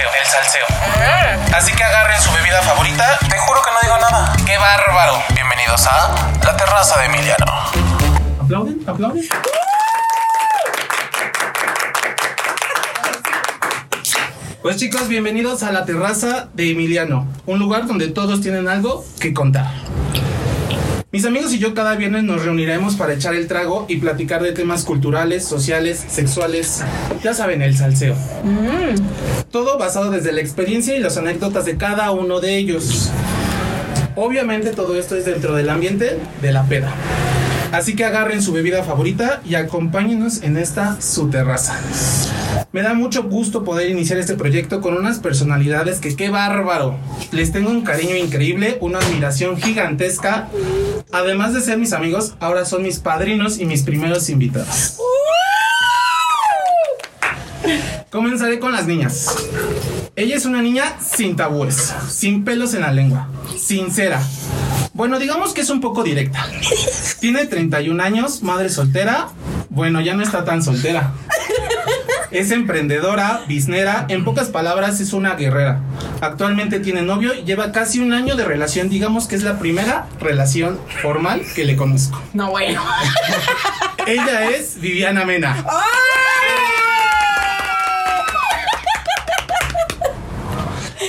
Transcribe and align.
el 0.00 0.26
salseo. 0.26 0.64
Así 1.54 1.72
que 1.74 1.84
agarren 1.84 2.20
su 2.22 2.32
bebida 2.32 2.62
favorita. 2.62 3.18
Te 3.28 3.36
juro 3.36 3.60
que 3.62 3.70
no 3.70 3.80
digo 3.82 3.98
nada. 3.98 4.32
¡Qué 4.46 4.56
bárbaro! 4.56 5.22
Bienvenidos 5.34 5.86
a 5.86 6.14
la 6.42 6.56
terraza 6.56 6.98
de 7.00 7.06
Emiliano. 7.06 7.46
¿Aplauden? 8.40 8.80
¿Aplauden? 8.86 9.28
Pues 14.62 14.76
chicos, 14.76 15.08
bienvenidos 15.08 15.62
a 15.62 15.72
la 15.72 15.84
terraza 15.84 16.48
de 16.54 16.70
Emiliano, 16.70 17.26
un 17.44 17.58
lugar 17.58 17.86
donde 17.86 18.08
todos 18.08 18.40
tienen 18.40 18.68
algo 18.68 19.04
que 19.20 19.34
contar. 19.34 19.66
Mis 21.12 21.26
amigos 21.26 21.52
y 21.52 21.58
yo 21.58 21.74
cada 21.74 21.94
viernes 21.94 22.24
nos 22.24 22.42
reuniremos 22.42 22.96
para 22.96 23.12
echar 23.12 23.34
el 23.34 23.46
trago 23.46 23.84
y 23.86 23.98
platicar 23.98 24.42
de 24.42 24.52
temas 24.52 24.82
culturales, 24.82 25.44
sociales, 25.44 26.02
sexuales, 26.08 26.82
ya 27.22 27.34
saben, 27.34 27.60
el 27.60 27.76
salseo. 27.76 28.16
Todo 29.50 29.76
basado 29.76 30.10
desde 30.10 30.32
la 30.32 30.40
experiencia 30.40 30.96
y 30.96 31.00
las 31.00 31.18
anécdotas 31.18 31.66
de 31.66 31.76
cada 31.76 32.10
uno 32.12 32.40
de 32.40 32.56
ellos. 32.56 33.10
Obviamente 34.16 34.70
todo 34.70 34.98
esto 34.98 35.14
es 35.14 35.26
dentro 35.26 35.54
del 35.54 35.68
ambiente 35.68 36.18
de 36.40 36.52
la 36.52 36.64
peda. 36.64 36.94
Así 37.72 37.96
que 37.96 38.04
agarren 38.04 38.42
su 38.42 38.52
bebida 38.52 38.84
favorita 38.84 39.40
y 39.46 39.54
acompáñenos 39.54 40.42
en 40.42 40.58
esta 40.58 41.00
su 41.00 41.30
terraza. 41.30 41.80
Me 42.70 42.82
da 42.82 42.92
mucho 42.92 43.24
gusto 43.24 43.64
poder 43.64 43.90
iniciar 43.90 44.18
este 44.18 44.34
proyecto 44.34 44.82
con 44.82 44.94
unas 44.94 45.18
personalidades 45.18 45.98
que 45.98 46.14
qué 46.14 46.28
bárbaro. 46.28 46.98
Les 47.30 47.50
tengo 47.50 47.70
un 47.70 47.82
cariño 47.82 48.14
increíble, 48.14 48.76
una 48.80 48.98
admiración 48.98 49.56
gigantesca. 49.56 50.48
Además 51.12 51.54
de 51.54 51.62
ser 51.62 51.78
mis 51.78 51.94
amigos, 51.94 52.34
ahora 52.40 52.66
son 52.66 52.82
mis 52.82 52.98
padrinos 52.98 53.58
y 53.58 53.64
mis 53.64 53.82
primeros 53.82 54.28
invitados. 54.28 54.98
Comenzaré 58.10 58.58
con 58.58 58.72
las 58.72 58.86
niñas. 58.86 59.34
Ella 60.14 60.36
es 60.36 60.44
una 60.44 60.60
niña 60.60 60.96
sin 61.00 61.36
tabúes, 61.36 61.94
sin 62.10 62.44
pelos 62.44 62.74
en 62.74 62.82
la 62.82 62.92
lengua, 62.92 63.28
sincera. 63.58 64.20
Bueno, 64.94 65.18
digamos 65.18 65.54
que 65.54 65.62
es 65.62 65.70
un 65.70 65.80
poco 65.80 66.02
directa. 66.02 66.46
Tiene 67.18 67.46
31 67.46 68.02
años, 68.02 68.42
madre 68.42 68.68
soltera. 68.68 69.28
Bueno, 69.70 70.00
ya 70.02 70.14
no 70.14 70.22
está 70.22 70.44
tan 70.44 70.62
soltera. 70.62 71.12
Es 72.30 72.50
emprendedora, 72.50 73.42
biznera, 73.46 74.06
en 74.08 74.24
pocas 74.24 74.48
palabras 74.48 75.00
es 75.00 75.12
una 75.12 75.34
guerrera. 75.34 75.80
Actualmente 76.22 76.80
tiene 76.80 77.02
novio 77.02 77.34
y 77.34 77.44
lleva 77.44 77.72
casi 77.72 78.00
un 78.00 78.14
año 78.14 78.36
de 78.36 78.44
relación, 78.44 78.88
digamos 78.88 79.28
que 79.28 79.36
es 79.36 79.42
la 79.42 79.58
primera 79.58 80.06
relación 80.18 80.78
formal 81.02 81.42
que 81.54 81.64
le 81.64 81.76
conozco. 81.76 82.20
No, 82.32 82.50
bueno. 82.50 82.82
Ella 84.06 84.50
es 84.50 84.80
Viviana 84.80 85.24
Mena. 85.24 85.64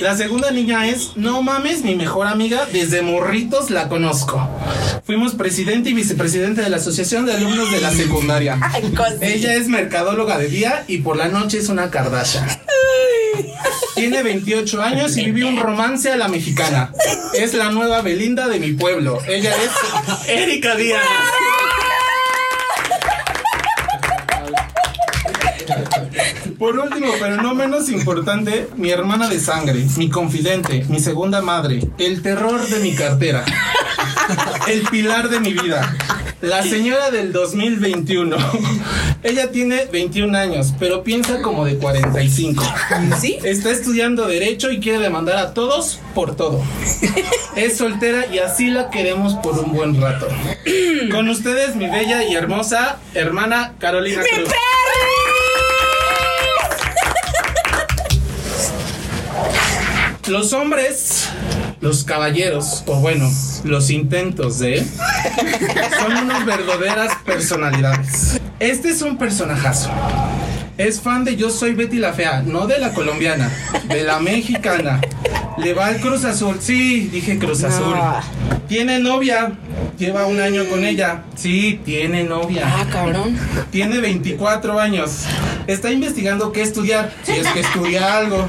La 0.00 0.16
segunda 0.16 0.50
niña 0.50 0.88
es, 0.88 1.12
no 1.16 1.42
mames, 1.42 1.82
mi 1.82 1.94
mejor 1.94 2.26
amiga, 2.26 2.66
desde 2.72 3.02
morritos 3.02 3.70
la 3.70 3.88
conozco. 3.88 4.48
Fuimos 5.04 5.34
presidente 5.34 5.90
y 5.90 5.94
vicepresidente 5.94 6.62
de 6.62 6.70
la 6.70 6.76
Asociación 6.76 7.26
de 7.26 7.34
Alumnos 7.34 7.70
de 7.70 7.80
la 7.80 7.90
Secundaria. 7.90 8.58
Ella 9.20 9.54
es 9.54 9.68
mercadóloga 9.68 10.38
de 10.38 10.48
día 10.48 10.84
y 10.88 10.98
por 10.98 11.16
la 11.16 11.28
noche 11.28 11.58
es 11.58 11.68
una 11.68 11.90
Kardashian. 11.90 12.46
Tiene 13.94 14.22
28 14.22 14.82
años 14.82 15.16
y 15.16 15.30
vive 15.30 15.46
un 15.46 15.58
romance 15.58 16.10
a 16.10 16.16
la 16.16 16.28
mexicana. 16.28 16.92
Es 17.32 17.54
la 17.54 17.70
nueva 17.70 18.02
Belinda 18.02 18.48
de 18.48 18.58
mi 18.58 18.72
pueblo. 18.72 19.18
Ella 19.26 19.52
es 19.56 20.28
Erika 20.28 20.74
Díaz. 20.74 21.00
Por 26.64 26.78
último, 26.78 27.12
pero 27.20 27.42
no 27.42 27.54
menos 27.54 27.90
importante, 27.90 28.70
mi 28.78 28.88
hermana 28.88 29.28
de 29.28 29.38
sangre, 29.38 29.84
mi 29.98 30.08
confidente, 30.08 30.86
mi 30.88 30.98
segunda 30.98 31.42
madre, 31.42 31.86
el 31.98 32.22
terror 32.22 32.66
de 32.66 32.80
mi 32.80 32.94
cartera, 32.94 33.44
el 34.66 34.80
pilar 34.84 35.28
de 35.28 35.40
mi 35.40 35.52
vida, 35.52 35.94
la 36.40 36.62
señora 36.62 37.10
del 37.10 37.34
2021. 37.34 38.38
Ella 39.22 39.50
tiene 39.50 39.84
21 39.92 40.38
años, 40.38 40.72
pero 40.78 41.04
piensa 41.04 41.42
como 41.42 41.66
de 41.66 41.76
45. 41.76 42.64
¿Sí? 43.20 43.38
Está 43.44 43.70
estudiando 43.70 44.26
derecho 44.26 44.70
y 44.70 44.80
quiere 44.80 45.00
demandar 45.00 45.36
a 45.36 45.52
todos 45.52 46.00
por 46.14 46.34
todo. 46.34 46.62
Es 47.56 47.76
soltera 47.76 48.24
y 48.32 48.38
así 48.38 48.68
la 48.68 48.88
queremos 48.88 49.34
por 49.34 49.58
un 49.58 49.72
buen 49.72 50.00
rato. 50.00 50.28
Con 51.10 51.28
ustedes, 51.28 51.76
mi 51.76 51.90
bella 51.90 52.24
y 52.24 52.34
hermosa 52.34 53.00
hermana 53.12 53.74
Carolina 53.78 54.22
Cruz. 54.22 54.48
Los 60.28 60.54
hombres, 60.54 61.28
los 61.82 62.02
caballeros, 62.04 62.82
o 62.86 62.96
bueno, 62.96 63.30
los 63.62 63.90
intentos 63.90 64.58
de, 64.58 64.82
son 66.00 66.16
unas 66.16 66.46
verdaderas 66.46 67.14
personalidades. 67.26 68.40
Este 68.58 68.88
es 68.88 69.02
un 69.02 69.18
personajazo. 69.18 69.90
Es 70.78 71.00
fan 71.00 71.24
de 71.24 71.36
Yo 71.36 71.50
Soy 71.50 71.74
Betty 71.74 71.98
la 71.98 72.14
Fea, 72.14 72.42
no 72.42 72.66
de 72.66 72.78
la 72.78 72.94
colombiana, 72.94 73.50
de 73.86 74.02
la 74.02 74.18
mexicana. 74.18 75.00
Le 75.58 75.74
va 75.74 75.86
al 75.86 76.00
Cruz 76.00 76.24
Azul. 76.24 76.56
Sí, 76.58 77.08
dije 77.12 77.38
Cruz 77.38 77.62
Azul. 77.62 77.94
Tiene 78.66 78.98
novia. 78.98 79.52
Lleva 79.98 80.26
un 80.26 80.40
año 80.40 80.64
con 80.64 80.84
ella. 80.84 81.22
Sí, 81.36 81.80
tiene 81.84 82.24
novia. 82.24 82.64
Ah, 82.66 82.86
cabrón. 82.90 83.38
Tiene 83.70 84.00
24 84.00 84.80
años. 84.80 85.26
Está 85.66 85.90
investigando 85.90 86.52
qué 86.52 86.62
estudiar, 86.62 87.12
si 87.22 87.32
es 87.32 87.46
que 87.48 87.60
estudia 87.60 88.18
algo. 88.18 88.48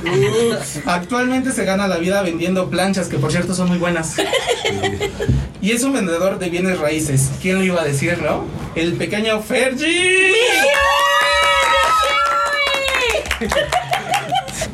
Actualmente 0.86 1.52
se 1.52 1.64
gana 1.64 1.88
la 1.88 1.98
vida 1.98 2.22
vendiendo 2.22 2.70
planchas, 2.70 3.08
que 3.08 3.18
por 3.18 3.32
cierto 3.32 3.54
son 3.54 3.70
muy 3.70 3.78
buenas. 3.78 4.16
Y 5.62 5.72
es 5.72 5.84
un 5.84 5.94
vendedor 5.94 6.38
de 6.40 6.50
bienes 6.50 6.80
raíces. 6.80 7.32
¿Quién 7.42 7.58
lo 7.58 7.64
iba 7.64 7.82
a 7.82 7.86
decir, 7.86 8.22
no? 8.22 8.46
El 8.76 8.94
pequeño 8.94 9.42
Fergie. 9.42 10.34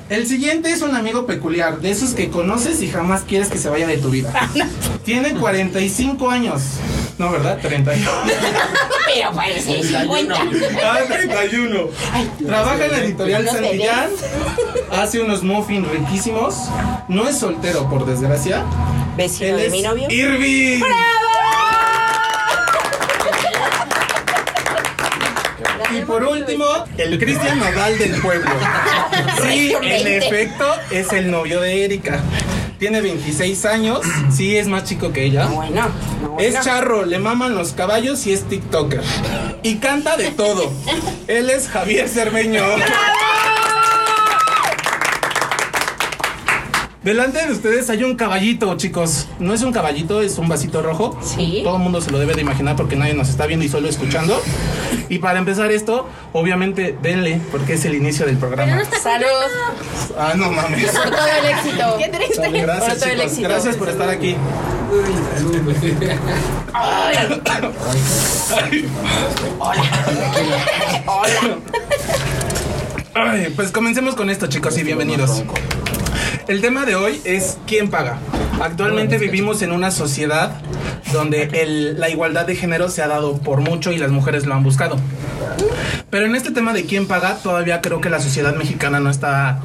El 0.09 0.27
siguiente 0.27 0.71
es 0.71 0.81
un 0.81 0.93
amigo 0.93 1.25
peculiar, 1.25 1.79
de 1.79 1.91
esos 1.91 2.13
que 2.13 2.29
conoces 2.29 2.81
y 2.81 2.89
jamás 2.89 3.21
quieres 3.21 3.47
que 3.47 3.57
se 3.57 3.69
vaya 3.69 3.87
de 3.87 3.97
tu 3.97 4.09
vida. 4.09 4.49
Tiene 5.05 5.33
45 5.35 6.29
años. 6.29 6.61
No, 7.21 7.29
¿verdad? 7.29 7.59
31. 7.61 8.09
Pero 9.13 9.31
parece 9.31 9.83
50. 9.83 10.35
Ah, 10.83 10.99
31. 11.07 11.89
Trabaja 12.47 12.85
en 12.85 12.91
la 12.91 12.97
editorial 12.97 13.45
No 13.45 13.51
Santillán. 13.51 14.09
Hace 14.91 15.21
unos 15.21 15.43
muffins 15.43 15.87
riquísimos. 15.87 16.55
No 17.07 17.29
es 17.29 17.37
soltero, 17.37 17.87
por 17.87 18.07
desgracia. 18.07 18.63
Vecino 19.15 19.51
Él 19.51 19.57
de 19.57 19.65
es 19.67 19.71
mi 19.71 19.81
novio. 19.83 20.07
Irving. 20.09 20.81
Y 25.95 26.01
por 26.01 26.23
último, 26.23 26.65
el 26.97 27.19
Cristian 27.19 27.59
Nodal 27.59 27.99
del 27.99 28.19
pueblo. 28.19 28.49
Sí, 29.43 29.73
en 29.81 30.07
efecto, 30.07 30.65
es 30.89 31.11
el 31.13 31.29
novio 31.29 31.61
de 31.61 31.85
Erika. 31.85 32.19
Tiene 32.81 32.99
26 32.99 33.65
años. 33.65 34.01
Sí, 34.31 34.57
es 34.57 34.67
más 34.67 34.85
chico 34.85 35.11
que 35.13 35.25
ella. 35.25 35.45
No, 35.45 35.55
bueno. 35.55 35.87
No, 36.23 36.39
Es 36.39 36.59
charro, 36.61 37.05
le 37.05 37.19
maman 37.19 37.53
los 37.53 37.73
caballos 37.73 38.25
y 38.25 38.33
es 38.33 38.43
TikToker. 38.45 39.03
Y 39.61 39.75
canta 39.75 40.17
de 40.17 40.31
todo. 40.31 40.71
Él 41.27 41.51
es 41.51 41.67
Javier 41.67 42.09
Cermeño. 42.09 42.63
Delante 47.03 47.43
de 47.43 47.51
ustedes 47.51 47.89
hay 47.89 48.03
un 48.03 48.15
caballito, 48.15 48.77
chicos. 48.77 49.27
No 49.39 49.55
es 49.55 49.63
un 49.63 49.73
caballito, 49.73 50.21
es 50.21 50.37
un 50.37 50.47
vasito 50.47 50.83
rojo. 50.83 51.17
Sí. 51.23 51.61
Todo 51.63 51.77
el 51.77 51.81
mundo 51.81 51.99
se 51.99 52.11
lo 52.11 52.19
debe 52.19 52.35
de 52.35 52.41
imaginar 52.41 52.75
porque 52.75 52.95
nadie 52.95 53.15
nos 53.15 53.27
está 53.27 53.47
viendo 53.47 53.65
y 53.65 53.69
solo 53.69 53.89
escuchando. 53.89 54.39
Y 55.09 55.17
para 55.17 55.39
empezar 55.39 55.71
esto, 55.71 56.07
obviamente 56.31 56.95
denle, 57.01 57.41
porque 57.49 57.73
es 57.73 57.85
el 57.85 57.95
inicio 57.95 58.27
del 58.27 58.37
programa. 58.37 58.83
Salud. 59.01 59.25
Ah, 60.15 60.33
no 60.35 60.51
mames. 60.51 60.91
Por 60.91 61.09
todo 61.09 61.25
el 61.25 61.45
éxito. 61.47 61.97
Qué 61.97 62.09
triste. 62.09 62.35
Sale, 62.35 62.59
por 62.59 62.67
Gracias, 62.67 62.99
todo 62.99 63.09
el 63.09 63.21
éxito. 63.21 63.49
Gracias 63.49 63.75
por 63.77 63.89
estar 63.89 64.09
aquí. 64.09 64.35
Ay, 73.15 73.53
pues 73.55 73.71
comencemos 73.71 74.13
con 74.13 74.29
esto, 74.29 74.45
chicos, 74.45 74.77
y 74.77 74.83
bienvenidos. 74.83 75.43
El 76.47 76.61
tema 76.61 76.85
de 76.85 76.95
hoy 76.95 77.21
es 77.23 77.57
quién 77.67 77.89
paga. 77.89 78.17
Actualmente 78.61 79.17
vivimos 79.17 79.61
en 79.61 79.71
una 79.71 79.91
sociedad 79.91 80.51
donde 81.13 81.43
el- 81.53 81.99
la 81.99 82.09
igualdad 82.09 82.45
de 82.45 82.55
género 82.55 82.89
se 82.89 83.01
ha 83.01 83.07
dado 83.07 83.37
por 83.37 83.61
mucho 83.61 83.91
y 83.91 83.97
las 83.97 84.11
mujeres 84.11 84.45
lo 84.45 84.53
han 84.53 84.63
buscado. 84.63 84.97
Pero 86.09 86.25
en 86.25 86.35
este 86.35 86.51
tema 86.51 86.73
de 86.73 86.85
quién 86.85 87.07
paga, 87.07 87.35
todavía 87.41 87.81
creo 87.81 88.01
que 88.01 88.09
la 88.09 88.19
sociedad 88.19 88.55
mexicana 88.55 88.99
no 88.99 89.09
está 89.09 89.59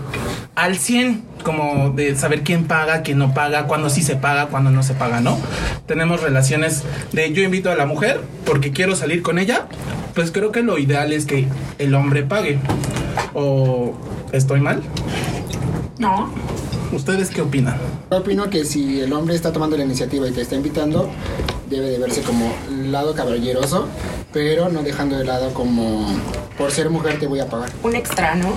al 0.54 0.78
100, 0.78 1.22
como 1.42 1.90
de 1.90 2.16
saber 2.16 2.42
quién 2.42 2.64
paga, 2.66 3.02
quién 3.02 3.18
no 3.18 3.34
paga, 3.34 3.64
cuándo 3.66 3.90
sí 3.90 4.02
se 4.02 4.16
paga, 4.16 4.46
cuándo 4.46 4.70
no 4.70 4.82
se 4.82 4.94
paga, 4.94 5.20
¿no? 5.20 5.38
Tenemos 5.86 6.22
relaciones 6.22 6.82
de 7.12 7.32
yo 7.32 7.42
invito 7.42 7.70
a 7.70 7.74
la 7.74 7.84
mujer 7.86 8.20
porque 8.44 8.70
quiero 8.72 8.96
salir 8.96 9.22
con 9.22 9.38
ella, 9.38 9.66
pues 10.14 10.30
creo 10.30 10.52
que 10.52 10.62
lo 10.62 10.78
ideal 10.78 11.12
es 11.12 11.26
que 11.26 11.46
el 11.78 11.94
hombre 11.94 12.22
pague. 12.22 12.58
¿O 13.34 13.94
estoy 14.32 14.60
mal? 14.60 14.82
No. 15.98 16.30
¿Ustedes 16.92 17.30
qué 17.30 17.40
opinan? 17.42 17.76
Yo 18.10 18.18
opino 18.18 18.48
que 18.50 18.64
si 18.64 19.00
el 19.00 19.12
hombre 19.12 19.34
está 19.34 19.52
tomando 19.52 19.76
la 19.76 19.84
iniciativa 19.84 20.28
y 20.28 20.32
te 20.32 20.42
está 20.42 20.54
invitando, 20.54 21.10
debe 21.68 21.88
de 21.90 21.98
verse 21.98 22.20
como 22.22 22.52
lado 22.90 23.14
caballeroso, 23.14 23.88
pero 24.32 24.68
no 24.68 24.82
dejando 24.82 25.16
de 25.18 25.24
lado 25.24 25.52
como 25.54 26.06
por 26.56 26.70
ser 26.70 26.90
mujer 26.90 27.18
te 27.18 27.26
voy 27.26 27.40
a 27.40 27.46
pagar. 27.48 27.70
Un 27.82 27.96
extra, 27.96 28.34
¿no? 28.34 28.48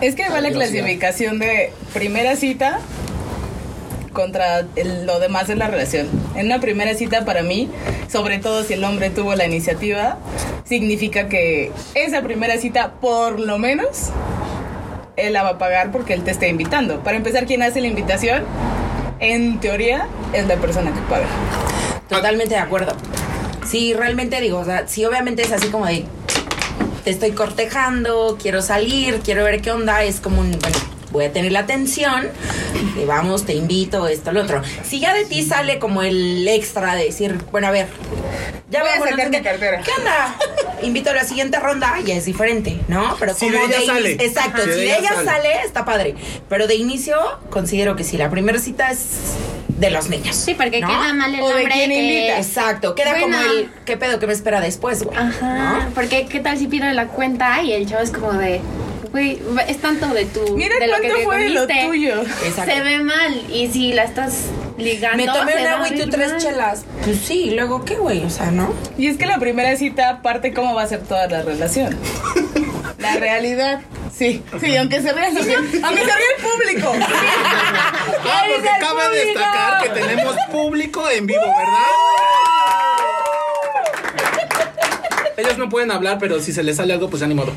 Es 0.00 0.14
que 0.14 0.28
va 0.28 0.40
la 0.40 0.50
clasificación 0.50 1.38
de 1.38 1.72
primera 1.94 2.36
cita 2.36 2.80
contra 4.12 4.60
el- 4.76 5.06
lo 5.06 5.20
demás 5.20 5.46
de 5.48 5.54
la 5.56 5.68
relación. 5.68 6.08
En 6.36 6.46
una 6.46 6.60
primera 6.60 6.94
cita 6.94 7.24
para 7.24 7.42
mí, 7.42 7.68
sobre 8.10 8.38
todo 8.38 8.64
si 8.64 8.74
el 8.74 8.84
hombre 8.84 9.10
tuvo 9.10 9.34
la 9.34 9.46
iniciativa, 9.46 10.18
significa 10.64 11.28
que 11.28 11.72
esa 11.94 12.22
primera 12.22 12.58
cita 12.58 12.92
por 13.00 13.40
lo 13.40 13.58
menos 13.58 14.10
él 15.18 15.32
la 15.32 15.42
va 15.42 15.50
a 15.50 15.58
pagar 15.58 15.90
porque 15.90 16.14
él 16.14 16.22
te 16.22 16.30
está 16.30 16.46
invitando. 16.46 17.02
Para 17.02 17.16
empezar, 17.16 17.46
quien 17.46 17.62
hace 17.62 17.80
la 17.80 17.88
invitación, 17.88 18.44
en 19.20 19.60
teoría, 19.60 20.06
es 20.32 20.46
la 20.46 20.56
persona 20.56 20.92
que 20.92 21.00
paga. 21.02 21.26
Totalmente 22.08 22.54
de 22.54 22.60
acuerdo. 22.60 22.92
Sí, 23.66 23.92
realmente 23.92 24.40
digo, 24.40 24.58
o 24.58 24.64
sea, 24.64 24.88
sí, 24.88 25.04
obviamente 25.04 25.42
es 25.42 25.52
así 25.52 25.68
como 25.68 25.86
de. 25.86 26.04
Te 27.04 27.10
estoy 27.10 27.32
cortejando, 27.32 28.38
quiero 28.40 28.62
salir, 28.62 29.20
quiero 29.20 29.44
ver 29.44 29.60
qué 29.60 29.72
onda. 29.72 30.02
Es 30.04 30.20
como 30.20 30.40
un. 30.40 30.52
Bueno, 30.52 30.76
voy 31.10 31.24
a 31.26 31.32
tener 31.32 31.52
la 31.52 31.60
atención. 31.60 32.28
Y 33.00 33.04
vamos, 33.04 33.44
te 33.46 33.54
invito, 33.54 34.06
esto, 34.08 34.32
lo 34.32 34.42
otro. 34.42 34.62
Si 34.84 35.00
ya 35.00 35.14
de 35.14 35.24
ti 35.24 35.42
sale 35.42 35.78
como 35.78 36.02
el 36.02 36.46
extra 36.48 36.94
de 36.94 37.04
decir, 37.04 37.38
bueno, 37.50 37.68
a 37.68 37.70
ver. 37.70 37.86
Ya 38.70 38.80
Voy 38.80 38.90
a 38.90 38.94
sacar 38.98 39.10
no 39.12 39.16
sé 39.16 39.28
mi 39.30 39.36
qué- 39.38 39.42
cartera. 39.42 39.80
¿Qué 39.82 39.90
onda? 39.96 40.36
Invito 40.82 41.08
a 41.10 41.14
la 41.14 41.24
siguiente 41.24 41.58
ronda, 41.58 41.94
ya 42.04 42.14
es 42.16 42.26
diferente, 42.26 42.78
¿no? 42.88 43.16
Pero 43.18 43.32
Si 43.34 43.48
como 43.50 43.66
de 43.66 43.76
ella 43.76 43.86
sale. 43.86 44.12
Exacto, 44.12 44.62
Si 44.62 44.68
de 44.68 44.74
si 44.74 44.80
de 44.80 44.84
ella 44.86 44.98
ella 44.98 45.08
sale. 45.14 45.24
sale, 45.26 45.52
está 45.64 45.84
padre. 45.86 46.14
Pero 46.50 46.66
de 46.66 46.74
inicio, 46.74 47.16
considero 47.50 47.96
que 47.96 48.04
sí, 48.04 48.18
la 48.18 48.28
primera 48.30 48.58
cita 48.58 48.90
es 48.90 49.06
de 49.68 49.90
los 49.90 50.10
niños. 50.10 50.36
Sí, 50.36 50.54
porque 50.54 50.80
¿no? 50.82 50.88
queda 50.88 51.14
mal 51.14 51.34
el 51.34 51.40
O 51.40 51.48
de 51.48 51.64
que-. 51.64 52.36
Exacto, 52.36 52.94
queda 52.94 53.12
Bueno. 53.12 53.38
como 53.38 53.52
el 53.52 53.70
¿qué 53.86 53.96
pedo 53.96 54.18
que 54.18 54.26
me 54.26 54.34
espera 54.34 54.60
después, 54.60 55.02
güey? 55.02 55.16
Ajá, 55.16 55.84
¿no? 55.86 55.90
porque 55.94 56.26
qué 56.26 56.40
tal 56.40 56.58
si 56.58 56.66
pierde 56.66 56.92
la 56.92 57.06
cuenta 57.06 57.62
y 57.62 57.72
el 57.72 57.88
chavo 57.88 58.02
es 58.02 58.10
como 58.10 58.34
de, 58.34 58.60
güey, 59.18 59.38
es 59.68 59.78
tanto 59.80 60.06
de 60.08 60.24
tu, 60.26 60.56
Mira 60.56 60.78
de 60.78 60.86
lo 60.86 60.94
que 60.96 61.00
cuánto 61.08 61.16
te 61.18 61.24
fue 61.24 61.38
de 61.38 61.48
lo 61.50 61.60
comiste. 61.62 61.86
tuyo. 61.86 62.22
Exacto. 62.22 62.72
Se 62.72 62.80
ve 62.82 62.98
mal 63.00 63.42
y 63.52 63.68
si 63.68 63.92
la 63.92 64.04
estás 64.04 64.44
ligando. 64.78 65.16
Me 65.18 65.26
tomé 65.26 65.52
se 65.52 65.60
un 65.60 65.66
agua 65.66 65.88
y 65.88 65.98
tú 66.00 66.08
tres 66.10 66.30
mal. 66.32 66.40
chelas. 66.40 66.84
Pues 67.04 67.18
sí, 67.20 67.44
¿y 67.44 67.50
luego 67.50 67.84
qué, 67.84 67.96
güey? 67.96 68.24
O 68.24 68.30
sea, 68.30 68.50
¿no? 68.50 68.72
Y 68.96 69.08
es 69.08 69.16
que 69.16 69.26
la 69.26 69.38
primera 69.38 69.74
cita 69.76 70.22
parte 70.22 70.52
cómo 70.54 70.74
va 70.74 70.82
a 70.82 70.86
ser 70.86 71.02
toda 71.02 71.26
la 71.26 71.42
relación. 71.42 71.96
La 72.98 73.14
realidad. 73.16 73.80
Sí, 74.16 74.42
sí, 74.60 74.76
aunque 74.76 75.00
se 75.00 75.12
ría, 75.12 75.26
aunque 75.28 75.44
se 75.44 75.82
ría 75.82 76.26
el 76.36 76.42
público. 76.42 76.92
Ah, 78.24 78.42
porque 78.48 78.68
cabe 78.80 79.02
público! 79.04 79.26
destacar 79.26 79.82
que 79.84 79.88
tenemos 79.90 80.34
público 80.50 81.08
en 81.10 81.26
vivo, 81.26 81.40
¿verdad? 81.42 81.88
Ellos 85.38 85.56
no 85.56 85.68
pueden 85.68 85.92
hablar, 85.92 86.18
pero 86.18 86.40
si 86.40 86.52
se 86.52 86.64
les 86.64 86.76
sale 86.76 86.92
algo, 86.92 87.08
pues 87.08 87.20
ya 87.20 87.28
ni 87.28 87.34
modo. 87.34 87.52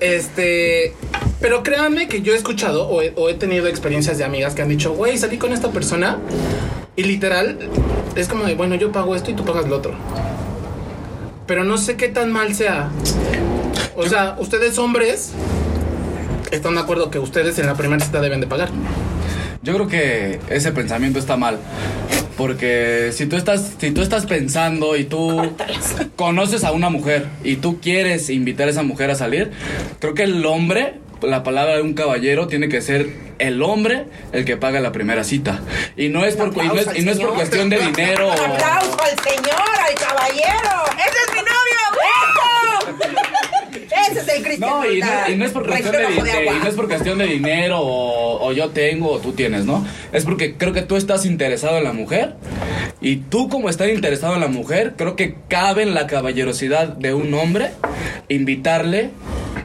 Este. 0.00 0.94
Pero 1.40 1.62
créanme 1.62 2.08
que 2.08 2.22
yo 2.22 2.32
he 2.32 2.36
escuchado 2.36 2.88
o 2.88 3.02
he, 3.02 3.12
o 3.16 3.28
he 3.28 3.34
tenido 3.34 3.66
experiencias 3.66 4.16
de 4.16 4.24
amigas 4.24 4.54
que 4.54 4.62
han 4.62 4.68
dicho, 4.68 4.94
güey, 4.94 5.18
salí 5.18 5.36
con 5.36 5.52
esta 5.52 5.70
persona 5.70 6.18
y 6.96 7.02
literal 7.02 7.58
es 8.16 8.28
como 8.28 8.44
de, 8.44 8.54
bueno, 8.54 8.76
yo 8.76 8.92
pago 8.92 9.14
esto 9.14 9.30
y 9.30 9.34
tú 9.34 9.44
pagas 9.44 9.68
lo 9.68 9.76
otro. 9.76 9.92
Pero 11.46 11.64
no 11.64 11.76
sé 11.76 11.96
qué 11.96 12.08
tan 12.08 12.32
mal 12.32 12.54
sea. 12.54 12.88
O 13.96 14.08
sea, 14.08 14.36
ustedes 14.38 14.78
hombres 14.78 15.32
están 16.50 16.76
de 16.76 16.80
acuerdo 16.80 17.10
que 17.10 17.18
ustedes 17.18 17.58
en 17.58 17.66
la 17.66 17.74
primera 17.74 18.02
cita 18.02 18.22
deben 18.22 18.40
de 18.40 18.46
pagar. 18.46 18.70
Yo 19.62 19.74
creo 19.74 19.86
que 19.86 20.40
ese 20.48 20.72
pensamiento 20.72 21.18
está 21.18 21.36
mal. 21.36 21.58
Porque 22.40 23.10
si 23.12 23.26
tú 23.26 23.36
estás, 23.36 23.74
si 23.78 23.90
tú 23.90 24.00
estás 24.00 24.24
pensando 24.24 24.96
y 24.96 25.04
tú 25.04 25.54
conoces 26.16 26.64
a 26.64 26.72
una 26.72 26.88
mujer 26.88 27.26
y 27.44 27.56
tú 27.56 27.82
quieres 27.82 28.30
invitar 28.30 28.66
a 28.66 28.70
esa 28.70 28.82
mujer 28.82 29.10
a 29.10 29.14
salir, 29.14 29.50
creo 29.98 30.14
que 30.14 30.22
el 30.22 30.46
hombre, 30.46 30.94
la 31.20 31.42
palabra 31.42 31.76
de 31.76 31.82
un 31.82 31.92
caballero, 31.92 32.46
tiene 32.46 32.70
que 32.70 32.80
ser 32.80 33.10
el 33.38 33.62
hombre 33.62 34.06
el 34.32 34.46
que 34.46 34.56
paga 34.56 34.80
la 34.80 34.90
primera 34.90 35.22
cita. 35.22 35.60
Y 35.98 36.08
no 36.08 36.24
es 36.24 36.34
por, 36.34 36.48
y 36.48 36.66
no 36.66 36.76
es, 36.76 36.98
y 36.98 37.02
no 37.02 37.12
es 37.12 37.18
por 37.18 37.34
cuestión 37.34 37.68
de 37.68 37.78
dinero. 37.78 38.28
Un 38.28 38.52
aplauso 38.52 38.96
al 39.02 39.18
señor, 39.22 39.76
al 39.86 39.94
caballero. 39.96 40.84
¡Ese 40.96 41.18
es 41.26 41.34
mi 41.34 41.40
novio! 41.42 41.82
¡Eso! 42.24 44.10
Ese 44.10 44.20
es 44.20 44.28
el 44.28 44.42
Cristian. 44.42 44.69
No, 44.84 44.92
y 44.92 45.00
no, 45.00 45.06
la 45.06 45.30
y 45.30 45.36
no 45.36 45.44
es 45.44 45.52
por 45.52 45.66
cuestión 45.66 45.92
de, 45.92 45.98
región 45.98 46.16
bajo 46.16 46.26
dinero, 46.26 46.50
agua. 46.50 46.54
y 46.54 46.62
no 46.64 46.68
es 46.68 46.74
por 46.74 46.88
cuestión 46.88 47.18
de 47.18 47.26
dinero 47.26 47.80
o, 47.80 48.48
o 48.48 48.52
yo 48.52 48.70
tengo 48.70 49.12
o 49.12 49.18
tú 49.18 49.32
tienes, 49.32 49.64
¿no? 49.64 49.84
Es 50.12 50.24
porque 50.24 50.54
creo 50.54 50.72
que 50.72 50.82
tú 50.82 50.96
estás 50.96 51.26
interesado 51.26 51.78
en 51.78 51.84
la 51.84 51.92
mujer 51.92 52.34
y 53.00 53.16
tú 53.16 53.48
como 53.48 53.68
estás 53.68 53.88
interesado 53.88 54.34
en 54.34 54.40
la 54.40 54.48
mujer, 54.48 54.94
creo 54.96 55.16
que 55.16 55.36
cabe 55.48 55.82
en 55.82 55.94
la 55.94 56.06
caballerosidad 56.06 56.88
de 56.88 57.14
un 57.14 57.32
hombre 57.34 57.70
invitarle 58.28 59.10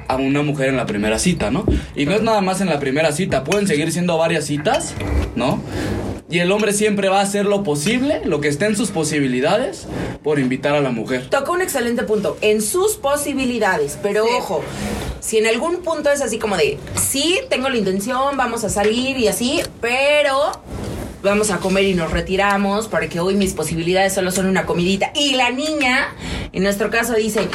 a 0.07 0.15
una 0.15 0.41
mujer 0.41 0.69
en 0.69 0.77
la 0.77 0.85
primera 0.85 1.19
cita, 1.19 1.51
¿no? 1.51 1.65
Y 1.95 2.05
no 2.05 2.13
es 2.13 2.21
nada 2.21 2.41
más 2.41 2.61
en 2.61 2.69
la 2.69 2.79
primera 2.79 3.11
cita, 3.11 3.43
pueden 3.43 3.67
seguir 3.67 3.91
siendo 3.91 4.17
varias 4.17 4.45
citas, 4.45 4.93
¿no? 5.35 5.61
Y 6.27 6.39
el 6.39 6.51
hombre 6.51 6.73
siempre 6.73 7.07
va 7.07 7.19
a 7.19 7.23
hacer 7.23 7.45
lo 7.45 7.63
posible, 7.63 8.21
lo 8.25 8.41
que 8.41 8.47
esté 8.47 8.65
en 8.65 8.75
sus 8.75 8.89
posibilidades, 8.89 9.85
por 10.23 10.39
invitar 10.39 10.73
a 10.73 10.81
la 10.81 10.89
mujer. 10.89 11.29
Toca 11.29 11.51
un 11.51 11.61
excelente 11.61 12.01
punto. 12.03 12.37
En 12.41 12.63
sus 12.63 12.95
posibilidades, 12.95 13.99
pero 14.01 14.25
ojo, 14.25 14.63
si 15.19 15.37
en 15.37 15.45
algún 15.45 15.77
punto 15.83 16.09
es 16.09 16.21
así 16.21 16.39
como 16.39 16.57
de, 16.57 16.79
sí, 16.95 17.39
tengo 17.49 17.69
la 17.69 17.77
intención, 17.77 18.37
vamos 18.37 18.63
a 18.63 18.69
salir 18.69 19.17
y 19.17 19.27
así, 19.27 19.61
pero 19.81 20.51
vamos 21.21 21.51
a 21.51 21.57
comer 21.57 21.83
y 21.83 21.93
nos 21.93 22.09
retiramos 22.09 22.87
porque 22.87 23.19
hoy 23.19 23.35
mis 23.35 23.53
posibilidades 23.53 24.13
solo 24.13 24.31
son 24.31 24.47
una 24.47 24.65
comidita. 24.65 25.11
Y 25.13 25.35
la 25.35 25.51
niña, 25.51 26.15
en 26.51 26.63
nuestro 26.63 26.89
caso, 26.89 27.13
dice... 27.13 27.47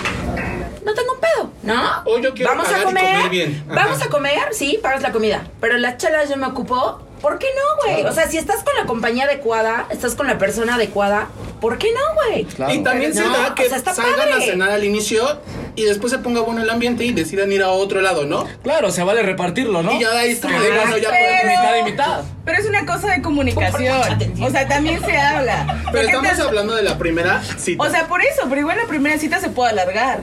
No 0.84 0.94
tengo 0.94 1.12
un 1.12 1.20
pedo, 1.20 1.52
¿no? 1.62 1.82
O 2.06 2.18
yo 2.18 2.32
quiero 2.32 2.52
Vamos 2.52 2.68
a 2.68 2.82
comer. 2.82 3.16
comer 3.16 3.30
bien. 3.30 3.64
Ajá. 3.68 3.84
Vamos 3.84 4.02
a 4.02 4.08
comer, 4.08 4.38
sí, 4.52 4.78
pagas 4.82 5.02
la 5.02 5.12
comida. 5.12 5.46
Pero 5.60 5.76
las 5.76 5.98
chelas 5.98 6.30
yo 6.30 6.38
me 6.38 6.46
ocupo. 6.46 7.00
¿Por 7.20 7.38
qué 7.38 7.46
no, 7.54 7.92
güey? 7.92 8.04
O 8.06 8.12
sea, 8.12 8.28
si 8.28 8.38
estás 8.38 8.64
con 8.64 8.74
la 8.74 8.86
compañía 8.86 9.24
adecuada, 9.24 9.86
estás 9.90 10.14
con 10.14 10.26
la 10.26 10.38
persona 10.38 10.76
adecuada, 10.76 11.28
¿por 11.60 11.78
qué 11.78 11.88
no, 11.92 12.14
güey? 12.14 12.44
Claro. 12.44 12.74
Y 12.74 12.82
también 12.82 13.14
se 13.14 13.20
No, 13.22 13.30
da 13.30 13.54
que 13.54 13.64
o 13.66 13.68
sea, 13.68 13.76
está 13.78 13.94
salgan 13.94 14.32
a 14.32 14.40
cenar 14.40 14.70
al 14.70 14.84
inicio 14.84 15.40
y 15.76 15.84
después 15.84 16.12
se 16.12 16.18
ponga 16.18 16.40
bueno 16.40 16.62
el 16.62 16.70
ambiente 16.70 17.04
y 17.04 17.12
decidan 17.12 17.52
ir 17.52 17.62
a 17.62 17.68
otro 17.70 18.00
lado, 18.00 18.24
¿no? 18.26 18.46
Claro, 18.62 18.90
se 18.90 19.02
vale 19.02 19.22
repartirlo, 19.22 19.82
¿no? 19.82 19.92
Y 19.92 20.00
ya 20.00 20.10
de 20.10 20.18
ahí 20.18 20.30
es 20.32 20.40
como 20.40 20.58
de, 20.60 20.68
Que 20.68 20.74
bueno, 20.76 20.96
ya 20.98 21.08
podemos 21.10 21.44
mitad 21.44 21.76
y 21.78 21.82
mitad. 21.90 22.20
Pero 22.44 22.58
es 22.58 22.66
una 22.66 22.86
cosa 22.86 23.12
de 23.12 23.22
comunicación. 23.22 23.96
O 24.42 24.50
sea, 24.50 24.66
también 24.66 25.00
se 25.04 25.16
habla. 25.16 25.82
Pero 25.92 26.06
estamos 26.08 26.36
te- 26.36 26.42
hablando 26.42 26.74
de 26.74 26.82
la 26.82 26.98
primera 26.98 27.42
cita. 27.58 27.82
O 27.82 27.88
sea, 27.90 28.08
por 28.08 28.22
eso, 28.22 28.42
pero 28.48 28.60
igual 28.62 28.78
la 28.78 28.86
primera 28.86 29.18
cita 29.18 29.38
se 29.40 29.48
puede 29.50 29.70
alargar. 29.70 30.20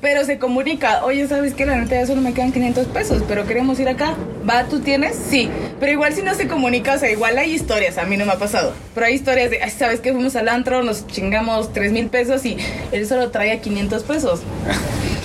Pero 0.00 0.24
se 0.24 0.38
comunica, 0.38 1.04
oye, 1.04 1.26
¿sabes 1.28 1.54
qué? 1.54 1.66
La 1.66 1.76
neta 1.76 1.94
ya 2.00 2.06
solo 2.06 2.20
me 2.20 2.32
quedan 2.34 2.52
500 2.52 2.86
pesos, 2.88 3.22
pero 3.28 3.46
queremos 3.46 3.78
ir 3.80 3.88
acá. 3.88 4.14
¿Va? 4.48 4.64
¿Tú 4.64 4.80
tienes? 4.80 5.16
Sí. 5.30 5.50
Pero 5.78 5.92
igual 5.92 6.14
si 6.14 6.22
no 6.22 6.34
se 6.34 6.48
comunica, 6.48 6.94
o 6.94 6.98
sea, 6.98 7.10
igual 7.10 7.36
hay 7.38 7.52
historias, 7.54 7.98
a 7.98 8.04
mí 8.04 8.16
no 8.16 8.24
me 8.24 8.32
ha 8.32 8.38
pasado. 8.38 8.72
Pero 8.94 9.06
hay 9.06 9.14
historias 9.14 9.50
de, 9.50 9.62
"Ay, 9.62 9.70
¿sabes 9.70 10.00
qué? 10.00 10.12
Fuimos 10.12 10.34
al 10.36 10.48
antro, 10.48 10.77
nos 10.82 11.06
chingamos 11.06 11.72
3 11.72 11.92
mil 11.92 12.08
pesos 12.08 12.44
y 12.44 12.56
él 12.92 13.06
solo 13.06 13.30
traía 13.30 13.60
500 13.60 14.02
pesos. 14.04 14.40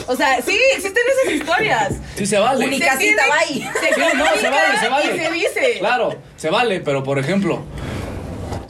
O 0.07 0.15
sea, 0.17 0.41
sí, 0.41 0.57
existen 0.75 1.01
esas 1.23 1.33
historias. 1.35 1.93
Sí 2.15 2.25
se 2.25 2.37
vale. 2.37 2.67
Tiene- 2.67 2.85
bye. 2.85 3.55
Se 3.55 3.93
Sí, 3.93 4.01
no, 4.17 4.25
se 4.41 4.49
vale, 4.49 4.79
se 4.79 4.89
vale. 4.89 5.15
Y 5.15 5.19
se 5.19 5.31
dice. 5.31 5.79
Claro, 5.79 6.15
se 6.35 6.49
vale, 6.49 6.81
pero 6.81 7.03
por 7.03 7.19
ejemplo, 7.19 7.61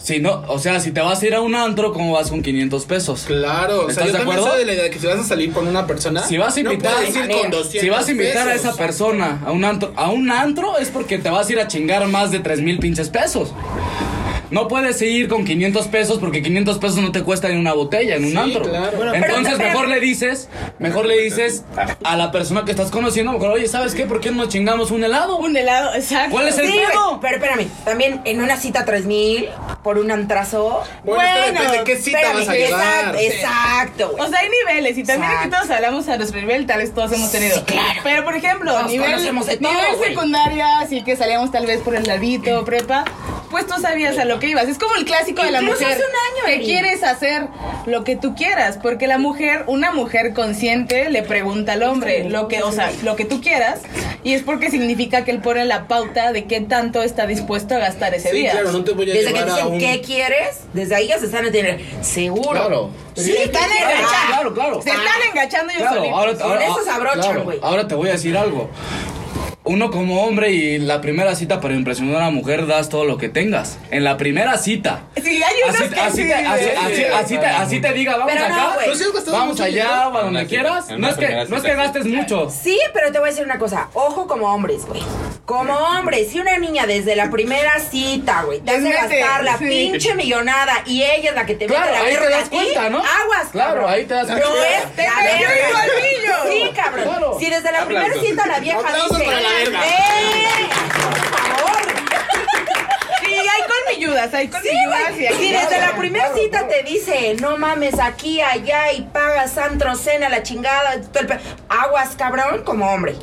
si 0.04 0.20
no, 0.20 0.44
o 0.50 0.60
sea, 0.60 0.80
si 0.82 0.92
te 0.92 1.00
vas 1.00 1.22
a 1.22 1.26
ir 1.26 1.34
a 1.34 1.40
un 1.42 1.56
antro, 1.56 1.94
¿cómo 1.94 2.12
vas 2.12 2.30
con 2.30 2.42
500 2.44 2.86
pesos? 2.86 3.24
Claro, 3.26 3.86
o 3.86 3.90
sea, 3.90 3.90
¿Estás 3.92 4.06
yo 4.08 4.12
de 4.12 4.18
también 4.20 4.38
acuerdo? 4.40 4.52
soy 4.52 4.60
de 4.60 4.66
la 4.66 4.74
idea 4.74 4.84
de 4.84 4.90
que 4.90 5.00
si 5.00 5.08
vas 5.08 5.20
a 5.20 5.24
salir 5.24 5.54
con 5.54 5.66
una 5.68 5.88
persona, 5.88 6.22
Si 6.24 6.38
vas 6.38 6.56
a 6.58 6.60
invitar, 6.60 6.92
no 7.02 7.08
ir 7.08 7.14
con 7.42 7.52
200 7.52 7.72
si 7.82 7.90
vas 7.90 8.08
a 8.08 8.12
invitar 8.12 8.48
a 8.50 8.54
esa 8.54 8.76
persona 8.76 9.42
a 9.46 9.52
un 9.54 9.64
antro, 9.64 9.94
a 9.96 10.10
un 10.10 10.30
antro 10.30 10.78
es 10.78 10.90
porque 10.90 11.18
te 11.20 11.30
vas 11.30 11.48
a 11.48 11.52
ir 11.54 11.60
a 11.60 11.68
chingar 11.68 12.06
más 12.08 12.32
de 12.32 12.40
3 12.40 12.60
mil 12.62 12.80
pinches 12.80 13.10
pesos. 13.10 13.54
No 14.52 14.68
puedes 14.68 15.02
ir 15.02 15.30
con 15.30 15.46
500 15.46 15.88
pesos 15.88 16.20
porque 16.20 16.44
500 16.44 16.78
pesos 16.78 16.98
no 16.98 17.12
te 17.12 17.24
cuesta 17.24 17.50
ni 17.50 17.56
una 17.60 17.74
botella 17.74 18.18
en 18.18 18.26
un 18.26 18.32
Sí, 18.32 18.38
antro. 18.38 18.62
claro. 18.70 18.98
Bueno, 18.98 19.16
Entonces 19.16 19.56
pero- 19.58 19.70
mejor 19.70 19.88
le 19.88 20.00
dices, 20.00 20.48
mejor 20.78 21.08
le 21.08 21.20
dices 21.22 21.64
a 22.04 22.16
la 22.18 22.32
persona 22.32 22.64
que 22.64 22.70
estás 22.70 22.92
conociendo, 22.92 23.32
mejor, 23.32 23.50
oye, 23.50 23.68
¿sabes 23.68 23.96
qué? 23.96 24.06
¿Por 24.06 24.20
qué 24.20 24.30
no 24.30 24.38
nos 24.44 24.50
chingamos 24.50 24.92
un 24.92 25.04
helado? 25.04 25.38
Un 25.38 25.58
helado, 25.58 25.96
exacto. 25.96 26.30
¿Cuál 26.34 26.50
es 26.50 26.58
el 26.60 26.68
Sí, 26.68 26.74
pedo? 26.92 27.18
pero 27.20 27.38
espérame, 27.38 27.68
también 27.84 28.22
en 28.26 28.42
una 28.44 28.56
cita 28.58 28.86
3000 28.86 29.50
por 29.84 29.93
un 29.98 30.12
antrazo. 30.12 30.82
Bueno, 31.04 31.22
es 31.24 31.30
que 31.34 31.52
depende 31.52 31.78
de 31.78 31.84
qué 31.84 31.96
cita 31.98 32.20
espérame, 32.20 32.40
vas 32.40 32.50
a 32.50 32.54
llevar. 32.54 33.16
Exacto, 33.16 33.20
exacto, 33.22 34.10
güey. 34.12 34.24
O 34.24 34.30
sea, 34.30 34.40
hay 34.40 34.50
niveles 34.50 34.98
y 34.98 35.04
también 35.04 35.32
aquí 35.32 35.46
Exacto. 35.46 35.58
todos 35.66 35.76
hablamos 35.76 36.08
a 36.10 36.18
nuestro 36.18 36.40
nivel, 36.42 36.66
tal 36.66 36.80
vez 36.80 36.94
todos 36.94 37.12
hemos 37.14 37.32
tenido. 37.32 37.56
Sí, 37.58 37.64
claro. 37.66 38.00
Pero 38.04 38.24
por 38.24 38.36
ejemplo, 38.36 38.72
Todos 38.74 38.88
nivel, 38.92 39.12
de 39.12 39.58
todo, 39.58 39.72
nivel 39.72 40.08
secundaria, 40.10 40.80
así 40.80 41.04
que 41.04 41.16
salíamos 41.16 41.52
tal 41.52 41.66
vez 41.66 41.82
por 41.82 41.96
el 41.96 42.04
ladito, 42.04 42.64
prepa. 42.66 43.06
después 43.42 43.68
tú 43.68 43.80
sabías 43.82 44.18
a 44.18 44.26
lo 44.26 44.40
que 44.40 44.48
ibas. 44.48 44.68
Es 44.68 44.78
como 44.80 44.96
el 44.96 45.06
clásico 45.06 45.44
de 45.44 45.52
la 45.52 45.62
Incluso 45.62 45.82
mujer. 45.82 45.98
hace 45.98 46.04
un 46.06 46.48
año, 46.50 46.60
que 46.60 46.66
quieres 46.66 47.04
hacer 47.04 47.48
lo 47.86 48.04
que 48.04 48.16
tú 48.16 48.36
quieras, 48.36 48.80
porque 48.82 49.08
la 49.08 49.18
mujer, 49.18 49.64
una 49.68 49.92
mujer 49.92 50.34
consciente 50.34 51.10
le 51.10 51.22
pregunta 51.24 51.74
al 51.74 51.84
hombre 51.84 52.30
lo 52.30 52.48
que, 52.48 52.64
o 52.64 52.72
sea, 52.72 52.92
lo 53.04 53.16
que 53.16 53.26
tú 53.26 53.42
quieras, 53.42 53.82
y 54.24 54.34
es 54.34 54.42
porque 54.42 54.72
significa 54.72 55.24
que 55.26 55.32
él 55.32 55.40
pone 55.40 55.66
la 55.66 55.88
pauta 55.88 56.32
de 56.32 56.46
qué 56.46 56.62
tanto 56.62 57.04
está 57.04 57.28
dispuesto 57.28 57.76
a 57.76 57.80
gastar 57.80 58.14
ese 58.16 58.30
Sí, 58.32 58.38
día. 58.38 58.52
claro, 58.52 58.72
no 58.72 58.84
te 58.84 58.92
voy 58.94 59.12
a 59.12 59.14
Desde 59.14 59.34
que 59.34 59.40
llevar 59.40 59.50
a 59.50 59.56
dicen 59.56 59.68
un... 59.74 59.80
qué 59.92 60.02
quieres, 60.02 60.62
desde 60.74 60.96
ahí 60.96 61.08
ya 61.08 61.20
se 61.20 61.26
están 61.26 61.46
entendiendo. 61.46 61.84
Seguro. 62.02 62.52
Claro. 62.52 62.90
Sí, 63.16 63.32
están 63.38 63.64
Claro, 63.66 63.90
enganchados. 63.92 64.26
claro, 64.28 64.54
claro. 64.54 64.82
Se 64.82 64.90
están 64.90 65.22
enganchando 65.30 65.72
ellos 65.72 65.82
Claro, 65.84 65.96
solitos. 65.98 66.42
ahora, 66.42 66.56
Con 66.56 66.62
eso 66.62 66.84
se 66.84 66.90
abrochan, 66.90 67.22
claro, 67.22 67.44
güey. 67.44 67.60
ahora 67.62 67.88
te 67.88 67.96
voy 67.96 68.10
a 68.10 68.12
decir 68.14 68.36
algo. 68.38 68.70
Uno 69.66 69.92
como 69.92 70.24
hombre 70.26 70.52
y 70.52 70.78
la 70.78 71.00
primera 71.00 71.36
cita 71.36 71.62
para 71.62 71.74
impresionar 71.74 72.16
a 72.16 72.18
una 72.20 72.32
mujer 72.32 72.68
das 72.68 72.90
todo 72.90 73.06
lo 73.06 73.18
que 73.18 73.30
tengas. 73.30 73.78
En 73.92 74.04
la 74.04 74.18
primera 74.18 74.58
cita. 74.58 75.04
Sí, 75.16 75.42
hay 75.42 75.56
unos 75.64 75.80
Así, 75.80 75.90
que 75.90 76.00
así, 76.02 76.22
sí. 76.24 76.28
te, 76.28 76.34
así, 76.34 76.64
sí, 76.66 76.70
así, 76.86 76.96
sí, 76.96 77.04
así 77.06 77.38
te, 77.38 77.46
así 77.46 77.80
te 77.82 77.94
diga, 77.94 78.18
vamos 78.18 78.34
Pero 78.34 78.50
no, 78.50 78.56
acá. 78.56 78.76
Pero 78.84 79.14
gastado 79.14 79.38
vamos 79.38 79.62
allá, 79.62 80.06
a 80.08 80.10
donde 80.10 80.46
quieras. 80.48 80.90
No 80.98 81.08
es 81.08 81.16
que, 81.16 81.46
no 81.48 81.56
es 81.56 81.64
que 81.64 81.76
gastes 81.76 82.06
mucho. 82.06 82.50
Sí, 82.50 82.78
pero 82.94 83.14
te 83.14 83.20
voy 83.20 83.30
a 83.30 83.32
decir 83.32 83.46
una 83.46 83.58
cosa. 83.58 83.88
Ojo 83.94 84.28
como 84.28 84.54
hombres, 84.54 84.86
güey. 84.86 85.02
Como 85.46 85.74
hombres, 85.74 86.30
si 86.32 86.40
una 86.42 86.58
niña 86.58 86.86
desde 86.86 87.16
la 87.16 87.30
primera 87.30 87.80
cita, 87.80 88.44
güey, 88.44 88.60
te 88.60 88.72
hace 88.72 88.82
mete, 88.82 88.96
gastar 89.20 89.44
la 89.46 89.58
sí. 89.58 89.66
pinche 89.66 90.14
millonada 90.16 90.74
y 90.86 91.04
ella 91.04 91.30
es 91.30 91.36
la 91.36 91.46
que 91.46 91.56
te 91.56 91.68
mete 91.68 91.80
Claro, 91.80 91.92
la 91.94 92.00
ahí 92.02 92.16
te 92.16 92.30
das 92.30 92.50
cuenta, 92.50 92.90
¿no? 92.90 92.98
Aguas, 92.98 93.48
Claro, 93.52 93.70
cabrón. 93.76 93.90
ahí 93.92 94.06
te 94.06 94.14
das 94.14 94.28
No 94.28 94.34
cuenta. 94.36 94.78
es 94.78 94.96
Te 94.96 95.06
colmillo. 95.72 96.34
Sí, 96.52 96.72
cabrón. 96.76 97.04
Claro. 97.06 97.38
Si 97.40 97.50
desde 97.50 97.72
la 97.72 97.86
primera 97.86 98.14
cita 98.22 98.46
la 98.46 98.60
vieja 98.60 98.80
dice... 99.10 99.24
para 99.54 99.72
la 99.72 101.33
hay 103.48 103.64
colmilludas, 103.68 104.34
hay 104.34 104.46
Sí, 104.48 104.52
colmilludas. 104.52 105.12
güey. 105.14 105.48
y 105.50 105.52
desde 105.54 105.80
la 105.80 105.96
primera 105.96 106.34
cita 106.34 106.68
te 106.68 106.84
dice, 106.84 107.36
no 107.42 107.58
mames, 107.58 108.00
aquí, 108.00 108.42
allá, 108.42 108.92
y 108.94 109.02
pagas 109.02 109.58
antro, 109.58 109.96
cena, 109.96 110.30
la 110.30 110.44
chingada, 110.44 111.02
todo 111.02 111.20
el 111.22 111.28
pe- 111.28 111.40
aguas, 111.70 112.16
cabrón, 112.18 112.64
como 112.64 112.92
hombre. 112.92 113.16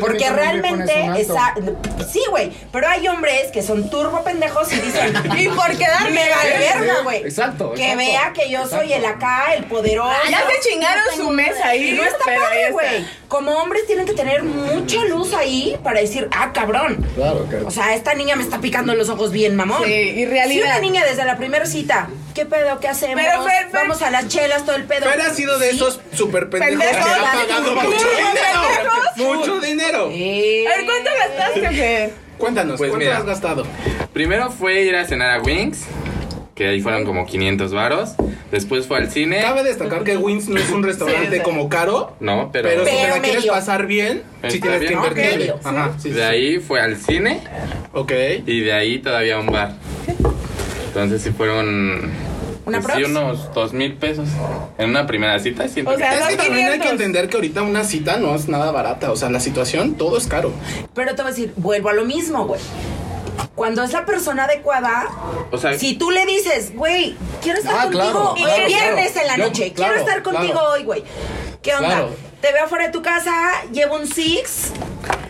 Porque 0.00 0.28
realmente, 0.30 1.10
esa, 1.18 1.54
sí, 2.10 2.22
güey, 2.30 2.52
pero 2.72 2.88
hay 2.88 3.06
hombres 3.08 3.50
que 3.52 3.62
son 3.62 3.88
turbo 3.90 4.22
pendejos 4.22 4.72
y 4.72 4.76
dicen, 4.80 5.14
y 5.38 5.48
por 5.48 5.76
quedar 5.76 6.10
me 6.10 6.28
vale 6.28 6.50
Sí, 6.50 6.58
verga, 6.78 6.94
sí, 6.98 7.02
güey. 7.04 7.22
exacto, 7.24 7.72
Que 7.74 7.96
vea 7.96 8.32
que 8.34 8.50
yo 8.50 8.66
soy 8.66 8.92
el 8.92 9.04
acá, 9.04 9.54
el 9.54 9.64
poderoso. 9.64 10.10
Ya 10.30 10.38
se 10.38 10.68
chingaron 10.68 11.04
su 11.16 11.30
mes 11.30 11.54
ahí. 11.62 11.92
No 11.92 12.04
está 12.04 12.24
padre, 12.24 12.70
güey. 12.72 13.04
Como 13.28 13.52
hombres 13.52 13.86
tienen 13.86 14.06
que 14.06 14.12
tener 14.12 14.42
mucha 14.42 15.04
luz 15.04 15.32
ahí 15.34 15.78
para 15.84 16.00
decir, 16.00 16.28
ah, 16.32 16.52
cabrón. 16.52 16.96
Claro, 17.14 17.46
claro. 17.48 17.66
O 17.66 17.70
sea, 17.70 17.94
esta 17.94 18.14
niña 18.14 18.34
me 18.36 18.42
está 18.42 18.58
picando 18.60 18.94
los 18.94 19.08
ojos 19.08 19.30
bien, 19.30 19.54
mamón. 19.66 19.84
Sí, 19.86 19.92
y 19.92 20.26
realidad. 20.26 20.64
Si 20.66 20.70
una 20.70 20.80
niña 20.80 21.04
desde 21.04 21.24
la 21.24 21.36
primera 21.36 21.66
cita, 21.66 22.08
¿qué 22.34 22.46
pedo? 22.46 22.80
¿Qué 22.80 22.88
hacemos? 22.88 23.16
Pero, 23.22 23.42
Fer, 23.44 23.68
Fer- 23.68 23.72
Vamos 23.72 24.02
a 24.02 24.10
las 24.10 24.28
chelas, 24.28 24.64
todo 24.64 24.76
el 24.76 24.84
pedo. 24.84 25.08
Fer 25.10 25.20
ha 25.20 25.30
sido 25.34 25.58
de 25.58 25.70
Sí. 25.70 25.76
esos 25.76 26.00
super 26.14 26.48
pendejos 26.50 26.84
Pendejos, 26.84 27.06
que 27.06 27.12
ha 27.12 27.32
pagado 27.32 27.74
mucho 27.74 28.08
dinero. 28.16 29.36
Mucho 29.36 29.60
dinero. 29.60 30.04
A 30.06 30.08
ver, 30.08 30.84
¿cuánto 30.86 31.10
gastaste, 31.18 31.70
Fer? 31.76 32.10
Cuéntanos, 32.38 32.78
Pues 32.78 32.90
¿cuánto 32.90 33.04
mira. 33.04 33.18
has 33.18 33.24
gastado? 33.26 33.66
Primero 34.12 34.50
fue 34.50 34.82
ir 34.82 34.96
a 34.96 35.04
cenar 35.04 35.30
a 35.30 35.42
Wings, 35.42 35.84
que 36.54 36.68
ahí 36.68 36.80
fueron 36.80 37.04
como 37.04 37.26
500 37.26 37.72
varos. 37.72 38.10
Después 38.50 38.86
fue 38.86 38.98
al 38.98 39.10
cine. 39.10 39.40
Cabe 39.40 39.62
destacar 39.62 40.02
que 40.04 40.16
Wings 40.16 40.48
no 40.48 40.58
es 40.58 40.70
un 40.70 40.82
restaurante 40.82 41.36
sí. 41.36 41.42
como 41.42 41.68
caro, 41.68 42.16
No, 42.20 42.50
pero, 42.52 42.68
pero, 42.68 42.84
si 42.84 42.90
te 42.90 43.08
la 43.08 43.20
quieres 43.20 43.40
medio. 43.42 43.52
pasar 43.52 43.86
bien, 43.86 44.22
Está 44.36 44.50
sí 44.50 44.60
tienes 44.60 44.80
que 44.80 44.86
bien. 44.88 44.98
invertirle. 44.98 45.52
Ok, 45.52 45.60
Ajá, 45.66 45.92
sí, 45.98 46.10
de 46.10 46.14
sí. 46.16 46.20
ahí 46.22 46.58
fue 46.58 46.80
al 46.80 46.96
cine 46.96 47.40
Ok. 47.92 48.12
y 48.46 48.60
de 48.60 48.72
ahí 48.72 48.98
todavía 48.98 49.36
a 49.36 49.40
un 49.40 49.46
bar. 49.46 49.74
Entonces 50.88 51.22
sí 51.22 51.30
fueron 51.30 52.10
¿Una 52.66 52.80
pues, 52.80 52.94
sí, 52.96 53.04
unos 53.04 53.52
dos 53.54 53.72
mil 53.72 53.94
pesos 53.94 54.28
en 54.78 54.90
una 54.90 55.06
primera 55.06 55.38
cita. 55.38 55.66
Siento 55.68 55.92
O 55.92 55.96
sea, 55.96 56.10
que 56.10 56.18
Es 56.18 56.26
que 56.28 56.36
también 56.36 56.66
hay 56.66 56.72
que 56.72 56.78
500. 56.80 56.92
entender 56.92 57.28
que 57.28 57.36
ahorita 57.36 57.62
una 57.62 57.84
cita 57.84 58.18
no 58.18 58.34
es 58.34 58.48
nada 58.48 58.70
barata. 58.70 59.10
O 59.10 59.16
sea, 59.16 59.30
la 59.30 59.40
situación, 59.40 59.94
todo 59.94 60.18
es 60.18 60.26
caro. 60.26 60.52
Pero 60.94 61.14
te 61.14 61.22
voy 61.22 61.30
a 61.30 61.34
decir, 61.34 61.52
vuelvo 61.56 61.88
a 61.88 61.94
lo 61.94 62.04
mismo, 62.04 62.46
güey. 62.46 62.60
Cuando 63.54 63.82
es 63.82 63.92
la 63.92 64.04
persona 64.06 64.44
adecuada, 64.44 65.08
O 65.50 65.58
sea, 65.58 65.78
si 65.78 65.94
tú 65.94 66.10
le 66.10 66.24
dices, 66.26 66.74
güey, 66.74 67.16
quiero 67.42 67.58
estar 67.58 67.74
Ah, 67.76 67.82
contigo 67.84 68.02
claro, 68.02 68.32
hoy 68.32 68.42
claro, 68.42 68.66
viernes 68.66 69.12
claro. 69.12 69.20
en 69.20 69.26
la 69.26 69.36
Yo, 69.36 69.44
noche, 69.44 69.72
claro, 69.72 69.92
quiero 69.94 70.08
estar 70.08 70.22
contigo 70.22 70.52
claro. 70.52 70.70
hoy, 70.70 70.82
güey. 70.84 71.04
¿Qué 71.62 71.74
onda? 71.74 71.88
Claro. 71.88 72.10
Te 72.40 72.52
veo 72.52 72.68
fuera 72.68 72.86
de 72.86 72.92
tu 72.92 73.02
casa, 73.02 73.32
llevo 73.72 73.96
un 73.96 74.06
six, 74.06 74.72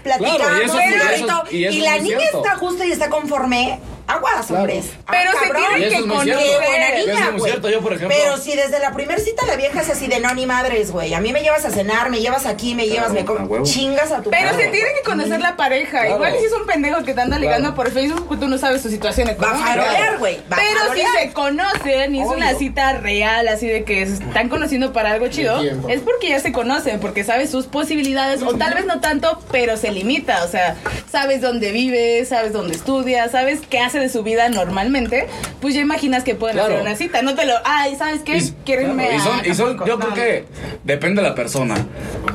platicamos, 0.05 0.37
Claro, 0.39 0.63
y 0.63 0.65
eso- 0.65 0.75
un 0.75 0.81
y 0.81 0.85
eso- 0.85 1.05
ratito, 1.27 1.45
y 1.57 1.65
eso 1.65 1.75
y 1.75 1.79
es 1.79 1.85
la 1.85 1.99
niña 1.99 2.19
cierto. 2.21 2.45
está 2.45 2.57
justa 2.57 2.87
y 2.87 2.93
está 2.93 3.09
conforme. 3.11 3.81
Aguas, 4.11 4.47
Claro. 4.47 4.63
hombres. 4.63 4.87
Ah, 5.07 5.13
Pero 5.13 5.31
se 5.33 5.51
tienen 5.55 5.91
que 5.91 6.09
conocer. 6.09 6.37
niña, 6.37 8.09
Pero 8.09 8.37
si 8.39 8.55
desde 8.57 8.79
la 8.81 8.93
primera 8.93 9.19
cita 9.21 9.47
la 9.47 9.57
vieja 9.57 9.81
es 9.81 9.91
así 9.91 10.07
de 10.09 10.21
no, 10.21 10.35
ni 10.35 10.47
madres, 10.47 10.91
güey. 10.91 11.15
A 11.15 11.21
mí 11.21 11.33
me 11.33 11.43
llevas 11.43 11.65
a 11.65 11.71
cenar, 11.71 12.11
me 12.11 12.21
llevas 12.21 12.47
aquí, 12.47 12.75
me 12.75 12.87
llevas, 12.89 13.13
me 13.13 13.21
a 13.21 13.63
chingas 13.63 14.11
a 14.13 14.23
tu 14.23 14.31
Pero 14.31 14.51
madre. 14.53 14.65
se 14.65 14.71
tiene 14.71 14.89
que 14.95 15.03
conocer 15.05 15.41
la 15.41 15.57
pareja. 15.57 16.01
Claro. 16.01 16.15
Igual 16.17 16.35
si 16.39 16.45
es 16.47 16.53
un 16.53 16.67
pendejo 16.67 17.03
que 17.05 17.15
te 17.15 17.21
anda 17.21 17.39
ligando 17.39 17.75
Claro. 17.75 17.75
por 17.77 17.91
Facebook, 17.93 18.27
pues 18.29 18.41
tú 18.41 18.49
no 18.49 18.59
sabes 18.59 18.83
su 18.83 18.89
situación 18.91 19.29
Va 19.29 19.31
a 19.31 19.35
económica. 19.35 19.67
farolear, 19.69 20.19
güey. 20.19 20.37
Va 20.53 20.57
a 20.57 20.61
Pero 20.61 20.95
si 20.95 21.03
se 21.19 21.33
conocen 21.33 22.15
y 22.15 22.21
es 22.21 22.27
una 22.27 22.55
cita 22.55 22.93
real, 22.95 23.49
así 23.49 23.67
de 23.69 23.85
que 23.85 24.07
se 24.07 24.15
están 24.15 24.49
conociendo 24.49 24.93
para 24.93 25.13
algo 25.13 25.29
chido, 25.29 25.61
es 25.89 26.01
porque 26.01 26.29
ya 26.31 26.41
se 26.41 26.53
conocen, 26.53 27.01
porque 27.01 27.25
sabes 27.25 27.51
sus 27.51 27.67
posibilidades, 27.67 28.43
o 28.43 28.55
tal 28.57 28.75
vez 28.75 28.87
no 28.87 29.01
tanto, 29.01 29.41
pero 29.53 29.77
se 29.77 29.91
limita. 29.93 30.45
O 30.45 30.49
sea, 30.49 30.77
sabes 31.11 31.41
dónde 31.41 31.73
vive, 31.73 32.25
sabes 32.25 32.53
dónde 32.53 32.75
estudia, 32.75 33.29
sabes 33.29 33.61
qué 33.69 33.79
hace 33.81 34.00
de 34.01 34.09
su 34.09 34.23
vida 34.25 34.49
normalmente, 34.49 35.29
pues 35.61 35.75
ya 35.75 35.81
imaginas 35.81 36.25
que 36.25 36.35
pueden 36.35 36.57
Claro. 36.57 36.75
hacer 36.75 36.87
una 36.87 36.97
cita. 36.97 37.23
No 37.23 37.35
te 37.35 37.47
lo, 37.47 37.55
ay, 37.65 37.95
¿sabes 37.97 38.23
qué? 38.23 38.39
Y- 38.39 38.55
Quiero 38.65 38.83
irme 38.83 39.09
claro, 39.09 39.17
y 39.17 39.21
son, 39.21 39.53
y 39.53 39.55
son- 39.55 39.67
Acapulco". 39.77 39.87
yo 39.87 39.99
creo 39.99 40.15
que 40.15 40.45
depende 40.85 41.23
de 41.23 41.29
la 41.29 41.35
persona. 41.35 41.77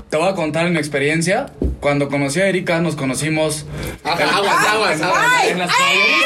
Te 0.09 0.17
voy 0.17 0.29
a 0.29 0.33
contar 0.33 0.69
mi 0.69 0.77
experiencia. 0.77 1.47
Cuando 1.81 2.09
conocí 2.09 2.39
a 2.39 2.47
Erika, 2.47 2.79
nos 2.79 2.95
conocimos. 2.95 3.65
Ajá, 4.03 4.23
aguas, 4.37 4.67
aguas, 4.67 5.01
aguas. 5.01 5.23
¡Ay! 5.41 5.49
en 5.51 5.59
las 5.59 5.69
¡Ay! 5.69 5.75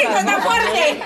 caballerizas, 0.04 0.20
¡Está 0.20 0.38
¿no? 0.38 0.42
fuerte! 0.42 1.00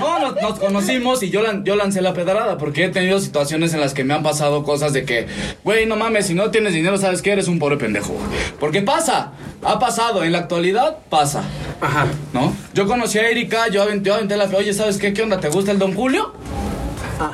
No, 0.00 0.18
nos, 0.18 0.42
nos 0.42 0.58
conocimos 0.58 1.22
y 1.22 1.30
yo, 1.30 1.42
lan- 1.42 1.62
yo 1.64 1.76
lancé 1.76 2.00
la 2.02 2.12
pedrada 2.14 2.58
porque 2.58 2.84
he 2.84 2.88
tenido 2.88 3.20
situaciones 3.20 3.74
en 3.74 3.80
las 3.80 3.94
que 3.94 4.02
me 4.04 4.14
han 4.14 4.22
pasado 4.22 4.64
cosas 4.64 4.92
de 4.92 5.04
que, 5.04 5.26
güey, 5.62 5.86
no 5.86 5.96
mames, 5.96 6.26
si 6.26 6.34
no 6.34 6.50
tienes 6.50 6.72
dinero, 6.74 6.96
¿sabes 6.98 7.22
qué? 7.22 7.32
Eres 7.32 7.46
un 7.48 7.58
pobre 7.60 7.76
pendejo. 7.76 8.16
Porque 8.58 8.82
pasa, 8.82 9.32
ha 9.64 9.78
pasado, 9.78 10.24
en 10.24 10.32
la 10.32 10.38
actualidad 10.38 10.96
pasa, 11.08 11.42
Ajá. 11.80 12.06
¿no? 12.32 12.54
Yo 12.74 12.86
conocí 12.86 13.18
a 13.18 13.28
Erika, 13.28 13.68
yo 13.68 13.82
aventé, 13.82 14.08
yo 14.08 14.14
aventé 14.14 14.36
la 14.36 14.48
fe, 14.48 14.56
oye, 14.56 14.72
¿sabes 14.74 14.98
qué? 14.98 15.12
¿Qué 15.12 15.22
onda? 15.22 15.38
¿Te 15.40 15.48
gusta 15.48 15.70
el 15.72 15.78
Don 15.78 15.94
Julio? 15.94 16.32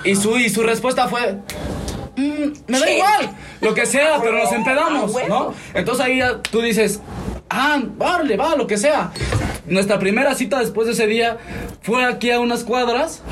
Y 0.04 0.14
su, 0.16 0.36
y 0.38 0.50
su 0.50 0.62
respuesta 0.62 1.08
fue, 1.08 1.38
"Mm, 2.16 2.52
me 2.66 2.78
da 2.78 2.86
Sí. 2.86 2.92
igual, 2.94 3.30
lo 3.62 3.72
que 3.74 3.86
sea, 3.86 4.18
pero 4.20 4.38
nos 4.38 4.52
Ah, 4.52 4.56
empedamos. 4.56 5.12
¿no? 5.28 5.54
Entonces 5.72 6.04
ahí 6.04 6.18
ya 6.18 6.42
tú 6.42 6.60
dices, 6.60 7.00
ah, 7.48 7.80
vale, 7.96 8.36
va, 8.36 8.54
lo 8.56 8.66
que 8.66 8.76
sea. 8.76 9.10
Nuestra 9.66 9.98
primera 9.98 10.34
cita 10.34 10.58
después 10.58 10.86
de 10.86 10.92
ese 10.92 11.06
día 11.06 11.38
fue 11.82 12.04
aquí 12.04 12.30
a 12.30 12.40
unas 12.40 12.64
cuadras. 12.64 13.22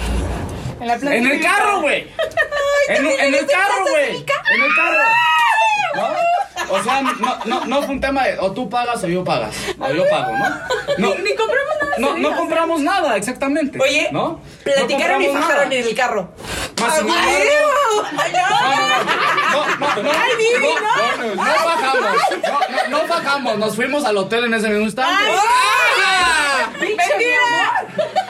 En, 0.80 0.86
la 0.88 0.94
En 0.94 1.26
el 1.26 1.40
carro, 1.40 1.80
güey. 1.82 2.06
En, 2.88 3.04
en 3.04 3.34
el 3.34 3.46
carro, 3.46 3.82
güey. 3.90 4.10
En 4.16 4.62
el 4.62 4.74
carro. 4.76 4.98
¿No? 5.96 6.02
O 6.68 6.82
sea, 6.82 7.02
no, 7.02 7.38
no, 7.44 7.64
no 7.66 7.82
fue 7.82 7.94
un 7.94 8.00
tema 8.00 8.24
de 8.24 8.38
o 8.38 8.50
tú 8.52 8.68
pagas 8.68 9.02
o 9.04 9.06
yo 9.08 9.24
pagas. 9.24 9.54
O 9.78 9.92
yo 9.92 10.04
pago, 10.10 10.32
¿no? 10.32 10.48
No, 10.98 11.14
Ni 11.16 11.34
compramos 11.34 11.74
nada. 11.80 11.94
no, 11.98 12.16
no 12.18 12.36
compramos 12.36 12.80
nada, 12.80 13.16
exactamente. 13.16 13.78
Oye, 13.80 14.08
¿no? 14.12 14.40
platicaron 14.64 15.22
No 15.22 15.28
y 15.30 15.32
fajaron 15.32 15.72
en 15.72 15.84
el 15.86 15.94
carro. 15.94 16.30
Más. 16.80 16.98
¡Ay, 16.98 17.04
no! 17.06 18.46
No, 19.52 19.66
no, 19.78 19.78
no, 19.78 20.02
no, 20.02 20.02
no, 20.02 21.34
no, 21.34 21.34
no 21.34 21.42
bajamos, 21.64 22.10
no, 22.42 22.58
no, 22.68 23.00
no 23.00 23.06
bajamos, 23.08 23.58
nos 23.58 23.76
fuimos 23.76 24.04
al 24.04 24.16
hotel 24.16 24.44
en 24.44 24.54
ese 24.54 24.68
mismo 24.68 24.84
instante. 24.84 25.24
¡Ah! 25.32 26.68
¡Mentira! 26.78 28.25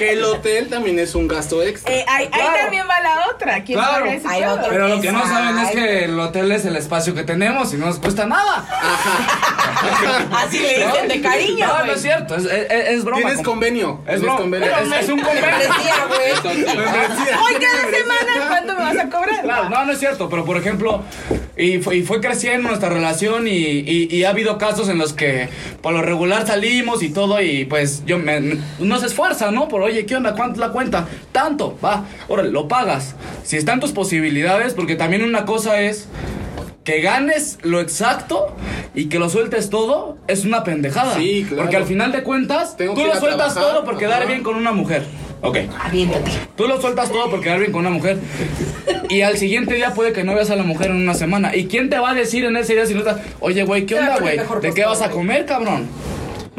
Que 0.00 0.12
el 0.12 0.24
hotel 0.24 0.68
también 0.68 0.98
es 0.98 1.14
un 1.14 1.28
gasto 1.28 1.62
extra. 1.62 1.92
Eh, 1.94 2.04
ahí, 2.08 2.28
también 2.62 2.86
va 2.88 3.00
la 3.00 3.26
otra. 3.32 3.62
¿Quién 3.64 3.78
Claro. 3.78 4.06
Hay 4.28 4.44
otro. 4.44 4.66
Pero 4.70 4.88
lo 4.88 5.00
que 5.00 5.12
no 5.12 5.22
saben 5.26 5.58
es 5.58 5.70
que 5.70 6.04
el 6.04 6.18
hotel 6.18 6.50
es 6.52 6.64
el 6.64 6.76
espacio 6.76 7.14
que 7.14 7.22
tenemos 7.22 7.72
y 7.74 7.76
no 7.76 7.86
nos 7.86 7.98
cuesta 7.98 8.26
nada. 8.26 8.66
Así 10.32 10.58
le 10.58 10.86
dicen 10.86 11.08
de 11.08 11.20
cariño, 11.20 11.66
No, 11.66 11.84
no 11.86 11.92
es 11.92 12.02
cierto, 12.02 12.34
es, 12.36 12.44
es, 12.44 12.70
es 12.70 13.04
broma. 13.04 13.22
Tienes 13.26 13.42
convenio. 13.44 14.00
Es 14.06 14.20
broma. 14.20 14.38
convenio. 14.38 14.68
Es, 14.70 15.02
es 15.04 15.08
un 15.10 15.20
convenio. 15.20 15.50
Güey. 16.08 16.54
Hoy 17.44 17.54
cada 17.60 17.90
semana, 17.90 18.48
¿cuánto 18.48 18.74
me 18.74 18.80
vas 18.80 18.98
a 18.98 19.08
cobrar? 19.10 19.42
Claro, 19.42 19.68
no, 19.68 19.84
no 19.84 19.92
es 19.92 19.98
cierto, 19.98 20.28
pero 20.28 20.44
por 20.44 20.56
ejemplo, 20.56 21.02
y 21.56 21.78
fue, 21.78 21.96
y 21.96 22.02
fue 22.02 22.20
creciendo 22.20 22.68
nuestra 22.68 22.88
relación 22.88 23.46
y, 23.48 23.50
y- 23.52 24.08
y 24.10 24.24
ha 24.24 24.30
habido 24.30 24.58
casos 24.58 24.88
en 24.88 24.98
los 24.98 25.12
que 25.12 25.48
por 25.82 25.92
lo 25.92 26.02
regular 26.02 26.46
salimos 26.46 27.02
y 27.02 27.10
todo 27.10 27.40
y 27.40 27.64
pues 27.64 28.04
yo 28.06 28.18
me, 28.18 28.40
me- 28.40 28.58
uno 28.78 28.98
se 28.98 29.06
esfuerza, 29.06 29.50
¿no? 29.50 29.68
Por 29.68 29.82
oye, 29.90 30.06
¿qué 30.06 30.16
onda? 30.16 30.34
¿Cuánto 30.34 30.54
es 30.54 30.58
la 30.58 30.70
cuenta? 30.70 31.06
Tanto, 31.32 31.78
va, 31.84 32.04
órale, 32.28 32.50
lo 32.50 32.68
pagas. 32.68 33.14
Si 33.44 33.56
están 33.56 33.80
tus 33.80 33.92
posibilidades, 33.92 34.74
porque 34.74 34.96
también 34.96 35.22
una 35.22 35.44
cosa 35.44 35.80
es 35.80 36.08
que 36.84 37.00
ganes 37.00 37.58
lo 37.62 37.80
exacto 37.80 38.54
y 38.94 39.08
que 39.08 39.18
lo 39.18 39.28
sueltes 39.28 39.70
todo 39.70 40.18
es 40.26 40.44
una 40.44 40.64
pendejada. 40.64 41.14
Sí, 41.14 41.44
claro. 41.46 41.62
Porque 41.64 41.76
al 41.76 41.84
final 41.84 42.12
de 42.12 42.22
cuentas, 42.22 42.76
Tengo 42.76 42.94
tú 42.94 43.04
lo 43.04 43.14
sueltas 43.16 43.52
trabajar, 43.54 43.62
todo 43.62 43.84
por 43.84 43.98
quedar 43.98 44.22
ajá. 44.22 44.30
bien 44.30 44.42
con 44.42 44.56
una 44.56 44.72
mujer. 44.72 45.04
Ok. 45.42 45.58
Aviéntate. 45.78 46.30
Tú 46.56 46.66
lo 46.66 46.80
sueltas 46.80 47.10
todo 47.10 47.30
por 47.30 47.40
quedar 47.40 47.58
bien 47.58 47.72
con 47.72 47.80
una 47.80 47.90
mujer. 47.90 48.18
Y 49.08 49.22
al 49.22 49.38
siguiente 49.38 49.74
día 49.74 49.94
puede 49.94 50.12
que 50.12 50.22
no 50.22 50.34
veas 50.34 50.50
a 50.50 50.56
la 50.56 50.62
mujer 50.62 50.90
en 50.90 50.96
una 50.96 51.14
semana. 51.14 51.56
¿Y 51.56 51.66
quién 51.66 51.88
te 51.90 51.98
va 51.98 52.10
a 52.10 52.14
decir 52.14 52.44
en 52.44 52.56
ese 52.56 52.74
día 52.74 52.86
si 52.86 52.94
no 52.94 53.00
estás? 53.00 53.18
Oye, 53.40 53.64
güey, 53.64 53.86
¿qué 53.86 53.96
onda, 53.96 54.18
güey? 54.18 54.38
¿De 54.60 54.72
qué 54.74 54.84
vas 54.84 55.02
a 55.02 55.10
comer, 55.10 55.46
cabrón? 55.46 55.88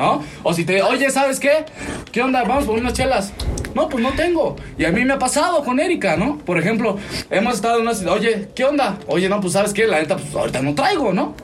¿No? 0.02 0.24
O 0.42 0.52
si 0.52 0.66
te, 0.66 0.82
oye, 0.82 1.12
¿sabes 1.12 1.40
qué? 1.40 1.64
¿Qué 2.12 2.24
onda? 2.24 2.44
Vamos 2.44 2.66
por 2.66 2.76
unas 2.80 2.94
chelas. 2.94 3.34
No, 3.76 3.88
pues 3.88 4.02
no 4.04 4.12
tengo. 4.14 4.56
Y 4.76 4.86
a 4.86 4.92
mí 4.92 5.06
me 5.06 5.14
ha 5.14 5.20
pasado 5.20 5.64
con 5.64 5.80
Erika, 5.80 6.18
¿no? 6.18 6.40
Por 6.40 6.58
ejemplo, 6.58 6.98
hemos 7.30 7.54
estado 7.54 7.76
en 7.76 7.84
una 7.84 7.94
ciudad, 7.94 8.16
oye, 8.16 8.48
¿qué 8.56 8.66
onda? 8.66 8.98
Oye, 9.06 9.30
no, 9.30 9.40
pues 9.40 9.54
¿sabes 9.54 9.74
qué? 9.74 9.86
La 9.86 10.00
neta, 10.00 10.18
pues 10.18 10.34
ahorita 10.34 10.60
no 10.64 10.74
traigo, 10.74 11.14
¿no? 11.14 11.36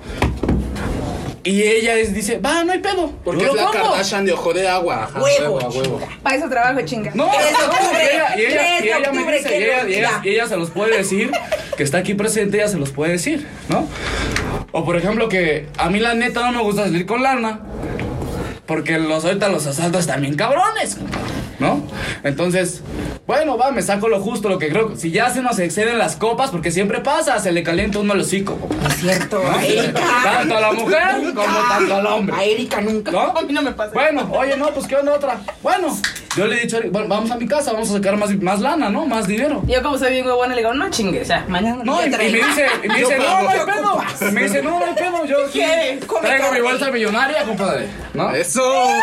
Y 1.43 1.61
ella 1.61 1.93
es- 1.97 2.15
dice, 2.15 2.39
va, 2.39 2.63
no 2.63 2.71
hay 2.73 2.79
pedo. 2.79 3.11
Porque 3.23 3.43
Yo 3.43 3.49
es 3.51 3.55
la 3.55 3.63
compro". 3.65 3.83
Kardashian 3.83 4.25
de 4.25 4.33
ojo 4.33 4.51
de 4.53 4.67
agua. 4.67 5.03
Ajá, 5.03 5.21
Huevo, 5.21 5.61
a 5.61 5.69
huevo. 5.69 6.01
Para 6.23 6.35
eso 6.35 6.49
trabajo, 6.49 6.81
chinga. 6.81 7.11
No, 7.13 7.29
3 7.31 7.45
de 7.45 7.51
no, 7.53 7.59
octubre, 7.59 7.99
y 8.03 8.15
ella, 8.15 8.37
y 8.37 8.41
ella, 8.41 8.49
3 8.57 8.81
y 8.81 8.83
de 8.83 8.87
ella 8.89 8.99
me 8.99 9.07
octubre, 9.19 9.37
dice, 9.37 9.49
qué 9.49 9.59
y 9.59 9.63
ella, 9.63 9.87
y 9.87 9.93
ella- 9.93 10.01
locura. 10.11 10.21
y 10.25 10.29
ella 10.33 10.47
se 10.47 10.57
los 10.57 10.69
puede 10.71 10.97
decir, 10.97 11.31
que 11.77 11.83
está 11.83 11.99
aquí 11.99 12.15
presente, 12.15 12.57
ella 12.57 12.67
se 12.67 12.77
los 12.77 12.89
puede 12.89 13.11
decir, 13.13 13.47
¿no? 13.69 13.87
O 14.73 14.83
por 14.83 14.97
ejemplo 14.97 15.29
que 15.29 15.67
a 15.77 15.89
mí 15.89 15.99
la 15.99 16.15
neta 16.15 16.41
no 16.51 16.57
me 16.57 16.63
gusta 16.63 16.83
salir 16.83 17.05
con 17.05 17.23
lana, 17.23 17.61
porque 18.67 18.99
los 18.99 19.25
ahorita 19.25 19.49
los 19.49 19.65
asaltos 19.65 20.07
bien 20.19 20.35
cabrones, 20.35 20.97
¿no? 21.59 21.81
Entonces, 22.23 22.81
bueno, 23.25 23.57
va, 23.57 23.71
me 23.71 23.81
saco 23.81 24.09
lo 24.09 24.19
justo, 24.19 24.49
lo 24.49 24.59
que 24.59 24.69
creo, 24.69 24.95
si 24.95 25.11
ya 25.11 25.29
se 25.29 25.41
nos 25.41 25.57
exceden 25.59 25.97
las 25.97 26.17
copas, 26.17 26.51
porque 26.51 26.69
siempre 26.71 26.99
pasa, 26.99 27.39
se 27.39 27.51
le 27.51 27.63
calienta 27.63 27.99
uno 27.99 28.13
el 28.13 28.21
hocico. 28.21 28.57
Es 28.87 28.97
cierto. 28.97 29.41
A 29.49 29.65
Erika. 29.65 30.01
Tanto 30.23 30.57
a 30.57 30.61
la 30.61 30.71
mujer 30.73 31.33
como 31.33 31.57
tanto 31.69 31.95
al 31.95 32.05
hombre. 32.07 32.35
A 32.35 32.43
Erika 32.43 32.81
nunca. 32.81 33.11
¿No? 33.11 33.37
A 33.37 33.41
mí 33.41 33.53
no 33.53 33.61
me 33.61 33.71
pasa. 33.71 33.91
Bueno, 33.93 34.29
oye, 34.31 34.57
no, 34.57 34.67
pues 34.71 34.85
qué 34.85 34.97
onda 34.97 35.13
otra. 35.13 35.39
Bueno, 35.63 35.97
yo 36.37 36.47
le 36.47 36.55
he 36.57 36.59
dicho, 36.61 36.79
bueno, 36.91 37.07
vamos 37.07 37.31
a 37.31 37.35
mi 37.35 37.47
casa, 37.47 37.73
vamos 37.73 37.89
a 37.89 37.93
sacar 37.93 38.15
más, 38.17 38.29
más 38.41 38.59
lana, 38.61 38.89
¿no? 38.89 39.05
Más 39.05 39.27
dinero. 39.27 39.61
Yo 39.67 39.81
como 39.81 39.97
soy 39.97 40.11
bien 40.13 40.25
huevona, 40.25 40.53
le 40.55 40.61
digo, 40.61 40.73
no 40.73 40.89
chingues, 40.89 41.27
ya, 41.27 41.43
mañana 41.47 41.81
No, 41.83 42.01
y, 42.01 42.07
y 42.07 42.09
me 42.09 42.17
dice, 42.27 42.67
y 42.83 42.87
me 42.87 42.99
dice, 42.99 43.17
no, 43.17 43.41
no 43.43 43.49
hay 43.49 43.59
pedo. 43.65 44.31
Me 44.31 44.43
dice, 44.43 44.61
no, 44.63 44.79
no 44.79 44.85
hay 44.85 44.93
pedo. 44.93 45.25
Yo? 45.25 45.37
Come 46.07 46.27
traigo 46.27 46.51
mi 46.51 46.61
bolsa 46.61 46.91
millonaria, 46.91 47.43
compadre. 47.43 47.87
¿No? 48.13 48.31
¡Eso! 48.31 48.61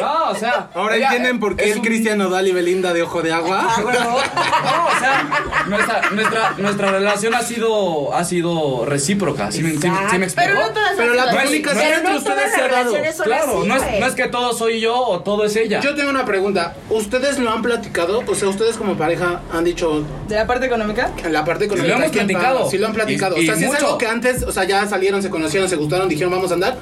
No, 0.00 0.30
o 0.30 0.34
sea. 0.34 0.70
Ahora 0.72 0.96
ella 0.96 1.06
entienden 1.08 1.40
por 1.40 1.56
qué 1.56 1.64
es 1.64 1.70
es 1.72 1.76
un- 1.76 1.82
Cristian 1.82 2.16
Nodal 2.16 2.46
y 2.48 2.52
Belinda 2.52 2.94
de 2.94 3.02
ojo 3.02 3.20
de 3.20 3.32
agua. 3.34 3.66
Ah, 3.68 3.82
huevo. 3.84 4.00
No, 4.00 4.86
o 4.86 4.98
sea, 4.98 5.64
nuestra, 5.66 6.10
nuestra, 6.12 6.54
nuestra 6.56 6.90
relación 6.92 7.34
ha 7.34 7.42
sido, 7.42 8.14
ha 8.14 8.24
sido 8.24 8.86
recíproca. 8.86 9.52
¿Sí 9.52 9.62
me, 9.62 9.72
sí 9.72 9.90
me- 9.90 10.10
sí 10.10 10.18
me 10.18 10.24
explico? 10.24 10.48
Pero 10.54 10.66
no 10.68 10.72
todas 10.72 10.92
Pero 10.96 11.12
la 11.14 11.30
comunicación 11.30 11.92
entre 11.92 12.12
no 12.12 12.16
ustedes 12.18 12.52
se 12.54 12.60
ha 12.62 12.68
dado. 12.68 12.92
Claro, 13.24 13.58
así, 13.58 13.68
no 13.68 13.76
es, 13.76 14.00
no 14.00 14.06
es 14.06 14.14
que 14.14 14.28
todo 14.28 14.54
soy 14.54 14.80
yo 14.80 14.96
o 14.96 15.20
todo 15.20 15.44
es 15.44 15.54
ella. 15.56 15.80
Yo 15.80 15.94
tengo 15.94 16.08
una 16.08 16.24
pregunta. 16.24 16.59
¿Ustedes 16.90 17.38
lo 17.38 17.50
han 17.50 17.62
platicado? 17.62 18.22
O 18.26 18.34
sea, 18.34 18.48
ustedes 18.48 18.76
como 18.76 18.96
pareja 18.96 19.40
han 19.52 19.64
dicho 19.64 20.04
¿De 20.28 20.34
la 20.36 20.46
parte 20.46 20.66
económica? 20.66 21.10
en 21.24 21.32
la 21.32 21.44
parte 21.44 21.64
económica. 21.66 21.94
lo 21.94 22.00
hemos 22.00 22.12
¿quién 22.12 22.26
platicado. 22.26 22.70
Sí 22.70 22.78
lo 22.78 22.86
han 22.86 22.92
platicado. 22.92 23.36
Y- 23.38 23.42
o 23.42 23.46
sea, 23.46 23.56
si 23.56 23.64
es 23.64 23.70
mucho. 23.70 23.86
algo 23.86 23.98
que 23.98 24.06
antes, 24.06 24.42
o 24.42 24.52
sea, 24.52 24.64
ya 24.64 24.86
salieron, 24.86 25.22
se 25.22 25.30
conocieron, 25.30 25.68
se 25.68 25.76
gustaron, 25.76 26.08
dijeron 26.08 26.32
vamos 26.32 26.50
a 26.50 26.54
andar, 26.54 26.76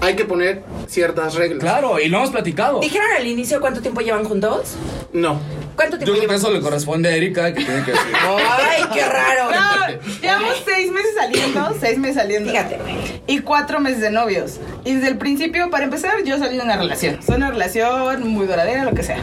hay 0.00 0.16
que 0.16 0.24
poner 0.24 0.62
ciertas 0.86 1.34
reglas. 1.34 1.60
Claro, 1.60 1.98
y 2.00 2.08
lo 2.08 2.18
hemos 2.18 2.30
platicado. 2.30 2.80
¿Dijeron 2.80 3.06
al 3.18 3.26
inicio 3.26 3.60
cuánto 3.60 3.80
tiempo 3.80 4.00
llevan 4.00 4.24
juntos? 4.24 4.74
No. 5.12 5.38
¿Cuánto 5.76 5.96
Yo 5.96 6.04
tiempo 6.04 6.18
creo 6.20 6.28
que 6.30 6.36
eso 6.36 6.50
le 6.52 6.60
corresponde 6.60 7.08
a 7.08 7.16
Erika, 7.16 7.52
que 7.52 7.64
tiene 7.64 7.82
que 7.84 7.90
decir. 7.90 8.12
Ay, 8.60 8.84
qué 8.94 9.04
raro. 9.04 9.50
No, 9.50 10.20
llevamos 10.22 10.62
seis 10.64 10.92
meses 10.92 11.10
saliendo, 11.18 11.74
seis 11.80 11.98
meses 11.98 12.14
saliendo. 12.16 12.50
Fíjate, 12.52 12.76
güey. 12.76 12.94
Y 13.26 13.40
cuatro 13.40 13.80
meses 13.80 14.00
de 14.00 14.10
novios. 14.12 14.60
Y 14.84 14.94
desde 14.94 15.08
el 15.08 15.18
principio, 15.18 15.70
para 15.70 15.82
empezar, 15.84 16.22
yo 16.24 16.38
salí 16.38 16.58
de 16.58 16.62
una 16.62 16.76
relación. 16.76 17.20
Fue 17.22 17.34
una 17.34 17.50
relación 17.50 18.28
muy 18.28 18.46
duradera, 18.46 18.84
lo 18.84 18.92
que 18.94 19.02
sea. 19.02 19.18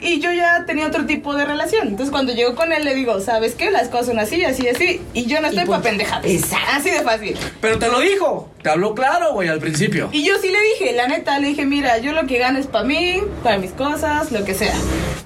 Y 0.00 0.20
yo 0.20 0.32
ya 0.32 0.64
tenía 0.66 0.86
otro 0.86 1.06
tipo 1.06 1.34
de 1.34 1.44
relación. 1.44 1.88
Entonces, 1.88 2.10
cuando 2.10 2.32
llego 2.32 2.54
con 2.54 2.72
él, 2.72 2.84
le 2.84 2.94
digo, 2.94 3.20
¿sabes 3.20 3.54
qué? 3.54 3.70
Las 3.70 3.88
cosas 3.88 4.06
son 4.06 4.18
así, 4.18 4.44
así, 4.44 4.68
así. 4.68 5.00
Y 5.14 5.26
yo 5.26 5.40
no 5.40 5.48
estoy 5.48 5.66
para 5.66 5.82
pendejadas. 5.82 6.24
Así 6.72 6.90
de 6.90 7.00
fácil. 7.02 7.36
Pero 7.60 7.78
te 7.78 7.88
lo 7.88 8.00
dijo. 8.00 8.48
Te 8.62 8.68
habló 8.70 8.94
claro, 8.94 9.32
güey, 9.32 9.48
al 9.48 9.58
principio. 9.58 10.08
Y 10.12 10.22
yo 10.24 10.34
sí 10.40 10.48
le 10.50 10.58
dije, 10.74 10.92
la 10.94 11.08
neta, 11.08 11.38
le 11.38 11.48
dije, 11.48 11.64
mira, 11.64 11.96
yo 11.98 12.12
lo 12.12 12.26
que 12.26 12.36
gano 12.38 12.58
es 12.58 12.66
para 12.66 12.84
mí, 12.84 13.22
para 13.42 13.56
mis 13.58 13.70
cosas, 13.72 14.32
lo 14.32 14.44
que 14.44 14.52
sea. 14.54 14.74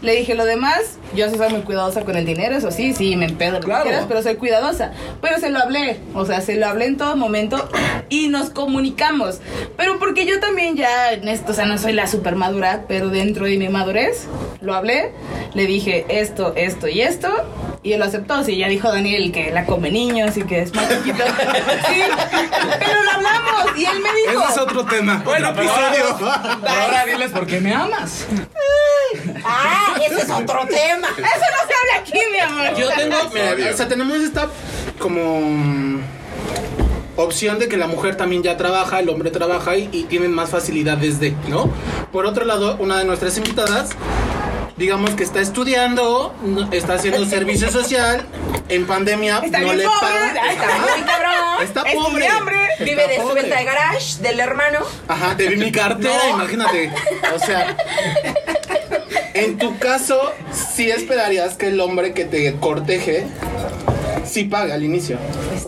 Le 0.02 0.14
dije, 0.14 0.34
lo 0.36 0.44
demás, 0.44 0.98
yo 1.16 1.28
sí 1.30 1.36
soy 1.36 1.48
muy 1.50 1.62
cuidadosa 1.62 2.02
con 2.02 2.14
el 2.16 2.26
dinero, 2.26 2.54
eso 2.56 2.70
sí, 2.70 2.92
sí, 2.92 3.16
me 3.16 3.24
empedo 3.24 3.54
lo 3.54 3.60
que 3.60 3.64
Claro. 3.66 3.84
quieras, 3.84 4.04
pero 4.06 4.22
soy 4.22 4.36
cuidadosa. 4.36 4.92
Pero 5.20 5.38
se 5.40 5.50
lo 5.50 5.58
hablé, 5.58 5.98
o 6.14 6.24
sea, 6.26 6.42
se 6.42 6.54
lo 6.56 6.66
hablé 6.66 6.84
en 6.86 6.96
todo 6.96 7.16
momento 7.16 7.68
y 8.08 8.28
nos 8.28 8.50
comunicamos. 8.50 9.40
Pero 9.76 9.98
porque 9.98 10.26
yo 10.26 10.38
también 10.38 10.76
ya 10.76 11.12
en 11.12 11.26
esto, 11.26 11.50
o 11.50 11.54
sea, 11.54 11.66
no 11.66 11.76
soy 11.78 11.92
la 11.92 12.06
super 12.06 12.36
madura, 12.36 12.84
pero 12.86 13.08
dentro 13.08 13.46
de 13.46 13.56
mi 13.56 13.68
madurez, 13.68 14.26
lo 14.64 14.74
hablé, 14.74 15.12
le 15.54 15.66
dije 15.66 16.06
esto, 16.08 16.52
esto 16.56 16.88
y 16.88 17.02
esto. 17.02 17.28
Y 17.82 17.92
él 17.92 17.98
lo 17.98 18.06
aceptó, 18.06 18.42
sí, 18.42 18.56
ya 18.56 18.66
dijo 18.68 18.90
Daniel 18.90 19.30
que 19.30 19.50
la 19.50 19.66
come 19.66 19.90
niños 19.90 20.38
y 20.38 20.44
que 20.44 20.62
es 20.62 20.74
más 20.74 20.88
chiquito. 20.88 21.22
Sí, 21.86 22.00
pero 22.78 23.02
lo 23.02 23.10
hablamos 23.10 23.76
y 23.76 23.84
él 23.84 24.00
me 24.00 24.32
dijo... 24.32 24.42
Ese 24.42 24.52
es 24.52 24.58
otro 24.58 24.84
tema. 24.86 25.20
Bueno, 25.22 25.52
pero 25.54 25.70
ahora, 25.70 25.88
episodio. 25.88 26.16
pero 26.62 26.80
ahora 26.80 27.04
diles 27.04 27.30
por 27.30 27.46
qué 27.46 27.60
me 27.60 27.74
amas. 27.74 28.26
Ah, 29.44 29.96
ese 30.02 30.22
es 30.22 30.30
otro 30.30 30.66
tema. 30.66 31.08
Eso 31.08 31.24
no 31.24 31.68
se 31.68 31.74
habla 31.74 32.00
aquí, 32.00 32.18
mi 32.32 32.38
amor. 32.38 32.74
Yo 32.74 32.88
tengo, 32.88 33.16
mira, 33.34 33.70
o 33.70 33.76
sea, 33.76 33.86
tenemos 33.86 34.16
esta 34.16 34.48
como 34.98 35.40
mm, 35.42 36.00
opción 37.16 37.58
de 37.58 37.68
que 37.68 37.76
la 37.76 37.86
mujer 37.86 38.16
también 38.16 38.42
ya 38.42 38.56
trabaja, 38.56 39.00
el 39.00 39.08
hombre 39.10 39.30
trabaja 39.30 39.76
y, 39.76 39.90
y 39.92 40.04
tienen 40.04 40.32
más 40.32 40.50
facilidades 40.50 41.20
de, 41.20 41.34
¿no? 41.48 41.70
Por 42.12 42.24
otro 42.24 42.44
lado, 42.46 42.76
una 42.78 42.98
de 42.98 43.04
nuestras 43.04 43.36
invitadas, 43.36 43.90
digamos 44.76 45.10
que 45.10 45.22
está 45.22 45.40
estudiando, 45.40 46.34
está 46.72 46.94
haciendo 46.94 47.24
servicio 47.26 47.70
social, 47.70 48.24
en 48.68 48.86
pandemia 48.86 49.40
Está 49.44 49.60
no 49.60 49.72
le 49.72 49.84
pobre, 49.84 50.00
pagan. 50.00 50.36
Está 50.50 50.78
muy 50.78 51.02
cabrón. 51.02 51.62
Está 51.62 51.84
pobre. 51.84 52.28
Vive 52.80 53.08
de 53.08 53.20
su 53.20 53.28
venta 53.34 53.56
de 53.58 53.64
garage 53.64 54.22
del 54.22 54.40
hermano. 54.40 54.80
Ajá, 55.06 55.34
de 55.34 55.50
mi 55.56 55.70
cartera, 55.70 56.14
No. 56.28 56.36
imagínate. 56.36 56.90
O 57.34 57.38
sea, 57.38 57.76
en 59.34 59.58
tu 59.58 59.78
caso, 59.78 60.32
sí 60.52 60.90
esperarías 60.90 61.56
que 61.56 61.68
el 61.68 61.80
hombre 61.80 62.12
que 62.14 62.24
te 62.24 62.54
corteje 62.56 63.26
sí 64.24 64.44
pague 64.44 64.72
al 64.72 64.82
inicio. 64.82 65.18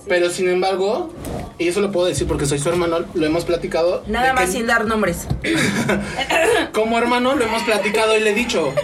Pero 0.08 0.30
sin 0.30 0.48
embargo, 0.48 1.12
y 1.58 1.68
eso 1.68 1.80
lo 1.80 1.90
puedo 1.90 2.06
decir 2.06 2.26
porque 2.26 2.46
soy 2.46 2.58
su 2.58 2.68
hermano, 2.68 2.98
lo 3.14 3.26
hemos 3.26 3.44
platicado. 3.44 4.02
Nada 4.06 4.32
más 4.32 4.46
que 4.46 4.52
sin 4.52 4.66
dar 4.66 4.84
nombres. 4.84 5.26
Como 6.72 6.98
hermano 6.98 7.34
lo 7.34 7.44
hemos 7.44 7.62
platicado 7.62 8.16
y 8.16 8.20
le 8.20 8.30
he 8.30 8.34
dicho, 8.34 8.74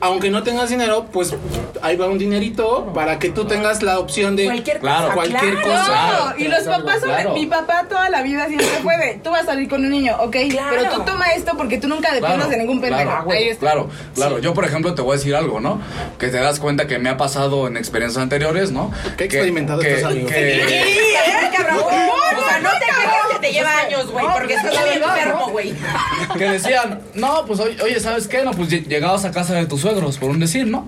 aunque 0.00 0.30
no 0.30 0.42
tengas 0.42 0.68
dinero, 0.70 1.06
pues 1.12 1.34
ahí 1.82 1.96
va 1.96 2.06
un 2.06 2.18
dinerito 2.18 2.92
para 2.94 3.18
que 3.18 3.28
tú 3.30 3.44
tengas 3.44 3.82
la 3.82 3.98
opción 3.98 4.36
de 4.36 4.44
Cualquier 4.46 4.80
Claro, 4.80 5.02
cosa. 5.04 5.14
cualquier 5.14 5.54
claro. 5.60 5.62
cosa. 5.62 6.32
No, 6.36 6.38
y 6.44 6.48
los 6.48 6.62
papás 6.64 7.00
son. 7.00 7.08
Claro. 7.10 7.34
Mi 7.34 7.46
papá 7.46 7.84
toda 7.88 8.08
la 8.10 8.22
vida 8.22 8.46
siempre 8.46 8.66
fue 8.82 8.96
de. 8.96 9.14
Tú 9.22 9.30
vas 9.30 9.42
a 9.42 9.46
salir 9.46 9.68
con 9.68 9.84
un 9.84 9.90
niño, 9.90 10.16
ok. 10.20 10.36
Claro. 10.50 10.68
Pero 10.78 10.90
tú 10.94 11.02
toma 11.04 11.26
esto 11.36 11.52
porque 11.56 11.78
tú 11.78 11.88
nunca 11.88 12.12
dependas 12.14 12.48
de 12.48 12.56
ningún 12.58 12.80
pendejo. 12.80 13.02
Claro, 13.24 13.58
claro, 13.58 13.88
claro. 14.14 14.38
Yo, 14.38 14.54
por 14.54 14.64
ejemplo, 14.64 14.94
te 14.94 15.02
voy 15.02 15.14
a 15.14 15.16
decir 15.16 15.34
algo, 15.34 15.60
¿no? 15.60 15.80
Que 16.18 16.28
te 16.28 16.38
das 16.38 16.60
cuenta 16.60 16.86
que 16.86 16.98
me 16.98 17.08
ha 17.10 17.16
pasado 17.16 17.66
en 17.66 17.76
experiencias 17.76 18.22
anteriores, 18.22 18.70
¿no? 18.72 18.90
Qué 19.16 19.28
Que- 19.28 19.36
experimentado 19.36 19.80
que- 19.80 19.94
estás, 19.96 20.12
amigo. 20.12 20.28
Sí, 20.28 20.34
que- 20.34 20.80
¿eh, 20.82 21.50
cabrón? 21.56 21.84
O 22.40 22.42
sea, 22.42 22.58
no 22.60 22.70
te 22.78 22.86
quejes 22.86 22.99
que 22.99 22.99
te 23.40 23.52
lleva 23.52 23.78
años, 23.78 24.10
güey, 24.10 24.26
No, 24.26 24.32
porque 24.34 24.54
pues, 24.60 24.72
estás 24.74 24.84
verdad, 24.84 25.16
enfermo, 25.18 25.48
güey. 25.50 25.74
que 26.38 26.44
decían, 26.44 27.00
no, 27.14 27.44
pues 27.46 27.60
oye, 27.60 27.98
¿sabes 28.00 28.28
qué? 28.28 28.42
No, 28.44 28.52
pues 28.52 28.68
lle- 28.70 28.86
llegabas 28.86 29.24
a 29.24 29.30
casa 29.30 29.54
de 29.54 29.66
tus 29.66 29.80
suegros, 29.80 30.18
por 30.18 30.30
un 30.30 30.40
decir, 30.40 30.66
¿no? 30.66 30.86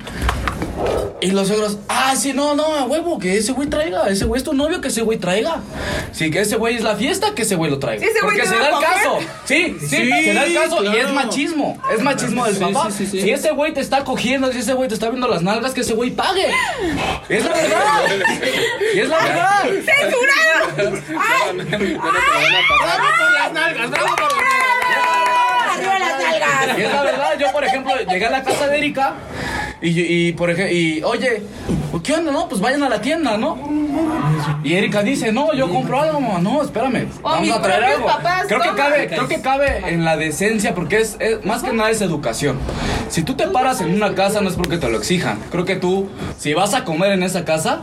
Y 1.20 1.30
los 1.30 1.46
suegros, 1.46 1.78
ah, 1.88 2.16
sí, 2.16 2.32
no, 2.32 2.56
no, 2.56 2.64
a 2.74 2.84
huevo, 2.84 3.18
que 3.20 3.38
ese 3.38 3.52
güey 3.52 3.68
traiga, 3.68 4.08
ese 4.08 4.24
güey 4.24 4.38
es 4.40 4.44
tu 4.44 4.54
novio, 4.54 4.80
que 4.80 4.88
ese 4.88 5.02
güey 5.02 5.18
traiga. 5.18 5.60
Sí, 6.10 6.32
que 6.32 6.40
ese 6.40 6.56
güey 6.56 6.74
es 6.76 6.82
la 6.82 6.96
fiesta, 6.96 7.32
que 7.34 7.42
ese 7.42 7.54
güey 7.54 7.70
lo 7.70 7.78
traiga. 7.78 8.02
Sí, 8.02 8.08
ese 8.10 8.20
güey 8.24 8.36
Porque 8.38 8.48
se 8.48 8.58
da 8.58 8.68
el 8.70 8.84
caso. 8.84 9.18
Sí, 9.44 9.76
sí, 9.78 9.86
Sí, 9.86 10.10
se 10.24 10.34
da 10.34 10.44
el 10.46 10.54
caso 10.54 10.82
y 10.82 10.96
es 10.96 11.12
machismo. 11.12 11.80
Es 11.94 12.02
machismo 12.02 12.44
del 12.44 12.54
Sí, 12.56 12.60
papá. 12.60 12.90
sí, 12.90 13.06
sí, 13.06 13.10
sí. 13.12 13.20
Si 13.22 13.30
ese 13.30 13.52
güey 13.52 13.72
te 13.72 13.80
está 13.80 14.02
cogiendo, 14.02 14.50
si 14.52 14.58
ese 14.58 14.72
güey 14.72 14.88
te 14.88 14.94
está 14.94 15.10
viendo 15.10 15.28
las 15.28 15.42
nalgas, 15.42 15.72
que 15.74 15.82
ese 15.82 15.94
güey 15.94 16.10
pague. 16.10 16.48
Es 17.28 17.44
la 17.44 17.52
verdad. 17.52 18.02
Y 18.94 18.98
es 18.98 19.08
la 19.08 19.18
verdad. 19.18 19.64
¡Bravo 21.62 22.10
por 23.18 23.32
las 23.32 23.52
nalgas! 23.52 23.90
¡Bravo 23.90 24.16
por 24.16 24.22
las 24.22 24.34
nalgas! 24.34 25.72
Arriba 25.72 25.98
las 25.98 26.20
Y 26.20 26.22
nalgas. 26.22 26.78
es 26.78 26.92
la 26.92 27.02
verdad, 27.02 27.38
yo 27.38 27.52
por 27.52 27.64
ejemplo 27.64 27.92
llegué 28.10 28.26
a 28.26 28.30
la 28.30 28.42
casa 28.42 28.66
de 28.68 28.78
Erika 28.78 29.14
y, 29.82 30.28
y 30.28 30.32
por 30.32 30.50
ejemplo, 30.50 30.74
y 30.74 31.02
oye, 31.02 31.42
¿qué 32.02 32.14
onda? 32.14 32.32
No, 32.32 32.48
pues 32.48 32.60
vayan 32.60 32.82
a 32.82 32.88
la 32.88 33.00
tienda, 33.00 33.36
¿no? 33.36 33.58
Y 34.64 34.74
Erika 34.74 35.02
dice, 35.02 35.32
no, 35.32 35.52
yo 35.54 35.68
compro 35.68 36.00
algo, 36.00 36.20
mamá. 36.20 36.38
No, 36.40 36.62
espérame, 36.62 37.06
vamos 37.22 37.40
mis 37.42 37.50
a 37.52 37.60
traer 37.60 37.84
algo. 37.84 38.06
papás, 38.06 38.44
creo 38.46 38.60
que 38.62 38.70
cabe, 38.74 39.06
creo 39.08 39.28
que 39.28 39.40
cabe 39.42 39.82
en 39.92 40.04
la 40.04 40.16
decencia 40.16 40.74
porque 40.74 41.00
es, 41.00 41.16
es- 41.20 41.44
más 41.44 41.62
que 41.62 41.72
nada 41.72 41.90
es 41.90 42.00
educación. 42.00 42.58
Si 43.08 43.22
tú 43.22 43.34
te 43.34 43.46
paras 43.48 43.80
en 43.82 43.92
una 43.94 44.14
casa 44.14 44.40
no 44.40 44.48
es 44.48 44.54
porque 44.54 44.78
te 44.78 44.88
lo 44.88 44.96
exijan. 44.98 45.38
Creo 45.50 45.64
que 45.66 45.76
tú, 45.76 46.08
si 46.38 46.54
vas 46.54 46.72
a 46.74 46.84
comer 46.84 47.12
en 47.12 47.22
esa 47.22 47.44
casa, 47.44 47.82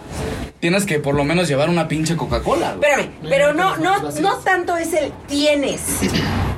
tienes 0.59 0.85
que 0.85 0.99
por 0.99 1.15
lo 1.15 1.23
menos 1.23 1.47
llevar 1.47 1.69
una 1.69 1.87
pinche 1.87 2.15
Coca-Cola. 2.15 2.71
Espérame, 2.73 3.09
pero 3.27 3.53
no, 3.53 3.77
no, 3.77 3.97
no 4.19 4.35
tanto 4.37 4.75
es 4.77 4.93
el 4.93 5.11
tienes. 5.27 5.81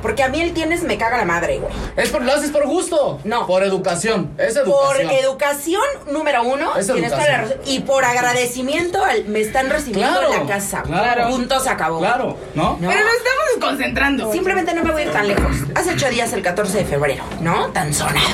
Porque 0.01 0.23
a 0.23 0.29
mí 0.29 0.41
el 0.41 0.53
tienes 0.53 0.81
me 0.81 0.97
caga 0.97 1.17
la 1.17 1.25
madre, 1.25 1.59
güey. 1.59 1.71
Es 1.95 2.09
por, 2.09 2.23
lo 2.23 2.33
haces 2.33 2.49
por 2.49 2.65
gusto. 2.65 3.19
No. 3.23 3.45
Por 3.45 3.63
educación. 3.63 4.31
Es 4.39 4.57
Por 4.57 4.95
educación. 4.99 5.11
educación, 5.23 5.83
número 6.11 6.41
uno, 6.43 6.75
Es 6.75 6.87
tienes 6.87 7.11
toda 7.11 7.23
la 7.27 7.35
educación. 7.35 7.59
razón. 7.59 7.71
Y 7.73 7.79
por 7.81 8.03
agradecimiento 8.05 9.05
al 9.05 9.25
me 9.25 9.41
están 9.41 9.69
recibiendo 9.69 10.11
Claro, 10.19 10.33
en 10.33 10.39
la 10.39 10.45
casa. 10.47 10.81
claro. 10.81 11.29
Punto 11.29 11.59
se 11.59 11.69
acabó. 11.69 11.99
Claro, 11.99 12.35
¿no? 12.55 12.77
No. 12.81 12.89
Pero 12.89 13.01
nos 13.01 13.13
estamos 13.13 13.43
desconcentrando. 13.55 14.31
Simplemente 14.31 14.73
no 14.73 14.83
me 14.83 14.91
voy 14.91 15.03
a 15.03 15.05
ir 15.05 15.11
tan 15.11 15.27
lejos. 15.27 15.55
Hace 15.75 15.91
ocho 15.91 16.09
días, 16.09 16.33
el 16.33 16.41
14 16.41 16.79
de 16.79 16.85
febrero, 16.85 17.23
¿no? 17.39 17.67
Tan 17.67 17.93
sonado. 17.93 18.25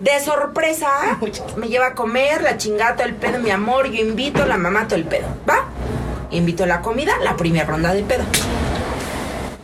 De 0.00 0.20
sorpresa, 0.24 1.18
me 1.56 1.68
lleva 1.68 1.88
a 1.88 1.94
comer, 1.94 2.42
la 2.42 2.56
chingata, 2.56 3.04
el 3.04 3.14
pedo, 3.14 3.38
mi 3.38 3.50
amor, 3.50 3.90
yo 3.90 4.00
invito, 4.00 4.46
la 4.46 4.56
mamá, 4.56 4.86
todo 4.88 4.96
el 4.96 5.04
pedo. 5.04 5.26
¿Va? 5.48 5.66
Invito 6.30 6.64
la 6.66 6.80
comida, 6.80 7.12
la 7.22 7.36
primera 7.36 7.66
ronda 7.66 7.92
de 7.92 8.02
pedo. 8.02 8.24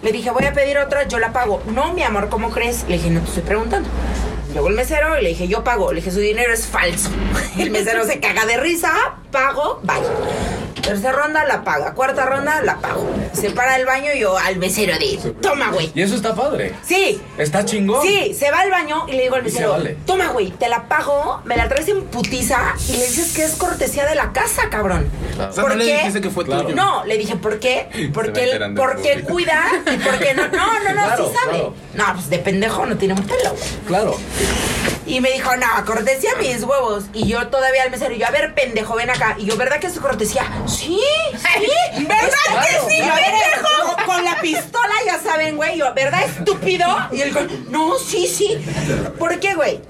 Le 0.02 0.12
dije, 0.12 0.30
voy 0.30 0.44
a 0.44 0.52
pedir 0.52 0.78
otra, 0.78 1.08
yo 1.08 1.18
la 1.18 1.32
pago. 1.32 1.62
No, 1.74 1.92
mi 1.92 2.02
amor, 2.02 2.28
¿cómo 2.28 2.50
crees? 2.50 2.84
Le 2.88 2.96
dije, 2.96 3.10
no 3.10 3.20
te 3.20 3.28
estoy 3.28 3.42
preguntando. 3.42 3.88
Llegó 4.52 4.68
el 4.68 4.74
mesero 4.74 5.18
y 5.18 5.22
le 5.22 5.30
dije, 5.30 5.48
yo 5.48 5.64
pago. 5.64 5.92
Le 5.92 5.96
dije, 5.96 6.10
su 6.10 6.20
dinero 6.20 6.52
es 6.52 6.66
falso. 6.66 7.10
El 7.58 7.70
mesero 7.70 8.04
se 8.04 8.20
caga 8.20 8.46
de 8.46 8.56
risa, 8.56 8.92
pago, 9.30 9.80
bye. 9.82 9.96
Tercera 10.87 11.12
ronda, 11.12 11.44
la 11.44 11.64
paga. 11.64 11.92
Cuarta 11.94 12.25
ronda, 12.27 12.62
la 12.62 12.77
pago. 12.79 13.07
Se 13.33 13.51
para 13.51 13.77
del 13.77 13.87
baño 13.87 14.12
y 14.14 14.20
yo 14.20 14.37
al 14.38 14.57
mesero 14.57 14.96
de, 14.99 15.18
toma, 15.42 15.70
güey. 15.70 15.90
Y 15.94 16.03
eso 16.03 16.14
está 16.14 16.35
padre. 16.35 16.75
Sí, 16.85 17.20
Está 17.38 17.64
chingón. 17.64 18.03
Sí, 18.07 18.35
se 18.35 18.51
va 18.51 18.61
al 18.61 18.70
baño 18.70 19.05
y 19.09 19.12
le 19.12 19.25
digo 19.25 19.35
al 19.37 19.42
mesero, 19.42 19.72
vale. 19.72 19.96
toma, 20.07 20.29
güey, 20.29 20.51
te 20.53 20.68
la 20.68 20.85
pago, 20.88 21.40
me 21.44 21.57
la 21.57 21.68
traes 21.68 21.88
en 21.88 22.05
putiza 22.05 22.59
y 22.88 22.92
le 22.92 23.05
dices 23.07 23.35
que 23.35 23.44
es 23.44 23.53
cortesía 23.57 24.07
de 24.07 24.14
la 24.14 24.33
casa, 24.33 24.70
cabrón. 24.70 25.09
Claro. 25.35 25.51
O 25.51 25.55
sea, 25.55 25.64
no 25.64 25.75
le 25.75 25.85
dijiste 25.85 26.20
que 26.20 26.31
fue 26.31 26.44
Claro. 26.44 26.62
tuyo. 26.62 26.75
No, 26.77 27.05
le 27.05 27.18
dije, 27.18 27.37
¿por 27.37 27.59
qué? 27.59 28.11
Porque, 28.14 28.44
él- 28.44 28.75
porque 28.77 29.12
el 29.12 29.25
cuida 29.25 29.62
y 29.92 29.96
porque 29.99 30.35
no. 30.35 30.46
No, 30.49 30.79
no, 30.85 30.92
no, 30.94 31.03
Claro, 31.05 31.29
sí 31.29 31.35
sabe. 31.38 31.53
claro. 31.59 31.75
No, 31.94 32.05
pues 32.14 32.31
de 32.31 32.38
pendejo 32.38 32.87
no 32.87 32.96
tiene 32.96 33.14
un 33.14 33.22
pelo, 33.27 33.51
güey. 33.51 33.62
Claro. 33.87 34.16
Y 35.07 35.20
me 35.20 35.31
dijo, 35.31 35.55
no, 35.57 35.66
cortesía 35.85 36.31
mis 36.38 36.62
huevos. 36.64 37.05
Y 37.12 37.29
yo 37.29 37.46
todavía 37.49 37.85
al 37.85 37.90
mesero, 37.92 38.12
y 38.14 38.18
yo, 38.18 38.27
a 38.27 38.31
ver, 38.31 38.55
pendejo, 38.55 38.96
ven 38.96 39.09
acá. 39.11 39.37
Y 39.38 39.44
yo, 39.46 39.57
¿verdad 39.57 39.79
que 39.79 39.87
es 39.87 39.99
cortesía? 40.01 40.44
Sí, 40.76 41.00
sí. 41.32 42.04
¿Verdad 42.04 42.28
Claro, 42.46 42.60
que 42.86 42.90
sí, 42.94 43.00
claro. 43.00 43.14
pendejo? 43.22 43.94
Con, 43.96 44.04
con 44.06 44.24
la 44.24 44.40
pistola, 44.40 44.94
ya 45.06 45.18
saben, 45.20 45.56
güey. 45.56 45.78
¿verdad, 45.94 46.22
estúpido? 46.24 46.86
Y 47.12 47.20
él, 47.22 47.32
con, 47.32 47.70
no, 47.70 47.98
sí, 47.98 48.26
sí. 48.26 48.58
¿Por 49.18 49.38
qué, 49.40 49.54
güey? 49.54 49.80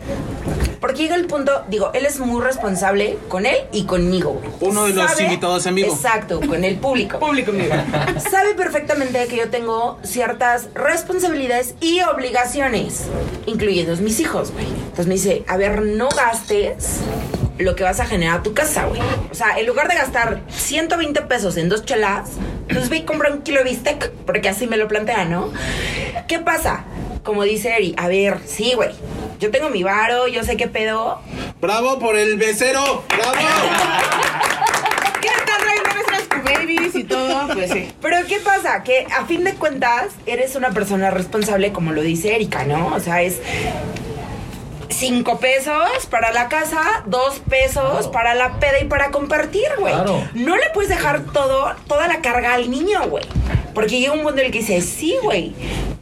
Porque 0.81 1.03
llega 1.03 1.17
el 1.17 1.27
punto, 1.27 1.65
digo, 1.69 1.91
él 1.95 2.07
es 2.07 2.19
muy 2.19 2.43
responsable 2.43 3.19
con 3.29 3.47
él 3.47 3.57
y 3.73 3.85
conmigo, 3.85 4.33
güey. 4.33 4.51
Uno 4.61 4.85
de 4.87 4.95
los 4.95 5.21
invitados 5.21 5.73
vivo. 5.73 5.93
Exacto, 5.93 6.41
con 6.41 6.65
el 6.65 6.77
público. 6.77 7.19
Público 7.19 7.53
mío. 7.53 7.71
Sabe 8.31 8.55
perfectamente 8.55 9.27
que 9.27 9.37
yo 9.37 9.49
tengo 9.51 9.99
ciertas 10.03 10.69
responsabilidades 10.75 11.75
y 11.81 12.01
obligaciones, 12.03 13.05
incluyendo 13.47 13.97
mis 13.97 14.21
hijos, 14.21 14.53
güey. 14.53 14.67
Entonces 14.67 15.07
me 15.07 15.15
dice, 15.15 15.45
a 15.47 15.57
ver, 15.57 15.83
no 15.83 16.09
gastes 16.09 17.01
lo 17.59 17.75
que 17.75 17.85
vas 17.85 18.01
a 18.01 18.07
generar 18.07 18.41
a 18.41 18.43
tu 18.43 18.53
casa, 18.53 18.87
güey. 18.87 19.01
O 19.31 19.35
sea, 19.35 19.59
en 19.59 19.67
lugar 19.67 19.89
de 19.89 19.95
gastar 19.95 20.43
120 20.49 21.23
pesos 21.23 21.57
en 21.57 21.69
dos 21.69 21.85
chelas, 21.85 22.31
pues 22.69 22.89
ve 22.89 22.99
y 22.99 23.03
compra 23.05 23.33
un 23.33 23.43
kilo 23.43 23.59
de 23.59 23.71
bistec, 23.71 24.11
porque 24.27 24.49
así 24.49 24.67
me 24.67 24.77
lo 24.77 24.89
plantea, 24.89 25.25
¿no? 25.25 25.53
¿Qué 26.29 26.39
pasa? 26.39 26.85
Como 27.27 27.43
dice 27.43 27.77
Eri, 27.77 27.93
a 27.99 28.07
ver, 28.07 28.39
sí, 28.47 28.73
güey. 28.77 28.91
Yo 29.41 29.51
tengo 29.51 29.69
mi 29.69 29.83
varo, 29.83 30.29
yo 30.29 30.45
sé 30.45 30.57
qué 30.57 30.69
pedo, 30.69 31.21
Bravo 31.61 31.99
por 31.99 32.17
el 32.17 32.37
becero. 32.37 33.03
Bravo. 33.09 33.33
¿Quién 35.21 35.33
está 35.35 35.59
trayendo 35.59 35.91
nuestras 35.93 36.45
babies 36.45 36.95
y 36.95 37.03
todo? 37.03 37.49
Pues 37.53 37.73
sí. 37.73 37.93
Pero 38.01 38.19
¿qué 38.29 38.39
pasa? 38.39 38.85
Que 38.85 39.07
a 39.13 39.27
fin 39.27 39.43
de 39.43 39.55
cuentas 39.55 40.11
eres 40.27 40.55
una 40.55 40.71
persona 40.71 41.11
responsable, 41.11 41.73
como 41.73 41.93
lo 41.93 42.03
dice 42.03 42.37
Erika, 42.37 42.65
¿no? 42.65 42.95
O 42.95 43.01
sea, 43.01 43.23
es 43.23 43.41
cinco 44.91 45.39
pesos 45.39 46.07
para 46.11 46.33
la 46.33 46.49
casa, 46.49 47.03
dos 47.07 47.39
pesos 47.49 48.09
para 48.09 48.35
la 48.35 48.59
peda 48.61 48.79
y 48.81 48.85
para 48.85 49.11
compartir, 49.11 49.67
güey. 49.79 49.95
Claro. 49.95 50.23
No 50.35 50.57
le 50.57 50.71
puedes 50.71 50.89
dejar 50.89 51.21
todo, 51.33 51.75
toda 51.87 52.09
la 52.09 52.21
carga 52.21 52.55
al 52.55 52.71
niño, 52.71 53.03
güey. 53.09 53.25
Porque 53.75 53.99
llega 54.01 54.13
un 54.15 54.23
punto 54.23 54.41
en 54.41 54.47
el 54.47 54.53
que 54.53 54.61
dice, 54.61 54.81
sí, 54.81 55.17
güey, 55.23 55.53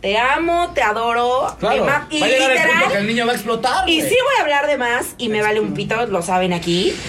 te 0.01 0.17
amo, 0.17 0.71
te 0.75 0.83
adoro. 0.83 1.57
Claro. 1.59 1.75
te 1.77 1.81
ma- 1.91 2.07
y 2.11 2.21
Va 2.21 2.27
a 2.27 2.29
llegar 2.29 2.51
el 2.53 2.57
punto 2.59 2.69
literal, 2.73 2.93
que 2.93 2.99
el 2.99 3.07
niño 3.07 3.27
va 3.27 3.33
a 3.33 3.35
explotar. 3.35 3.89
y 3.89 3.99
güey. 3.99 4.09
sí 4.09 4.17
voy 4.23 4.35
a 4.39 4.43
hablar 4.43 4.67
de 4.69 4.77
más 4.79 5.07
y 5.19 5.29
me 5.29 5.43
vale 5.43 5.59
un 5.61 5.75
pito, 5.75 6.07
lo 6.07 6.23
saben 6.23 6.53
aquí. 6.53 6.95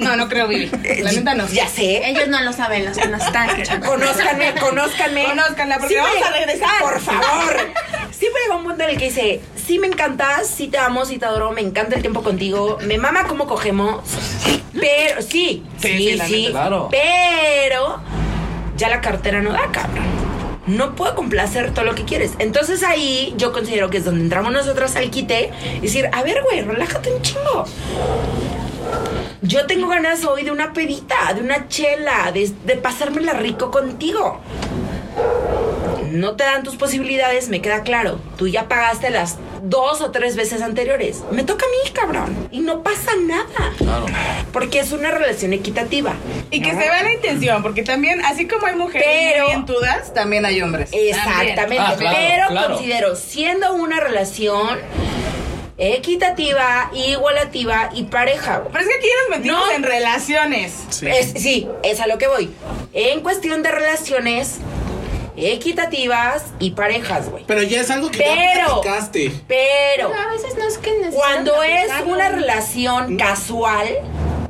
No, 0.00 0.16
no 0.16 0.30
creo, 0.30 0.48
Vivi. 0.48 0.70
La 1.02 1.12
neta 1.12 1.34
no. 1.34 1.46
Ya 1.48 1.68
sé. 1.68 2.08
Ellos 2.08 2.26
no 2.28 2.40
lo 2.40 2.54
saben, 2.54 2.86
los 2.86 2.96
que 2.96 3.06
nos 3.08 3.22
están 3.22 3.50
escuchando. 3.50 3.86
Conózcanme, 3.86 4.54
conózcanme. 4.54 5.24
Conózcanla, 5.24 5.78
porque 5.78 5.94
me 5.96 6.00
vamos 6.00 6.22
a 6.26 6.30
regresar. 6.32 6.80
Por 6.80 7.00
favor. 7.00 7.56
Siempre 8.20 8.42
llega 8.42 8.56
un 8.56 8.64
punto 8.64 8.84
en 8.84 8.90
el 8.90 8.98
que 8.98 9.06
dice, 9.06 9.40
sí 9.56 9.78
me 9.78 9.86
encantas, 9.86 10.46
sí 10.46 10.68
te 10.68 10.76
amo, 10.76 11.06
sí 11.06 11.16
te 11.16 11.24
adoro, 11.24 11.52
me 11.52 11.62
encanta 11.62 11.96
el 11.96 12.02
tiempo 12.02 12.22
contigo, 12.22 12.76
me 12.86 12.98
mama 12.98 13.26
cómo 13.26 13.46
cogemos, 13.46 14.02
pero 14.78 15.22
sí, 15.22 15.64
Sí, 15.78 16.18
sí, 16.18 16.20
sí. 16.26 16.48
Claro. 16.50 16.88
pero 16.90 17.98
ya 18.76 18.90
la 18.90 19.00
cartera 19.00 19.40
no 19.40 19.52
da, 19.52 19.70
cabrón. 19.72 20.04
No 20.66 20.94
puedo 20.96 21.14
complacer 21.14 21.72
todo 21.72 21.86
lo 21.86 21.94
que 21.94 22.04
quieres. 22.04 22.32
Entonces 22.38 22.82
ahí 22.82 23.32
yo 23.38 23.52
considero 23.52 23.88
que 23.88 23.96
es 23.96 24.04
donde 24.04 24.20
entramos 24.20 24.52
nosotras 24.52 24.94
al 24.96 25.10
quite 25.10 25.50
y 25.78 25.80
decir, 25.80 26.10
a 26.12 26.22
ver, 26.22 26.42
güey, 26.42 26.60
relájate 26.60 27.10
un 27.10 27.22
chingo. 27.22 27.64
Yo 29.40 29.64
tengo 29.66 29.88
ganas 29.88 30.26
hoy 30.26 30.42
de 30.44 30.50
una 30.50 30.74
pedita, 30.74 31.32
de 31.32 31.40
una 31.40 31.68
chela, 31.68 32.30
de, 32.32 32.52
de 32.66 32.76
pasármela 32.76 33.32
rico 33.32 33.70
contigo. 33.70 34.40
No 36.10 36.36
te 36.36 36.44
dan 36.44 36.62
tus 36.62 36.76
posibilidades, 36.76 37.48
me 37.48 37.60
queda 37.62 37.82
claro. 37.82 38.20
Tú 38.36 38.48
ya 38.48 38.68
pagaste 38.68 39.10
las 39.10 39.36
dos 39.62 40.00
o 40.00 40.10
tres 40.10 40.36
veces 40.36 40.62
anteriores. 40.62 41.22
Me 41.30 41.44
toca 41.44 41.64
a 41.64 41.68
mí, 41.68 41.90
cabrón. 41.92 42.48
Y 42.50 42.60
no 42.60 42.82
pasa 42.82 43.12
nada. 43.20 43.72
Claro. 43.78 44.06
Porque 44.52 44.80
es 44.80 44.92
una 44.92 45.10
relación 45.10 45.52
equitativa. 45.52 46.14
Y 46.50 46.60
que 46.62 46.70
se 46.70 46.76
vea 46.78 47.02
la 47.02 47.12
intención, 47.12 47.62
porque 47.62 47.82
también, 47.82 48.24
así 48.24 48.46
como 48.48 48.66
hay 48.66 48.74
mujeres 48.76 49.06
Pero- 49.08 49.46
dientudas, 49.48 50.12
también 50.14 50.44
hay 50.44 50.60
hombres. 50.62 50.90
Exactamente. 50.92 51.78
Ah, 51.78 51.94
claro, 51.98 52.16
pero 52.18 52.46
claro. 52.48 52.74
considero, 52.74 53.16
siendo 53.16 53.74
una 53.74 54.00
relación 54.00 54.78
equitativa, 55.78 56.90
igualativa 56.94 57.90
y 57.94 58.04
pareja. 58.04 58.62
Pero 58.70 58.80
es 58.84 58.88
que 58.88 58.94
aquí 58.96 59.06
nos 59.28 59.38
metimos 59.38 59.66
No. 59.66 59.72
en 59.72 59.82
relaciones. 59.82 60.72
Sí. 60.90 61.06
Es- 61.06 61.32
sí, 61.42 61.68
es 61.82 62.00
a 62.00 62.06
lo 62.06 62.18
que 62.18 62.26
voy. 62.26 62.50
En 62.92 63.20
cuestión 63.20 63.62
de 63.62 63.70
relaciones 63.70 64.56
equitativas 65.36 66.44
y 66.58 66.70
parejas, 66.72 67.28
güey. 67.30 67.44
Pero 67.46 67.62
ya 67.62 67.80
es 67.80 67.90
algo 67.90 68.10
que 68.10 68.18
ya 68.18 68.24
Pero, 68.54 68.80
platicaste. 68.82 69.32
pero, 69.48 70.10
Pero 70.10 70.14
a 70.14 70.30
veces 70.32 70.56
no 70.56 70.64
es 70.66 70.78
que 70.78 70.92
cuando 71.12 71.62
es 71.62 71.90
una 72.06 72.28
relación 72.28 73.16
casual, 73.16 73.88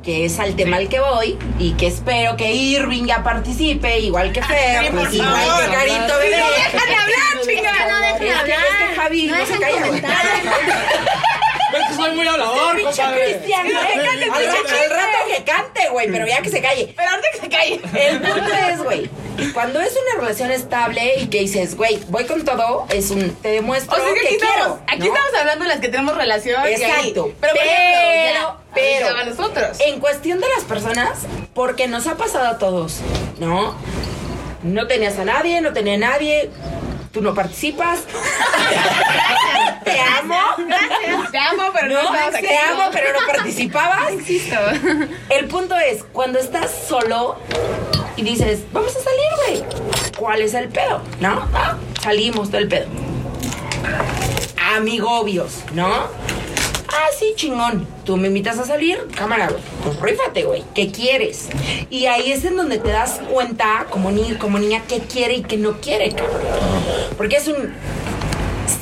que 0.03 0.25
es 0.25 0.39
al 0.39 0.57
tema 0.57 0.79
al 0.79 0.89
que 0.89 0.99
voy, 1.01 1.39
y 1.59 1.73
que 1.73 1.87
espero 1.89 2.37
que 2.37 2.51
Irving 2.53 3.05
ya 3.05 3.23
participe, 3.23 3.99
igual 4.01 4.33
que 4.33 4.43
Fer, 4.43 4.85
Sí, 4.87 4.91
por 4.91 5.01
pues, 5.01 5.15
igual 5.15 5.35
favor. 5.35 5.65
que 5.65 5.71
Carito 5.77 6.17
Bebé. 6.19 6.37
¡Déjame 6.73 6.95
hablar, 6.97 7.45
chinga! 7.45 7.73
No 7.73 8.19
que, 8.19 8.33
hablar. 8.33 8.47
es 8.49 8.89
que 8.89 8.95
Javi 9.01 9.27
no, 9.27 9.47
se 9.47 9.59
dejen 9.59 10.01
calla. 10.01 11.30
Ves 11.73 11.83
que 11.89 11.95
soy 11.95 12.15
muy 12.15 12.27
hablador, 12.27 12.83
compadre. 12.83 13.25
Cristian, 13.37 13.67
¿eh? 13.67 13.71
al, 13.77 14.05
rato, 14.07 14.69
al 14.69 14.91
rato 14.91 15.19
que 15.37 15.45
cante, 15.45 15.89
güey, 15.91 16.11
pero 16.11 16.27
ya 16.27 16.43
que 16.43 16.51
se 16.51 16.61
calle. 16.61 16.93
Pero 16.97 17.11
ahorita 17.11 17.29
que 17.33 17.39
se 17.41 17.49
calle. 17.49 17.81
El 18.09 18.21
punto 18.21 18.53
es, 18.71 18.83
güey, 18.83 19.11
cuando 19.53 19.81
es 19.81 19.93
una 19.93 20.21
relación 20.23 20.51
estable 20.51 21.15
y 21.19 21.27
que 21.29 21.41
dices, 21.41 21.77
güey, 21.77 21.99
voy 22.09 22.25
con 22.27 22.45
todo, 22.45 22.87
es 22.91 23.11
un, 23.11 23.35
te 23.37 23.49
demuestro 23.49 23.97
O 23.97 24.05
sea 24.05 24.15
que 24.15 24.21
que 24.21 24.27
aquí, 24.27 24.37
quiero. 24.39 24.55
estamos, 24.57 24.79
aquí 24.87 24.99
¿no? 24.99 25.05
estamos 25.15 25.35
hablando 25.39 25.65
de 25.65 25.69
las 25.71 25.81
que 25.81 25.89
tenemos 25.89 26.17
relación. 26.17 26.63
y 26.63 26.67
ahí- 26.67 26.83
Exacto. 26.83 27.33
Pero, 27.41 27.53
por 27.55 27.63
Pero, 27.63 27.71
ejemplo, 27.71 28.41
ya, 28.41 28.57
pero- 28.75 29.07
ahorita 29.07 29.13
va 29.15 29.21
a 29.21 29.25
nosotros. 29.25 29.81
En 29.81 30.01
cuestión 30.01 30.41
de 30.41 30.47
las 30.57 30.65
personas, 30.65 31.19
porque 31.55 31.89
nos 31.89 32.07
ha 32.07 32.17
pasado 32.17 32.49
a 32.49 32.59
todos, 32.59 32.99
¿no? 33.39 33.75
No 34.63 34.87
tenías 34.87 35.19
a 35.19 35.25
nadie, 35.25 35.61
no 35.63 35.73
tenía 35.73 35.95
a 35.95 35.99
nadie, 35.99 36.51
tú 37.13 37.21
no 37.21 37.35
participas. 37.35 38.01
te 39.85 40.01
amo. 40.01 40.39
Te 41.31 41.39
amo, 41.39 41.63
pero 41.73 41.89
no, 41.89 42.03
No, 42.13 42.19
aquí. 42.19 42.47
te 42.47 42.57
amo, 42.59 42.85
pero 42.93 43.13
no 43.21 43.27
participabas. 43.27 44.13
Insisto. 44.13 44.57
El 45.29 45.47
punto 45.47 45.77
es, 45.77 46.05
cuando 46.13 46.39
estás 46.39 46.71
solo 46.89 47.37
y 48.17 48.23
dices, 48.23 48.61
vamos 48.73 48.95
a 48.97 49.01
salir, 49.01 49.65
güey. 49.65 49.65
¿Cuál 50.17 50.43
es 50.43 50.55
el 50.55 50.69
pedo? 50.69 51.03
¿No? 51.21 51.49
Ah, 51.55 51.77
salimos 52.03 52.51
del 52.51 52.69
pedo. 52.69 52.87
Amigobios, 54.77 55.65
¿no? 55.73 56.09
Ah, 56.93 57.07
sí, 57.17 57.35
chingón. 57.37 57.87
Tú 58.05 58.17
me 58.17 58.29
invitas 58.29 58.59
a 58.59 58.65
salir, 58.65 58.99
cámara, 59.17 59.49
güey. 59.49 59.63
Pues 59.85 60.01
rífate, 60.01 60.43
güey. 60.45 60.65
¿Qué 60.75 60.91
quieres? 60.91 61.49
Y 61.89 62.07
ahí 62.07 62.33
es 62.33 62.45
en 62.45 62.57
donde 62.57 62.79
te 62.79 62.91
das 62.91 63.21
cuenta, 63.33 63.87
como, 63.91 64.11
ni, 64.11 64.35
como 64.35 64.59
niña, 64.59 64.83
qué 64.89 64.99
quiere 64.99 65.35
y 65.35 65.43
qué 65.43 65.57
no 65.57 65.81
quiere, 65.81 66.11
cabrón. 66.11 66.43
Porque 67.17 67.37
es 67.37 67.47
un. 67.47 67.73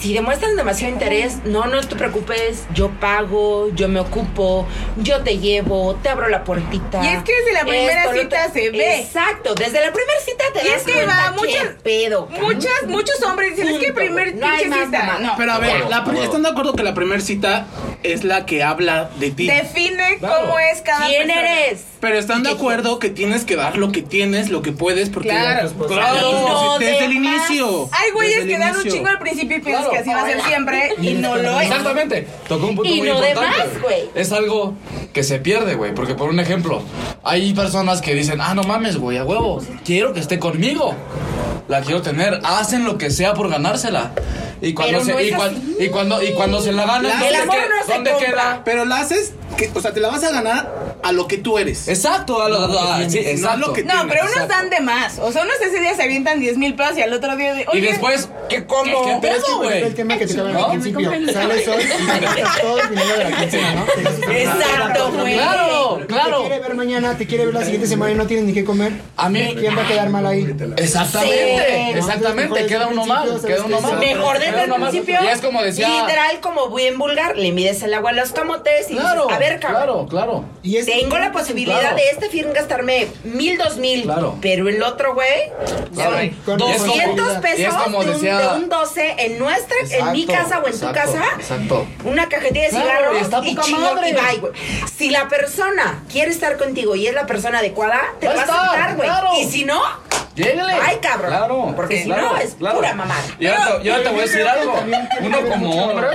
Si 0.01 0.15
demuestran 0.15 0.57
demasiado 0.57 0.93
interés, 0.93 1.39
no, 1.45 1.67
no 1.67 1.81
te 1.81 1.97
preocupes, 1.97 2.65
yo 2.75 2.91
pago, 3.01 3.69
yo 3.75 3.89
me 3.89 4.01
ocupo, 4.01 4.67
yo 4.99 5.21
te 5.23 5.39
llevo, 5.39 5.95
te 6.03 6.09
abro 6.09 6.29
la 6.29 6.45
puertita. 6.45 7.03
Y 7.05 7.09
es 7.09 7.23
que 7.23 7.33
desde 7.35 7.53
la 7.53 7.61
primera 7.65 8.05
Esto, 8.05 8.13
cita 8.21 8.41
otro. 8.49 8.53
se 8.61 8.71
ve. 8.71 9.01
Exacto, 9.01 9.55
desde 9.55 9.81
la 9.85 9.93
primera 9.93 10.21
cita 10.25 10.45
te 10.53 10.65
Y 10.67 10.69
das 10.71 10.77
es 10.79 10.83
que 10.85 10.93
cuenta 10.93 11.15
va, 11.31 11.35
qué 11.35 11.41
muchas- 11.41 11.83
pedo. 11.83 12.29
Muchas, 12.41 12.83
muchos 12.87 13.23
hombres 13.23 13.57
dicen, 13.57 13.75
es 13.75 13.81
que 13.81 13.93
primer. 13.93 14.35
No 14.37 14.47
hay 14.47 14.63
pinche 14.65 14.69
más 14.77 14.87
cita. 14.87 14.99
mamá. 15.05 15.19
No. 15.21 15.35
Pero 15.37 15.53
a 15.53 15.59
ver, 15.59 15.87
la 15.89 16.05
¿están 16.23 16.43
de 16.43 16.49
acuerdo 16.51 16.75
que 16.75 16.83
la 16.83 16.95
primera 16.95 17.21
cita 17.21 17.67
es 18.03 18.25
la 18.25 18.47
que 18.47 18.63
habla 18.63 19.11
de 19.19 19.31
ti? 19.31 19.47
Define 19.47 20.19
Claro. 20.19 20.43
cómo 20.43 20.59
es 20.59 20.81
cada 20.83 21.07
¿Quién 21.07 21.27
persona. 21.29 21.51
eres? 21.67 21.85
Pero 22.01 22.17
están 22.19 22.43
de 22.45 22.51
acuerdo 22.51 22.99
que 23.01 23.11
tienes 23.11 23.45
que 23.45 23.57
dar 23.57 23.77
lo 23.77 23.91
que 23.91 24.03
tienes, 24.03 24.51
lo 24.51 24.63
que 24.63 24.71
puedes, 24.73 25.09
porque 25.11 25.31
Claro. 25.31 25.69
No 25.73 26.79
desde 26.79 26.93
el 26.93 26.98
de 26.98 26.98
inicio. 27.49 27.89
Hay 27.93 28.11
güeyes 28.13 28.45
que 28.45 28.59
dan 28.59 28.77
un 28.77 28.85
chingo 28.85 29.09
al 29.09 29.19
principio 29.19 29.57
y 29.57 29.61
piensas 29.61 29.87
Claro. 29.89 29.91
que 30.05 30.11
así 30.11 30.11
va 30.11 30.23
a 30.23 30.27
ser 30.27 30.43
siempre 30.43 30.95
y 31.01 31.15
no 31.15 31.37
lo 31.37 31.61
es. 31.61 31.67
Exactamente. 31.69 32.27
Tocó 32.49 32.67
un 32.67 32.77
punto 32.77 32.91
Y 32.91 32.99
muy 32.99 33.09
importante. 33.11 33.41
más, 33.59 33.83
güey. 33.83 34.11
Es 34.15 34.33
algo 34.33 34.75
que 35.13 35.23
se 35.23 35.39
pierde, 35.39 35.75
güey. 35.75 35.95
Porque, 35.95 36.15
por 36.15 36.29
un 36.31 36.41
ejemplo, 36.41 36.83
hay 37.25 37.53
personas 37.55 38.01
que 38.03 38.15
dicen, 38.15 38.41
ah, 38.41 38.55
no 38.55 38.63
mames, 38.63 38.97
güey, 38.97 39.19
a 39.19 39.25
huevo. 39.25 39.63
Quiero 39.85 40.13
que 40.13 40.21
esté 40.21 40.39
conmigo. 40.39 40.95
La 41.69 41.83
quiero 41.83 42.01
tener. 42.03 42.41
Hacen 42.45 42.85
lo 42.85 42.97
que 42.99 43.11
sea 43.11 43.35
por 43.35 43.51
ganársela. 43.51 44.13
Y 44.61 44.73
cuando, 44.75 45.05
se, 45.05 45.13
no 45.13 45.21
y, 45.21 45.31
cuan- 45.31 45.63
cuando, 45.93 46.23
y 46.23 46.33
cuando 46.33 46.61
se 46.61 46.73
la 46.73 46.85
ganan, 46.85 47.03
¿dónde, 47.21 47.37
amor 47.37 47.57
que- 47.57 47.63
no 47.69 47.87
se 47.87 47.93
dónde 47.93 48.11
compra. 48.11 48.29
queda? 48.31 48.63
Pero 48.65 48.85
la 48.87 48.97
haces, 49.01 49.33
que, 49.57 49.71
o 49.75 49.81
sea, 49.81 49.93
te 49.93 50.01
la 50.01 50.09
vas 50.09 50.25
a 50.25 50.31
ganar 50.33 50.88
a 51.03 51.13
lo 51.13 51.29
que 51.29 51.39
tú 51.39 51.59
eres. 51.59 51.87
Exacto, 51.89 52.43
a 52.43 52.49
lo, 52.49 52.59
a- 52.79 53.09
sí, 53.09 53.21
no 53.23 53.29
exacto. 53.31 53.59
lo 53.69 53.73
que 53.73 53.85
No, 53.85 53.95
pero 54.09 54.23
unos 54.23 54.33
Exacto. 54.33 54.55
dan 54.55 54.71
de 54.71 54.81
más. 54.81 55.19
O 55.21 55.31
sea, 55.33 55.43
unos 55.43 55.55
ese 55.61 55.81
día 55.81 55.95
se 55.95 56.03
avientan 56.03 56.41
10 56.41 56.57
mil 56.59 56.75
pesos 56.75 56.99
y 56.99 57.03
al 57.03 57.13
otro 57.13 57.37
día 57.37 57.55
de. 57.55 57.63
Y 57.63 57.67
Oye, 57.69 57.81
después, 57.89 58.29
¿qué 58.49 58.65
como? 58.67 59.21
Pero 59.21 59.35
es 59.37 59.45
que, 59.45 59.53
güey? 59.55 59.83
el 59.83 59.95
tema 59.95 60.19
que 60.19 60.27
te 60.27 60.33
acabo 60.35 60.49
¿No? 60.49 60.65
al 60.67 60.71
principio, 60.73 61.11
sales 61.33 61.69
hoy 61.69 61.83
y 61.85 62.07
te 62.07 62.21
gastas 62.21 62.61
todo 62.61 62.81
el 62.81 62.89
dinero 62.91 63.17
de 63.17 63.25
la 63.31 63.37
quincena, 63.39 63.75
¿no? 63.75 63.85
Te 64.27 64.43
Exacto, 64.43 65.13
güey. 65.13 65.35
Claro, 65.35 65.97
Te 66.01 66.07
claro. 66.07 66.41
quiere 66.41 66.59
ver 66.61 66.75
mañana, 66.75 67.17
te 67.17 67.27
quiere 67.27 67.45
ver 67.47 67.55
la 67.55 67.63
siguiente 67.63 67.87
semana 67.87 68.13
y 68.13 68.15
no 68.17 68.27
tienes 68.27 68.47
ni 68.47 68.53
qué 68.53 68.65
comer. 68.65 68.93
A 69.17 69.29
mí, 69.29 69.55
¿Quién 69.59 69.77
va 69.79 69.83
a 69.85 69.89
quedar 69.89 70.09
mal 70.11 70.27
ahí? 70.27 70.47
exactamente, 70.77 71.91
exactamente, 71.99 72.67
queda 72.67 72.89
uno 72.89 73.07
mal, 73.07 73.41
queda 73.45 73.65
uno 73.65 73.81
¿sabes 73.81 73.97
mal. 73.97 74.01
qué? 74.01 74.15
Mejor 74.15 74.39
desde 74.39 74.65
el 74.65 74.73
principio. 74.75 75.19
Y 75.23 75.27
es 75.29 75.41
como 75.41 75.63
decía. 75.63 75.89
Literal, 75.89 76.41
como 76.41 76.69
bien 76.75 76.99
vulgar, 76.99 77.37
le 77.37 77.53
mides 77.53 77.83
el 77.83 77.95
agua 77.95 78.11
a 78.11 78.15
los 78.15 78.33
camotes 78.33 78.91
y 78.91 78.97
Claro, 78.97 79.31
a 79.31 79.39
ver, 79.39 79.61
cabrón. 79.61 80.07
claro, 80.07 80.07
claro. 80.09 80.45
Y 80.63 80.77
es- 80.77 80.88
Tengo 80.93 81.19
la 81.19 81.33
posibilidad 81.33 81.81
Claro. 81.81 81.97
de 81.97 82.03
este 82.11 82.29
fin 82.31 82.47
gastarme 82.53 83.09
mil, 83.25 83.59
dos 83.59 83.77
mil. 83.77 84.03
Claro. 84.05 84.37
Pero 84.41 84.69
el 84.69 84.83
otro, 84.83 85.15
güey, 85.15 85.51
Claro. 85.95 86.17
Con 86.45 86.61
Y 86.61 86.71
es 86.71 86.79
como- 86.79 86.93
200 86.95 87.29
y 87.29 87.35
es 87.35 87.41
pesos 87.41 87.75
como 87.83 88.05
de, 88.05 88.11
un, 88.15 88.21
de 88.23 88.47
un 88.57 88.69
12 88.69 89.15
en 89.19 89.39
nuestra, 89.39 89.77
en 89.91 90.13
mi 90.13 90.27
casa 90.27 90.61
o 90.61 90.67
en 90.67 90.79
tu 90.81 90.93
casa. 90.93 91.23
exacto. 91.39 91.87
Una 92.05 92.29
cajetilla 92.29 92.65
de 92.67 92.71
cigarros 92.71 93.17
y 93.19 93.23
está 93.23 93.41
y 93.45 93.55
poca 93.55 93.67
chingón 93.67 93.95
madre. 93.97 94.11
y 94.11 94.13
bye, 94.15 94.37
güey. 94.41 94.53
Si 94.97 95.11
la 95.11 95.29
persona 95.29 96.03
quiere 96.11 96.31
estar 96.31 96.57
contigo 96.57 96.95
y 96.97 97.07
es 97.07 97.15
la 97.15 97.27
persona 97.27 97.59
adecuada, 97.59 98.01
te 98.21 98.27
Va 98.27 98.33
a 98.33 98.37
va 98.37 98.43
a 98.43 98.45
estar, 98.45 98.61
aceptar, 98.69 98.97
güey. 98.97 99.09
claro. 99.09 99.29
Y 99.39 99.45
si 99.49 99.65
no, 99.65 99.81
Llégale. 100.45 100.73
Ay, 100.83 100.99
cabrón. 101.01 101.31
Claro. 101.31 101.73
Porque 101.77 102.03
si 102.03 102.09
no, 102.09 102.37
es 102.37 102.51
pura 102.55 102.95
mamada. 102.95 103.23
Y 103.39 103.47
ahora, 103.47 104.03
te, 104.03 104.09
voy 104.11 104.21
a 104.21 104.23
decir 104.23 104.43
algo. 104.43 104.81
Uno 105.21 105.39
como 105.49 105.85
hombre. 105.85 106.07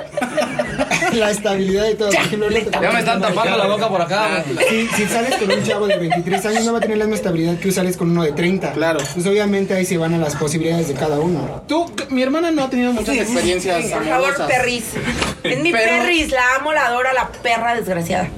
la 1.14 1.32
estabilidad 1.32 1.88
y 1.90 1.96
todo. 1.96 2.10
Ya 2.12 2.92
me 2.92 3.00
están 3.00 3.22
tapando 3.22 3.58
la 3.58 3.68
boca 3.68 3.88
por 3.90 4.02
acá. 4.02 4.44
güey. 4.46 4.68
Si, 4.70 4.88
si 4.96 5.06
sales 5.06 5.36
con 5.36 5.52
un 5.52 5.64
chavo 5.64 5.88
de 5.88 5.98
23 5.98 6.46
años, 6.46 6.66
no 6.66 6.72
va 6.74 6.78
a 6.80 6.82
tener 6.82 6.98
la 6.98 7.06
misma 7.06 7.18
estabilidad 7.18 7.58
que 7.58 7.72
sales 7.72 7.98
con 7.98 8.12
uno 8.12 8.24
de 8.24 8.32
30. 8.32 8.72
Claro. 8.74 9.00
Pues 9.14 9.26
obviamente 9.26 9.74
ahí 9.74 9.86
se 9.86 9.98
van 9.98 10.14
a 10.14 10.18
las 10.18 10.36
posibilidades 10.36 10.88
de 10.88 10.94
cada 10.94 11.20
uno. 11.20 11.64
Tú, 11.68 11.92
mi 12.10 12.24
hermana 12.24 12.52
no 12.52 12.64
ha 12.64 12.70
tenido 12.70 12.94
muchas 12.94 13.16
experiencias 13.16 13.86
Por 13.86 14.06
favor, 14.06 14.48
perris. 14.48 14.86
Es 15.44 15.60
mi 15.60 15.72
Pero- 15.72 16.04
perris, 16.04 16.32
la 16.32 16.56
amo, 16.56 16.74
la 16.74 16.86
adoro, 16.88 17.12
la 17.14 17.30
perra 17.30 17.76
desgraciada. 17.76 18.30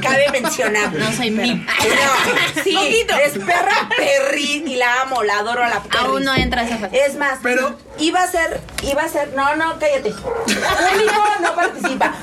Cabe 0.00 0.26
mencionar. 0.32 0.92
No 0.92 1.12
soy 1.12 1.30
mi. 1.30 1.54
No, 1.54 2.62
sí, 2.62 2.76
es 3.24 3.32
perra 3.32 3.88
perris 3.96 4.62
y 4.66 4.76
la 4.76 5.02
amo, 5.02 5.13
la 5.22 5.38
adoro 5.38 5.62
a 5.62 5.68
la 5.68 5.82
perris. 5.82 6.00
Aún 6.00 6.24
no 6.24 6.34
entra 6.34 6.62
esa 6.64 6.78
fase. 6.78 7.04
Es 7.06 7.16
más, 7.16 7.38
Pero- 7.42 7.76
iba 7.98 8.22
a 8.22 8.26
ser, 8.28 8.60
iba 8.82 9.02
a 9.02 9.08
ser, 9.08 9.32
no, 9.34 9.54
no, 9.56 9.78
cállate. 9.78 10.10
Público 10.12 11.22
no 11.40 11.54
participa. 11.54 12.14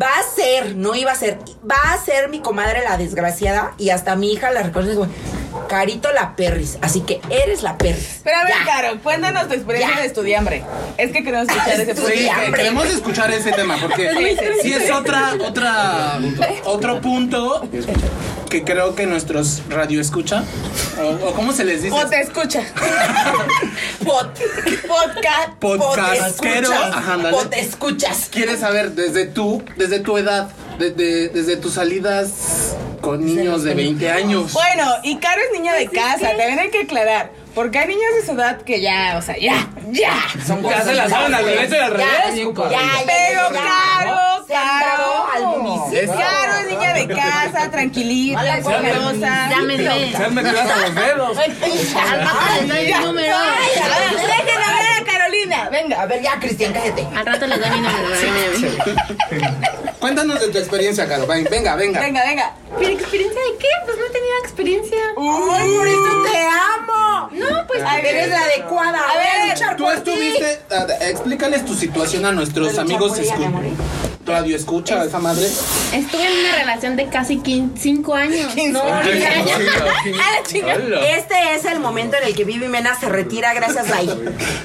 Va 0.00 0.08
a 0.18 0.22
ser, 0.22 0.76
no 0.76 0.94
iba 0.94 1.12
a 1.12 1.14
ser, 1.14 1.38
va 1.70 1.92
a 1.92 1.98
ser 1.98 2.30
mi 2.30 2.40
comadre 2.40 2.82
la 2.82 2.96
desgraciada 2.96 3.74
y 3.76 3.90
hasta 3.90 4.16
mi 4.16 4.32
hija 4.32 4.50
la 4.50 4.62
reconoce 4.62 4.94
como 4.94 5.10
Carito 5.68 6.10
la 6.12 6.36
perris. 6.36 6.78
Así 6.82 7.00
que 7.02 7.20
eres 7.30 7.62
la 7.62 7.76
perris. 7.78 8.20
Pero 8.24 8.36
a 8.38 8.44
ver, 8.44 8.52
Ya. 8.58 8.64
Caro, 8.64 9.00
cuéntanos 9.02 9.48
tu 9.48 9.54
experiencia 9.54 9.94
Ya. 9.96 10.00
de 10.02 10.06
estudiambre. 10.06 10.62
Es 10.98 11.12
que 11.12 11.22
queremos 11.24 11.48
escuchar 11.48 11.80
ese 11.80 11.84
Sí, 11.94 12.00
punto. 12.00 12.10
Sí, 12.10 12.28
que- 12.46 12.52
queremos 12.52 12.86
escuchar 12.86 13.30
ese 13.32 13.52
tema 13.52 13.76
porque 13.80 14.10
Sí, 14.16 14.36
sí, 14.38 14.46
sí 14.62 14.72
es 14.74 14.90
otra, 14.90 15.32
otra, 15.46 16.18
otro 16.64 17.00
punto 17.00 17.68
que 18.48 18.64
creo 18.64 18.96
que 18.96 19.06
nuestros 19.06 19.62
radio 19.68 20.00
escucha 20.00 20.42
o, 21.00 21.28
o 21.28 21.34
cómo 21.34 21.52
se 21.52 21.64
les 21.64 21.82
dice 21.84 21.94
O 21.94 22.04
te 22.08 22.20
escucha. 22.20 22.62
Pod, 24.04 24.26
Podcast. 24.88 25.52
podcastero, 25.60 26.72
escuchas. 26.72 26.96
ajá, 26.96 27.12
ándale. 27.14 27.36
Pod 27.36 27.52
escuchas. 27.54 28.28
quieres 28.30 28.60
saber 28.60 28.92
desde 28.92 29.26
tú, 29.26 29.62
desde 29.76 30.00
tu 30.00 30.18
edad, 30.18 30.48
desde, 30.80 31.28
desde 31.28 31.56
tus 31.58 31.74
salidas 31.74 32.74
con 33.02 33.24
niños 33.24 33.62
de 33.62 33.74
20 33.74 34.10
años. 34.10 34.52
Bueno, 34.52 34.86
y 35.02 35.16
Caro 35.18 35.40
es 35.42 35.52
niña 35.58 35.74
de 35.74 35.86
casa, 35.88 36.28
también 36.28 36.58
hay 36.58 36.70
que 36.70 36.80
aclarar. 36.80 37.32
Porque 37.54 37.78
hay 37.80 37.88
niños 37.88 38.14
de 38.18 38.24
su 38.26 38.32
edad 38.32 38.62
que 38.62 38.80
ya, 38.80 39.16
o 39.18 39.22
sea, 39.22 39.36
ya, 39.36 39.68
ya. 39.90 40.14
Son 40.46 40.62
Ya 40.62 40.82
se 40.82 40.94
la 40.94 41.08
saben 41.08 41.34
al 41.34 41.44
revés 41.44 41.70
y 41.70 41.74
al 41.74 41.90
revés. 41.90 42.06
Pero 42.32 43.48
Caro, 43.52 44.16
Caro. 44.48 45.58
municipio. 45.58 46.14
Caro 46.14 46.60
es 46.60 46.66
niña 46.70 46.94
de 46.94 47.08
casa, 47.08 47.70
tranquilita, 47.70 48.60
poderosa. 48.62 49.50
Llámenme. 49.50 50.12
Se 50.12 50.24
han 50.24 50.34
metido 50.34 50.60
hasta 50.60 50.76
los 50.76 50.94
dedos. 50.94 51.36
Número. 53.04 53.36
Dejen 54.16 54.62
hablar 54.62 55.00
a 55.00 55.04
Carolina. 55.04 55.68
Venga. 55.70 56.02
A 56.02 56.06
ver, 56.06 56.22
ya, 56.22 56.38
Cristian, 56.38 56.72
cállate. 56.72 57.04
Al 57.16 57.26
rato 57.26 57.46
les 57.48 57.60
doy 57.60 57.70
mi 57.70 57.80
número. 57.80 58.08
Cuéntanos 60.00 60.40
de 60.40 60.48
tu 60.48 60.58
experiencia, 60.58 61.06
Caro. 61.06 61.26
Ven, 61.26 61.46
Venga, 61.50 61.76
venga. 61.76 62.00
Venga, 62.00 62.24
venga. 62.24 62.54
¿Pero 62.78 62.90
experiencia 62.90 63.40
de 63.40 63.58
qué? 63.58 63.66
Pues 63.84 63.98
no 63.98 64.04
he 64.06 64.10
tenido 64.10 64.32
experiencia. 64.42 64.98
¡Ay, 65.16 65.74
por 65.76 65.86
eso 65.86 66.22
te 66.32 66.38
amo! 66.46 67.28
No, 67.32 67.66
pues. 67.66 67.82
Ay, 67.86 68.02
Eres 68.06 68.30
la 68.30 68.42
adecuada. 68.42 68.98
A 68.98 69.12
a 69.12 69.16
ver, 69.16 69.76
Tú 69.76 69.90
estuviste, 69.90 70.60
a- 70.70 70.82
a- 71.04 71.08
explícales 71.10 71.64
tu 71.66 71.74
situación 71.74 72.24
a 72.24 72.32
nuestros 72.32 72.78
amigos 72.78 73.12
por 73.12 73.24
radio 74.30 74.56
escucha 74.56 75.04
esa 75.04 75.18
madre. 75.18 75.46
Estuve 75.46 76.26
en 76.26 76.32
una 76.40 76.56
relación 76.58 76.96
de 76.96 77.08
casi 77.08 77.40
5 77.76 78.14
años. 78.14 78.54
No, 78.70 78.82
A 78.92 78.98
la. 80.78 81.00
Este 81.16 81.34
es 81.54 81.64
el 81.64 81.80
momento 81.80 82.16
en 82.16 82.28
el 82.28 82.34
que 82.34 82.44
Vivi 82.44 82.68
Mena 82.68 82.94
se 82.98 83.08
retira 83.08 83.52
gracias 83.54 83.90
a 83.90 84.00
ella. 84.00 84.14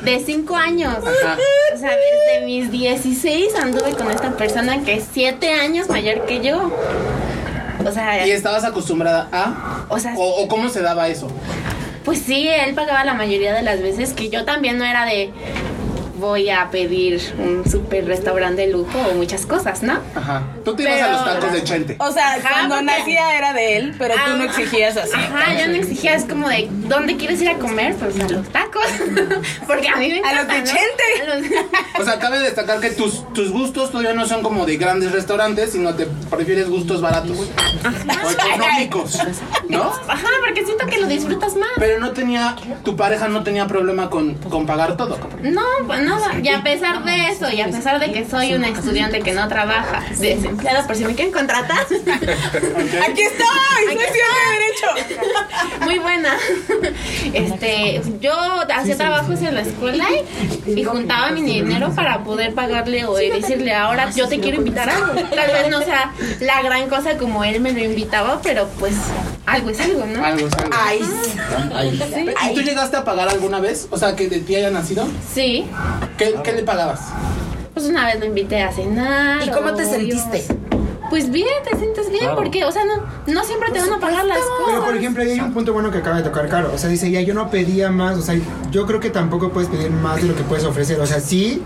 De 0.03 0.23
5 0.23 0.55
años. 0.55 0.97
O 0.99 1.77
sea, 1.77 1.95
desde 1.95 2.45
mis 2.45 2.71
16 2.71 3.55
anduve 3.55 3.93
con 3.93 4.11
esta 4.11 4.31
persona 4.37 4.83
que 4.83 4.95
es 4.95 5.05
7 5.13 5.51
años 5.53 5.89
mayor 5.89 6.25
que 6.25 6.41
yo. 6.41 6.71
O 7.85 7.91
sea, 7.91 8.25
¿Y 8.25 8.31
estabas 8.31 8.63
acostumbrada 8.63 9.27
a? 9.31 9.85
o 9.89 9.99
sea, 9.99 10.15
¿O, 10.17 10.43
o 10.43 10.47
cómo 10.47 10.69
se 10.69 10.81
daba 10.81 11.07
eso? 11.07 11.27
pues 12.03 12.19
sí, 12.19 12.47
él 12.47 12.75
pagaba 12.75 13.03
la 13.03 13.15
mayoría 13.15 13.53
de 13.53 13.63
las 13.63 13.81
veces 13.81 14.13
que 14.13 14.29
yo 14.29 14.45
también 14.45 14.77
no 14.77 14.85
era 14.85 15.05
de 15.05 15.31
voy 16.17 16.49
a 16.49 16.69
pedir 16.71 17.21
un 17.37 17.69
super 17.69 18.05
restaurante 18.05 18.61
de 18.63 18.71
lujo 18.71 18.97
o 18.99 19.13
muchas 19.15 19.45
cosas, 19.45 19.83
¿no? 19.83 19.99
Ajá. 20.15 20.43
Tú 20.63 20.75
te 20.75 20.83
ibas 20.83 21.01
a 21.01 21.11
los 21.11 21.25
tacos 21.25 21.51
de 21.53 21.63
Chente. 21.63 21.95
O 21.99 22.11
sea, 22.11 22.33
Ajá, 22.35 22.49
cuando 22.49 22.75
porque- 22.75 22.85
nacía 22.85 23.37
era 23.37 23.53
de 23.53 23.77
él, 23.77 23.95
pero 23.97 24.15
tú 24.25 24.37
no 24.37 24.43
exigías 24.43 24.97
así. 24.97 25.11
Ajá, 25.13 25.53
yo 25.59 25.67
no 25.67 25.73
exigía, 25.75 26.15
es 26.15 26.25
como 26.25 26.47
de, 26.49 26.67
¿dónde 26.71 27.17
quieres 27.17 27.41
ir 27.41 27.49
a 27.49 27.57
comer? 27.57 27.95
Pues 27.95 28.19
a 28.19 28.27
los 28.29 28.47
tacos. 28.49 28.85
Porque 29.67 29.87
a 29.89 29.95
mí 29.97 30.09
me 30.09 30.19
A 30.27 30.33
los 30.33 30.43
encanta, 30.43 30.53
de 30.53 30.59
¿no? 30.61 30.65
Chente. 30.67 31.53
Los- 31.95 32.01
O 32.01 32.03
sea, 32.05 32.19
cabe 32.19 32.39
destacar 32.39 32.79
que 32.79 32.91
tus, 32.91 33.31
tus 33.33 33.51
gustos 33.51 33.91
todavía 33.91 34.13
no 34.13 34.25
son 34.27 34.41
como 34.43 34.65
de 34.65 34.77
grandes 34.77 35.11
restaurantes, 35.11 35.71
sino 35.71 35.93
te 35.95 36.07
prefieres 36.35 36.69
gustos 36.69 37.01
baratos 37.01 37.37
o 37.39 38.31
económicos, 38.31 39.17
¿no? 39.69 39.83
Ajá, 40.07 40.27
porque 40.45 40.65
siento 40.65 40.85
que 40.87 40.99
lo 40.99 41.07
disfrutas 41.07 41.55
más. 41.55 41.69
Pero 41.77 41.99
no 41.99 42.11
tenía, 42.11 42.55
tu 42.83 42.95
pareja 42.95 43.27
no 43.27 43.43
tenía 43.43 43.67
problema 43.67 44.09
con, 44.09 44.35
con 44.35 44.65
pagar 44.65 44.97
todo. 44.97 45.17
No, 45.41 45.63
pues 45.87 46.01
nada. 46.01 46.39
Y 46.41 46.49
a 46.49 46.63
pesar 46.63 47.03
de 47.03 47.29
eso, 47.29 47.49
y 47.51 47.61
a 47.61 47.67
pesar 47.67 47.99
de 47.99 48.11
que 48.11 48.27
soy 48.27 48.53
una 48.53 48.69
estudiante 48.69 49.21
que 49.21 49.33
no 49.33 49.47
trabaja, 49.47 50.03
desempleada, 50.17 50.85
por 50.87 50.95
si 50.95 51.05
me 51.05 51.15
quieren 51.15 51.33
contratar, 51.33 51.85
Aquí 51.85 53.21
estoy, 53.21 53.85
soy 53.85 53.97
derecho. 53.97 55.15
muy 55.81 55.99
buena. 55.99 56.35
Este, 57.33 58.01
yo 58.19 58.33
hacía 58.73 58.97
trabajos 58.97 59.41
en 59.41 59.55
la 59.55 59.61
escuela 59.61 60.05
y, 60.65 60.79
y 60.79 60.83
juntaba 60.83 61.31
mi 61.31 61.41
dinero 61.41 61.91
para 61.95 62.23
poder 62.23 62.53
pagarle 62.53 63.05
o 63.05 63.15
decirle, 63.15 63.73
ahora 63.73 64.09
yo 64.11 64.27
te 64.27 64.39
quiero 64.39 64.57
invitar 64.57 64.89
a 64.89 64.95
algo. 64.97 65.13
Tal 65.13 65.51
vez 65.51 65.69
no 65.69 65.81
sea 65.81 66.11
la 66.39 66.61
gran 66.61 66.89
cosa 66.89 67.17
como 67.17 67.43
él 67.43 67.59
me 67.61 67.71
lo 67.73 67.83
invitaba, 67.83 68.39
pero 68.41 68.67
pues 68.79 68.95
algo 69.45 69.69
es 69.69 69.79
algo, 69.79 70.05
¿no? 70.05 70.23
Algo, 70.23 70.47
es 70.47 70.53
algo. 70.53 70.71
Ay, 70.73 71.01
sí. 71.23 72.29
¿Y 72.51 72.55
tú 72.55 72.61
llegaste 72.61 72.97
a 72.97 73.03
pagar 73.03 73.29
alguna 73.29 73.59
vez? 73.59 73.87
O 73.91 73.97
sea, 73.97 74.15
que 74.15 74.27
de 74.29 74.39
ti 74.39 74.55
haya 74.55 74.71
nacido. 74.71 75.07
Sí, 75.33 75.65
¿Qué, 76.17 76.35
qué 76.43 76.53
le 76.53 76.63
pagabas? 76.63 77.01
Pues 77.73 77.85
una 77.87 78.05
vez 78.05 78.19
lo 78.19 78.25
invité 78.25 78.63
a 78.63 78.71
cenar. 78.71 79.45
¿Y 79.45 79.49
cómo 79.49 79.73
te 79.73 79.85
sentiste? 79.85 80.45
Pues 81.15 81.31
bien, 81.31 81.47
te 81.63 81.77
sientes 81.77 82.09
bien, 82.09 82.23
Claro. 82.23 82.35
porque, 82.35 82.65
o 82.65 82.71
sea, 82.73 82.83
no, 82.83 83.01
no 83.25 83.43
siempre 83.45 83.71
te 83.71 83.79
van 83.79 83.93
a 83.93 83.99
pagar 84.01 84.25
las 84.25 84.37
cosas. 84.39 84.65
Pero 84.67 84.83
por 84.83 84.97
ejemplo, 84.97 85.23
ahí 85.23 85.29
hay 85.31 85.39
un 85.39 85.53
punto 85.53 85.71
bueno 85.71 85.89
que 85.89 85.99
acaba 85.99 86.17
de 86.17 86.23
tocar 86.23 86.49
Caro. 86.49 86.71
O 86.73 86.77
sea, 86.77 86.89
dice, 86.89 87.09
ya 87.09 87.21
yo 87.21 87.33
no 87.33 87.49
pedía 87.49 87.89
más. 87.89 88.17
O 88.17 88.21
sea, 88.21 88.35
yo 88.69 88.85
creo 88.85 88.99
que 88.99 89.09
tampoco 89.09 89.49
puedes 89.53 89.69
pedir 89.69 89.91
más 89.91 90.17
de 90.17 90.23
lo 90.23 90.35
que 90.35 90.43
puedes 90.43 90.65
ofrecer. 90.65 90.99
O 90.99 91.05
sea, 91.05 91.21
sí 91.21 91.63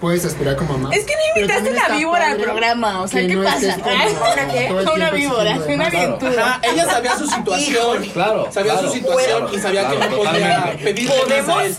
puedes 0.00 0.26
aspirar 0.26 0.56
como 0.56 0.76
más. 0.76 0.92
Es 0.94 1.06
que 1.06 1.14
no 1.14 1.40
invitaste 1.40 1.70
una 1.70 1.80
está 1.80 1.96
víbora 1.96 2.30
al 2.32 2.36
programa, 2.38 3.00
o 3.00 3.08
sea, 3.08 3.26
¿qué 3.26 3.34
no 3.34 3.42
pasa? 3.42 3.78
como 3.78 4.92
¿Una 4.94 5.10
víbora, 5.12 5.58
una 5.66 5.86
aventura. 5.86 6.60
Ella 6.62 6.84
sabía 6.84 7.16
su 7.16 7.26
situación. 7.26 8.04
Claro, 8.12 8.48
Sabía 8.52 8.72
claro. 8.72 8.88
su 8.88 8.94
situación 8.94 9.42
Bueno. 9.44 9.56
y 9.56 9.60
sabía 9.60 9.88
que 9.88 9.96
no 9.98 10.16
podía 10.16 10.64
a 10.64 10.70
él. 10.72 11.76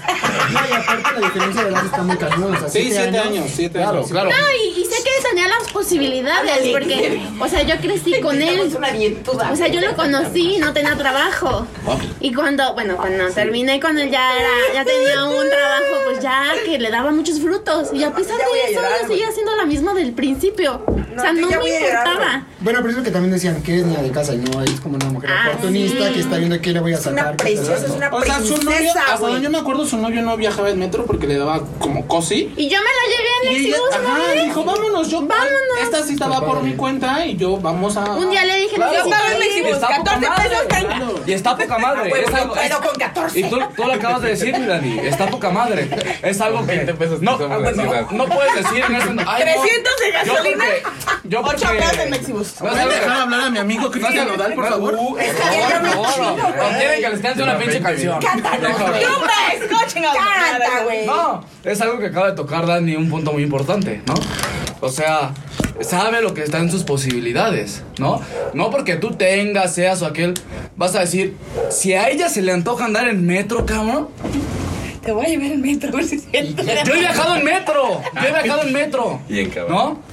No, 0.51 0.59
y 0.69 0.73
aparte 0.73 1.19
la 1.19 1.27
diferencia 1.27 1.63
de 1.65 1.69
edad 1.69 1.85
está 1.85 2.01
muy 2.03 2.17
cañón. 2.17 2.55
O 2.55 2.59
sea, 2.59 2.69
Sí, 2.69 2.89
siete 2.91 3.17
años, 3.19 3.45
siete 3.53 3.77
Claro, 3.79 3.97
años. 3.99 4.09
claro. 4.09 4.29
No, 4.29 4.35
y, 4.63 4.79
y 4.81 4.85
sé 4.85 5.03
que 5.03 5.11
tenía 5.29 5.47
las 5.47 5.71
posibilidades, 5.71 6.67
porque, 6.71 7.10
o 7.39 7.47
sea, 7.47 7.63
yo 7.63 7.75
crecí 7.77 8.19
con 8.21 8.41
él. 8.41 8.59
O 9.51 9.55
sea, 9.55 9.67
yo 9.67 9.81
lo 9.81 9.95
conocí 9.95 10.55
y 10.55 10.59
no 10.59 10.73
tenía 10.73 10.95
trabajo. 10.95 11.65
Y 12.19 12.33
cuando, 12.33 12.73
bueno, 12.73 12.95
cuando 12.97 13.29
terminé 13.33 13.79
con 13.79 13.97
él 13.97 14.09
ya 14.11 14.37
era, 14.37 14.49
ya 14.73 14.85
tenía 14.85 15.25
un 15.25 15.49
trabajo, 15.49 15.95
pues 16.05 16.19
ya 16.23 16.53
que 16.65 16.77
le 16.79 16.89
daba 16.89 17.11
muchos 17.11 17.39
frutos. 17.39 17.89
Y 17.93 18.03
a 18.03 18.13
pesar 18.13 18.37
de 18.37 18.71
eso, 18.71 18.81
yo 18.81 19.07
seguía 19.07 19.27
haciendo 19.29 19.55
la 19.55 19.65
misma 19.65 19.93
del 19.93 20.13
principio. 20.13 20.83
o 20.87 21.19
sea, 21.21 21.33
no 21.33 21.47
me 21.47 21.53
importaba. 21.77 22.45
Bueno, 22.61 22.79
pero 22.79 22.91
es 22.91 22.97
lo 22.97 23.03
que 23.03 23.11
también 23.11 23.31
decían 23.33 23.61
que 23.63 23.79
es 23.79 23.85
niña 23.85 24.01
de 24.03 24.11
casa 24.11 24.33
y 24.35 24.37
no 24.37 24.61
es 24.61 24.79
como 24.81 24.95
una 24.95 25.07
mujer 25.07 25.31
Ah, 25.33 25.49
oportunista 25.49 26.07
sí. 26.07 26.13
que 26.13 26.19
está 26.19 26.37
viendo 26.37 26.61
qué 26.61 26.71
le 26.73 26.79
voy 26.79 26.93
a 26.93 26.97
sacar. 26.97 27.13
una 27.29 27.37
preciosa, 27.37 27.85
es 27.85 27.91
una 27.91 28.09
O 28.13 28.21
sea, 28.21 28.39
su 28.39 28.57
novio, 28.57 28.69
princesa, 28.77 29.03
hasta 29.13 29.39
yo 29.39 29.49
me 29.49 29.57
acuerdo, 29.57 29.85
su 29.85 29.97
novio 29.97 30.21
no 30.21 30.37
viajaba 30.37 30.69
en 30.69 30.77
metro 30.79 31.05
porque 31.05 31.25
le 31.27 31.37
daba 31.37 31.63
como 31.79 32.07
cosi. 32.07 32.53
Y 32.55 32.69
yo 32.69 32.77
me 32.77 32.85
la 32.85 33.07
llevé 33.09 33.29
en 33.41 33.51
Y 33.63 33.65
ella, 33.67 33.77
Lexibus 33.77 33.99
una 33.99 34.15
ajá, 34.15 34.27
vez. 34.33 34.43
dijo, 34.45 34.63
vámonos, 34.63 35.09
yo, 35.09 35.21
Vámonos. 35.21 35.51
esta 35.83 36.03
cita 36.03 36.27
va 36.27 36.45
por 36.45 36.61
mi 36.61 36.73
cuenta 36.75 36.90
y 37.25 37.37
yo 37.37 37.57
vamos 37.57 37.95
a... 37.97 38.01
Un 38.11 38.29
día 38.29 38.43
le 38.45 38.57
dije, 38.57 38.75
Claro. 38.75 38.93
Yo 38.93 39.09
pago 39.09 39.23
el 39.41 39.63
poca 39.73 39.87
14 39.87 40.27
madre. 40.27 40.49
pesos, 40.49 40.67
venga. 40.69 41.11
Y 41.25 41.33
está 41.33 41.55
poca 41.55 41.77
madre. 41.77 42.11
Huevo, 42.11 42.27
es 42.27 42.33
algo- 42.35 42.53
pero 42.53 42.65
es- 42.75 42.81
con 42.87 42.95
14. 42.99 43.39
Y 43.39 43.43
tú, 43.49 43.59
tú 43.75 43.83
lo 43.83 43.93
acabas 43.93 44.21
de 44.21 44.29
decir, 44.29 44.67
Dani. 44.67 44.99
Está 44.99 45.27
poca 45.27 45.49
madre. 45.51 45.89
Es 46.21 46.41
algo 46.41 46.59
que. 46.65 46.75
20 46.77 46.93
pesos 46.95 47.21
no, 47.21 47.37
no, 47.37 47.47
no 47.49 48.25
puedes 48.27 48.55
decir 48.55 48.83
en 48.87 48.95
ese. 48.95 49.09
ay, 49.09 49.15
no. 49.15 49.61
300 49.61 49.99
de 49.99 50.11
Yo 50.25 50.33
gasolina. 50.33 50.65
porque- 50.65 51.27
Yo 51.29 51.41
porque. 51.41 51.65
8 51.65 51.69
pesos 51.77 51.97
en 51.99 52.09
Mexibus. 52.09 52.47
No 52.47 52.47
es 52.47 52.57
¿Pueden 52.59 52.79
algo 52.79 52.89
que- 52.93 52.99
dejar 52.99 53.21
hablar 53.21 53.41
a 53.41 53.49
mi 53.49 53.57
amigo 53.59 53.91
Cristian 53.91 54.27
Nodal, 54.27 54.53
por 54.53 54.67
favor? 54.69 54.93
Uh, 54.95 55.15
por 55.15 55.23
favor, 55.23 55.95
por 55.95 56.05
favor. 56.07 56.55
No 56.57 56.77
quieren 56.77 57.01
que 57.01 57.09
les 57.09 57.19
cante 57.21 57.43
una 57.43 57.57
pinche 57.57 57.81
canción. 57.81 58.19
Cántanos, 58.21 58.79
güey. 58.79 59.03
¡Chupa! 59.03 59.53
¡Escuchen 59.53 60.05
a 60.05 60.13
Canta, 60.13 60.83
güey. 60.83 61.05
No, 61.05 61.43
es 61.63 61.81
algo 61.81 61.99
que 61.99 62.07
acaba 62.07 62.27
de 62.31 62.35
tocar 62.35 62.65
Dani, 62.65 62.95
un 62.95 63.09
punto 63.09 63.31
muy 63.33 63.43
importante, 63.43 64.01
¿no? 64.05 64.13
O 64.83 64.89
sea, 64.89 65.31
sabe 65.83 66.21
lo 66.21 66.33
que 66.33 66.43
está 66.43 66.59
en 66.59 66.71
sus 66.71 66.83
posibilidades, 66.83 67.83
¿no? 67.97 68.21
No 68.53 68.69
porque 68.69 68.95
tú 68.95 69.11
tengas, 69.11 69.73
seas 69.75 70.01
o 70.01 70.05
aquel, 70.05 70.33
vas 70.75 70.95
a 70.95 71.01
decir, 71.01 71.35
si 71.69 71.93
a 71.93 72.09
ella 72.09 72.29
se 72.29 72.41
le 72.41 72.51
antoja 72.51 72.85
andar 72.85 73.07
en 73.07 73.25
metro, 73.25 73.65
cabrón. 73.65 74.09
Te 75.03 75.11
voy 75.11 75.25
a 75.25 75.29
llevar 75.29 75.51
el 75.51 75.57
metro, 75.57 75.91
si. 76.03 76.21
Yo 76.31 76.93
he 76.93 76.99
viajado 76.99 77.35
en 77.35 77.43
metro, 77.43 78.01
yo 78.13 78.27
he 78.27 78.31
viajado 78.31 78.63
en 78.63 78.73
metro. 78.73 79.19
Y 79.27 79.39
en 79.39 79.49
caballo. 79.49 79.73
¿No? 79.73 80.10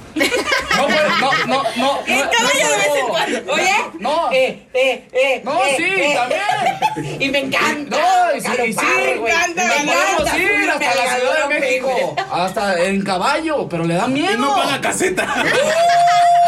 No, 0.77 0.85
pues, 0.85 0.97
no, 1.19 1.31
no, 1.47 1.63
no. 1.77 1.99
En 2.07 2.19
no, 2.19 2.31
caballo 2.31 2.63
no, 2.63 2.69
de 2.69 2.77
vez 2.77 2.87
en 2.87 3.01
no. 3.01 3.07
cuando. 3.09 3.53
Oye, 3.53 3.75
No. 3.99 4.31
eh, 4.31 4.67
eh, 4.73 5.07
eh. 5.11 5.41
No, 5.43 5.63
eh, 5.65 5.73
sí, 5.77 5.83
eh. 5.83 6.15
también. 6.15 7.21
Y 7.21 7.29
me 7.29 7.39
encanta. 7.39 7.97
No, 7.97 8.35
y 8.35 8.41
sí, 8.41 8.47
y 8.67 8.73
sí, 8.73 8.85
me 8.95 9.11
encanta, 9.13 9.63
me 9.65 9.83
encanta 9.83 10.37
ir 10.37 10.69
hasta 10.69 10.95
la 10.95 11.15
Ciudad 11.15 11.47
de 11.49 11.59
México, 11.59 12.15
hasta 12.31 12.83
en 12.83 13.01
caballo, 13.03 13.67
pero 13.69 13.83
le 13.85 13.95
da 13.95 14.07
miedo. 14.07 14.33
Y 14.33 14.37
no 14.37 14.55
paga 14.55 14.81
caseta. 14.81 15.25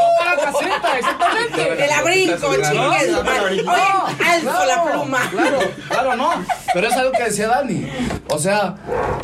No 0.02 0.26
paga 0.26 0.52
caseta, 0.52 0.98
exactamente. 0.98 1.76
Me 1.76 1.88
la 1.88 2.02
brinco, 2.02 2.48
No, 2.48 2.54
chingues. 2.56 3.12
no, 3.12 3.24
no, 3.24 3.44
Oye, 3.44 3.64
No, 3.64 3.72
alzo 3.74 4.42
claro, 4.50 4.66
la 4.66 4.84
pluma. 4.92 5.30
Claro, 5.32 5.60
claro, 5.90 6.16
no. 6.16 6.46
Pero 6.74 6.88
es 6.88 6.94
algo 6.96 7.12
que 7.12 7.24
decía 7.24 7.48
Dani. 7.48 7.88
O 8.30 8.40
sea, 8.40 8.76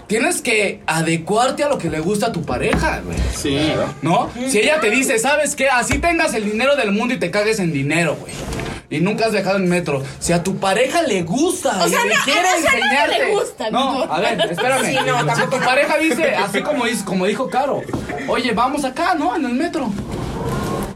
tienes 0.08 0.42
que 0.42 0.82
adecuarte 0.86 1.64
a 1.64 1.70
lo 1.70 1.78
que 1.78 1.90
le 1.90 2.00
gusta 2.00 2.28
a 2.28 2.32
tu 2.32 2.44
pareja, 2.46 3.02
güey. 3.04 3.18
Sí. 3.36 3.74
¿No? 4.02 4.30
Si 4.50 4.60
ella 4.60 4.80
te 4.80 4.90
dice, 4.90 5.20
¿sabes 5.20 5.56
qué? 5.56 5.70
Así 5.70 6.00
tengas 6.00 6.34
el 6.34 6.46
dinero 6.50 6.76
del 6.76 6.92
mundo 6.92 7.14
y 7.14 7.20
te 7.20 7.32
cagues 7.32 7.60
en 7.60 7.72
dinero, 7.72 8.16
güey. 8.20 8.34
Y 8.90 9.02
nunca 9.02 9.26
has 9.26 9.34
dejado 9.34 9.58
en 9.58 9.68
metro. 9.68 10.02
Si 10.20 10.32
a 10.32 10.44
tu 10.44 10.58
pareja 10.58 11.02
le 11.02 11.24
gusta 11.24 11.84
O 11.84 11.88
y 11.88 11.90
sea, 11.90 12.06
le 12.06 12.16
no, 12.16 12.22
quiere 12.24 12.40
o 12.40 12.62
sea, 12.62 12.72
enseñarte. 12.72 13.20
le 13.20 13.32
gusta, 13.32 13.70
no, 13.70 14.06
¿no? 14.06 14.14
a 14.14 14.20
ver, 14.22 14.40
espérame. 14.50 14.86
Sí, 14.86 14.98
no, 15.06 15.36
si 15.36 15.42
tu 15.50 15.58
pareja 15.60 15.98
dice, 15.98 16.36
así 16.36 16.62
como, 16.62 16.86
como 17.04 17.26
dijo 17.26 17.50
Caro, 17.50 17.82
oye, 18.30 18.54
vamos 18.54 18.86
acá, 18.86 19.14
¿no? 19.16 19.36
En 19.36 19.46
el 19.46 19.54
metro. 19.54 19.90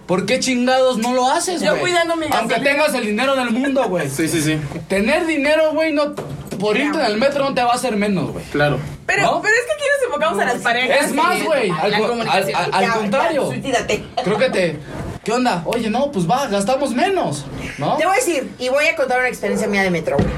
¿Por 0.07 0.25
qué 0.25 0.39
chingados 0.39 0.97
no 0.97 1.13
lo 1.13 1.29
haces, 1.29 1.61
Yo 1.61 1.69
güey? 1.71 1.81
cuidando 1.81 2.15
mi 2.17 2.25
Aunque 2.25 2.55
gasolina. 2.55 2.63
tengas 2.71 2.93
el 2.95 3.05
dinero 3.05 3.35
del 3.35 3.51
mundo, 3.51 3.83
güey. 3.87 4.09
Sí, 4.09 4.27
sí, 4.27 4.41
sí. 4.41 4.59
Tener 4.89 5.25
dinero, 5.25 5.71
güey, 5.73 5.93
no. 5.93 6.13
Por 6.59 6.77
irte 6.77 6.99
en 6.99 7.05
el 7.05 7.17
metro 7.17 7.43
no 7.45 7.53
te 7.55 7.63
va 7.63 7.71
a 7.71 7.75
hacer 7.75 7.95
menos, 7.95 8.31
güey. 8.31 8.43
Claro. 8.45 8.77
Pero, 9.05 9.21
¿No? 9.23 9.41
pero 9.41 9.53
es 9.55 9.61
que 9.65 9.71
aquí 9.73 9.83
nos 9.97 10.05
enfocamos 10.07 10.39
a 10.41 10.45
las 10.45 10.61
parejas. 10.61 11.05
Es 11.07 11.13
más, 11.13 11.41
güey. 11.43 11.69
Al, 11.71 11.97
co- 11.97 12.07
contrario. 12.99 13.45
suicídate. 13.47 14.03
Creo 14.23 14.37
que 14.37 14.49
te. 14.49 14.79
¿Qué 15.23 15.31
onda? 15.31 15.61
Oye, 15.65 15.89
no, 15.89 16.11
pues 16.11 16.29
va, 16.29 16.47
gastamos 16.47 16.91
menos. 16.93 17.45
¿No? 17.77 17.95
Te 17.97 18.05
voy 18.05 18.13
a 18.13 18.17
decir, 18.17 18.51
y 18.59 18.69
voy 18.69 18.85
a 18.87 18.95
contar 18.95 19.19
una 19.19 19.27
experiencia 19.29 19.67
mía 19.67 19.83
de 19.83 19.91
metro, 19.91 20.17
güey. 20.17 20.29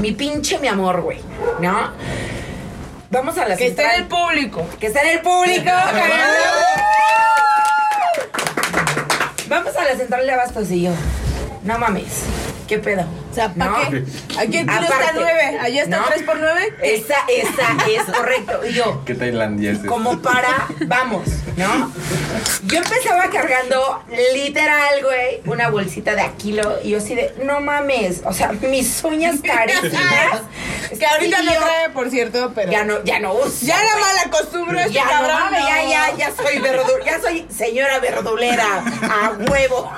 Mi 0.00 0.12
pinche 0.12 0.58
mi 0.58 0.68
amor, 0.68 1.00
güey. 1.02 1.18
¿No? 1.60 1.90
Vamos 3.10 3.36
a 3.38 3.46
la 3.48 3.56
Que 3.56 3.66
esté 3.68 3.82
en 3.84 3.90
el 3.90 3.96
central. 3.98 4.20
público. 4.26 4.66
Que 4.80 4.86
está 4.88 5.02
en 5.02 5.08
el 5.18 5.20
público. 5.20 5.70
Vamos 9.52 9.76
a 9.76 9.84
la 9.84 9.94
central 9.94 10.24
de 10.24 10.32
Abastos 10.32 10.70
y 10.70 10.80
yo. 10.80 10.92
No 11.62 11.78
mames. 11.78 12.22
¿Qué 12.66 12.78
pedo? 12.78 13.04
O 13.32 13.34
sea, 13.34 13.48
¿para 13.54 13.70
No. 13.70 13.90
qué? 13.90 14.04
Aquí 14.38 14.58
en 14.58 14.66
Tiro 14.66 14.82
está. 14.82 15.12
9, 15.14 15.58
allá 15.58 15.82
está 15.84 15.96
No. 15.96 16.04
3 16.04 16.22
por 16.24 16.38
9. 16.38 16.74
Esa, 16.82 17.14
esa 17.28 17.76
es 17.88 18.14
correcto. 18.14 18.60
Y 18.68 18.74
yo, 18.74 19.02
¿Qué 19.06 19.14
tailandés 19.14 19.78
es? 19.78 19.86
como 19.86 20.20
para, 20.20 20.68
vamos, 20.86 21.22
¿no? 21.56 21.90
Yo 22.64 22.78
empezaba 22.78 23.30
cargando 23.30 24.04
literal, 24.34 25.02
güey, 25.02 25.40
una 25.46 25.70
bolsita 25.70 26.14
de 26.14 26.20
a 26.20 26.32
kilo 26.32 26.78
y 26.84 26.90
yo 26.90 26.98
así 26.98 27.14
de, 27.14 27.34
no 27.44 27.60
mames, 27.60 28.20
o 28.26 28.34
sea, 28.34 28.52
mis 28.52 29.02
uñas 29.02 29.36
carísimas. 29.44 30.42
Que 30.98 31.06
ahorita 31.06 31.42
no 31.42 31.52
trae, 31.52 31.90
por 31.90 32.10
cierto, 32.10 32.52
pero. 32.54 32.70
Ya 32.70 32.84
no, 32.84 33.02
ya 33.02 33.18
no 33.18 33.32
uso. 33.32 33.64
Ya 33.66 33.76
la 33.82 33.96
mala 33.98 34.30
costumbre 34.30 34.80
este 34.82 34.92
Ya 34.92 35.04
no 35.22 35.50
ya, 35.50 35.82
ya, 35.88 36.16
ya 36.16 36.32
soy 36.36 36.58
verdulera, 36.58 37.04
ya 37.06 37.20
soy 37.20 37.46
señora 37.48 37.98
verdulera, 37.98 38.84
a 39.02 39.32
huevo. 39.50 39.90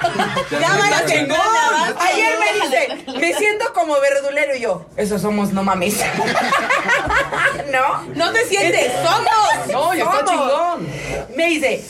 Ya 0.52 0.68
va 0.76 0.90
la 0.90 1.04
chingona. 1.04 1.94
Ayer 2.00 2.34
me 2.38 2.60
dice, 2.64 3.04
me 3.24 3.34
siento 3.34 3.72
como 3.72 3.98
verdulero 4.00 4.54
y 4.56 4.60
yo, 4.60 4.84
eso 4.96 5.18
somos, 5.18 5.52
no 5.52 5.62
mames. 5.62 5.98
¿No? 7.72 8.02
No 8.14 8.32
te 8.32 8.44
sientes, 8.44 8.92
somos. 9.02 9.72
No, 9.72 9.94
y 9.94 10.00
está 10.00 10.26
Somos. 10.26 10.30
chingón. 10.30 10.88
Me 11.36 11.46
dice, 11.46 11.84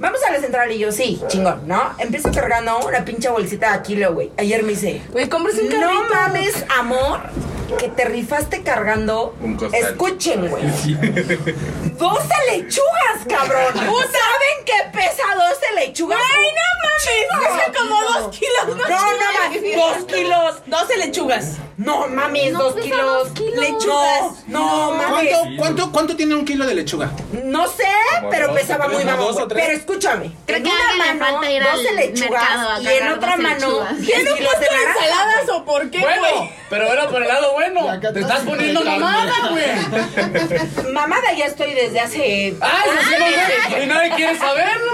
vamos 0.00 0.20
a 0.28 0.32
la 0.32 0.40
central 0.40 0.72
y 0.72 0.78
yo, 0.78 0.90
sí, 0.90 1.20
chingón, 1.28 1.68
¿no? 1.68 1.94
Empiezo 1.98 2.30
cargando 2.32 2.78
una 2.80 3.04
pinche 3.04 3.28
bolsita 3.28 3.76
de 3.76 3.82
kilo, 3.82 4.12
güey. 4.14 4.32
Ayer 4.36 4.62
me 4.64 4.70
dice, 4.70 5.00
Güey, 5.12 5.28
cómprese 5.28 5.62
un 5.62 5.68
no 5.68 5.80
carrito. 5.80 6.14
mames, 6.14 6.64
amor, 6.78 7.20
que 7.78 7.88
te 7.88 8.04
rifaste 8.06 8.62
cargando. 8.62 9.36
Un 9.40 9.56
costal. 9.56 9.80
Escuchen, 9.80 10.48
güey. 10.48 10.62
12 10.64 12.28
lechugas, 12.50 13.26
cabrón. 13.28 13.74
¿Saben 13.74 14.64
qué 14.66 14.72
pesa 14.92 15.22
12 15.34 15.86
lechugas? 15.86 16.18
Ay, 16.20 16.46
no 16.50 16.62
mames. 16.82 16.90
Pesa 17.30 17.78
como 17.78 18.20
2 18.26 18.36
kilos. 18.36 18.76
No, 18.76 18.88
no 18.88 19.16
mames, 19.40 19.76
dos 19.76 20.04
kilos. 20.06 20.56
12 20.66 20.96
lechugas. 20.98 21.56
No 21.76 22.08
mames, 22.08 22.52
No 22.52 22.58
dos 22.64 22.74
kilos. 22.74 23.00
dos 23.00 23.28
kilos. 23.30 23.56
Lechugas. 23.58 24.44
No, 24.48 24.90
mames. 24.92 25.30
¿Cuánto, 25.32 25.56
cuánto, 25.56 25.92
¿Cuánto 25.92 26.16
tiene 26.16 26.34
un 26.34 26.44
kilo 26.44 26.66
de 26.66 26.74
lechuga? 26.74 27.10
No 27.44 27.66
sé, 27.68 27.84
Como 28.18 28.30
pero 28.30 28.48
dos 28.48 28.56
pesaba 28.58 28.88
muy 28.88 29.02
¿no? 29.04 29.12
mamón. 29.12 29.34
Dos. 29.34 29.46
Pero 29.48 29.72
escúchame. 29.90 30.32
Creo 30.46 30.58
en 30.58 30.64
que 30.64 30.70
una 30.70 31.04
mano 31.04 31.24
falta 31.24 31.50
ir 31.50 31.62
12 31.62 31.88
al 31.88 31.96
lechugas 31.96 32.82
y 32.82 32.86
en 32.88 33.08
otra 33.08 33.30
12 33.36 33.42
mano 33.42 33.66
lechugas. 33.66 33.98
10 34.00 34.06
¿Tiene 34.14 34.32
un 34.32 34.38
puesto 34.38 34.60
de 34.60 34.66
de 34.76 34.84
ensaladas 34.84 35.48
o 35.52 35.64
por 35.64 35.90
qué, 35.90 36.00
Bueno, 36.00 36.50
pero 36.68 36.92
era 36.92 37.08
por 37.08 37.22
el 37.22 37.28
lado 37.28 37.52
bueno. 37.52 38.00
Te 38.00 38.20
estás 38.20 38.40
poniendo 38.40 38.80
de 38.80 38.90
mamada, 38.90 39.34
güey. 39.50 40.92
Mamada 40.92 41.32
ya 41.32 41.46
estoy 41.46 41.74
desde 41.74 42.00
hace... 42.00 42.54
Ay, 42.60 42.90
no, 43.70 43.82
y 43.82 43.86
nadie 43.86 44.10
quiere 44.14 44.38
saberlo. 44.38 44.92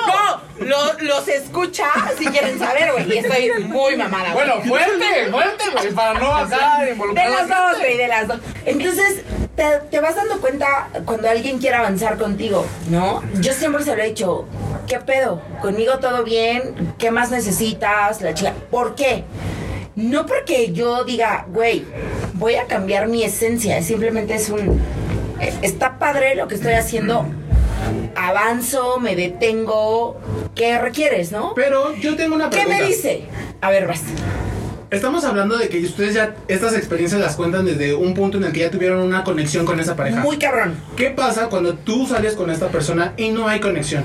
No, 0.59 0.67
lo- 0.67 0.99
los 1.01 1.29
escucha 1.29 1.87
si 2.19 2.27
quieren 2.27 2.59
saber, 2.59 2.93
güey. 2.93 3.13
Y 3.15 3.19
estoy 3.19 3.51
muy 3.65 3.97
mamada. 3.97 4.33
güey. 4.33 4.47
Bueno, 4.47 4.63
fuerte, 4.67 5.31
fuerte, 5.31 5.65
güey, 5.73 5.93
para 5.93 6.19
no 6.19 6.35
acá 6.35 6.79
De 6.83 6.93
involucrar 6.93 7.27
a 7.27 7.31
las 7.31 7.49
la 7.49 7.61
dos, 7.61 7.79
güey, 7.79 7.97
de 7.97 8.09
las 8.09 8.29
dos. 8.29 8.39
Entonces, 8.65 9.23
te, 9.55 9.65
te 9.91 10.01
vas 10.01 10.15
dando 10.17 10.41
cuenta 10.41 10.89
cuando 11.05 11.29
alguien 11.29 11.59
quiere 11.59 11.77
avanzar 11.77 12.17
contigo, 12.19 12.67
¿no? 12.89 13.23
Yo 13.35 13.53
siempre 13.53 13.85
se 13.85 13.97
lo 13.97 14.03
he 14.03 14.09
dicho, 14.09 14.47
¿qué 14.87 14.99
pedo? 14.99 15.41
¿Conmigo 15.61 15.99
todo 15.99 16.25
bien? 16.25 16.95
¿Qué 16.99 17.11
más 17.11 17.31
necesitas? 17.31 18.21
La 18.23 18.35
chica. 18.35 18.53
¿Por 18.71 18.95
qué? 18.95 19.25
No 19.95 20.27
porque 20.27 20.73
yo 20.73 21.05
diga, 21.05 21.47
güey, 21.49 21.85
voy 22.35 22.57
a 22.57 22.65
cambiar 22.67 23.09
mi 23.09 23.23
esencia, 23.23 23.83
simplemente 23.83 24.35
es 24.35 24.51
un... 24.51 24.79
eh, 25.41 25.55
está 25.63 25.99
padre 25.99 26.35
lo 26.35 26.49
que 26.49 26.55
estoy 26.55 26.75
haciendo, 26.75 27.25
avanzo, 28.15 29.01
me 29.01 29.17
detengo, 29.17 30.19
¿qué 30.55 30.79
requieres, 30.79 31.33
no? 31.33 31.53
Pero 31.55 31.95
yo 31.97 32.15
tengo 32.15 32.35
una 32.35 32.51
¿Qué 32.51 32.59
pregunta. 32.59 32.79
me 32.83 32.87
dice? 32.87 33.23
A 33.63 33.71
ver, 33.71 33.87
vas. 33.87 34.03
Estamos 34.91 35.25
hablando 35.25 35.57
de 35.57 35.69
que 35.69 35.81
ustedes 35.81 36.15
ya 36.15 36.37
estas 36.47 36.75
experiencias 36.75 37.21
las 37.21 37.35
cuentan 37.35 37.65
desde 37.65 37.95
un 37.95 38.15
punto 38.15 38.37
en 38.39 38.45
el 38.45 38.53
que 38.53 38.61
ya 38.61 38.71
tuvieron 38.71 39.01
una 39.01 39.25
conexión 39.25 39.65
con 39.67 39.81
esa 39.81 39.97
pareja. 39.97 40.21
Muy 40.21 40.37
cabrón. 40.37 40.75
¿Qué 40.97 41.11
pasa 41.11 41.49
cuando 41.49 41.75
tú 41.75 42.07
sales 42.07 42.35
con 42.35 42.51
esta 42.51 42.69
persona 42.69 43.13
y 43.17 43.31
no 43.31 43.49
hay 43.49 43.61
conexión? 43.61 44.05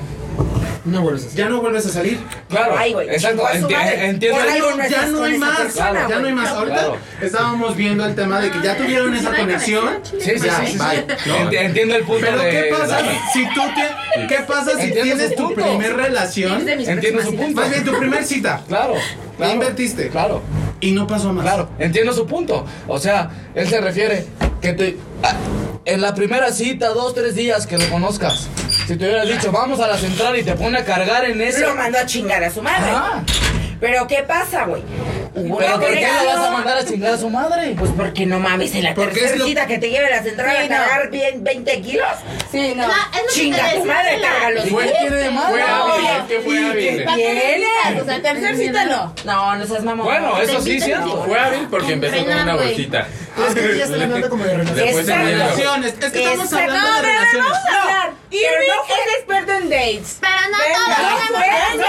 No 0.83 1.01
vuelves 1.03 1.23
a 1.23 1.27
hacer. 1.27 1.37
Ya 1.37 1.49
no 1.49 1.61
vuelves 1.61 1.85
a 1.85 1.89
salir. 1.89 2.19
Claro, 2.49 2.73
Ay, 2.75 2.93
güey, 2.93 3.07
exacto, 3.09 3.43
enti- 3.53 3.75
entiendo. 4.03 4.39
Por 4.39 4.49
algo 4.49 4.71
no 4.71 4.77
ya 4.77 4.83
estás 4.85 5.09
no 5.09 5.23
hay 5.23 5.37
más, 5.37 5.59
persona, 5.59 6.07
ya 6.09 6.19
no 6.19 6.27
hay 6.27 6.33
más. 6.33 6.49
Ahorita 6.49 6.75
Claro. 6.75 6.97
estábamos 7.21 7.75
viendo 7.75 8.03
el 8.05 8.15
tema 8.15 8.39
de 8.41 8.49
que 8.49 8.61
ya 8.63 8.75
tuvieron 8.77 9.13
esa 9.13 9.31
conexión. 9.35 9.85
Sí, 10.03 10.17
sí, 10.19 10.31
ya, 10.43 10.59
sí, 10.65 10.71
sí, 10.71 10.77
bye, 10.79 11.05
¿no? 11.27 11.35
Enti- 11.37 11.57
Entiendo 11.57 11.95
el 11.95 12.03
punto 12.03 12.21
Pero 12.25 12.39
de. 12.39 12.49
¿qué 12.49 12.63
pasa 12.71 12.99
si 13.31 13.43
tú 13.53 13.61
te, 13.75 14.27
qué 14.27 14.41
pasa 14.47 14.71
si 14.71 14.81
Entiendo 14.87 15.03
tienes 15.03 15.35
tu 15.35 15.53
primer 15.53 15.95
relación? 15.95 16.67
Entiendo 16.67 17.21
su 17.21 17.35
punto. 17.35 17.61
Más 17.61 17.69
bien 17.69 17.85
tu 17.85 17.91
primer 17.99 18.23
cita 18.25 18.61
Claro, 18.67 18.95
claro. 19.37 19.53
invertiste. 19.53 20.09
Claro. 20.09 20.41
y 20.79 20.93
no 20.93 21.05
pasó 21.05 21.31
más. 21.31 21.43
Claro, 21.45 21.69
entiendo 21.77 22.11
su 22.11 22.25
punto. 22.25 22.65
O 22.87 22.97
sea, 22.97 23.29
él 23.53 23.67
se 23.69 23.79
refiere 23.81 24.25
que 24.61 24.73
te, 24.73 24.97
ah, 25.21 25.35
en 25.85 26.01
la 26.01 26.15
primera 26.15 26.51
cita, 26.51 26.89
dos, 26.89 27.13
tres 27.13 27.35
días 27.35 27.67
que 27.67 27.77
lo 27.77 27.87
conozcas, 27.89 28.47
si 28.87 28.97
te 28.97 29.05
hubieras 29.05 29.27
dicho, 29.27 29.51
vamos 29.51 29.79
a 29.79 29.87
la 29.87 29.97
central 29.97 30.37
y 30.37 30.43
te 30.43 30.53
pone 30.53 30.77
a 30.79 30.85
cargar 30.85 31.25
en 31.25 31.41
ese. 31.41 31.61
Lo 31.61 31.75
mandó 31.75 31.97
a 31.99 32.05
chingar 32.05 32.43
a 32.43 32.49
su 32.51 32.61
madre. 32.61 32.91
Ajá. 32.91 33.23
Pero 33.79 34.05
¿qué 34.07 34.17
pasa, 34.27 34.65
güey? 34.65 34.83
Hubo 35.33 35.57
Pero 35.57 35.79
¿por 35.79 35.89
qué 35.91 36.01
lo 36.07 36.25
vas 36.27 36.47
a 36.47 36.51
mandar 36.51 36.77
a 36.77 36.85
chingar 36.85 37.13
a 37.13 37.17
su 37.17 37.29
madre? 37.29 37.73
Pues 37.79 37.89
porque 37.97 38.25
no 38.27 38.37
mames, 38.39 38.75
en 38.75 38.83
la 38.83 38.91
es 38.91 39.37
lo- 39.37 39.45
cita 39.47 39.65
que 39.65 39.79
te 39.79 39.89
lleve 39.89 40.05
a 40.05 40.17
la 40.17 40.21
central 40.23 40.55
Sí, 40.55 40.65
a 40.65 40.69
no. 40.69 40.75
cargar 40.85 41.09
bien 41.09 41.43
20 41.43 41.81
kilos. 41.81 42.05
Sí, 42.51 42.73
no. 42.75 42.85
No, 42.85 42.93
es 42.93 43.21
lo 43.21 43.27
que 43.27 43.33
Chinga 43.33 43.71
tu 43.73 43.85
madre, 43.85 44.17
la- 44.19 44.27
cárgalo. 44.29 44.67
¿Y 44.67 44.69
qué 44.75 44.93
tiene 44.99 45.15
de 45.15 45.31
malo? 45.31 45.49
Fue 45.49 45.61
hábil, 45.63 46.05
es 46.05 46.23
que 46.27 46.39
fue 46.41 46.69
hábil. 46.69 47.03
¿Para 47.05 47.17
qué? 47.17 47.63
O 48.01 48.05
sea, 48.05 48.21
Tercer 48.21 48.57
cita 48.57 48.85
no. 48.85 49.15
No, 49.25 49.55
no 49.55 49.65
seas 49.65 49.83
mamón. 49.83 50.05
Bueno, 50.05 50.39
eso 50.41 50.61
sí, 50.61 50.79
cierto. 50.79 51.23
Fue 51.25 51.39
hábil 51.39 51.67
porque 51.71 51.93
empezó 51.93 52.23
con 52.23 52.33
una 52.39 52.55
bolsita. 52.55 53.07
Es 53.47 53.53
que 53.55 53.77
ya 53.77 53.83
están 53.85 54.01
hablando 54.01 54.29
como 54.29 54.43
de 54.43 54.57
vino. 54.57 54.73
Relaciones. 54.73 55.93
Es 55.99 56.11
que 56.11 56.23
estamos 56.23 56.53
hablando 56.53 56.79
No, 56.89 56.95
de 56.95 57.01
pero 57.01 57.13
relaciones. 57.13 57.49
vamos 57.51 57.57
a 57.57 57.81
hablar. 57.81 58.11
Irving 58.31 58.47
pero 58.51 58.75
no 58.75 58.83
fue- 58.85 58.95
es 58.95 59.17
experto 59.17 59.51
en 59.53 59.69
dates. 59.69 60.17
Pero 60.21 60.33
no 60.51 60.57
No 60.57 60.57
fue, 60.57 60.69
no 61.31 61.39
relaciones. 61.39 61.87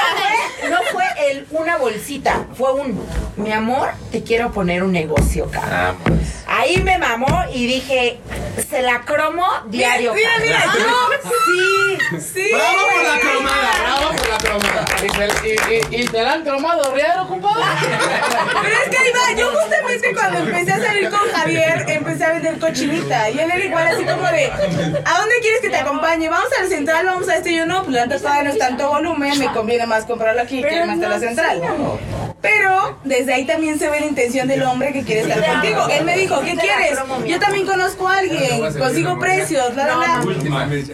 fue, 0.60 0.70
no 0.70 0.78
fue 0.92 1.04
el, 1.30 1.46
una 1.50 1.76
bolsita, 1.76 2.46
fue 2.56 2.72
un, 2.74 3.06
mi 3.36 3.52
amor, 3.52 3.90
te 4.10 4.22
quiero 4.22 4.50
poner 4.52 4.82
un 4.82 4.92
negocio, 4.92 5.48
cabrón. 5.50 5.70
Ah, 5.72 5.94
pues. 6.04 6.41
Ahí 6.54 6.76
me 6.82 6.98
mamó 6.98 7.44
y 7.52 7.66
dije, 7.66 8.20
se 8.68 8.82
la 8.82 9.00
cromo 9.00 9.46
diario. 9.66 10.12
Mira, 10.12 10.30
mira, 10.40 10.64
yo- 10.66 11.30
Sí, 11.32 11.98
Sí. 12.34 12.50
Bravo 12.52 12.78
por 12.92 13.02
la 13.04 13.20
cromada, 13.20 13.70
bravo 13.82 14.08
por 14.18 14.28
la 14.28 14.38
cromada. 14.38 14.84
¿Y 15.02 15.08
te, 15.08 15.48
y, 15.48 15.96
y- 15.96 16.00
y 16.02 16.04
te 16.06 16.22
la 16.22 16.32
han 16.34 16.42
cromado, 16.44 16.94
Riero, 16.94 17.26
compadre? 17.26 17.62
Pero 18.62 18.74
es 18.82 18.88
que 18.90 18.98
ahí 18.98 19.12
va, 19.12 19.38
yo 19.38 19.50
justamente 19.50 20.14
cuando 20.14 20.38
empecé 20.40 20.72
a 20.72 20.80
salir 20.80 21.08
con 21.10 21.20
Javier, 21.32 21.84
empecé 21.88 22.24
a 22.24 22.32
vender 22.34 22.58
cochinita. 22.58 23.30
Y 23.30 23.38
él 23.38 23.50
era 23.50 23.64
igual 23.64 23.86
así 23.88 24.04
como 24.04 24.26
de, 24.28 24.46
¿a 24.46 25.18
dónde 25.18 25.34
quieres 25.40 25.60
que 25.62 25.70
te 25.70 25.76
acompañe? 25.76 26.28
Vamos 26.28 26.48
al 26.60 26.68
central, 26.68 27.06
vamos 27.06 27.28
a 27.28 27.36
esto. 27.36 27.48
Y 27.48 27.56
yo 27.56 27.66
no, 27.66 27.82
pues 27.84 27.94
la 27.94 28.06
neta 28.06 28.18
todavía 28.18 28.42
no 28.44 28.50
es 28.50 28.58
tanto 28.58 28.88
volumen, 28.88 29.38
me 29.38 29.46
conviene 29.52 29.86
más 29.86 30.04
comprarlo 30.04 30.42
aquí 30.42 30.60
que 30.62 30.78
hasta 30.80 30.94
no, 30.96 31.08
la 31.08 31.18
central. 31.18 31.60
sí, 31.62 31.66
no. 31.78 31.98
Pero 32.42 32.98
desde 33.04 33.32
ahí 33.34 33.44
también 33.46 33.78
se 33.78 33.88
ve 33.88 34.00
la 34.00 34.06
intención 34.06 34.48
del 34.48 34.64
hombre 34.64 34.92
que 34.92 35.04
quiere 35.04 35.20
estar 35.22 35.44
contigo. 35.46 35.86
Él 35.88 36.04
me 36.04 36.16
dijo, 36.16 36.41
¿qué 36.44 36.56
quieres? 36.56 36.98
Yo 37.26 37.38
también 37.38 37.66
conozco 37.66 38.08
a 38.08 38.18
alguien, 38.18 38.72
consigo 38.78 39.18
precios, 39.18 39.74
la, 39.74 39.86
la, 39.86 39.96
la. 39.96 40.22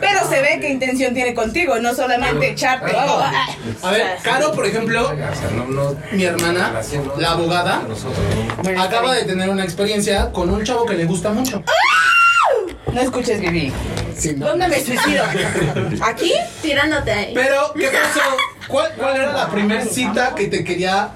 Pero 0.00 0.28
se 0.28 0.40
ve 0.40 0.58
qué 0.60 0.70
intención 0.70 1.14
tiene 1.14 1.34
contigo, 1.34 1.78
no 1.78 1.94
solamente 1.94 2.50
echarte. 2.50 2.96
A 2.96 3.90
ver, 3.90 4.16
Caro, 4.22 4.52
por 4.52 4.66
ejemplo, 4.66 5.12
mi 6.12 6.24
hermana, 6.24 6.80
la 7.18 7.30
abogada, 7.32 7.82
acaba 8.78 9.14
de 9.14 9.24
tener 9.24 9.48
una 9.50 9.64
experiencia 9.64 10.30
con 10.32 10.50
un 10.50 10.64
chavo 10.64 10.86
que 10.86 10.94
le 10.94 11.04
gusta 11.04 11.30
mucho. 11.30 11.62
No 12.92 13.00
escuches, 13.00 13.40
Vivi. 13.40 13.72
Sí, 14.16 14.34
no. 14.36 14.46
¿Dónde 14.48 14.66
me 14.66 14.80
suicido? 14.82 15.24
¿Aquí? 16.02 16.32
Tirándote 16.62 17.12
ahí. 17.12 17.34
Pero, 17.34 17.72
¿qué 17.74 17.88
pasó? 17.88 18.20
¿Cuál, 18.66 18.92
cuál 18.96 19.16
era 19.16 19.32
la 19.32 19.48
primera 19.48 19.84
cita 19.84 20.34
que 20.34 20.48
te 20.48 20.64
quería 20.64 21.10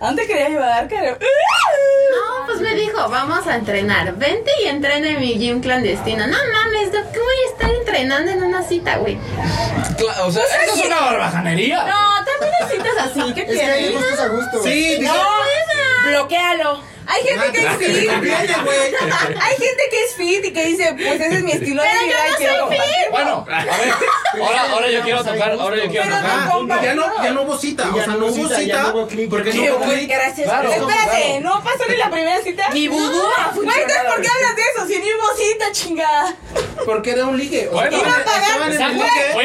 ¿A 0.00 0.06
dónde 0.06 0.26
querías 0.26 0.50
llevar, 0.50 0.88
Caro? 0.88 1.18
No, 1.20 2.46
pues 2.46 2.60
me 2.60 2.74
dijo, 2.74 3.08
vamos 3.08 3.46
a 3.46 3.56
entrenar. 3.56 4.14
Vente 4.14 4.50
y 4.62 4.66
entrena 4.68 5.08
en 5.08 5.20
mi 5.20 5.34
gym 5.38 5.60
clandestino. 5.60 6.26
No 6.26 6.36
mames, 6.52 6.92
¿de 6.92 6.98
¿qué 7.12 7.18
voy 7.18 7.36
a 7.48 7.52
estar 7.52 7.70
entrenando 7.70 8.30
en 8.30 8.42
una 8.44 8.62
cita, 8.62 8.96
güey? 8.98 9.18
Cla- 9.98 10.24
O 10.26 10.30
sea, 10.30 10.44
eso 10.44 10.74
es 10.76 10.86
una 10.86 11.00
barbajanería. 11.00 11.78
No, 11.84 12.24
también 12.24 12.52
hay 12.60 12.76
citas 12.76 12.94
así, 13.10 13.32
¿qué 13.34 13.40
Es 13.42 13.46
que 13.58 13.64
ahí 13.64 13.84
tienes? 13.88 14.00
gustos 14.02 14.20
a 14.20 14.28
gusto. 14.28 14.62
Sí, 14.62 14.96
dice. 15.00 15.12
Bloquealo. 16.06 16.80
Hay 17.08 17.22
gente 17.22 17.52
que 17.52 17.66
es 17.66 17.76
fit. 17.78 18.10
Hay 19.40 19.56
gente 19.56 19.82
que 19.90 20.04
es 20.04 20.14
fit 20.14 20.44
y 20.44 20.52
que 20.52 20.66
dice, 20.66 20.94
pues 20.94 21.20
ese 21.20 21.36
es 21.36 21.42
mi 21.42 21.52
estilo 21.52 21.82
de 21.82 21.88
Pero 21.88 22.04
vida 22.04 22.18
y 22.28 22.34
quiero 22.34 22.60
compartir. 22.60 23.10
Bueno, 23.10 23.46
a 23.50 23.64
ver, 23.64 23.94
ahora, 24.42 24.70
ahora 24.70 24.90
yo 24.90 25.02
quiero 25.02 25.24
tocar, 25.24 25.52
ahora 25.52 25.76
yo 25.76 25.90
quiero 25.90 26.04
Pero 26.04 26.16
tocar. 26.16 26.50
Compa, 26.50 26.82
ya 26.82 26.94
no, 26.94 27.22
ya 27.22 27.30
no 27.32 27.42
hubo 27.42 27.56
cita. 27.56 27.90
O 27.90 27.96
ya 27.96 28.04
sea, 28.04 28.14
no 28.14 28.26
hubo 28.26 28.48
cita, 28.48 28.92
porque 28.92 29.52
no 29.54 29.76
hubo 29.76 29.86
gracias. 30.06 30.48
Claro. 30.48 30.70
Espérate, 30.70 31.40
¿no 31.40 31.64
pasó 31.64 31.84
ni 31.88 31.96
la 31.96 32.10
primera 32.10 32.42
cita? 32.42 32.68
Mi 32.70 32.88
vudú 32.88 33.22
Güey. 33.54 33.66
¿por 33.66 34.20
qué 34.20 34.28
hablas 34.28 34.56
de 34.56 34.62
eso? 34.74 34.86
Si 34.86 34.98
ni 34.98 35.12
hubo 35.12 35.36
cita, 35.36 35.72
chingada. 35.72 36.36
Porque 36.84 37.10
era 37.12 37.26
un 37.26 37.38
ligue. 37.38 37.68
Bueno, 37.72 37.96
iba 37.96 38.16
a 38.16 38.24
pagar, 38.24 38.72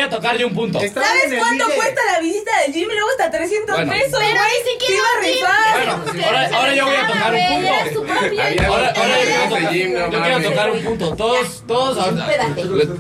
voy 0.06 0.14
a 0.14 0.18
tocar 0.18 0.38
yo 0.38 0.48
un 0.48 0.54
punto. 0.54 0.80
¿Sabes 0.80 1.34
cuánto 1.38 1.66
cuesta 1.76 2.02
la 2.14 2.20
visita 2.20 2.52
del 2.66 2.74
gym? 2.74 2.90
Y 2.90 2.94
luego 2.94 3.10
hasta 3.12 3.32
300 3.32 3.76
Bueno. 3.76 3.92
pesos, 3.92 4.12
güey. 4.12 4.28
Pero 4.32 4.44
ni 4.44 4.72
siquiera 4.72 4.96
iba 4.96 5.08
a 5.08 5.22
rifar. 5.24 5.74
Bueno, 6.06 6.26
ahora, 6.28 6.50
ahora 6.58 6.76
yo 6.76 6.86
voy 6.86 6.96
a 6.96 7.08
tocar 7.08 7.34
un 7.34 7.40
punto. 7.48 8.64
Ahora, 8.68 8.94
ahora 8.96 9.16
yo 9.20 9.26
quiero 9.26 9.50
caras 9.50 9.50
de 9.50 9.50
tocar, 9.50 10.12
yo 10.12 10.22
quiero 10.24 10.42
tocar 10.50 10.72
un 10.72 10.84
punto. 10.84 11.16
Todos, 11.16 11.64
todos, 11.68 11.98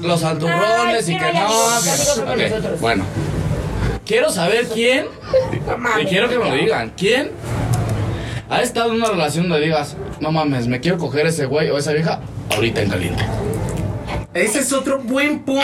los 0.01 0.23
alturrones 0.23 1.09
y 1.09 1.13
Ay, 1.13 1.19
que 1.19 1.33
no. 1.33 1.39
digo, 1.47 1.69
ya 1.83 1.95
digo 1.95 2.13
que 2.15 2.21
con 2.21 2.29
Ok, 2.33 2.39
nosotros. 2.49 2.79
Bueno, 2.81 3.05
quiero 4.05 4.29
saber 4.31 4.67
quién, 4.67 5.07
y 6.01 6.05
quiero 6.05 6.29
que 6.29 6.37
me 6.37 6.49
lo 6.49 6.55
digan, 6.55 6.93
quién 6.97 7.31
ha 8.49 8.61
estado 8.61 8.89
en 8.89 8.95
una 8.97 9.07
relación 9.09 9.49
donde 9.49 9.65
digas, 9.65 9.95
no 10.19 10.31
mames, 10.31 10.67
me 10.67 10.79
quiero 10.79 10.97
coger 10.97 11.25
ese 11.27 11.45
güey 11.45 11.69
o 11.69 11.77
esa 11.77 11.91
vieja 11.93 12.19
ahorita 12.55 12.81
en 12.81 12.89
caliente. 12.89 13.23
Ese 14.33 14.59
es 14.59 14.73
otro 14.73 14.99
buen 14.99 15.39
punto. 15.39 15.63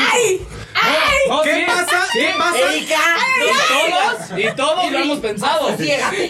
No, 1.30 1.42
¿Qué 1.44 1.54
sí, 1.56 1.64
pasa? 1.68 2.02
sí, 2.12 2.20
¿Qué 2.20 2.34
pasa? 2.38 2.58
Erika. 2.58 2.96
Y 3.40 3.52
todos, 3.70 4.40
y 4.40 4.56
todos 4.56 4.92
lo 4.92 4.98
hemos 5.00 5.20
pensado. 5.20 5.78
Ciégate. 5.78 6.26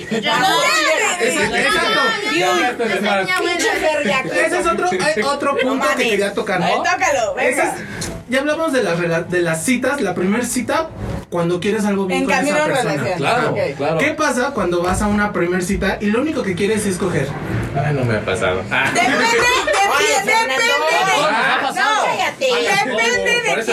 Ese- 1.22 1.46
Exacto. 1.46 3.44
Pinche 3.44 3.80
verga. 3.80 4.24
Ese 4.46 4.60
es 4.60 4.68
otro, 4.68 4.90
hay 4.92 5.22
otro 5.24 5.58
punto 5.58 5.88
que 5.98 6.10
quería 6.10 6.34
tocar, 6.34 6.62
Ay, 6.62 6.74
¿no? 6.78 6.84
tócalo, 6.84 7.36
venga. 7.36 7.64
es- 7.64 8.10
ya 8.30 8.40
hablamos 8.42 8.72
de 8.74 8.84
las, 8.84 9.30
de 9.32 9.42
las 9.42 9.64
citas, 9.64 10.02
la 10.02 10.14
primera 10.14 10.46
cita, 10.46 10.90
cuando 11.32 11.60
quieres 11.60 11.84
algo 11.86 12.06
bien 12.06 12.20
En 12.22 12.26
con 12.26 12.36
camino 12.36 12.58
esa 12.58 12.66
persona. 12.68 12.92
relación. 12.92 13.18
Claro, 13.18 13.56
claro. 13.76 13.98
¿Qué 13.98 14.12
pasa 14.12 14.52
cuando 14.54 14.84
vas 14.84 15.02
a 15.02 15.08
una 15.08 15.34
primera 15.34 15.62
cita 15.64 15.98
y 16.00 16.08
lo 16.08 16.22
único 16.22 16.44
que 16.44 16.54
quieres 16.54 16.86
es 16.86 16.98
coger? 16.98 17.28
Ay, 17.76 17.94
no 17.96 18.06
me 18.06 18.18
ha 18.18 18.22
pasado. 18.26 18.62
Ah. 18.72 18.86
Depende, 18.94 19.26
depende, 20.06 20.56
de 20.56 20.60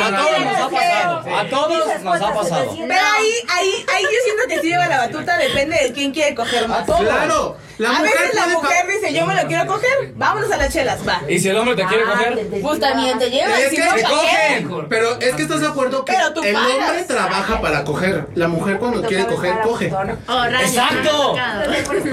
no 0.01 0.07
A 0.07 0.17
todos 0.17 0.41
nos 0.45 0.57
ha 0.57 0.69
pasado. 0.71 1.37
A 1.37 1.45
todos 1.49 2.03
nos 2.03 2.23
ha 2.23 2.35
pasado. 2.35 2.77
Pero 2.77 3.01
ahí, 3.17 3.33
ahí, 3.49 3.87
ahí 3.95 4.03
yo 4.03 4.19
siento 4.25 4.43
que 4.49 4.61
sí 4.61 4.69
lleva 4.69 4.87
la 4.87 4.99
batuta, 4.99 5.37
depende 5.39 5.77
de 5.83 5.93
quién 5.93 6.13
quiere 6.13 6.35
coger 6.35 6.69
más. 6.69 6.81
A 6.83 6.87
todos. 6.87 7.01
Claro, 7.01 7.57
la 7.79 7.99
a 7.99 8.03
veces 8.03 8.35
la 8.35 8.47
mujer 8.47 8.87
dice, 8.89 9.13
yo 9.13 9.27
me 9.27 9.35
lo 9.35 9.47
quiero 9.47 9.67
coger, 9.67 10.13
vámonos 10.15 10.51
a 10.51 10.57
las 10.57 10.73
chelas, 10.73 11.07
va. 11.07 11.21
Y 11.29 11.39
si 11.39 11.49
el 11.49 11.59
hombre 11.59 11.75
te 11.77 11.85
quiere 11.85 12.05
Ah, 12.07 12.19
te 12.19 12.25
coger. 12.47 12.63
Pues 12.63 12.81
también 12.81 13.19
te 13.19 13.31
llevas, 13.31 13.59
Es 13.59 13.71
si 13.71 13.77
que 13.77 13.85
no, 13.85 13.97
se 13.97 14.03
¿para 14.03 14.15
qué? 14.21 14.65
cogen. 14.67 14.89
Pero 14.89 15.21
es 15.21 15.35
que 15.35 15.43
estás 15.43 15.61
de 15.61 15.67
acuerdo 15.67 16.05
que 16.05 16.13
Pero 16.13 16.33
tú 16.33 16.43
el 16.43 16.57
hombre 16.57 17.05
trabaja 17.07 17.61
para 17.61 17.85
coger. 17.85 18.27
La 18.35 18.49
mujer 18.49 18.79
cuando 18.79 19.03
quiere 19.03 19.27
coger, 19.27 19.61
coge. 19.63 19.93
Oh, 20.29 20.45
rayos, 20.45 20.71
Exacto. 20.71 21.37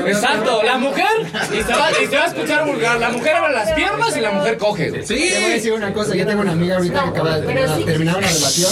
Exacto, 0.06 0.64
la 0.64 0.78
mujer, 0.78 1.08
y 1.52 1.64
se, 1.64 1.74
va, 1.74 1.92
y 1.92 2.08
se 2.08 2.18
va 2.18 2.24
a 2.24 2.28
escuchar 2.28 2.66
vulgar, 2.66 2.98
la 3.00 3.10
mujer 3.10 3.36
abre 3.36 3.54
las 3.54 3.72
piernas 3.72 4.03
y 4.16 4.22
la 4.22 4.32
mujer 4.32 4.58
coge. 4.58 4.90
güey. 4.90 5.06
Sí. 5.06 5.16
Te 5.16 5.36
voy 5.40 5.52
a 5.52 5.54
decir 5.56 5.74
una 5.74 5.94
cosa, 5.94 6.16
yo 6.16 6.26
tengo 6.26 6.42
una 6.42 6.52
amiga 6.52 6.76
ahorita 6.78 7.04
que 7.04 7.10
acaba 7.10 7.40
de 7.40 7.46
terminar, 7.48 7.86
terminar 7.86 8.18
una 8.18 8.28
relación, 8.28 8.72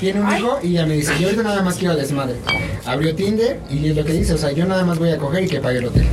tiene 0.00 0.20
un 0.20 0.36
hijo 0.36 0.58
y 0.62 0.68
ella 0.72 0.86
me 0.86 0.94
dice, 0.94 1.12
yo 1.18 1.26
ahorita 1.28 1.42
nada 1.42 1.62
más 1.62 1.76
quiero 1.76 1.96
desmadre. 1.96 2.36
Abrió 2.86 3.14
Tinder 3.14 3.58
y 3.70 3.90
es 3.90 3.96
lo 3.96 4.04
que 4.04 4.12
dice, 4.12 4.32
o 4.34 4.38
sea, 4.38 4.52
yo 4.52 4.64
nada 4.66 4.84
más 4.84 4.98
voy 4.98 5.10
a 5.10 5.18
coger 5.18 5.44
y 5.44 5.48
que 5.48 5.60
pague 5.60 5.78
el 5.78 5.86
hotel. 5.86 6.06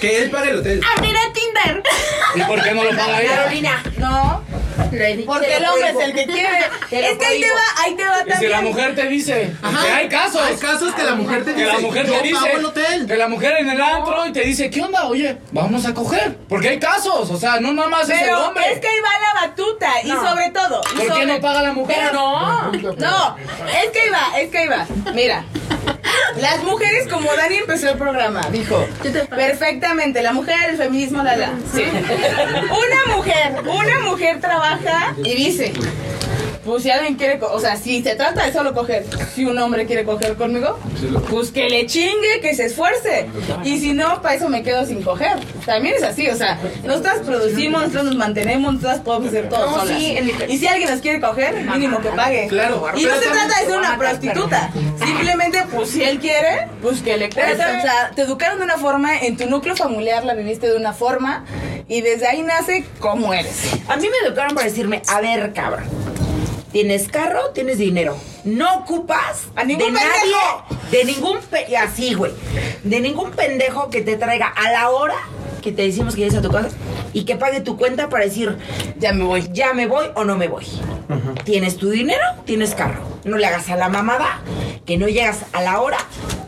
Que 0.00 0.22
él 0.22 0.30
pague 0.30 0.50
el 0.50 0.58
hotel. 0.58 0.80
Abriré 0.96 1.18
Tinder. 1.34 1.82
¿Y 2.36 2.40
por 2.42 2.62
qué 2.62 2.72
no 2.74 2.84
lo 2.84 2.90
paga 2.90 3.20
ella? 3.22 3.36
Carolina. 3.36 3.82
No, 3.98 4.42
Porque 5.26 5.56
el 5.56 5.64
hombre 5.64 5.90
es 5.90 5.96
el 6.08 6.12
que 6.14 6.24
quiere. 6.26 6.58
Es 6.90 7.18
que 7.18 7.24
ahí 7.26 7.40
te 7.40 7.46
va, 7.48 7.82
ahí 7.84 7.94
te 7.96 8.04
va 8.04 8.16
Y 8.18 8.22
si 8.24 8.28
también. 8.30 8.50
la 8.52 8.60
mujer 8.62 8.94
te 8.94 9.08
dice, 9.08 9.52
Ajá. 9.62 9.84
que 9.84 9.92
hay 9.92 10.08
casos. 10.08 10.40
Hay 10.42 10.56
casos 10.56 10.94
que 10.94 11.02
la 11.02 11.14
mujer 11.16 11.44
te 11.44 11.52
Que 11.54 11.60
dice. 11.62 11.72
la 11.72 11.78
mujer 11.80 12.06
yo 12.06 12.12
te 12.14 12.22
dice, 12.22 12.34
pago 12.34 12.58
el 12.58 12.64
hotel. 12.64 13.06
que 13.06 13.16
la 13.16 13.28
mujer 13.28 13.52
en 13.58 13.70
el 13.70 13.80
antro 13.80 14.26
y 14.26 14.32
te 14.32 14.40
dice, 14.40 14.70
¿qué 14.70 14.82
onda? 14.82 15.06
Oye, 15.06 15.36
vamos 15.52 15.84
a 15.86 15.92
coger. 15.94 16.36
Porque 16.48 16.68
hay 16.70 16.78
casos, 16.78 17.30
o 17.30 17.36
sea, 17.38 17.60
no 17.60 17.69
nada 17.72 17.88
más 17.88 18.08
es 18.08 18.10
el 18.18 18.24
Pero 18.24 18.46
hombre. 18.48 18.72
es 18.72 18.78
que 18.80 18.86
ahí 18.88 19.00
va 19.00 19.34
la 19.34 19.46
batuta. 19.48 19.88
Y 20.04 20.08
No. 20.08 20.28
sobre 20.28 20.50
todo. 20.50 20.80
y 20.94 21.06
¿Por 21.08 21.18
qué 21.18 21.26
no 21.26 21.40
paga 21.40 21.62
la 21.62 21.72
mujer? 21.72 21.96
Pero 21.98 22.12
no. 22.12 22.72
No, 22.72 23.36
es 23.82 23.90
que 23.92 24.06
iba, 24.06 24.38
es 24.38 24.50
que 24.50 24.64
iba. 24.64 24.86
Mira, 25.14 25.44
las 26.38 26.62
mujeres, 26.64 27.08
como 27.08 27.34
Dani 27.34 27.56
empezó 27.56 27.90
el 27.90 27.98
programa, 27.98 28.42
dijo 28.50 28.84
perfectamente, 29.30 30.22
la 30.22 30.32
mujer, 30.32 30.70
el 30.70 30.76
feminismo, 30.76 31.22
la 31.22 31.36
la. 31.36 31.50
Sí. 31.72 31.84
Una 31.84 33.16
mujer, 33.16 33.54
una 33.64 34.00
mujer 34.00 34.40
trabaja 34.40 35.14
y 35.24 35.34
dice. 35.34 35.72
Pues 36.64 36.82
si 36.82 36.90
alguien 36.90 37.14
quiere, 37.14 37.40
o 37.42 37.58
sea, 37.58 37.76
si 37.76 38.02
se 38.02 38.16
trata 38.16 38.44
de 38.44 38.52
solo 38.52 38.74
coger, 38.74 39.06
si 39.34 39.46
un 39.46 39.58
hombre 39.58 39.86
quiere 39.86 40.04
coger 40.04 40.34
conmigo, 40.34 40.78
pues 41.30 41.50
que 41.50 41.70
le 41.70 41.86
chingue, 41.86 42.40
que 42.42 42.54
se 42.54 42.66
esfuerce. 42.66 43.28
Y 43.64 43.78
si 43.78 43.94
no, 43.94 44.20
para 44.20 44.34
eso 44.34 44.48
me 44.50 44.62
quedo 44.62 44.84
sin 44.84 45.02
coger. 45.02 45.38
También 45.64 45.94
es 45.94 46.02
así, 46.02 46.28
o 46.28 46.36
sea, 46.36 46.58
nosotras 46.84 47.20
producimos, 47.24 47.80
nosotros 47.80 48.04
nos 48.04 48.16
mantenemos, 48.16 48.74
nosotras 48.74 49.00
podemos 49.00 49.28
hacer 49.28 49.48
todo 49.48 49.80
solas. 49.80 49.98
Y 50.00 50.58
si 50.58 50.66
alguien 50.66 50.90
nos 50.90 51.00
quiere 51.00 51.20
coger, 51.20 51.54
mínimo 51.64 52.00
que 52.00 52.10
pague. 52.10 52.46
Claro, 52.48 52.84
Y 52.94 53.04
no 53.04 53.14
se 53.14 53.28
trata 53.28 53.60
de 53.60 53.66
ser 53.66 53.78
una 53.78 53.96
prostituta. 53.96 54.70
Simplemente, 55.02 55.64
pues 55.74 55.90
si 55.90 56.04
él 56.04 56.18
quiere, 56.18 56.68
pues 56.82 57.00
que 57.00 57.16
le 57.16 57.30
cueste. 57.30 57.54
O 57.54 57.80
sea, 57.80 58.10
te 58.14 58.22
educaron 58.22 58.58
de 58.58 58.64
una 58.64 58.76
forma, 58.76 59.18
en 59.18 59.36
tu 59.36 59.48
núcleo 59.48 59.76
familiar 59.76 60.24
la 60.24 60.34
viviste 60.34 60.68
de 60.68 60.76
una 60.76 60.92
forma, 60.92 61.44
y 61.88 62.02
desde 62.02 62.26
ahí 62.26 62.42
nace 62.42 62.84
cómo 62.98 63.32
eres. 63.32 63.62
A 63.88 63.96
mí 63.96 64.06
me 64.08 64.28
educaron 64.28 64.54
para 64.54 64.66
decirme, 64.66 65.02
a 65.08 65.20
ver, 65.20 65.52
cabrón. 65.52 65.84
Tienes 66.72 67.08
carro, 67.08 67.50
tienes 67.50 67.78
dinero. 67.78 68.16
No 68.44 68.76
ocupas 68.78 69.44
A 69.56 69.64
ningún 69.64 69.92
de 69.92 69.98
pendejo. 70.00 70.06
nadie, 70.70 70.98
de 70.98 71.04
ningún 71.04 71.38
pe- 71.40 71.76
así, 71.76 72.14
güey. 72.14 72.32
De 72.84 73.00
ningún 73.00 73.32
pendejo 73.32 73.90
que 73.90 74.02
te 74.02 74.16
traiga 74.16 74.46
a 74.46 74.70
la 74.70 74.90
hora 74.90 75.16
que 75.62 75.72
te 75.72 75.82
decimos 75.82 76.14
que 76.14 76.20
llegues 76.22 76.36
a 76.38 76.42
tu 76.42 76.50
casa 76.50 76.70
y 77.12 77.24
que 77.24 77.36
pague 77.36 77.60
tu 77.60 77.76
cuenta 77.76 78.08
para 78.08 78.24
decir, 78.24 78.56
Ya 78.98 79.12
me 79.12 79.24
voy. 79.24 79.48
ya 79.52 79.74
me 79.74 79.86
voy 79.86 80.06
o 80.14 80.24
no 80.24 80.36
me 80.36 80.48
voy. 80.48 80.64
Tienes 81.44 81.76
tu 81.76 81.90
dinero, 81.90 82.24
tienes 82.46 82.74
carro. 82.74 83.02
No 83.24 83.36
le 83.36 83.44
hagas 83.46 83.68
a 83.68 83.76
la 83.76 83.88
mamada 83.88 84.40
que 84.86 84.96
no 84.96 85.08
llegas 85.08 85.40
a 85.52 85.60
la 85.62 85.80
hora 85.80 85.98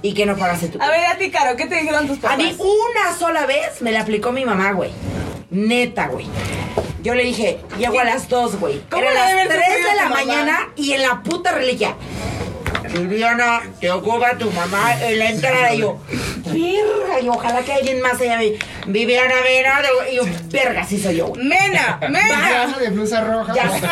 y 0.03 0.14
que 0.14 0.25
no 0.25 0.37
pagaste 0.37 0.68
tu 0.68 0.81
A 0.81 0.89
ver, 0.89 1.05
a 1.05 1.18
ti, 1.18 1.31
Caro, 1.31 1.57
¿qué 1.57 1.66
te 1.66 1.75
dijeron 1.75 2.07
tus 2.07 2.18
a 2.18 2.23
papás? 2.23 2.39
mí 2.39 2.57
una 2.59 3.14
sola 3.18 3.45
vez 3.45 3.83
me 3.83 3.93
la 3.93 4.01
aplicó 4.03 4.33
mi 4.33 4.45
mamá, 4.47 4.73
güey. 4.73 4.91
Neta, 5.51 6.07
güey. 6.07 6.27
Yo 7.03 7.14
le 7.14 7.24
dije, 7.24 7.59
llego 7.78 7.98
a 8.00 8.05
las 8.05 8.28
2, 8.28 8.61
güey. 8.61 8.80
¿Cómo 8.90 9.03
Era 9.03 9.11
le 9.12 9.18
las 9.18 9.28
debe 9.28 9.40
haber 9.42 9.53
3 9.57 9.64
sufrido 9.66 9.90
de 9.90 9.96
la 9.96 10.03
mamá? 10.05 10.14
mañana 10.24 10.59
y 10.76 10.92
en 10.92 11.03
la 11.03 11.22
puta 11.22 11.53
reliquia. 11.53 11.94
Viviana, 12.91 13.62
te 13.80 13.91
ocupa 13.91 14.37
tu 14.37 14.51
mamá 14.53 14.95
en 15.03 15.18
la 15.18 15.30
entrada. 15.30 15.74
Y 15.74 15.78
yo, 15.80 15.99
verga, 16.45 17.20
y 17.20 17.28
ojalá 17.28 17.61
que 17.62 17.72
alguien 17.72 18.01
más 18.01 18.20
haya 18.20 18.39
vi- 18.39 18.59
Viviana, 18.87 19.35
Vena. 19.45 19.80
Y 20.11 20.16
yo, 20.16 20.22
verga, 20.51 20.85
sí 20.87 21.01
soy 21.01 21.16
yo. 21.16 21.33
Mena, 21.37 21.99
mena. 22.09 22.76
De 22.78 22.91
blusa 22.91 23.20
roja. 23.22 23.55
Ya 23.55 23.68
sé, 23.70 23.87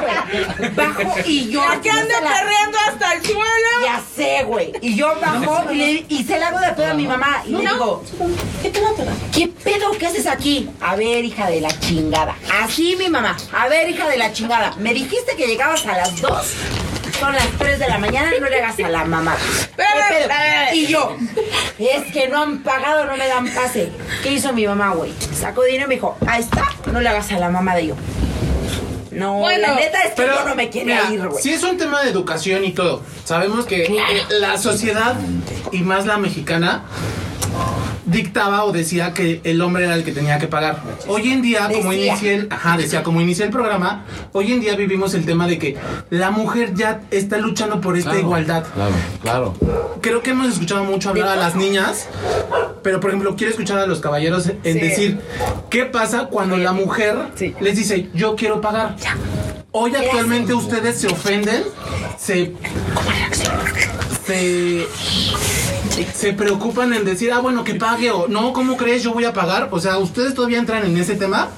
güey. 0.00 0.70
Bajo 0.74 1.14
y 1.24 1.50
yo. 1.50 1.62
¿Por 1.62 1.80
qué 1.80 1.90
ando 1.90 2.14
se 2.14 2.20
la- 2.22 2.30
perreando 2.32 2.78
hasta 2.88 3.12
el 3.14 3.22
suelo? 3.24 3.40
Ya 3.84 4.00
sé, 4.16 4.42
güey. 4.44 4.72
Y 4.82 4.94
yo 4.96 5.14
bajo 5.20 5.72
y, 5.72 5.76
le, 5.76 6.04
y 6.08 6.24
se 6.24 6.38
la 6.38 6.48
hago 6.48 6.60
de 6.60 6.72
pedo 6.72 6.90
a 6.90 6.94
mi 6.94 7.06
mamá. 7.06 7.42
Y 7.46 7.50
le 7.52 7.60
digo, 7.60 8.02
¿qué 9.32 9.48
pedo? 9.48 9.90
¿Qué 9.98 10.06
haces 10.06 10.26
aquí? 10.26 10.68
A 10.80 10.96
ver, 10.96 11.24
hija 11.24 11.48
de 11.48 11.60
la 11.60 11.70
chingada. 11.80 12.36
Así 12.62 12.96
mi 12.96 13.08
mamá. 13.08 13.36
A 13.52 13.68
ver, 13.68 13.88
hija 13.88 14.06
de 14.08 14.16
la 14.18 14.32
chingada. 14.32 14.74
Me 14.78 14.92
dijiste 14.94 15.34
que 15.36 15.46
llegabas 15.46 15.84
a 15.86 15.96
las 15.96 16.20
2. 16.20 16.54
Son 17.20 17.34
las 17.34 17.46
3 17.58 17.78
de 17.78 17.88
la 17.88 17.98
mañana 17.98 18.30
y 18.34 18.40
no 18.40 18.48
le 18.48 18.60
hagas 18.62 18.78
a 18.80 18.88
la 18.88 19.04
mamá. 19.04 19.36
Y 20.72 20.86
yo, 20.86 21.16
es 21.78 22.12
que 22.12 22.28
no 22.28 22.42
han 22.42 22.62
pagado, 22.62 23.04
no 23.04 23.16
me 23.16 23.26
dan 23.26 23.46
pase. 23.52 23.90
¿Qué 24.22 24.32
hizo 24.32 24.52
mi 24.52 24.66
mamá, 24.66 24.94
güey? 24.94 25.12
Sacó 25.34 25.62
dinero 25.64 25.84
y 25.84 25.88
me 25.88 25.94
dijo, 25.96 26.16
ahí 26.26 26.40
está, 26.40 26.64
no 26.86 27.00
le 27.00 27.08
hagas 27.08 27.30
a 27.32 27.38
la 27.38 27.50
mamá 27.50 27.76
de 27.76 27.88
yo. 27.88 27.94
No, 29.10 29.34
Bueno, 29.34 29.68
la 29.68 29.74
neta 29.74 29.98
es 30.02 30.10
que 30.10 30.22
Pero 30.22 30.34
yo 30.34 30.48
no 30.48 30.54
me 30.54 30.70
quiero 30.70 30.86
mira, 30.86 31.10
ir, 31.12 31.28
güey. 31.28 31.42
Sí 31.42 31.52
es 31.52 31.62
un 31.62 31.76
tema 31.76 32.00
de 32.02 32.10
educación 32.10 32.64
y 32.64 32.72
todo. 32.72 33.02
Sabemos 33.24 33.66
que 33.66 33.84
eh, 33.84 34.22
la 34.30 34.56
sociedad 34.56 35.16
y 35.72 35.82
más 35.82 36.06
la 36.06 36.16
mexicana 36.16 36.84
dictaba 38.06 38.64
o 38.64 38.72
decía 38.72 39.12
que 39.14 39.40
el 39.44 39.60
hombre 39.62 39.84
era 39.84 39.94
el 39.94 40.04
que 40.04 40.12
tenía 40.12 40.38
que 40.38 40.46
pagar. 40.48 40.82
Hoy 41.06 41.30
en 41.30 41.42
día, 41.42 41.68
como 41.68 41.90
Decía. 41.90 42.06
inicié 42.08 42.34
el, 42.34 42.48
ajá, 42.50 42.76
decía, 42.76 43.02
como 43.02 43.20
inicié 43.20 43.44
el 43.46 43.50
programa, 43.50 44.04
hoy 44.32 44.52
en 44.52 44.60
día 44.60 44.74
vivimos 44.76 45.14
el 45.14 45.24
tema 45.24 45.46
de 45.46 45.58
que 45.58 45.76
la 46.10 46.30
mujer 46.30 46.74
ya 46.74 47.00
está 47.10 47.38
luchando 47.38 47.80
por 47.80 47.96
esta 47.96 48.10
Claro, 48.10 48.26
igualdad. 48.26 48.64
Claro, 48.74 48.94
claro. 49.22 49.54
Creo 50.00 50.22
que 50.22 50.30
hemos 50.30 50.48
escuchado 50.52 50.84
mucho 50.84 51.10
hablar 51.10 51.28
a 51.28 51.36
las 51.36 51.54
niñas, 51.56 52.08
pero 52.82 53.00
por 53.00 53.10
ejemplo, 53.10 53.36
quiero 53.36 53.50
escuchar 53.50 53.78
a 53.78 53.86
los 53.86 54.00
caballeros 54.00 54.46
en 54.48 54.74
Sí. 54.74 54.80
decir, 54.80 55.20
¿qué 55.68 55.84
pasa 55.84 56.26
cuando 56.26 56.56
la 56.56 56.72
mujer 56.72 57.16
Sí. 57.34 57.54
les 57.60 57.76
dice, 57.76 58.08
yo 58.14 58.34
quiero 58.36 58.60
pagar? 58.60 58.96
Hoy 59.72 59.94
actualmente 59.94 60.52
ustedes 60.54 60.98
se 61.00 61.06
ofenden, 61.08 61.62
se... 62.18 62.52
Se... 64.26 64.86
Se 66.14 66.32
preocupan 66.32 66.92
en 66.92 67.04
decir, 67.04 67.32
ah, 67.32 67.38
bueno, 67.40 67.64
que 67.64 67.74
pague 67.74 68.10
o 68.10 68.28
no, 68.28 68.52
¿cómo 68.52 68.76
crees? 68.76 69.02
Yo 69.02 69.12
voy 69.12 69.24
a 69.24 69.32
pagar. 69.32 69.68
O 69.70 69.80
sea, 69.80 69.98
¿ustedes 69.98 70.34
todavía 70.34 70.58
entran 70.58 70.84
en 70.84 70.96
ese 70.96 71.16
tema? 71.16 71.48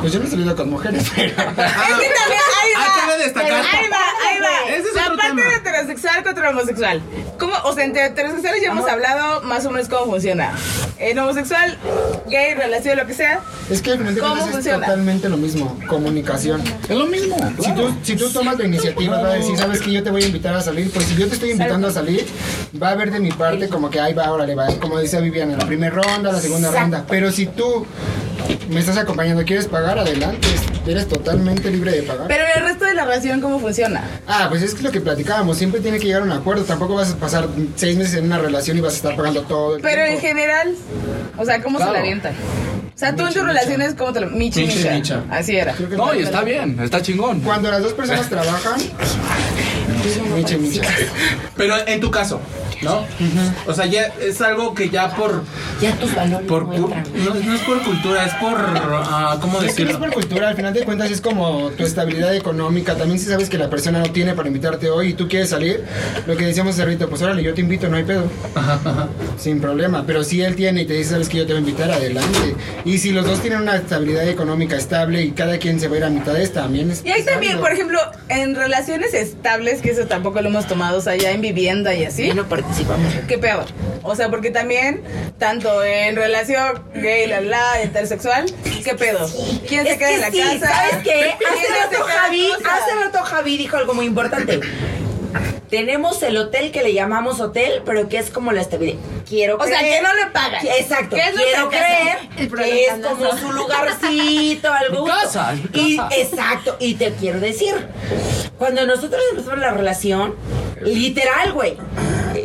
Pues 0.00 0.12
yo 0.12 0.20
no 0.20 0.26
he 0.26 0.30
salido 0.30 0.54
con 0.56 0.70
mujeres, 0.70 1.04
pero. 1.14 1.28
Es 1.28 1.34
que 1.34 1.44
también 1.44 2.42
va. 2.76 2.84
Ah, 2.84 2.97
cabe 3.18 3.24
destacar. 3.24 3.52
Ahí 3.52 3.88
va, 3.90 4.28
ahí 4.28 4.40
va. 4.40 4.70
Ese 4.76 4.88
es 4.88 4.94
la 4.94 5.02
otro 5.02 5.16
parte 5.16 5.36
tema. 5.36 5.50
de 5.50 5.56
heterosexual 5.56 6.22
contra 6.24 6.50
homosexual. 6.50 7.02
¿Cómo? 7.38 7.52
O 7.64 7.72
sea, 7.74 7.84
entre 7.84 8.06
heterosexuales 8.06 8.62
ya 8.62 8.70
hemos 8.70 8.88
hablado 8.88 9.42
más 9.42 9.64
o 9.66 9.70
menos 9.70 9.88
cómo 9.88 10.12
funciona. 10.12 10.52
En 10.98 11.18
homosexual, 11.18 11.78
gay, 12.28 12.54
relación, 12.54 12.96
lo 12.96 13.06
que 13.06 13.14
sea. 13.14 13.40
Es 13.70 13.82
que 13.82 13.96
de 13.96 14.20
¿Cómo 14.20 14.36
es 14.36 14.50
funciona? 14.50 14.80
totalmente 14.86 15.28
lo 15.28 15.36
mismo. 15.36 15.78
Comunicación. 15.88 16.62
Es 16.88 16.96
lo 16.96 17.06
mismo. 17.06 17.36
Si 17.62 17.72
tú, 17.74 17.94
si 18.02 18.16
tú 18.16 18.30
tomas 18.30 18.58
la 18.58 18.64
iniciativa, 18.64 19.20
va 19.20 19.28
a 19.30 19.34
decir, 19.34 19.56
sabes 19.56 19.80
que 19.80 19.92
yo 19.92 20.02
te 20.02 20.10
voy 20.10 20.24
a 20.24 20.26
invitar 20.26 20.54
a 20.54 20.60
salir, 20.60 20.90
pues 20.90 21.06
si 21.06 21.16
yo 21.16 21.28
te 21.28 21.34
estoy 21.34 21.50
invitando 21.52 21.88
a 21.88 21.92
salir, 21.92 22.26
va 22.80 22.88
a 22.88 22.92
haber 22.92 23.10
de 23.12 23.20
mi 23.20 23.30
parte 23.30 23.68
como 23.68 23.90
que 23.90 24.00
ahí 24.00 24.14
va, 24.14 24.30
órale, 24.32 24.54
va, 24.54 24.66
como 24.80 24.98
decía 24.98 25.20
Viviana, 25.20 25.56
la 25.56 25.66
primera 25.66 25.94
ronda, 25.94 26.32
la 26.32 26.40
segunda 26.40 26.68
Exacto. 26.68 26.80
ronda. 26.96 27.04
Pero 27.08 27.30
si 27.30 27.46
tú 27.46 27.86
me 28.70 28.80
estás 28.80 28.96
acompañando, 28.96 29.44
quieres 29.44 29.66
pagar, 29.66 29.98
adelante, 29.98 30.48
eres 30.86 31.06
totalmente 31.08 31.70
libre 31.70 31.92
de 31.92 32.02
pagar. 32.02 32.26
Pero 32.28 32.44
el 32.56 32.62
la 32.98 33.04
relación, 33.04 33.40
¿cómo 33.40 33.60
funciona? 33.60 34.02
Ah, 34.26 34.46
pues 34.48 34.62
es 34.62 34.74
que 34.74 34.82
lo 34.82 34.90
que 34.90 35.00
platicábamos, 35.00 35.56
siempre 35.56 35.80
tiene 35.80 35.98
que 35.98 36.06
llegar 36.06 36.22
a 36.22 36.24
un 36.24 36.32
acuerdo, 36.32 36.64
tampoco 36.64 36.94
vas 36.96 37.12
a 37.12 37.16
pasar 37.16 37.48
seis 37.76 37.96
meses 37.96 38.14
en 38.14 38.24
una 38.24 38.38
relación 38.38 38.76
y 38.76 38.80
vas 38.80 38.94
a 38.94 38.96
estar 38.96 39.16
pagando 39.16 39.42
todo. 39.42 39.76
el 39.76 39.82
Pero 39.82 40.02
en 40.04 40.18
general, 40.18 40.74
o 41.36 41.44
sea, 41.44 41.62
¿cómo 41.62 41.78
se 41.78 41.84
la 41.84 42.00
avientan? 42.00 42.32
O 42.32 42.98
sea, 42.98 43.14
tú 43.14 43.24
en 43.24 43.32
tus 43.32 43.44
relaciones, 43.44 43.94
¿cómo 43.94 44.12
te 44.12 44.20
lo.? 44.20 44.28
Michi, 44.30 44.62
Michi, 44.62 44.78
micha. 44.78 44.92
micha. 44.94 45.22
Así 45.30 45.56
era. 45.56 45.72
No, 45.96 46.12
y 46.12 46.18
es 46.18 46.24
está 46.24 46.42
bien, 46.42 46.76
está 46.80 47.00
chingón. 47.00 47.40
Cuando 47.40 47.70
las 47.70 47.80
dos 47.80 47.92
personas 47.92 48.28
trabajan, 48.28 48.80
micha, 50.36 50.56
micha. 50.58 50.82
Pero 51.56 51.74
en 51.86 52.00
tu 52.00 52.10
caso, 52.10 52.40
¿no? 52.82 53.04
O 53.66 53.74
sea, 53.74 53.86
ya 53.86 54.12
es 54.20 54.40
algo 54.40 54.74
que 54.74 54.88
ya 54.90 55.14
por... 55.14 55.42
Ya 55.80 55.92
tus 55.96 56.14
valores 56.14 56.46
por 56.46 56.66
no 56.68 56.88
no, 56.88 57.34
no 57.34 57.54
es 57.54 57.60
por 57.62 57.82
cultura, 57.82 58.24
es 58.24 58.34
por... 58.34 58.56
ah, 58.58 59.38
¿Cómo 59.40 59.60
Es 59.62 59.74
que 59.74 59.84
no 59.84 59.90
es 59.90 59.96
decirlo? 59.96 59.98
por 59.98 60.12
cultura, 60.12 60.48
al 60.48 60.56
final 60.56 60.74
de 60.74 60.84
cuentas 60.84 61.10
es 61.10 61.20
como 61.20 61.70
tu 61.70 61.84
estabilidad 61.84 62.34
económica. 62.34 62.96
También 62.96 63.18
si 63.18 63.26
sabes 63.26 63.48
que 63.48 63.58
la 63.58 63.70
persona 63.70 63.98
no 64.00 64.10
tiene 64.12 64.34
para 64.34 64.48
invitarte 64.48 64.90
hoy 64.90 65.08
y 65.10 65.12
tú 65.14 65.28
quieres 65.28 65.50
salir, 65.50 65.84
lo 66.26 66.36
que 66.36 66.46
decíamos 66.46 66.74
hace 66.74 66.84
rato, 66.84 67.08
pues 67.08 67.22
órale, 67.22 67.42
yo 67.42 67.54
te 67.54 67.60
invito, 67.60 67.88
no 67.88 67.96
hay 67.96 68.04
pedo. 68.04 68.24
Sin 69.38 69.60
problema. 69.60 70.04
Pero 70.06 70.24
si 70.24 70.42
él 70.42 70.56
tiene 70.56 70.82
y 70.82 70.86
te 70.86 70.94
dice, 70.94 71.10
sabes 71.10 71.28
que 71.28 71.38
yo 71.38 71.46
te 71.46 71.52
voy 71.52 71.62
a 71.62 71.66
invitar, 71.66 71.90
adelante. 71.90 72.54
Y 72.84 72.98
si 72.98 73.12
los 73.12 73.26
dos 73.26 73.40
tienen 73.40 73.62
una 73.62 73.76
estabilidad 73.76 74.26
económica 74.28 74.76
estable 74.76 75.22
y 75.22 75.32
cada 75.32 75.58
quien 75.58 75.80
se 75.80 75.88
va 75.88 75.94
a 75.94 75.98
ir 75.98 76.04
a 76.04 76.10
mitades, 76.10 76.52
también 76.52 76.90
es. 76.90 77.04
Y 77.04 77.10
ahí 77.10 77.20
es 77.20 77.26
también, 77.26 77.58
por 77.58 77.72
ejemplo, 77.72 77.98
en 78.28 78.54
relaciones 78.54 79.14
estables, 79.14 79.80
que 79.80 79.90
eso 79.98 80.08
tampoco 80.08 80.40
lo 80.40 80.48
hemos 80.48 80.66
tomado, 80.66 80.98
o 80.98 81.00
sea, 81.00 81.16
ya 81.16 81.30
en 81.32 81.40
vivienda 81.40 81.94
y 81.94 82.04
así. 82.04 82.24
Y 82.24 82.34
no 82.34 82.48
participamos. 82.48 83.12
¿Qué 83.26 83.38
peor? 83.38 83.64
O 84.02 84.14
sea, 84.14 84.30
porque 84.30 84.50
también, 84.50 85.02
tanto 85.38 85.84
en 85.84 86.16
relación 86.16 86.82
gay, 86.94 87.26
la 87.26 87.40
la, 87.40 87.82
intersexual, 87.82 88.46
¿qué 88.84 88.94
pedo? 88.94 89.28
¿Quién 89.68 89.86
se 89.86 89.98
queda 89.98 90.08
que 90.08 90.14
en 90.14 90.20
la 90.20 90.30
sí, 90.30 90.38
casa? 90.38 90.68
¿sabes 90.68 90.96
qué? 91.04 91.34
¿Quién 91.38 91.52
Hace 91.52 91.96
rato 91.96 92.04
Javi, 92.04 92.50
hace 92.52 92.94
rato 93.04 93.18
Javi 93.24 93.56
dijo 93.56 93.76
algo 93.76 93.94
muy 93.94 94.06
importante. 94.06 94.60
Tenemos 95.70 96.22
el 96.22 96.36
hotel 96.38 96.72
que 96.72 96.82
le 96.82 96.94
llamamos 96.94 97.40
hotel, 97.40 97.82
pero 97.84 98.08
que 98.08 98.18
es 98.18 98.30
como 98.30 98.52
la 98.52 98.60
estabilidad. 98.62 98.98
Quiero 99.28 99.56
O 99.58 99.64
sea, 99.66 99.80
creer- 99.80 99.96
que 99.96 100.02
no 100.02 100.14
le 100.14 100.26
pagan. 100.32 100.66
Exacto. 100.66 101.16
Es 101.16 101.30
Quiero 101.32 101.68
creer 101.68 102.18
que 102.56 102.86
es 102.86 102.94
como 103.06 103.36
su 103.36 103.52
lugarcito, 103.52 104.72
algo. 104.72 105.06
Y 105.74 105.98
exacto. 106.16 106.76
Y 106.80 106.94
te 106.94 107.12
quiero 107.12 107.38
decir, 107.40 107.74
cuando 108.56 108.86
nosotros 108.86 109.20
empezamos 109.30 109.58
la 109.58 109.70
relación, 109.72 110.34
literal, 110.80 111.52
güey. 111.52 111.76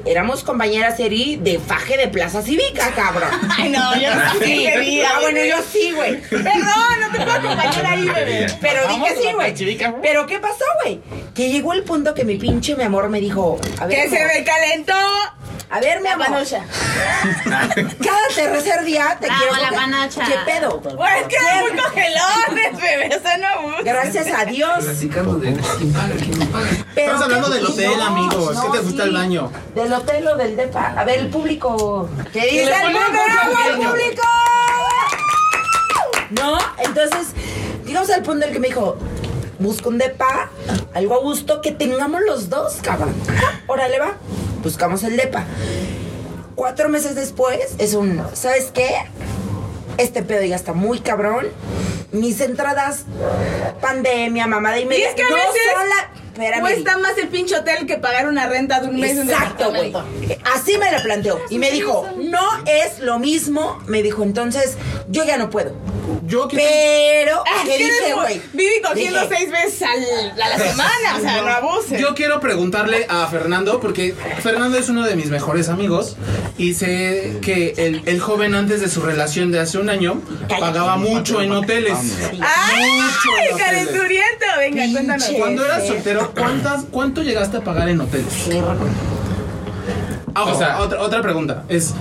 Éramos 0.06 0.44
compañeras 0.44 1.00
Eri 1.00 1.36
de 1.38 1.60
faje 1.60 1.98
de 1.98 2.08
Plaza 2.08 2.42
Cívica, 2.42 2.92
cabrón. 2.96 3.30
Ay, 3.58 3.70
no, 3.70 3.96
yo 3.96 4.16
no 4.16 4.34
sé 4.34 4.46
Sí, 4.46 4.66
qué 4.72 4.80
día, 4.80 5.10
ah, 5.16 5.20
bueno, 5.22 5.40
yo 5.44 5.58
sí, 5.72 5.92
güey. 5.96 6.22
Perdón, 6.22 6.54
no 7.02 7.10
te 7.12 7.18
puedo 7.18 7.32
acompañar 7.32 7.86
ahí, 7.86 8.06
bebé. 8.10 8.48
Pero 8.62 8.88
dije 8.88 9.16
sí, 9.22 9.34
güey. 9.34 9.54
Pero 10.02 10.26
¿qué 10.26 10.40
pasó, 10.40 10.66
güey? 10.84 11.02
Que 11.36 11.50
llegó 11.52 11.74
el 11.74 11.84
punto 11.84 12.14
que 12.14 12.24
mi 12.24 12.38
pinche 12.38 12.76
mi 12.76 12.84
amor 12.84 13.10
me 13.10 13.20
dijo, 13.20 13.60
a 13.80 13.86
ver, 13.86 13.96
Que 14.10 14.10
se 14.10 14.26
me 14.26 14.44
calentó. 14.44 14.94
a 15.70 15.80
ver, 15.80 16.02
mi 16.02 16.08
amor, 16.08 16.28
panocha. 16.28 16.64
cada 17.44 18.28
tercer 18.36 18.84
día 18.86 19.18
te 19.20 19.28
Bravo, 19.28 19.42
quiero 19.42 19.62
la 19.62 19.72
panocha. 19.72 20.26
¿Qué 20.26 20.36
pedo? 20.46 20.80
Güey, 20.80 21.20
es 21.22 21.28
que 21.28 21.38
muy 21.62 21.80
cogelones, 21.80 22.82
bebé. 22.82 23.16
O 23.16 23.22
sea, 23.22 23.38
no. 23.38 23.84
Gracias 23.84 24.28
a 24.28 24.46
Dios. 24.46 24.86
Pero 26.96 27.14
Estamos 27.14 27.22
hablando 27.24 27.48
¿qué- 27.50 27.56
del 27.56 27.66
hotel, 27.66 27.92
no, 27.98 28.04
amigos. 28.06 28.60
¿Qué 28.62 28.70
te 28.78 28.84
gusta 28.84 29.04
sí. 29.04 29.10
el 29.10 29.14
baño? 29.16 29.52
Del 29.84 29.94
hotel 29.94 30.28
o 30.28 30.38
del 30.38 30.56
depa. 30.56 30.94
A 30.98 31.04
ver, 31.04 31.20
el 31.20 31.30
público. 31.30 32.08
¿Qué 32.32 32.42
dice 32.46 32.64
el 32.64 32.92
público? 32.92 33.90
público? 33.92 34.22
No, 36.32 36.58
entonces, 36.80 37.28
llegamos 37.86 38.10
al 38.10 38.24
punto 38.24 38.44
en 38.46 38.50
el 38.50 38.54
que 38.54 38.60
me 38.60 38.68
dijo, 38.70 38.98
busca 39.60 39.90
un 39.90 39.98
depa, 39.98 40.50
algo 40.94 41.16
a 41.16 41.20
gusto, 41.20 41.62
que 41.62 41.72
tengamos 41.72 42.22
los 42.26 42.50
dos, 42.50 42.78
cabrón. 42.82 43.14
Órale, 43.68 44.00
va. 44.00 44.14
Buscamos 44.64 45.04
el 45.04 45.18
depa. 45.18 45.44
Cuatro 46.56 46.90
meses 46.90 47.16
después, 47.16 47.76
es 47.78 47.94
un, 47.94 48.24
¿sabes 48.34 48.72
qué? 48.74 48.96
Este 49.98 50.24
pedo 50.24 50.44
ya 50.44 50.56
está 50.56 50.74
muy 50.74 51.00
cabrón. 51.02 51.48
Mis 52.12 52.40
entradas, 52.42 53.04
pandemia, 53.82 54.48
mamada 54.48 54.80
y 54.80 54.86
media. 54.86 55.10
es 55.10 55.16
que 55.16 55.24
no 55.24 55.36
veces 55.36 55.52
son 55.76 55.90
la- 55.90 56.23
Espérame, 56.34 56.62
cuesta 56.62 56.98
más 56.98 57.16
el 57.20 57.28
pinche 57.28 57.56
hotel 57.56 57.86
que 57.86 57.98
pagar 57.98 58.28
una 58.28 58.48
renta 58.48 58.80
de 58.80 58.88
un 58.88 59.00
mes 59.00 59.16
Exacto, 59.16 59.70
güey. 59.70 59.94
Así 60.56 60.80
me 60.80 60.92
lo 60.92 61.02
planteó. 61.04 61.40
Y 61.52 61.60
me 61.60 61.70
dijo, 61.70 62.10
no 62.18 62.42
es 62.66 63.00
lo 63.00 63.20
mismo. 63.20 63.80
Me 63.86 64.02
dijo, 64.02 64.24
entonces, 64.24 64.76
yo 65.10 65.24
ya 65.26 65.38
no 65.38 65.52
puedo. 65.52 65.76
Yo 66.26 66.48
quiero. 66.48 67.44
Ah, 67.46 67.64
Pero, 67.64 67.66
¿qué 67.66 67.78
¿qué 67.78 67.84
dije, 67.84 68.14
güey? 68.14 68.42
Vivi 68.54 68.82
cogiendo 68.82 69.20
Dije, 69.22 69.36
seis 69.38 69.52
veces 69.52 69.82
al- 69.82 70.42
a 70.42 70.50
la 70.50 70.58
semana. 70.58 71.18
O 71.18 71.20
sea, 71.20 71.42
no 71.42 71.48
abuses. 71.50 72.00
Yo 72.00 72.16
quiero 72.16 72.40
preguntarle 72.40 73.06
a 73.10 73.28
Fernando, 73.28 73.80
porque 73.82 74.16
Fernando 74.42 74.78
es 74.78 74.88
uno 74.90 75.04
de 75.06 75.16
mis 75.16 75.28
mejores 75.30 75.70
amigos 75.70 76.16
y 76.58 76.76
sé 76.76 77.40
que 77.42 77.74
el, 77.78 78.02
el 78.06 78.20
joven 78.22 78.56
antes 78.56 78.80
de 78.82 78.90
su 78.90 79.02
relación 79.02 79.52
de 79.52 79.60
hace 79.60 79.78
un 79.80 79.90
año 79.90 80.22
pagaba 80.60 80.96
mucho 80.98 81.42
en 81.42 81.52
hoteles. 81.52 81.98
¡Ay! 82.42 82.92
Mucho 83.02 83.52
en. 83.52 83.58
¡Calenturiento! 83.58 84.46
Venga, 84.60 84.84
cuéntanos. 84.92 85.30
Cuando 85.38 85.66
eras 85.66 85.88
soltero, 85.88 86.32
¿cuántas, 86.38 86.86
¿cuánto 86.92 87.22
llegaste 87.24 87.58
a 87.58 87.62
pagar 87.62 87.90
en 87.90 88.00
hoteles? 88.02 88.34
Ah, 90.36 90.44
O 90.46 90.58
sea- 90.58 90.80
otra, 90.82 91.02
otra 91.02 91.22
pregunta 91.22 91.64
es, 91.70 91.94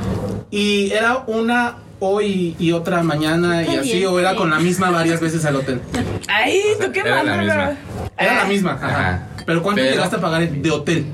¿y 0.51 0.91
era 0.93 1.25
una 1.27 1.77
hoy 2.05 2.57
y 2.59 2.73
otra 2.73 3.03
mañana 3.03 3.63
y 3.63 3.77
así 3.77 4.05
o 4.05 4.19
era 4.19 4.35
con 4.35 4.51
la 4.51 4.59
misma 4.59 4.91
varias 4.91 5.21
veces 5.21 5.45
al 5.45 5.57
hotel? 5.57 5.81
¡Ay, 6.29 6.61
tú 6.81 6.91
qué 6.93 7.01
Era 7.01 7.23
la 7.23 7.37
misma. 7.37 7.55
bro. 7.65 7.77
Era 8.19 8.35
la 8.37 8.45
misma, 8.45 8.73
ajá. 8.73 8.89
Ajá. 8.89 9.27
Pero 9.47 9.63
¿cuánto 9.63 9.81
Pero- 9.83 9.95
llegaste 9.95 10.17
a 10.17 10.21
pagar 10.21 10.49
de 10.49 10.71
hotel? 10.71 11.07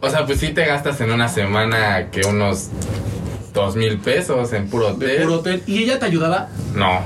O 0.00 0.08
sea, 0.10 0.24
pues 0.26 0.40
sí 0.40 0.48
te 0.48 0.64
gastas 0.64 1.00
en 1.00 1.10
una 1.10 1.28
semana 1.28 2.10
que 2.10 2.22
unos 2.26 2.68
dos 3.56 3.74
mil 3.74 3.98
pesos 3.98 4.52
en 4.52 4.68
puro 4.68 4.92
De 4.94 5.06
hotel. 5.06 5.22
puro 5.22 5.34
hotel. 5.36 5.62
¿Y 5.66 5.82
ella 5.82 5.98
te 5.98 6.06
ayudaba? 6.06 6.48
No. 6.74 7.00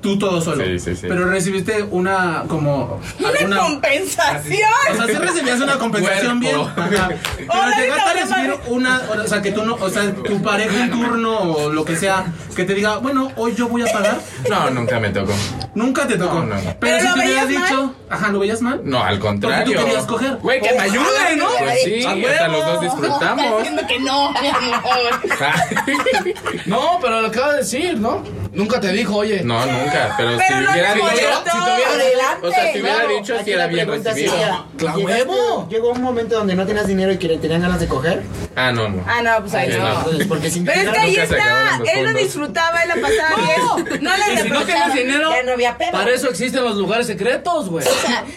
Tú 0.00 0.18
todo 0.18 0.40
solo. 0.40 0.62
Sí, 0.64 0.78
sí, 0.78 0.94
sí. 0.94 1.06
Pero 1.08 1.28
recibiste 1.28 1.82
una 1.82 2.44
como 2.46 3.00
Una 3.18 3.28
alguna 3.30 3.56
compensación. 3.58 4.70
o 4.92 4.94
sea, 4.94 5.06
sí 5.06 5.12
recibías 5.14 5.60
una 5.60 5.78
compensación 5.78 6.38
bien. 6.38 6.60
Ajá. 6.60 7.08
Pero 7.36 7.52
Hola, 7.52 7.76
llegaste 7.80 8.10
a 8.10 8.12
recibir 8.12 8.54
una, 8.68 9.02
o 9.24 9.26
sea, 9.26 9.42
que 9.42 9.50
tú 9.52 9.64
no, 9.64 9.74
o 9.74 9.88
sea, 9.90 10.14
tu 10.14 10.40
pareja 10.42 10.84
en 10.84 10.90
turno 10.92 11.38
o 11.40 11.70
lo 11.72 11.84
que 11.84 11.96
sea, 11.96 12.26
que 12.54 12.64
te 12.64 12.74
diga, 12.74 12.98
bueno, 12.98 13.32
hoy 13.36 13.54
yo 13.56 13.68
voy 13.68 13.82
a 13.82 13.92
pagar. 13.92 14.20
No, 14.48 14.70
nunca 14.70 15.00
me 15.00 15.08
tocó. 15.10 15.32
Nunca 15.74 16.06
te 16.06 16.16
tocó. 16.16 16.34
No, 16.40 16.46
no, 16.46 16.54
no. 16.54 16.60
Pero, 16.62 16.78
¿Pero 16.80 17.00
si 17.00 17.14
te 17.20 17.26
hubieras 17.26 17.48
dicho, 17.48 17.94
ajá, 18.08 18.28
¿lo 18.28 18.38
veías 18.38 18.62
mal? 18.62 18.80
No, 18.84 19.02
al 19.02 19.18
contrario. 19.18 19.64
Porque 19.64 19.78
tú 19.78 19.84
querías 19.86 20.04
coger. 20.06 20.36
Güey, 20.36 20.60
que 20.60 20.72
me 20.72 20.80
ayude, 20.82 21.36
¿no? 21.36 21.46
Pues 21.58 21.82
sí, 21.82 22.04
hasta 22.04 22.48
los 22.48 22.64
dos 22.66 22.80
disfrutamos. 22.82 23.58
Diciendo 23.58 23.82
que 23.88 23.98
no, 23.98 24.30
mi 24.40 24.48
amor. 24.48 25.20
No, 26.66 26.98
pero 27.00 27.20
lo 27.20 27.28
acaba 27.28 27.52
de 27.52 27.58
decir, 27.58 27.98
¿no? 27.98 28.22
Nunca 28.56 28.80
te 28.80 28.88
dijo, 28.92 29.16
oye. 29.16 29.42
No, 29.44 29.64
nunca. 29.66 30.14
Pero, 30.16 30.30
Pero 30.36 30.40
si 30.48 30.54
no 30.64 30.70
hubiera 30.72 30.94
dicho. 30.94 31.06
Si 31.06 31.14
te 31.14 31.74
hubiera. 31.74 32.38
O 32.42 32.50
sea, 32.50 32.72
si 32.72 32.80
hubiera 32.80 32.94
Claro, 32.96 33.08
dicho, 33.16 33.34
aquí 33.34 33.44
si 33.44 33.50
la 33.50 33.56
era 33.56 33.66
bien 33.66 33.88
recibido. 33.88 34.32
sería, 34.32 34.64
¡Claro, 34.78 34.98
¿llegaste- 34.98 35.26
huevo! 35.26 35.68
Llegó 35.70 35.90
un 35.90 36.02
momento 36.02 36.34
donde 36.36 36.54
no 36.54 36.66
tenías 36.66 36.86
dinero 36.86 37.12
y 37.12 37.18
que 37.18 37.28
tenían 37.38 37.62
ganas 37.62 37.80
de 37.80 37.86
coger. 37.88 38.22
Ah, 38.54 38.72
no, 38.72 38.88
no. 38.88 39.04
Ah, 39.06 39.20
no, 39.22 39.40
pues 39.40 39.54
ahí 39.54 39.70
Sí, 39.72 39.78
no. 39.78 39.84
no. 39.88 39.98
Entonces, 39.98 40.26
porque 40.26 40.50
sin 40.50 40.64
Pero 40.64 40.80
es 40.90 40.96
que 40.96 40.98
ahí 41.00 41.16
está. 41.16 41.80
Él 41.94 42.04
lo 42.04 42.12
disfrutaba, 42.18 42.82
él 42.82 42.88
la 42.88 42.94
pasaba 42.96 43.36
bien. 43.36 44.02
No 44.02 44.16
le 44.16 44.24
si 44.42 44.48
no 44.48 44.58
reprochaba. 44.60 44.94
dinero, 44.94 45.30
Ya 45.30 45.42
no 45.42 45.52
había 45.52 45.76
pedo. 45.78 45.90
para 45.92 46.10
eso 46.10 46.30
existen 46.30 46.64
los 46.64 46.76
lugares 46.76 47.06
secretos, 47.06 47.68
güey. 47.68 47.84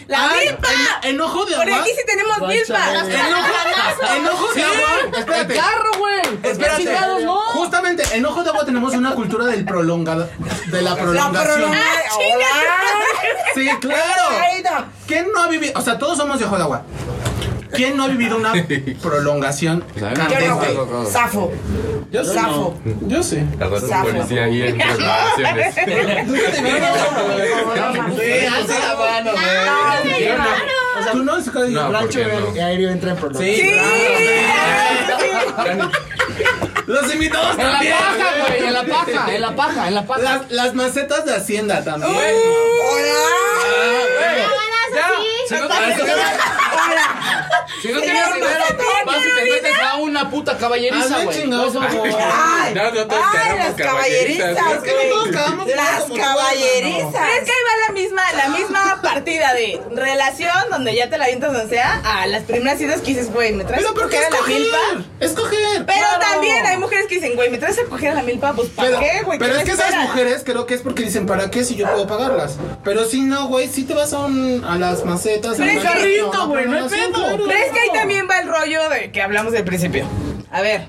¡La 0.07 0.29
Ay, 0.31 0.47
milpa! 0.49 0.67
en- 1.03 1.09
enojo 1.15 1.45
de 1.45 1.55
Porque 1.55 1.71
agua. 1.71 1.83
aquí 1.83 1.91
sí 1.95 2.03
tenemos 2.05 2.39
milpa. 2.41 2.91
Enojo, 2.91 4.15
enojo 4.17 4.53
de 4.53 4.63
agua. 4.63 4.89
El 5.13 5.19
Espérate. 5.19 5.55
carro, 5.55 5.91
güey. 5.97 6.19
Espérate. 6.43 6.89
Justamente, 7.53 8.03
en 8.13 8.25
Ojo 8.25 8.43
de 8.43 8.49
Agua 8.49 8.65
tenemos 8.65 8.93
una 8.93 9.11
cultura 9.15 9.45
del 9.45 9.65
prolongado, 10.15 10.29
de 10.67 10.81
la 10.81 10.89
La 10.91 10.95
prolongación. 10.95 11.43
prolongada. 11.55 11.85
Hola. 12.15 12.45
Sí, 13.55 13.69
claro. 13.81 14.85
¿Quién 15.07 15.27
no 15.33 15.41
ha 15.43 15.47
vivido? 15.47 15.73
O 15.77 15.81
sea, 15.81 15.97
todos 15.97 16.17
somos 16.17 16.39
de 16.39 16.45
Ojo 16.45 16.55
de 16.57 16.63
Agua. 16.63 16.83
¿Quién 17.71 17.95
no 17.97 18.03
ha 18.03 18.07
vivido 18.07 18.37
una 18.37 18.53
prolongación 19.01 19.83
Yo 19.95 20.09
no, 20.09 20.13
candente? 20.15 20.73
güey. 20.73 21.05
Zafo. 21.07 21.51
Yo 22.11 22.23
sí. 22.25 22.31
Zafo. 22.33 22.75
Yo 23.07 23.21
sí. 23.23 23.37
Al 23.59 23.71
rato 23.71 23.83
un 23.85 23.89
Zafo. 23.89 24.07
policía 24.09 24.43
ahí 24.45 24.61
en 24.63 24.77
preparaciones. 24.77 25.75
O 30.99 31.03
sea, 31.03 31.11
tú 31.11 31.23
no, 31.23 31.37
es 31.37 31.49
que- 31.49 31.59
No, 31.69 31.91
Rancho 31.91 32.19
¿por 32.21 32.53
qué 32.53 32.59
no? 32.59 32.65
aéreo 32.65 32.89
entra 32.89 33.11
en 33.11 33.17
prolongación. 33.17 33.55
Sí. 33.55 33.61
Sí. 33.63 33.71
Los 36.87 37.13
invitados 37.13 37.51
En 37.59 37.65
la 37.65 37.71
también. 37.73 37.93
paja, 37.93 38.33
güey. 38.47 38.63
En 38.65 38.73
la 38.73 38.83
paja, 38.83 39.35
en 39.35 39.41
la 39.41 39.55
paja, 39.55 39.87
en 39.87 39.95
la 39.95 40.05
paja. 40.07 40.21
Las, 40.21 40.51
las 40.51 40.73
macetas 40.73 41.25
de 41.25 41.35
Hacienda 41.35 41.83
también. 41.83 42.15
Si 45.49 45.55
no 45.55 45.67
tienes 45.67 45.97
dinero, 45.97 46.21
si 47.81 47.87
no 47.91 48.01
tienes 48.01 48.33
dinero, 48.35 48.65
vas 49.03 49.17
y 49.25 49.35
te 49.35 49.51
metes 49.51 49.79
a 49.81 49.95
una 50.29 50.37
puta 50.37 50.57
caballeriza, 50.57 51.03
Hazme 51.05 51.25
güey. 51.25 51.41
chingados, 51.41 51.69
Eso- 51.69 51.79
por 51.79 51.89
favor. 51.89 52.09
Ay, 52.21 52.73
No, 52.73 52.83
no, 52.91 53.07
todos 53.07 53.23
ay, 53.25 53.39
queremos 53.39 53.65
las 53.65 53.75
caballerizas, 53.87 54.55
caballerizas. 54.57 54.73
Es 54.77 54.83
que 54.83 54.91
no 54.93 55.09
todos 55.09 55.19
güey. 55.21 55.31
quedamos 55.31 55.67
Las 55.67 56.01
como 56.01 56.13
tú, 56.15 56.21
caballerizas. 56.21 57.11
Pero 57.13 57.33
es 57.33 57.43
que 57.45 57.51
ahí 57.51 57.63
va 57.69 57.87
la 57.87 57.93
misma, 57.93 58.21
la 58.33 58.49
misma 58.49 58.99
partida 59.01 59.53
de 59.53 59.81
relación 59.95 60.53
donde 60.71 60.95
ya 60.95 61.09
te 61.09 61.17
la 61.17 61.25
avientas 61.25 61.53
donde 61.53 61.69
sea 61.75 62.01
a 62.03 62.27
las 62.27 62.43
primeras 62.43 62.77
citas 62.79 63.01
que 63.01 63.07
dices, 63.07 63.31
güey, 63.31 63.53
me 63.53 63.63
traes 63.63 63.81
Pero 63.83 63.91
a 63.91 63.93
¿por 63.99 64.09
qué 64.09 64.17
coger 64.17 64.27
a 64.27 64.41
la 64.41 64.47
milpa. 64.47 65.05
escoger? 65.19 65.85
Pero 65.85 65.99
claro. 65.99 66.25
también 66.31 66.65
hay 66.65 66.77
mujeres 66.77 67.07
que 67.07 67.15
dicen, 67.15 67.35
güey, 67.35 67.49
me 67.49 67.57
traes 67.57 67.79
a 67.79 67.83
coger 67.85 68.11
a 68.11 68.15
la 68.15 68.23
milpa, 68.23 68.53
pues 68.53 68.69
¿para 68.69 68.99
qué, 68.99 69.21
güey? 69.23 69.39
pero 69.39 69.53
¿Qué 69.53 69.59
es 69.59 69.65
que 69.65 69.71
esas 69.71 69.95
mujeres 69.95 70.41
creo 70.45 70.65
que 70.65 70.73
es 70.75 70.81
porque 70.81 71.03
dicen, 71.03 71.25
¿para 71.25 71.49
qué 71.51 71.63
si 71.63 71.75
yo 71.75 71.87
puedo 71.89 72.07
pagarlas? 72.07 72.57
Pero 72.83 73.05
si 73.05 73.21
no, 73.21 73.47
güey, 73.47 73.67
si 73.67 73.83
te 73.83 73.93
vas 73.93 74.13
a, 74.13 74.19
un, 74.19 74.63
a 74.65 74.77
las 74.77 75.05
macetas. 75.05 75.55
Pero 75.57 75.71
es 75.71 75.83
carrito, 75.83 76.47
güey, 76.47 76.65
no 76.65 76.77
hay 76.77 76.89
prolongación, 76.89 77.13
pedo. 77.13 77.47
Pero 77.47 77.51
es 77.59 77.71
que 77.71 77.79
ahí 77.79 77.89
también 77.93 78.27
va 78.29 78.39
el 78.39 78.47
rollo 78.47 78.89
de 78.89 79.11
que 79.11 79.21
hablamos 79.21 79.53
del 79.53 79.63
principio. 79.63 80.05
A 80.51 80.61
ver, 80.61 80.87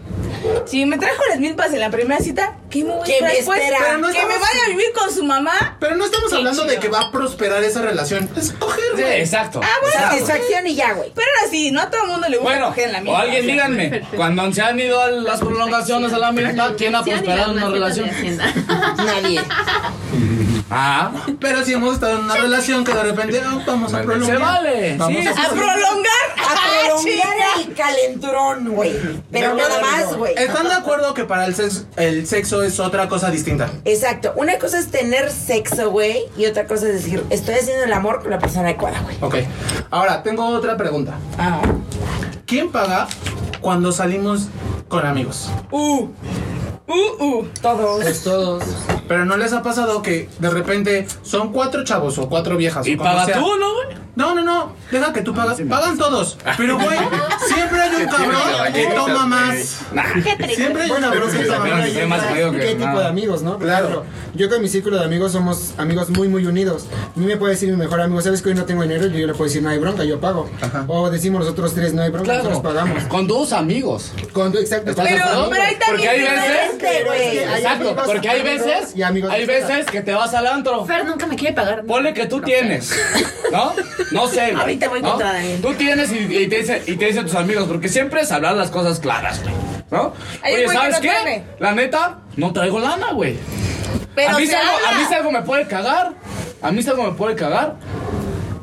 si 0.64 0.86
me 0.86 0.96
trajo 0.96 1.22
las 1.28 1.38
milpas 1.38 1.70
en 1.74 1.80
la 1.80 1.90
primera 1.90 2.18
cita, 2.22 2.56
¿qué 2.70 2.82
me 2.82 2.92
voy 2.94 3.02
a 3.02 3.04
¿Qué 3.04 3.12
esperar 3.12 3.30
me 3.32 3.36
después? 3.36 3.60
espera? 3.60 3.98
No 3.98 4.08
que 4.08 4.18
me 4.26 4.38
vaya 4.38 4.64
a 4.64 4.68
vivir 4.70 4.86
con 4.98 5.12
su 5.14 5.22
mamá. 5.22 5.76
Pero 5.78 5.96
no 5.96 6.04
estamos 6.06 6.32
hablando 6.32 6.64
de 6.64 6.78
que 6.78 6.88
va 6.88 7.00
a 7.02 7.12
prosperar 7.12 7.62
esa 7.62 7.82
relación. 7.82 8.26
Es 8.36 8.52
coger, 8.52 8.82
Sí, 8.96 9.02
güey. 9.02 9.20
exacto. 9.20 9.60
Ah, 9.62 9.68
bueno, 9.82 9.96
Satisfacción 9.98 10.66
y 10.66 10.74
ya, 10.74 10.94
güey. 10.94 11.12
pero 11.14 11.26
ahora 11.38 11.50
sí, 11.50 11.70
no 11.70 11.82
a 11.82 11.90
todo 11.90 12.04
el 12.04 12.08
mundo 12.08 12.26
le 12.30 12.38
gusta 12.38 12.52
Bueno, 12.52 12.68
coger 12.68 12.86
en 12.86 12.92
la 12.92 12.98
o 12.98 13.02
milpa. 13.02 13.20
alguien 13.20 13.46
díganme, 13.46 14.00
cuando 14.16 14.50
se 14.54 14.62
han 14.62 14.80
ido 14.80 14.98
a 14.98 15.08
las 15.10 15.40
prolongaciones 15.40 16.12
a 16.14 16.18
la 16.18 16.32
milpa, 16.32 16.72
¿quién 16.76 16.94
ha 16.94 17.04
prosperado 17.04 17.52
en 17.52 17.58
una 17.58 17.68
relación? 17.68 18.10
Nadie. 18.96 19.42
Ah, 20.70 21.10
Pero 21.40 21.64
si 21.64 21.72
hemos 21.72 21.94
estado 21.94 22.18
en 22.18 22.24
una 22.24 22.36
relación 22.36 22.84
que 22.84 22.92
de 22.94 23.02
repente 23.02 23.40
ah, 23.44 23.58
vamos 23.66 23.92
a 23.92 24.02
prolongar. 24.02 24.36
se 24.36 24.42
vale. 24.42 24.96
Vamos 24.96 25.20
Sí, 25.20 25.26
a 25.26 25.30
A 25.30 25.48
prolongar. 25.48 25.76
A 26.38 26.86
prolongar 26.86 27.02
chinga. 27.02 27.54
el 27.68 27.74
calenturón, 27.74 28.68
güey. 28.74 28.92
Pero 28.92 29.22
Pero 29.32 29.54
nada 29.56 29.80
más, 29.80 30.16
güey. 30.16 30.34
¿Están 30.36 30.68
de 30.68 30.74
acuerdo 30.74 31.12
que 31.14 31.24
para 31.24 31.46
el 31.46 31.54
sexo, 31.54 31.84
el 31.96 32.26
sexo 32.26 32.62
es 32.62 32.78
otra 32.78 33.08
cosa 33.08 33.30
distinta? 33.30 33.68
Exacto. 33.84 34.32
Una 34.36 34.58
cosa 34.58 34.78
es 34.78 34.90
tener 34.90 35.30
sexo, 35.32 35.90
güey. 35.90 36.24
Y 36.36 36.46
otra 36.46 36.66
cosa 36.66 36.86
es 36.88 36.94
decir, 36.94 37.24
estoy 37.30 37.56
haciendo 37.56 37.84
el 37.84 37.92
amor 37.92 38.22
con 38.22 38.30
la 38.30 38.38
persona 38.38 38.68
adecuada, 38.68 39.00
güey. 39.00 39.16
Ok. 39.20 39.34
Ahora, 39.90 40.22
tengo 40.22 40.46
otra 40.46 40.76
pregunta. 40.76 41.14
Ah. 41.38 41.60
¿Quién 42.46 42.70
paga 42.70 43.08
cuando 43.60 43.90
salimos 43.92 44.48
con 44.88 45.04
amigos? 45.06 45.50
Uh. 45.70 46.08
Uh, 46.90 47.24
uh. 47.24 47.48
Todos. 47.62 48.02
Pues 48.02 48.24
todos. 48.24 48.64
Pero 49.06 49.24
no 49.24 49.36
les 49.36 49.52
ha 49.52 49.62
pasado 49.62 50.02
que 50.02 50.28
de 50.40 50.50
repente 50.50 51.06
son 51.22 51.52
cuatro 51.52 51.84
chavos 51.84 52.18
o 52.18 52.28
cuatro 52.28 52.56
viejas. 52.56 52.86
Y 52.86 52.94
o 52.94 52.98
como 52.98 53.10
paga 53.10 53.26
sea. 53.26 53.38
tú, 53.38 53.56
¿no, 53.56 53.74
güey? 53.74 53.96
No, 54.16 54.34
no, 54.34 54.42
no, 54.42 54.72
deja 54.90 55.12
que 55.12 55.22
tú 55.22 55.34
pagas. 55.34 55.60
Pagan 55.68 55.96
todos. 55.96 56.36
Pero, 56.56 56.76
güey, 56.76 56.98
siempre 57.48 57.80
hay 57.80 57.94
un 58.02 58.06
cabrón 58.06 58.72
que 58.72 58.86
toma 58.86 59.26
más. 59.26 59.56
Siempre 60.54 60.82
hay 60.82 60.90
un 60.90 61.00
cabrón 61.00 61.30
que 61.30 61.44
toma 61.44 61.64
más. 62.06 62.22
¿qué 62.60 62.74
tipo 62.74 62.98
de 62.98 63.06
amigos, 63.06 63.42
¿no? 63.42 63.58
Claro. 63.58 64.04
yo 64.34 64.48
con 64.48 64.60
mi 64.60 64.68
círculo 64.68 64.98
de 64.98 65.04
amigos 65.04 65.32
somos 65.32 65.74
amigos 65.78 66.10
muy, 66.10 66.28
muy 66.28 66.46
unidos. 66.46 66.86
A 67.16 67.18
mí 67.18 67.26
me 67.26 67.36
puede 67.36 67.54
decir 67.54 67.70
mi 67.70 67.76
mejor 67.76 68.00
amigo, 68.00 68.20
¿sabes 68.20 68.42
que 68.42 68.50
hoy 68.50 68.54
no 68.54 68.64
tengo 68.64 68.82
dinero? 68.82 69.06
Y 69.06 69.20
yo 69.20 69.26
le 69.26 69.32
puedo 69.34 69.44
decir, 69.44 69.62
no 69.62 69.70
hay 69.70 69.78
bronca, 69.78 70.04
yo 70.04 70.20
pago. 70.20 70.48
O 70.88 71.10
decimos 71.10 71.40
los 71.40 71.50
otros 71.50 71.74
tres, 71.74 71.94
no 71.94 72.02
hay 72.02 72.10
bronca, 72.10 72.34
nosotros 72.34 72.60
pagamos. 72.60 73.04
Con 73.04 73.26
tus 73.26 73.52
amigos. 73.52 74.12
Con, 74.32 74.56
exacto. 74.56 74.90
¿Estás 74.90 75.04
de 75.06 75.14
Pero, 75.14 75.48
pero 75.50 75.62
hay 75.62 75.74
Porque 75.74 76.06
también 76.06 76.10
hay 76.10 76.20
veces. 76.20 76.72
diferente, 76.72 77.04
güey. 77.04 77.38
Hay 77.38 77.62
Exacto, 77.62 77.96
porque 78.06 78.28
hay 78.28 78.42
veces. 78.42 78.96
y 78.96 79.02
amigos 79.02 79.30
Hay 79.30 79.46
veces 79.46 79.86
que 79.86 80.02
te 80.02 80.12
vas 80.12 80.34
al 80.34 80.46
antro. 80.46 80.84
Fer 80.84 81.04
nunca 81.04 81.26
me 81.26 81.36
quiere 81.36 81.54
pagar. 81.54 81.84
Ponle 81.84 82.12
que 82.14 82.26
tú 82.26 82.40
tienes, 82.40 82.94
¿no? 83.52 83.72
No 84.12 84.26
sé. 84.26 84.40
güey, 84.50 84.54
Ahorita 84.60 84.88
voy 84.88 85.02
¿no? 85.02 85.10
contra 85.10 85.32
Daniel. 85.34 85.60
Tú 85.62 85.74
tienes 85.74 86.12
y, 86.12 86.18
y 86.18 86.48
te 86.48 86.58
dice, 86.58 86.82
y 86.86 86.96
te 86.96 87.06
dicen 87.06 87.24
tus 87.26 87.34
amigos, 87.34 87.64
porque 87.68 87.88
siempre 87.88 88.20
es 88.22 88.32
hablar 88.32 88.54
las 88.56 88.70
cosas 88.70 89.00
claras, 89.00 89.42
güey. 89.42 89.54
¿No? 89.90 90.12
Hay 90.42 90.52
un 90.54 90.58
Oye, 90.58 90.64
güey 90.66 90.76
que 90.76 90.82
¿sabes 90.82 90.94
no 90.96 91.00
qué? 91.02 91.08
tiene. 91.10 91.44
La 91.58 91.72
neta, 91.72 92.18
no 92.36 92.52
traigo 92.52 92.78
lana, 92.80 93.12
güey. 93.12 93.36
Pero 94.14 94.36
a, 94.36 94.38
mí 94.38 94.46
se 94.46 94.52
si 94.52 94.56
algo, 94.58 94.72
a 94.88 94.92
mí 94.98 95.04
si 95.08 95.14
algo 95.14 95.30
me 95.32 95.42
puede 95.42 95.66
cagar. 95.66 96.12
A 96.62 96.70
mí 96.70 96.82
si 96.82 96.90
algo 96.90 97.04
me 97.04 97.12
puede 97.12 97.34
cagar. 97.36 97.76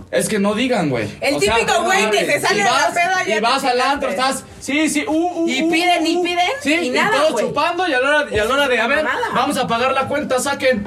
Es 0.09 0.29
que 0.29 0.39
no 0.39 0.53
digan, 0.53 0.89
güey. 0.89 1.09
El 1.19 1.35
O 1.35 1.39
sea, 1.41 1.55
típico 1.55 1.83
güey 1.83 2.09
que 2.11 2.25
se 2.25 2.39
sale 2.39 2.55
y 2.55 2.57
de 2.59 2.63
la 2.63 2.71
vas- 2.71 2.93
peda 2.93 3.23
y 3.25 3.27
ya 3.29 3.31
Y 3.33 3.35
te 3.35 3.41
vas 3.41 3.63
al 3.65 3.71
chingaste. 3.71 3.91
antro, 3.91 4.09
estás. 4.09 4.43
Sí, 4.61 4.87
sí, 4.89 5.03
uh, 5.05 5.11
uh, 5.11 5.47
Y 5.49 5.63
uh, 5.63 5.69
piden, 5.71 6.03
uh, 6.03 6.07
y 6.07 6.15
uh. 6.17 6.23
piden, 6.23 6.47
Sí, 6.63 6.73
y 6.81 6.85
y, 6.87 6.89
nada, 6.91 7.11
todos 7.17 7.31
güey. 7.33 7.45
chupando 7.47 7.87
y 7.87 7.93
a 7.93 7.99
la 7.99 8.09
hora, 8.09 8.27
y 8.31 8.39
a 8.39 8.45
la 8.45 8.53
hora 8.53 8.67
de, 8.69 8.79
a 8.79 8.87
ver, 8.87 9.03
Nada. 9.03 9.17
vamos 9.33 9.57
a 9.57 9.67
pagar 9.67 9.91
la 9.91 10.07
cuenta, 10.07 10.39
saquen. 10.39 10.85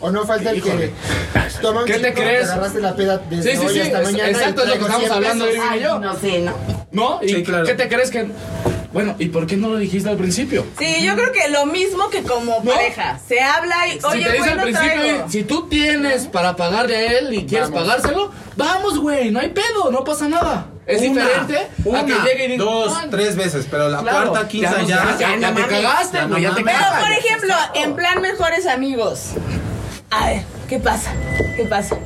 O 0.00 0.10
no 0.10 0.24
falta 0.24 0.50
el 0.50 0.62
que 0.62 0.92
toma 1.62 1.80
un 1.80 1.86
¿Qué 1.86 1.98
te 1.98 2.14
crees? 2.14 2.48
agarraste 2.50 2.80
la 2.80 2.94
peda 2.94 3.18
desde 3.28 3.52
Sí, 3.52 3.56
sí, 3.58 3.66
hoy 3.66 3.74
sí, 3.74 3.80
hasta 3.80 3.98
es- 4.02 4.04
mañana. 4.12 4.28
y 4.28 4.32
exacto, 4.32 4.62
es 4.62 4.68
lo 4.68 4.74
que 4.74 4.80
estamos 4.80 5.00
100 5.02 5.12
hablando 5.12 5.44
ahorita. 5.44 5.70
Ay, 5.70 5.80
yo. 5.82 5.98
no 5.98 6.16
sé, 6.18 6.38
¿no? 6.40 6.52
¿No? 6.92 7.18
¿Y 7.22 7.28
Sí, 7.28 7.42
claro. 7.42 7.64
qué 7.66 7.74
te 7.74 7.88
crees 7.88 8.10
que.? 8.10 8.28
Bueno, 8.92 9.16
¿y 9.18 9.26
por 9.26 9.46
qué 9.46 9.56
no 9.56 9.68
lo 9.68 9.76
dijiste 9.76 10.08
al 10.08 10.16
principio? 10.16 10.64
Sí, 10.78 11.02
yo 11.04 11.14
creo 11.14 11.30
que 11.30 11.48
lo 11.50 11.66
mismo 11.66 12.08
que 12.08 12.22
como 12.22 12.60
¿No? 12.64 12.72
pareja. 12.72 13.18
Se 13.28 13.38
habla 13.40 13.86
y, 13.88 14.00
si 14.00 14.06
oye, 14.06 14.24
te 14.24 14.32
dice 14.32 14.50
al 14.50 14.60
principio, 14.62 14.92
traigo. 14.92 15.28
si 15.28 15.42
tú 15.44 15.68
tienes 15.68 16.26
para 16.26 16.56
pagarle 16.56 16.96
a 16.96 17.18
él 17.18 17.34
y 17.34 17.44
quieres 17.44 17.70
Vamos. 17.70 17.86
pagárselo, 17.86 18.32
vamos, 18.56 18.98
güey, 18.98 19.30
no 19.30 19.40
hay 19.40 19.50
pedo, 19.50 19.90
no 19.90 20.04
pasa 20.04 20.26
nada. 20.28 20.68
Es 20.86 21.02
Una, 21.02 21.22
diferente 21.26 21.68
una, 21.84 22.00
a 22.00 22.06
que 22.06 22.12
llegue 22.14 22.44
y 22.46 22.48
diga. 22.52 22.64
dos, 22.64 22.94
"Ah, 22.96 23.06
tres 23.10 23.36
veces, 23.36 23.66
pero 23.70 23.90
la 23.90 23.98
claro, 24.00 24.30
cuarta, 24.30 24.48
quinta 24.48 24.80
ya. 24.82 25.16
ya, 25.18 25.36
ya 25.36 25.36
no 25.50 25.54
te 25.54 25.66
cagaste, 25.66 26.24
güey, 26.24 26.42
ya 26.42 26.54
te 26.54 26.62
mames. 26.64 26.74
Pero, 26.74 26.78
cagaste. 26.90 27.00
por 27.04 27.12
ejemplo, 27.12 27.54
en 27.74 27.94
plan 27.94 28.22
mejores 28.22 28.66
amigos. 28.66 29.20
A 30.10 30.26
ver, 30.26 30.42
¿qué 30.68 30.78
pasa? 30.78 31.12
¿Qué 31.56 31.64
pasa? 31.66 31.96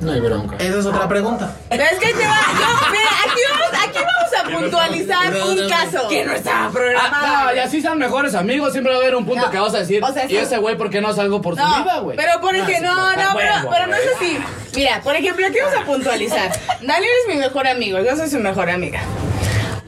No 0.00 0.12
hay 0.12 0.20
bronca. 0.20 0.56
Esa 0.58 0.78
es 0.78 0.86
otra 0.86 1.06
pregunta. 1.08 1.54
Pero 1.68 1.82
es 1.82 1.98
que 1.98 2.06
ahí 2.06 2.12
te 2.14 2.26
va. 2.26 2.38
Yo, 2.58 2.90
mira, 2.90 3.10
aquí 3.26 3.40
vamos, 3.50 3.86
aquí 3.86 3.98
vamos 3.98 4.32
a 4.56 4.58
puntualizar 4.58 5.34
un 5.36 5.68
caso. 5.68 6.08
Que 6.08 6.24
no 6.24 6.32
estaba 6.32 6.66
Ah, 6.66 6.70
programado. 6.72 7.44
no, 7.44 7.54
y 7.54 7.58
así 7.58 7.82
sean 7.82 7.98
mejores 7.98 8.34
amigos, 8.34 8.72
siempre 8.72 8.92
va 8.94 8.98
a 8.98 9.02
haber 9.02 9.14
un 9.14 9.26
punto 9.26 9.44
No, 9.44 9.50
que 9.50 9.58
vas 9.58 9.74
a 9.74 9.78
decir. 9.80 10.02
o 10.02 10.10
sea, 10.12 10.24
y 10.26 10.36
ese 10.36 10.56
güey, 10.56 10.78
¿por 10.78 10.88
qué 10.88 11.02
no 11.02 11.08
hace 11.08 11.20
algo 11.20 11.42
por 11.42 11.54
su 11.54 11.60
No, 11.62 11.82
vida, 11.84 11.98
güey? 11.98 12.16
pero 12.16 12.40
por 12.40 12.54
ejemplo, 12.56 12.88
no, 12.94 12.96
no, 13.16 13.22
Ah, 13.22 13.34
pero, 13.36 13.54
huevo, 13.56 13.70
pero 13.70 13.86
no 13.88 13.94
es 13.96 14.02
así. 14.16 14.38
Mira, 14.74 15.00
por 15.02 15.14
ejemplo, 15.16 15.46
aquí 15.46 15.56
vamos 15.62 15.80
a 15.82 15.84
puntualizar. 15.84 16.50
Daniel 16.80 17.10
es 17.28 17.34
mi 17.34 17.40
mejor 17.40 17.66
amigo, 17.68 17.98
yo 18.00 18.16
soy 18.16 18.30
su 18.30 18.38
mejor 18.38 18.70
amiga. 18.70 19.00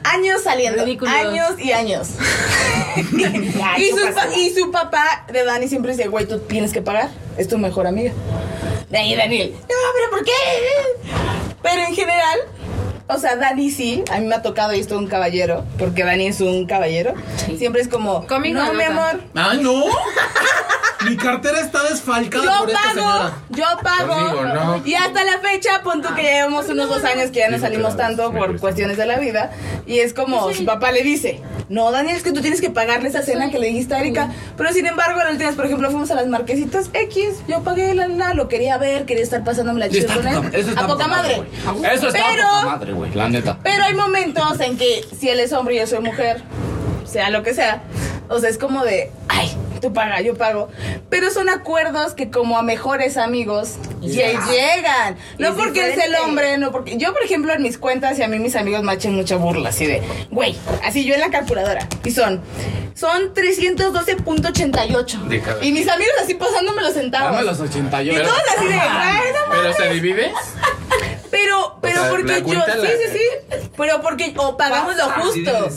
Años 0.05 0.43
saliendo, 0.43 0.83
años 0.83 1.51
y 1.59 1.73
años. 1.73 2.09
y, 2.97 3.89
su, 3.91 4.15
pa- 4.15 4.35
y 4.37 4.51
su 4.55 4.71
papá 4.71 5.25
de 5.33 5.45
Dani 5.45 5.69
siempre 5.69 5.93
dice, 5.93 6.09
güey, 6.09 6.27
tú 6.27 6.39
tienes 6.41 6.73
que 6.73 6.83
pagar, 6.83 7.11
es 7.37 7.49
tu 7.49 7.59
mejor 7.59 7.87
amiga. 7.87 8.13
De 8.91 8.99
ahí 8.99 9.15
Daniel, 9.17 9.53
no, 9.53 9.67
pero 9.95 10.11
¿por 10.11 10.25
qué? 10.25 10.33
Pero 11.63 11.83
en 11.83 11.95
general, 11.95 12.41
o 13.09 13.19
sea, 13.19 13.37
Dani 13.37 13.71
sí, 13.71 14.03
a 14.11 14.19
mí 14.19 14.27
me 14.27 14.35
ha 14.35 14.43
tocado 14.43 14.73
y 14.75 14.81
esto 14.81 14.97
un 14.99 15.07
caballero, 15.07 15.65
porque 15.79 16.05
Dani 16.05 16.27
es 16.29 16.41
un 16.41 16.67
caballero. 16.67 17.15
Siempre 17.59 17.83
es 17.83 17.89
como, 17.89 18.27
Conmigo 18.27 18.61
no, 18.61 18.67
no 18.69 18.73
mi 18.75 18.85
amor, 18.85 19.21
¡Ay, 19.35 19.61
no! 19.63 19.85
Mi 21.05 21.17
cartera 21.17 21.59
está 21.61 21.83
desfalcada 21.83 22.45
yo 22.45 22.59
por 22.61 22.69
esta 22.71 22.81
pago, 22.81 22.95
señora. 22.95 23.33
yo 23.51 23.65
pago. 23.83 24.15
Conmigo, 24.15 24.45
no. 24.55 24.83
Y 24.87 24.95
hasta 24.95 25.25
la 25.25 25.41
fecha, 25.41 25.83
pon 25.83 26.01
tú 26.01 26.15
que 26.15 26.23
ya 26.23 26.31
llevamos 26.31 26.69
unos 26.69 26.89
dos 26.89 27.03
años 27.03 27.33
que 27.33 27.41
ya 27.41 27.51
no 27.51 27.59
salimos 27.59 27.95
claro, 27.97 28.17
tanto 28.17 28.33
por 28.33 28.61
cuestiones 28.61 28.97
de 28.99 29.07
la 29.07 29.19
vida. 29.19 29.51
Y 29.85 29.99
es 29.99 30.15
como 30.15 30.53
su 30.53 30.65
papá 30.65 30.93
le 30.93 31.03
dice, 31.03 31.41
no, 31.69 31.91
Daniel, 31.91 32.15
es 32.17 32.23
que 32.23 32.31
tú 32.31 32.41
tienes 32.41 32.61
que 32.61 32.71
pagarle 32.71 33.09
esa 33.09 33.23
cena 33.23 33.51
que 33.51 33.59
le 33.59 33.67
dijiste 33.67 33.95
a 33.97 33.99
Erika. 33.99 34.31
Pero 34.57 34.73
sin 34.73 34.87
embargo, 34.87 35.19
la 35.25 35.31
última 35.31 35.49
vez, 35.49 35.57
por 35.57 35.67
ejemplo, 35.67 35.91
fuimos 35.91 36.09
a 36.13 36.15
las 36.15 36.29
marquesitas 36.29 36.89
X, 36.93 37.31
yo 37.49 37.63
pagué 37.65 37.97
la, 37.97 38.07
la, 38.07 38.35
lo 38.35 38.47
quería 38.47 38.79
ver, 38.79 39.05
quería 39.05 39.25
estar 39.25 39.43
pasándome 39.43 39.81
la 39.81 39.87
está 39.87 40.15
con 40.15 40.23
poca- 40.25 40.57
él. 40.57 40.73
A 40.77 40.87
poca 40.87 41.09
madre. 41.09 41.43
Eso 41.93 42.09
está 42.09 42.21
Pero- 42.31 42.92
madre, 42.93 43.09
güey, 43.11 43.15
la 43.15 43.29
neta. 43.29 43.59
Pero 43.63 43.83
hay 43.85 43.95
momentos 43.95 44.61
en 44.61 44.77
que 44.77 45.05
si 45.19 45.29
él 45.29 45.41
es 45.41 45.53
hombre 45.53 45.75
y 45.75 45.79
yo 45.79 45.87
soy 45.87 46.01
mujer, 46.01 46.43
sea 47.05 47.31
lo 47.31 47.43
que 47.43 47.55
sea, 47.55 47.83
o 48.29 48.39
sea, 48.39 48.49
es 48.49 48.59
como 48.59 48.85
de, 48.85 49.11
ay, 49.29 49.55
tú 49.81 49.93
paga, 49.93 50.21
yo 50.21 50.37
pago. 50.37 50.69
Pero 51.11 51.31
son 51.31 51.49
acuerdos 51.49 52.15
que 52.15 52.31
como 52.31 52.57
a 52.57 52.63
mejores 52.63 53.17
amigos 53.17 53.75
ya 54.01 54.29
llegan. 54.49 55.17
No 55.39 55.49
Es 55.49 55.55
porque 55.55 55.91
es 55.93 55.99
el 56.05 56.15
hombre, 56.17 56.57
no 56.57 56.71
porque... 56.73 56.97
Yo, 56.97 57.13
por 57.13 57.23
ejemplo, 57.23 57.53
en 57.53 57.63
mis 57.63 57.79
cuentas 57.79 58.19
y 58.19 58.23
a 58.23 58.29
mí 58.29 58.39
mis 58.39 58.55
amigos 58.57 58.83
me 58.83 58.93
echen 58.95 59.15
mucha 59.15 59.37
burla, 59.37 59.69
así 59.71 59.87
de, 59.87 60.01
güey, 60.31 60.57
así 60.85 61.05
yo 61.05 61.15
en 61.15 61.21
la 61.21 61.31
calculadora. 61.31 61.87
Y 62.05 62.13
son, 62.13 62.41
son 62.95 63.35
312.88. 63.35 65.23
De 65.29 65.41
cada- 65.41 65.65
Y 65.65 65.73
mis 65.73 65.89
amigos 65.89 66.15
así 66.23 66.35
pasándome 66.35 66.83
los 66.83 66.95
centavos. 66.95 67.33
Dame 67.33 67.45
los 67.45 67.59
Y 67.59 67.63
88. 67.63 68.23
todos 68.23 68.43
así 68.57 68.67
de, 68.69 68.81
¿Pero 69.51 69.73
se 69.75 69.89
divide? 69.95 70.33
pero, 71.33 71.79
pero 71.81 72.01
sea, 72.03 72.11
porque 72.11 72.35
yo, 72.41 72.45
cuenta 72.45 72.75
sí, 72.75 72.79
la- 72.83 72.89
sí, 72.91 72.97
sí, 73.13 73.67
pero 73.77 74.03
porque, 74.03 74.35
o 74.37 74.57
pagamos 74.57 74.95
lo 74.97 75.05
justo. 75.11 75.69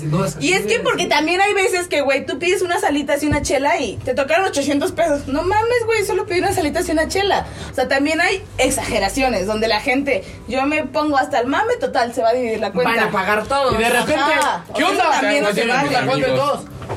Y 0.42 0.52
es 0.52 0.66
que 0.66 0.80
porque 0.82 1.06
también 1.06 1.40
hay 1.40 1.54
veces 1.54 1.88
que, 1.88 2.02
güey, 2.02 2.26
tú 2.26 2.38
pides 2.38 2.62
unas 2.62 2.82
salitas 2.82 3.24
y 3.24 3.28
una 3.28 3.42
chela 3.42 3.80
y 3.80 3.96
te 3.98 4.14
tocaron 4.14 4.46
800 4.46 4.92
pesos. 4.92 5.28
No 5.28 5.44
mames, 5.44 5.86
güey, 5.86 6.06
solo 6.06 6.26
pedí 6.26 6.40
unas 6.40 6.56
salitas 6.56 6.88
y 6.90 6.92
una 6.92 7.08
chela. 7.08 7.48
O 7.72 7.74
sea, 7.74 7.88
también 7.88 8.20
hay 8.20 8.44
exageraciones 8.58 9.48
donde 9.48 9.68
la 9.70 9.80
gente, 9.80 10.26
yo 10.50 10.62
me 10.66 10.84
pongo 10.84 11.18
hasta 11.18 11.40
el 11.40 11.48
mame 11.48 11.78
total, 11.78 12.14
se 12.14 12.22
va 12.22 12.30
a 12.30 12.34
dividir 12.34 12.60
la 12.60 12.72
cuenta. 12.74 12.94
Van 12.94 13.04
a 13.08 13.12
pagar 13.12 13.48
todo. 13.48 13.74
Y 13.74 13.78
de 13.82 13.90
repente, 13.90 14.14
Ajá. 14.22 14.66
¿qué 14.76 14.84
O 14.84 14.90
sea, 14.90 15.04
onda? 15.06 15.12
también 15.22 15.44
no 15.44 15.54
se 15.54 15.62
sí, 15.64 15.68
vale. 15.70 15.88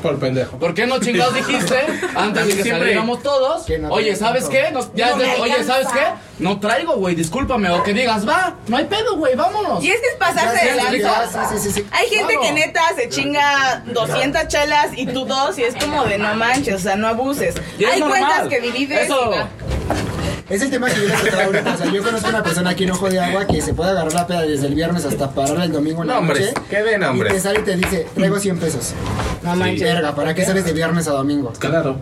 Por 0.01 0.19
pendejo. 0.19 0.57
¿Por 0.57 0.73
qué 0.73 0.85
no 0.87 0.99
chingados 0.99 1.33
dijiste 1.35 1.75
antes 2.15 2.47
de 2.47 2.55
que 2.55 2.63
Siempre. 2.63 2.79
saliéramos 2.85 3.21
todos? 3.23 3.63
Que 3.63 3.79
no 3.79 3.89
Oye, 3.89 4.15
¿sabes 4.15 4.45
qué? 4.45 4.71
Nos- 4.71 4.93
ya 4.93 5.09
No 5.11 5.17
me 5.17 5.23
de- 5.25 5.41
oye, 5.41 5.63
¿sabes 5.63 5.87
qué? 5.87 6.01
No 6.39 6.59
traigo, 6.59 6.93
güey, 6.95 7.15
discúlpame. 7.15 7.69
O 7.71 7.83
que 7.83 7.93
digas, 7.93 8.27
va, 8.27 8.55
no 8.67 8.77
hay 8.77 8.85
pedo, 8.85 9.17
güey, 9.17 9.35
vámonos. 9.35 9.83
Y 9.83 9.91
es 9.91 9.99
que 9.99 10.07
es 10.07 10.15
pasarse 10.15 10.65
de 10.69 10.75
lanza. 10.75 11.49
sí, 11.49 11.57
sí, 11.57 11.63
sí, 11.69 11.71
sí. 11.81 11.87
Hay 11.91 12.07
gente 12.07 12.33
Claro. 12.35 12.41
que 12.41 12.51
neta 12.53 12.81
se 12.95 13.09
chinga 13.09 13.83
200 13.87 14.47
chelas 14.47 14.87
y 14.95 15.05
tú 15.07 15.25
dos 15.25 15.57
y 15.59 15.63
es 15.63 15.75
como 15.75 16.05
de 16.05 16.17
no 16.17 16.33
manches, 16.35 16.75
o 16.75 16.79
sea, 16.79 16.95
no 16.95 17.07
abuses. 17.07 17.55
Hay 17.79 17.99
normal. 17.99 18.19
cuentas 18.25 18.47
que 18.47 18.61
divides 18.61 19.01
Eso. 19.05 19.31
y. 19.33 19.68
Es 20.49 20.61
el 20.63 20.69
tema 20.71 20.89
que 20.89 20.99
yo 21.01 21.07
les 21.07 21.21
tocaba 21.23 21.43
ahorita. 21.43 21.73
O 21.73 21.77
sea, 21.77 21.91
yo 21.91 22.03
conozco 22.03 22.29
una 22.29 22.41
persona 22.43 22.69
aquí 22.71 22.83
en 22.85 22.91
Ojo 22.91 23.09
de 23.09 23.19
Agua 23.19 23.45
que 23.45 23.61
se 23.61 23.73
puede 23.73 23.91
agarrar 23.91 24.13
la 24.13 24.25
peda 24.25 24.41
desde 24.41 24.65
el 24.67 24.73
viernes 24.75 25.05
hasta 25.05 25.29
parar 25.31 25.61
el 25.61 25.71
domingo 25.71 26.01
en 26.01 26.07
la 26.07 26.15
Nombres, 26.15 26.47
noche. 26.55 26.67
¿qué 26.69 26.81
de 26.83 26.97
nombres? 26.97 27.31
Y 27.31 27.35
te 27.35 27.41
sale 27.41 27.59
y 27.59 27.63
te 27.63 27.75
dice, 27.75 28.07
traigo 28.15 28.39
100 28.39 28.57
pesos. 28.59 28.93
No 29.43 29.55
manches. 29.55 29.81
Verga, 29.81 30.15
¿para 30.15 30.33
qué 30.33 30.43
sales 30.45 30.65
de 30.65 30.73
viernes 30.73 31.07
a 31.07 31.11
domingo? 31.11 31.53
Claro. 31.59 31.97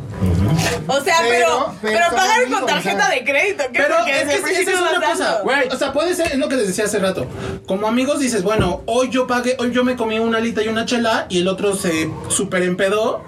O 0.88 1.02
sea, 1.02 1.16
pero, 1.28 1.74
Pero- 1.82 1.98
pero, 2.00 2.16
pagar 2.16 2.50
con 2.50 2.66
tarjeta 2.66 3.04
o 3.04 3.08
sea. 3.08 3.10
de 3.16 3.24
crédito, 3.26 3.64
¿qué? 3.74 3.80
Pero 3.82 3.96
Porque 3.98 4.22
es 4.22 4.28
que 4.44 4.62
esa 4.62 4.72
es 4.72 4.80
una 4.80 5.02
cosa, 5.12 5.40
güey. 5.44 5.68
O 5.70 5.76
sea, 5.78 5.92
puede 5.92 6.16
ser, 6.16 6.28
es 6.32 6.38
lo 6.38 6.48
que 6.48 6.56
les 6.56 6.68
decía 6.68 6.86
hace 6.86 7.00
rato. 7.00 7.28
Como 7.68 7.88
amigos 7.88 8.20
dices, 8.20 8.44
bueno, 8.44 8.82
hoy 8.86 9.10
yo 9.10 9.28
pagué, 9.28 9.58
hoy 9.60 9.72
yo 9.72 9.84
me 9.84 9.96
comí 9.98 10.20
una 10.20 10.38
alita 10.38 10.64
y 10.64 10.70
una 10.70 10.86
chela 10.86 11.26
y 11.30 11.40
el 11.42 11.48
otro 11.50 11.76
se 11.76 12.10
super 12.30 12.64
empedó. 12.64 13.22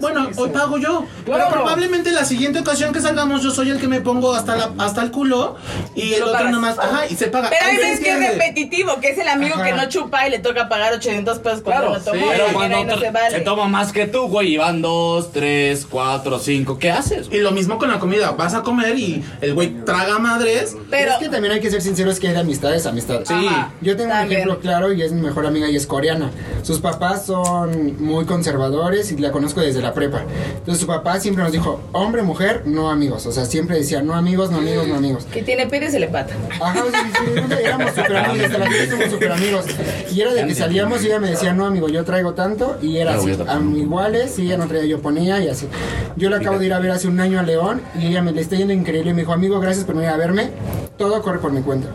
Bueno, 0.00 0.28
hoy 0.36 0.50
pago 0.50 0.78
yo. 0.78 1.04
Pero 1.24 1.36
Claro. 1.38 1.52
probablemente 1.52 2.10
la 2.12 2.24
siguiente 2.24 2.60
ocasión 2.60 2.92
que 2.92 3.00
salgamos 3.00 3.42
yo 3.42 3.50
soy 3.50 3.70
el 3.70 3.78
que 3.80 3.88
me 3.88 4.00
pongo 4.00 4.34
hasta 4.34 4.56
la, 4.56 4.70
hasta 4.78 5.02
el 5.02 5.10
culo 5.10 5.56
y 5.94 6.12
el 6.14 6.22
otro 6.22 6.34
pagas. 6.34 6.52
nomás, 6.52 6.78
ajá, 6.78 7.06
y 7.08 7.14
se 7.16 7.26
paga. 7.28 7.50
Pero 7.50 7.64
hay 7.64 7.70
Ahí 7.76 7.76
veces 7.78 8.00
que 8.00 8.10
es 8.12 8.32
repetitivo, 8.32 9.00
que 9.00 9.08
es 9.10 9.18
el 9.18 9.28
amigo 9.28 9.54
Ajá. 9.56 9.64
que 9.64 9.72
no 9.72 9.88
chupa 9.88 10.26
y 10.26 10.30
le 10.30 10.38
toca 10.38 10.68
pagar 10.68 10.92
800 10.94 11.38
pesos 11.38 11.62
cuando 11.62 11.86
Claro, 11.88 11.98
lo 11.98 12.04
tomó. 12.04 12.16
sí, 12.20 12.24
pero 12.30 12.44
cuando 12.52 12.84
no 12.84 12.94
to- 12.94 13.00
se 13.00 13.10
vale. 13.10 13.30
se 13.30 13.40
toma 13.40 13.66
más 13.68 13.92
que 13.92 14.06
tú, 14.06 14.28
güey, 14.28 14.54
y 14.54 14.56
van 14.58 14.82
dos, 14.82 15.32
tres, 15.32 15.86
cuatro, 15.90 16.38
cinco, 16.38 16.78
¿qué 16.78 16.90
haces? 16.90 17.28
Y 17.32 17.38
lo 17.38 17.50
mismo 17.50 17.78
con 17.78 17.90
la 17.90 17.98
comida, 17.98 18.32
vas 18.32 18.54
a 18.54 18.62
comer 18.62 18.98
y 18.98 19.24
el 19.40 19.54
güey 19.54 19.84
traga 19.84 20.18
madres. 20.18 20.76
Pero, 20.90 21.12
es 21.12 21.18
que 21.18 21.28
también 21.28 21.54
hay 21.54 21.60
que 21.60 21.70
ser 21.70 21.82
sinceros 21.82 22.20
que 22.20 22.28
hay 22.28 22.34
de 22.34 22.40
amistades, 22.40 22.86
amistades. 22.86 23.26
Sí. 23.28 23.34
Ajá. 23.34 23.72
Yo 23.80 23.96
tengo 23.96 24.12
un 24.14 24.20
ejemplo 24.32 24.60
claro 24.60 24.92
y 24.92 25.02
es 25.02 25.12
mi 25.12 25.22
mejor 25.22 25.46
amiga 25.46 25.68
y 25.68 25.76
es 25.76 25.86
coreana. 25.86 26.30
Sus 26.62 26.78
papás 26.80 27.26
son 27.26 27.96
muy 28.04 28.24
conservadores 28.26 29.10
y 29.12 29.16
la 29.16 29.32
conozco 29.46 29.60
desde 29.60 29.80
la 29.80 29.94
prepa. 29.94 30.22
Entonces 30.58 30.80
su 30.80 30.86
papá 30.88 31.20
siempre 31.20 31.44
nos 31.44 31.52
dijo, 31.52 31.80
hombre, 31.92 32.22
mujer, 32.22 32.62
no 32.66 32.90
amigos. 32.90 33.26
O 33.26 33.32
sea, 33.32 33.44
siempre 33.44 33.76
decía, 33.76 34.02
no 34.02 34.14
amigos, 34.14 34.50
no 34.50 34.58
amigos, 34.58 34.88
no 34.88 34.96
amigos. 34.96 35.24
que 35.32 35.42
tiene 35.42 35.66
pide 35.66 35.88
se 35.90 36.00
le 36.00 36.08
pata. 36.08 36.34
Ajá, 36.60 36.82
o 36.84 36.90
sea, 36.90 37.00
sí, 37.04 37.10
sí, 37.24 37.54
éramos 37.64 37.90
súper 37.90 38.16
amigos, 38.16 38.46
hasta 38.46 38.58
la 38.58 38.66
fecha 38.70 38.90
somos 38.90 39.10
súper 39.10 39.32
amigos. 39.32 39.64
Y 40.12 40.20
era 40.20 40.34
de 40.34 40.46
que 40.46 40.54
salíamos 40.54 41.02
y 41.04 41.06
ella 41.06 41.20
me 41.20 41.30
decía, 41.30 41.52
no 41.52 41.64
amigo, 41.64 41.88
yo 41.88 42.04
traigo 42.04 42.34
tanto. 42.34 42.76
Y 42.82 42.96
era 42.96 43.14
así, 43.14 43.30
iguales, 43.76 44.36
y 44.38 44.46
ella 44.46 44.56
no 44.58 44.66
traía, 44.66 44.84
yo 44.86 45.00
ponía 45.00 45.40
y 45.40 45.48
así. 45.48 45.68
Yo 46.16 46.28
la 46.28 46.38
acabo 46.38 46.58
de 46.58 46.66
ir 46.66 46.72
a 46.74 46.80
ver 46.80 46.90
hace 46.90 47.06
un 47.06 47.20
año 47.20 47.38
a 47.38 47.42
León 47.44 47.82
y 48.00 48.06
ella 48.08 48.22
me 48.22 48.32
le 48.32 48.40
está 48.40 48.56
yendo 48.56 48.72
increíble. 48.72 49.10
Y 49.10 49.14
me 49.14 49.20
dijo, 49.22 49.32
amigo, 49.32 49.60
gracias 49.60 49.84
por 49.84 49.94
venir 49.94 50.10
a 50.10 50.16
verme. 50.16 50.50
Todo 50.98 51.22
corre 51.22 51.38
por 51.38 51.52
mi 51.52 51.60
cuenta. 51.62 51.86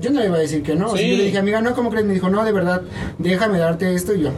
Yo 0.00 0.10
no 0.10 0.20
le 0.20 0.26
iba 0.26 0.36
a 0.36 0.40
decir 0.40 0.62
que 0.62 0.74
no. 0.74 0.86
O 0.86 0.96
sea, 0.96 0.98
Sí. 0.98 1.10
yo 1.10 1.16
le 1.16 1.24
dije, 1.24 1.38
amiga, 1.38 1.60
no, 1.60 1.74
¿cómo 1.74 1.90
crees? 1.90 2.04
Me 2.06 2.14
dijo, 2.14 2.28
no, 2.28 2.44
de 2.44 2.52
verdad, 2.52 2.82
déjame 3.18 3.58
darte 3.58 3.94
esto 3.94 4.14
y 4.14 4.22
yo. 4.22 4.30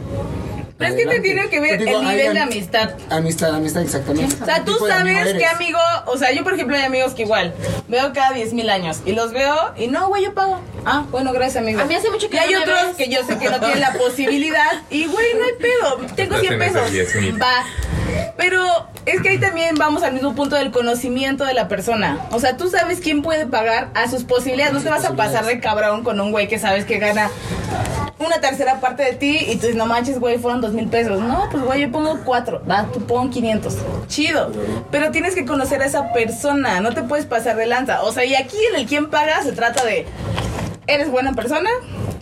Pero 0.85 0.95
es 0.95 1.05
que 1.05 1.11
te 1.11 1.21
tiene 1.21 1.49
que 1.49 1.61
ver 1.61 1.79
digo, 1.85 2.01
el 2.01 2.07
nivel 2.09 2.35
de 2.35 2.41
am- 2.41 2.49
amistad. 2.49 2.91
Amistad, 3.11 3.55
amistad, 3.55 3.83
exactamente. 3.83 4.37
O 4.43 4.45
sea, 4.45 4.65
tú 4.65 4.73
amigo 4.73 4.89
sabes 4.89 5.35
qué 5.35 5.47
amigo, 5.47 5.79
o 6.07 6.17
sea, 6.19 6.33
yo 6.33 6.45
por 6.45 6.55
ejemplo 6.55 6.77
hay 6.77 6.83
amigos 6.83 7.15
que 7.15 7.23
igual 7.23 7.55
veo 7.89 8.13
cada 8.13 8.33
10 8.33 8.53
mil 8.53 8.71
años 8.71 9.01
y 9.05 9.13
los 9.13 9.33
veo 9.33 9.55
y 9.77 9.89
no, 9.89 10.09
güey, 10.09 10.25
yo 10.25 10.35
pago. 10.35 10.61
Ah, 10.85 11.05
bueno, 11.11 11.33
gracias, 11.33 11.63
amigo. 11.63 11.81
A 11.81 11.85
mí 11.85 11.95
hace 11.95 12.11
mucho 12.11 12.29
que 12.29 12.37
Y 12.37 12.41
hay 12.41 12.55
otros 12.55 12.79
ves. 12.89 12.97
que 12.97 13.09
yo 13.09 13.25
sé 13.27 13.39
que 13.39 13.49
no 13.49 13.59
tienen 13.59 13.81
la 13.81 13.93
posibilidad 13.99 14.71
y, 14.91 15.07
güey, 15.07 15.27
no 15.35 15.45
hay 15.45 15.53
pedo, 15.61 16.15
tengo 16.15 16.39
100 16.39 16.53
Hacen 16.55 16.63
esos 16.63 16.91
pesos. 16.91 16.93
10,000. 17.15 17.43
Va. 17.43 17.65
Pero 18.37 18.63
es 19.07 19.21
que 19.23 19.31
ahí 19.31 19.39
también 19.39 19.75
vamos 19.77 20.03
al 20.03 20.13
mismo 20.13 20.35
punto 20.35 20.57
del 20.57 20.71
conocimiento 20.71 21.45
de 21.45 21.55
la 21.55 21.69
persona. 21.69 22.19
O 22.33 22.41
sea, 22.41 22.57
tú 22.57 22.69
sabes 22.69 23.01
quién 23.01 23.23
puede 23.23 23.47
pagar 23.47 23.89
a 23.95 24.09
sus 24.11 24.25
posibilidades. 24.25 24.75
No 24.75 24.81
te 24.81 24.91
vas 24.91 25.05
a 25.05 25.15
pasar 25.17 25.45
de 25.47 25.59
cabrón 25.61 26.05
con 26.05 26.21
un 26.21 26.31
güey 26.31 26.47
que 26.49 26.59
sabes 26.59 26.85
que 26.85 26.99
gana 26.99 27.31
una 28.19 28.41
tercera 28.41 28.81
parte 28.81 29.03
de 29.03 29.13
ti 29.15 29.39
y 29.41 29.57
tú 29.57 29.63
dices, 29.63 29.77
no 29.77 29.87
manches, 29.87 30.21
güey, 30.21 30.39
fueron 30.39 30.61
dos 30.61 30.73
mil 30.73 30.87
pesos. 30.89 31.21
No, 31.21 31.49
pues 31.51 31.63
güey, 31.65 31.83
yo 31.83 31.91
pongo 31.91 32.19
cuatro, 32.25 32.63
va, 32.69 32.87
tú 32.93 33.01
pon 33.01 33.31
500. 33.31 33.77
Chido. 34.07 34.53
Pero 34.91 35.11
tienes 35.11 35.35
que 35.35 35.45
conocer 35.45 35.83
a 35.83 35.87
esa 35.87 36.13
persona, 36.13 36.81
no 36.81 36.93
te 36.93 37.03
puedes 37.03 37.27
pasar 37.27 37.57
de 37.57 37.67
lanza. 37.67 38.03
O 38.03 38.13
sea, 38.13 38.25
y 38.25 38.35
aquí 38.35 38.57
en 38.73 38.81
el 38.81 38.87
quién 38.87 39.11
paga 39.11 39.43
se 39.43 39.53
trata 39.53 39.85
de, 39.85 40.07
¿eres 40.87 41.11
buena 41.11 41.33
persona? 41.33 41.71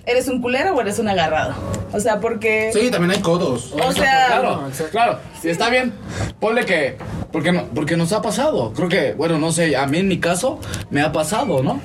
¿Eres 0.04 0.28
un 0.28 0.40
culero 0.40 0.74
o 0.74 0.80
eres 0.80 0.98
un 0.98 1.08
agarrado? 1.08 1.54
O 1.92 2.00
sea, 2.00 2.20
porque... 2.20 2.70
Sí, 2.72 2.90
también 2.90 3.12
hay 3.12 3.20
codos. 3.20 3.72
O 3.72 3.92
sea, 3.92 4.26
Claro, 4.28 4.70
claro, 4.90 5.18
si 5.40 5.50
está 5.50 5.68
bien, 5.68 5.92
ponle 6.40 6.64
que. 6.64 6.96
Porque, 7.30 7.52
no, 7.52 7.66
porque 7.74 7.96
nos 7.96 8.12
ha 8.12 8.22
pasado. 8.22 8.72
Creo 8.72 8.88
que, 8.88 9.12
bueno, 9.12 9.38
no 9.38 9.52
sé, 9.52 9.76
a 9.76 9.86
mí 9.86 9.98
en 9.98 10.08
mi 10.08 10.18
caso 10.18 10.58
me 10.90 11.02
ha 11.02 11.12
pasado, 11.12 11.62
¿no? 11.62 11.80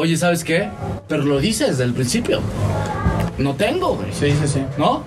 Oye, 0.00 0.16
¿sabes 0.16 0.44
qué? 0.44 0.68
Pero 1.08 1.24
lo 1.24 1.40
dices 1.40 1.70
desde 1.70 1.82
el 1.82 1.92
principio. 1.92 2.40
No 3.36 3.54
tengo, 3.56 3.96
güey. 3.96 4.12
Sí, 4.12 4.30
sí, 4.40 4.46
sí. 4.46 4.62
¿No? 4.76 5.02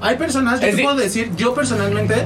Hay 0.00 0.16
personas, 0.16 0.60
yo 0.60 0.68
Es 0.68 0.76
te 0.76 0.82
puedo 0.84 0.94
decir, 0.94 1.32
yo 1.36 1.54
personalmente 1.54 2.24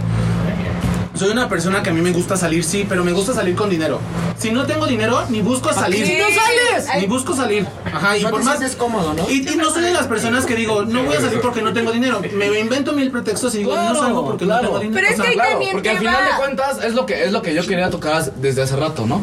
soy 1.14 1.30
una 1.30 1.48
persona 1.48 1.82
que 1.82 1.88
a 1.88 1.92
mí 1.94 2.02
me 2.02 2.10
gusta 2.12 2.36
salir, 2.36 2.64
sí, 2.64 2.84
pero 2.86 3.02
me 3.02 3.12
gusta 3.12 3.32
salir 3.32 3.54
con 3.54 3.70
dinero. 3.70 3.98
Si 4.36 4.50
no 4.50 4.66
tengo 4.66 4.86
dinero, 4.86 5.22
ni 5.30 5.40
busco 5.40 5.72
salir. 5.72 6.04
qué 6.04 6.18
no 6.18 6.24
sales? 6.28 7.00
Ni 7.00 7.06
busco 7.06 7.34
salir. 7.34 7.66
Ajá, 7.86 8.14
y 8.18 8.22
No 8.24 8.28
por 8.30 8.40
te 8.40 8.44
más. 8.44 8.58
sientes 8.58 8.76
cómodo, 8.76 9.14
¿no? 9.14 9.30
Y, 9.30 9.48
y 9.50 9.56
no 9.56 9.70
soy 9.70 9.82
de 9.84 9.92
las 9.94 10.06
personas 10.06 10.44
que 10.44 10.54
digo, 10.54 10.82
no 10.84 11.04
voy 11.04 11.16
a 11.16 11.20
salir 11.22 11.40
porque 11.40 11.62
no 11.62 11.72
tengo 11.72 11.92
dinero. 11.92 12.20
Me 12.34 12.60
invento 12.60 12.92
mil 12.92 13.10
pretextos 13.10 13.54
y 13.54 13.58
digo, 13.58 13.74
no 13.74 13.94
salgo 13.94 14.22
porque 14.26 14.44
claro. 14.44 14.64
no 14.64 14.68
tengo 14.68 14.80
dinero. 14.80 15.00
Pero 15.00 15.14
es 15.14 15.18
O 15.18 15.22
sea, 15.22 15.24
que 15.24 15.30
ahí 15.30 15.34
Claro, 15.36 15.50
también 15.52 15.72
porque 15.72 15.88
al 15.90 15.98
final 15.98 16.14
va. 16.14 16.26
de 16.26 16.36
cuentas 16.42 16.84
es 16.84 16.92
lo 16.94 17.06
que 17.06 17.24
es 17.24 17.32
lo 17.32 17.40
que 17.40 17.54
yo 17.54 17.66
quería 17.66 17.88
tocar 17.88 18.22
desde 18.36 18.62
hace 18.62 18.76
rato, 18.76 19.06
¿no? 19.06 19.20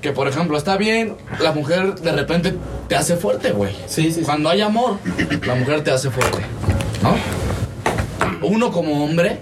Que 0.00 0.12
por 0.12 0.28
ejemplo, 0.28 0.56
está 0.56 0.76
bien, 0.76 1.16
la 1.40 1.52
mujer 1.52 1.96
de 1.96 2.12
repente 2.12 2.54
te 2.88 2.94
hace 2.96 3.16
fuerte, 3.16 3.50
güey. 3.50 3.72
Sí, 3.86 4.04
sí, 4.04 4.12
sí. 4.12 4.22
Cuando 4.22 4.48
hay 4.48 4.60
amor, 4.60 4.98
la 5.44 5.54
mujer 5.56 5.82
te 5.82 5.90
hace 5.90 6.10
fuerte, 6.10 6.38
¿no? 7.02 7.16
Uno 8.46 8.70
como 8.70 9.04
hombre, 9.04 9.40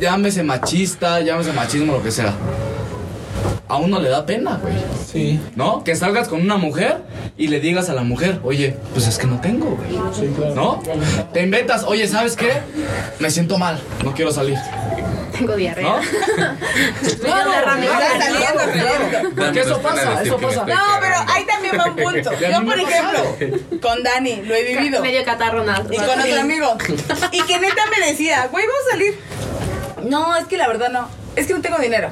llámese 0.00 0.42
machista, 0.42 1.20
llámese 1.20 1.52
machismo, 1.52 1.92
lo 1.92 2.02
que 2.02 2.10
sea. 2.10 2.34
A 3.68 3.76
uno 3.76 4.00
le 4.00 4.08
da 4.08 4.24
pena, 4.26 4.58
güey. 4.60 4.74
Sí. 5.06 5.38
¿No? 5.54 5.84
Que 5.84 5.94
salgas 5.94 6.26
con 6.26 6.40
una 6.40 6.56
mujer 6.56 7.02
y 7.36 7.48
le 7.48 7.60
digas 7.60 7.88
a 7.90 7.94
la 7.94 8.02
mujer, 8.02 8.40
oye, 8.42 8.76
pues 8.94 9.06
es 9.06 9.18
que 9.18 9.26
no 9.26 9.40
tengo, 9.40 9.76
güey. 9.76 10.54
¿No? 10.54 10.82
Te 11.32 11.42
inventas, 11.42 11.84
oye, 11.84 12.08
¿sabes 12.08 12.34
qué? 12.34 12.50
Me 13.20 13.30
siento 13.30 13.58
mal, 13.58 13.78
no 14.04 14.14
quiero 14.14 14.32
salir. 14.32 14.56
Tengo 15.38 15.56
diarrea. 15.56 15.84
¿No? 15.86 16.00
Saliendo. 18.18 19.30
Porque 19.36 19.60
eso 19.60 19.80
pasa, 19.80 20.22
eso 20.22 20.38
pasa. 20.38 20.64
No, 20.66 20.98
pero 21.00 21.16
ahí 21.28 21.44
también 21.46 21.78
va 21.78 21.84
un 21.86 21.96
punto. 22.04 22.30
Yo, 22.38 22.64
por 22.64 22.78
ejemplo, 22.78 23.36
con 23.80 24.02
Dani, 24.02 24.42
lo 24.42 24.54
he 24.54 24.62
vivido. 24.64 25.00
Medio 25.00 25.24
catarro 25.24 25.64
nada. 25.64 25.84
Y 25.90 25.96
con 25.96 26.20
otro 26.20 26.40
amigo. 26.40 26.76
Y 27.32 27.42
que 27.42 27.58
neta 27.58 27.82
me 27.86 28.06
decía, 28.06 28.48
güey, 28.50 28.64
vamos 28.66 28.82
a 28.86 28.90
salir. 28.90 29.18
No, 30.04 30.36
es 30.36 30.46
que 30.46 30.56
la 30.56 30.68
verdad 30.68 30.90
no. 30.90 31.08
Es 31.36 31.46
que 31.46 31.54
no 31.54 31.60
tengo 31.60 31.78
dinero. 31.78 32.10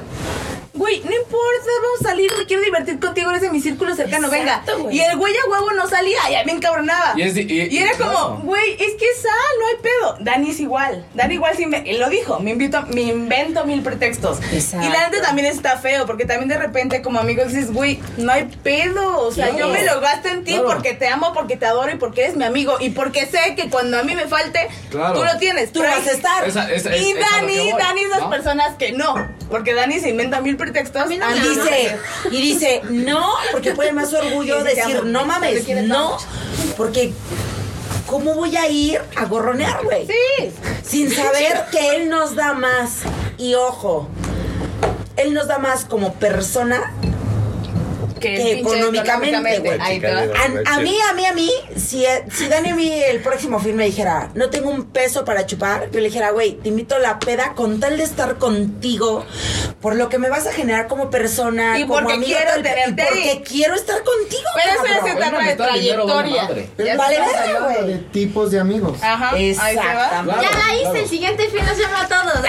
Güey, 0.77 0.99
no 1.03 1.11
importa, 1.11 1.67
vamos 1.83 2.01
a 2.01 2.03
salir, 2.09 2.31
me 2.37 2.45
quiero 2.45 2.63
divertir 2.63 2.99
contigo, 2.99 3.29
eres 3.31 3.41
de 3.41 3.51
mi 3.51 3.59
círculo 3.61 3.95
cercano, 3.95 4.27
Exacto, 4.27 4.77
venga. 4.77 4.93
Y 4.93 4.99
el 4.99 5.17
güey 5.17 5.33
a 5.35 5.49
huevo 5.49 5.71
no 5.71 5.87
salía, 5.87 6.19
ya 6.29 6.43
me 6.45 6.51
encabronaba. 6.53 7.13
Y 7.15 7.23
es 7.23 7.33
di- 7.33 7.41
y- 7.49 7.67
Y 7.75 7.77
era 7.79 7.97
como, 7.97 8.37
güey, 8.43 8.73
es 8.73 8.93
que 8.93 9.05
sal, 9.21 9.31
no 9.59 9.67
hay 9.67 9.75
pedo. 9.81 10.17
Dani 10.19 10.49
es 10.51 10.59
igual. 10.59 11.05
Dani 11.13 11.33
igual 11.35 11.55
sí 11.57 11.65
me, 11.65 11.89
él 11.89 11.99
lo 11.99 12.09
dijo, 12.09 12.39
me 12.39 12.51
invito, 12.51 12.81
me 12.93 13.01
invento 13.01 13.65
mil 13.65 13.81
pretextos. 13.81 14.39
Exacto. 14.53 14.85
Y 14.87 14.89
la 14.91 15.09
neta 15.09 15.21
también 15.23 15.47
está 15.47 15.77
feo, 15.77 16.05
porque 16.05 16.25
también 16.25 16.49
de 16.49 16.57
repente 16.57 17.01
como 17.01 17.19
amigo 17.19 17.43
dices, 17.43 17.73
güey, 17.73 17.99
no 18.17 18.31
hay 18.31 18.43
pedo. 18.63 19.19
O 19.21 19.31
sea, 19.31 19.55
yo 19.57 19.67
me 19.69 19.83
lo 19.83 19.99
gasto 19.99 20.29
en 20.29 20.43
ti 20.43 20.53
Claro. 20.53 20.67
porque 20.67 20.93
te 20.93 21.07
amo, 21.07 21.33
porque 21.33 21.57
te 21.57 21.65
adoro 21.65 21.91
y 21.91 21.95
porque 21.95 22.23
eres 22.25 22.35
mi 22.35 22.43
amigo. 22.43 22.77
Y 22.79 22.91
porque 22.91 23.25
sé 23.25 23.55
que 23.55 23.69
cuando 23.69 23.99
a 23.99 24.03
mí 24.03 24.15
me 24.15 24.27
falte, 24.27 24.67
Claro. 24.91 25.15
tú 25.19 25.23
lo 25.25 25.37
tienes. 25.39 25.71
Tú 25.71 25.79
Pero 25.79 25.91
vas 25.91 26.07
a 26.07 26.11
estar. 26.11 26.47
Esa- 26.47 26.71
esa- 26.71 26.95
es- 26.95 27.01
y 27.01 27.13
Dani, 27.13 27.57
voy, 27.71 27.79
Dani 27.79 28.01
es 28.01 28.09
las 28.09 28.19
¿no? 28.21 28.29
personas 28.29 28.75
que 28.77 28.91
no. 28.91 29.15
Porque 29.49 29.73
Dani 29.73 29.99
se 29.99 30.09
inventa 30.09 30.39
mil 30.41 30.55
pretextos. 30.57 30.66
Mí 31.07 31.17
no 31.17 31.29
mí 31.29 31.39
dice, 31.39 31.97
y 32.31 32.41
dice, 32.41 32.81
no, 32.89 33.33
porque 33.51 33.73
puede 33.73 33.91
más 33.91 34.13
orgullo 34.13 34.57
Sí, 34.67 34.75
decir, 34.75 35.03
no 35.03 35.25
mames, 35.25 35.67
no, 35.83 36.17
porque 36.75 37.13
¿cómo 38.05 38.33
voy 38.33 38.55
a 38.55 38.67
ir 38.69 39.01
a 39.15 39.25
gorronear, 39.25 39.83
güey? 39.83 40.07
Sí. 40.07 40.51
Sin 40.83 41.11
saber 41.11 41.65
que 41.71 41.95
él 41.95 42.09
nos 42.09 42.35
da 42.35 42.53
más. 42.53 43.01
Y 43.37 43.53
ojo, 43.53 44.07
él 45.15 45.33
nos 45.33 45.47
da 45.47 45.59
más 45.59 45.85
como 45.85 46.13
persona 46.13 46.93
Que, 48.19 48.59
económicamente. 48.59 49.77
A, 49.79 50.75
a 50.75 50.79
mí, 50.79 50.97
a 51.09 51.13
mí, 51.13 51.25
a 51.25 51.33
mí, 51.33 51.51
si, 51.75 52.05
si 52.31 52.47
Dani 52.47 52.69
a 52.69 52.75
mí 52.75 52.91
el 52.91 53.19
próximo 53.21 53.59
film 53.59 53.77
me 53.77 53.85
dijera, 53.85 54.29
no 54.35 54.49
tengo 54.49 54.69
un 54.69 54.85
peso 54.85 55.23
para 55.25 55.45
chupar, 55.45 55.89
yo 55.91 55.99
le 55.99 56.07
dijera, 56.07 56.31
güey, 56.31 56.53
te 56.53 56.69
invito 56.69 56.95
a 56.95 56.99
la 56.99 57.19
peda 57.19 57.53
con 57.55 57.79
tal 57.79 57.97
de 57.97 58.03
estar 58.03 58.37
contigo, 58.37 59.25
por 59.81 59.95
lo 59.95 60.09
que 60.09 60.17
me 60.17 60.29
vas 60.29 60.47
a 60.47 60.51
generar 60.51 60.87
como 60.87 61.09
persona, 61.09 61.77
Y 61.79 61.83
como 61.83 61.95
porque 61.95 62.13
amigo, 62.13 62.35
quiero 62.37 62.51
tal- 62.63 62.89
y 62.89 62.93
porque 62.93 63.43
quiero 63.47 63.75
estar 63.75 63.97
contigo. 64.03 64.41
Pero 64.55 64.71
eso 64.83 65.05
se 65.07 65.15
trata 65.15 65.43
de 65.43 65.55
trayectoria. 65.55 66.49
Vale, 66.97 67.19
güey. 67.59 67.87
de 67.87 67.97
tipos 68.11 68.51
de 68.51 68.59
amigos. 68.59 68.97
Ajá, 69.01 69.31
ahí 69.31 69.53
se 69.53 69.61
va. 69.61 69.69
Exactamente. 69.71 70.41
Ya 70.41 70.57
la 70.57 70.73
hice, 70.75 70.81
claro. 70.83 70.99
el 70.99 71.07
siguiente 71.09 71.49
fin 71.49 71.65
nos 71.65 71.77
llama 71.77 72.01
a 72.01 72.07
todos. 72.07 72.33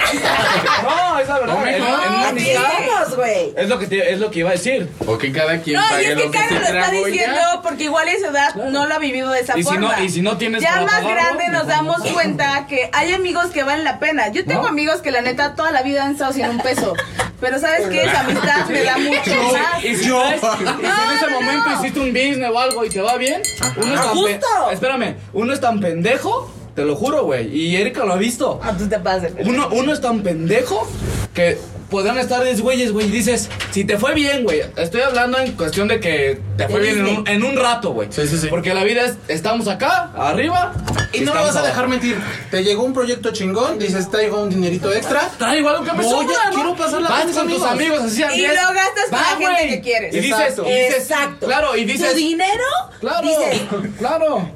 No, 0.83 1.19
es 1.19 1.27
la 1.27 1.39
verdad. 1.39 2.27
Aquí 2.29 2.49
estamos, 2.49 3.15
güey. 3.15 3.53
es 3.55 3.69
lo 3.69 3.79
que 3.79 3.87
te- 3.87 4.13
es 4.13 4.19
lo 4.19 4.31
que 4.31 4.39
iba 4.39 4.49
a 4.49 4.53
decir. 4.53 4.89
O 5.05 5.17
que 5.17 5.31
cada 5.59 5.63
quien 5.63 5.75
No, 5.77 5.85
y 5.85 5.89
pague 5.89 6.03
es 6.03 6.09
que 6.09 6.15
los 6.23 6.31
de 6.31 6.37
Carlos 6.37 6.49
su 6.49 6.73
lo 6.73 6.79
está 6.79 6.91
ya. 6.91 7.05
diciendo 7.05 7.39
porque 7.63 7.83
igual 7.83 8.07
a 8.07 8.11
esa 8.11 8.27
edad 8.27 8.55
no 8.55 8.85
lo 8.85 8.95
ha 8.95 8.99
vivido 8.99 9.29
de 9.31 9.39
esa 9.41 9.53
Y 9.57 9.63
si 9.63 9.69
forma. 9.69 9.95
no- 9.97 10.03
y 10.03 10.09
si 10.09 10.21
no 10.21 10.37
tienes 10.37 10.61
Ya 10.61 10.75
más 10.81 10.85
pagarlo, 10.85 11.09
grande 11.09 11.47
nos 11.49 11.67
damos 11.67 12.01
cuenta 12.13 12.65
que 12.67 12.89
hay 12.93 13.13
amigos 13.13 13.47
que 13.47 13.63
valen 13.63 13.83
la 13.83 13.99
pena. 13.99 14.29
Yo 14.29 14.45
tengo 14.45 14.63
¿No? 14.63 14.67
amigos 14.69 15.01
que 15.01 15.11
la 15.11 15.21
neta 15.21 15.55
toda 15.55 15.71
la 15.71 15.81
vida 15.81 16.03
han 16.05 16.11
estado 16.13 16.33
sin 16.33 16.45
un 16.47 16.59
peso. 16.59 16.95
Pero 17.39 17.57
¿sabes 17.59 17.87
qué? 17.87 18.03
Esa 18.03 18.19
amistad 18.21 18.65
me 18.67 18.83
da 18.83 18.97
mucho 18.97 19.31
más. 19.53 19.83
Y 19.83 19.95
si, 19.95 20.09
traes- 20.09 20.41
y 20.41 20.45
si 20.45 20.65
en 20.85 21.15
ese 21.15 21.25
no, 21.29 21.41
momento 21.41 21.69
no. 21.69 21.79
hiciste 21.79 21.99
un 22.01 22.09
business 22.13 22.49
o 22.53 22.59
algo 22.59 22.83
y 22.85 22.89
te 22.89 22.99
va 23.01 23.15
bien, 23.15 23.41
uno 23.77 23.93
es 23.93 24.01
tan 24.01 24.11
pe- 24.11 24.17
justo. 24.33 24.71
Espérame, 24.71 25.15
uno 25.33 25.53
es 25.53 25.61
tan 25.61 25.79
pendejo, 25.79 26.51
te 26.75 26.83
lo 26.83 26.95
juro, 26.97 27.23
güey. 27.23 27.47
Y 27.55 27.77
Erika 27.77 28.03
lo 28.03 28.13
ha 28.13 28.17
visto. 28.17 28.59
Ah, 28.61 28.73
tú 28.77 28.89
te 28.89 28.99
pases. 28.99 29.31
Uno, 29.45 29.69
uno 29.71 29.93
es 29.93 30.01
tan 30.01 30.21
pendejo 30.21 30.85
que 31.33 31.57
podrán 31.89 32.17
estar 32.17 32.43
10 32.43 32.61
güeyes, 32.61 32.91
güey. 32.91 33.07
Y 33.07 33.11
dices, 33.11 33.49
si 33.71 33.83
te 33.85 33.97
fue 33.97 34.13
bien, 34.13 34.43
güey. 34.43 34.61
Estoy 34.77 35.01
hablando 35.01 35.37
en 35.39 35.53
cuestión 35.53 35.87
de 35.87 35.99
que 35.99 36.39
te 36.57 36.67
fue 36.67 36.81
bien 36.81 36.99
en 36.99 37.17
un, 37.17 37.27
en 37.27 37.43
un 37.43 37.55
rato, 37.57 37.91
güey. 37.91 38.09
Sí, 38.11 38.27
sí, 38.27 38.37
sí. 38.37 38.47
Porque 38.49 38.73
la 38.73 38.83
vida 38.83 39.05
es, 39.05 39.15
estamos 39.27 39.67
acá, 39.67 40.11
arriba. 40.15 40.73
Y 41.13 41.21
no 41.21 41.33
me 41.33 41.41
vas 41.41 41.55
a 41.55 41.61
dejar 41.63 41.87
mentir. 41.87 42.17
Te 42.51 42.63
llegó 42.63 42.83
un 42.83 42.93
proyecto 42.93 43.31
chingón, 43.31 43.79
dices, 43.79 44.09
traigo 44.11 44.41
un 44.43 44.49
dinerito 44.49 44.93
extra. 44.93 45.29
Traigo 45.37 45.69
algo 45.69 45.83
que 45.83 45.93
me 45.93 45.99
Oye, 46.05 46.09
sobra, 46.09 46.49
¿no? 46.49 46.55
quiero 46.55 46.75
pasarla 46.75 47.09
Vas 47.09 47.21
con 47.21 47.27
mis 47.27 47.35
con 47.37 47.47
tus 47.47 47.63
amigos. 47.65 47.99
amigos, 47.99 48.11
así 48.11 48.35
Y 48.35 48.39
10. 48.41 48.53
lo 48.53 48.73
gastas 48.73 49.35
con 49.37 49.43
la 49.51 49.55
gente 49.55 49.75
que 49.75 49.81
quieres. 49.81 50.15
Y 50.15 50.19
dices, 50.19 50.39
Exacto. 50.39 50.65
y 50.67 50.71
dices, 50.71 50.95
Exacto. 50.95 51.45
Claro, 51.47 51.75
y 51.75 51.85
dices, 51.85 52.11
Tu 52.11 52.17
dinero, 52.17 52.63
claro, 52.99 53.27
dices, 53.27 53.61
claro. 53.97 54.49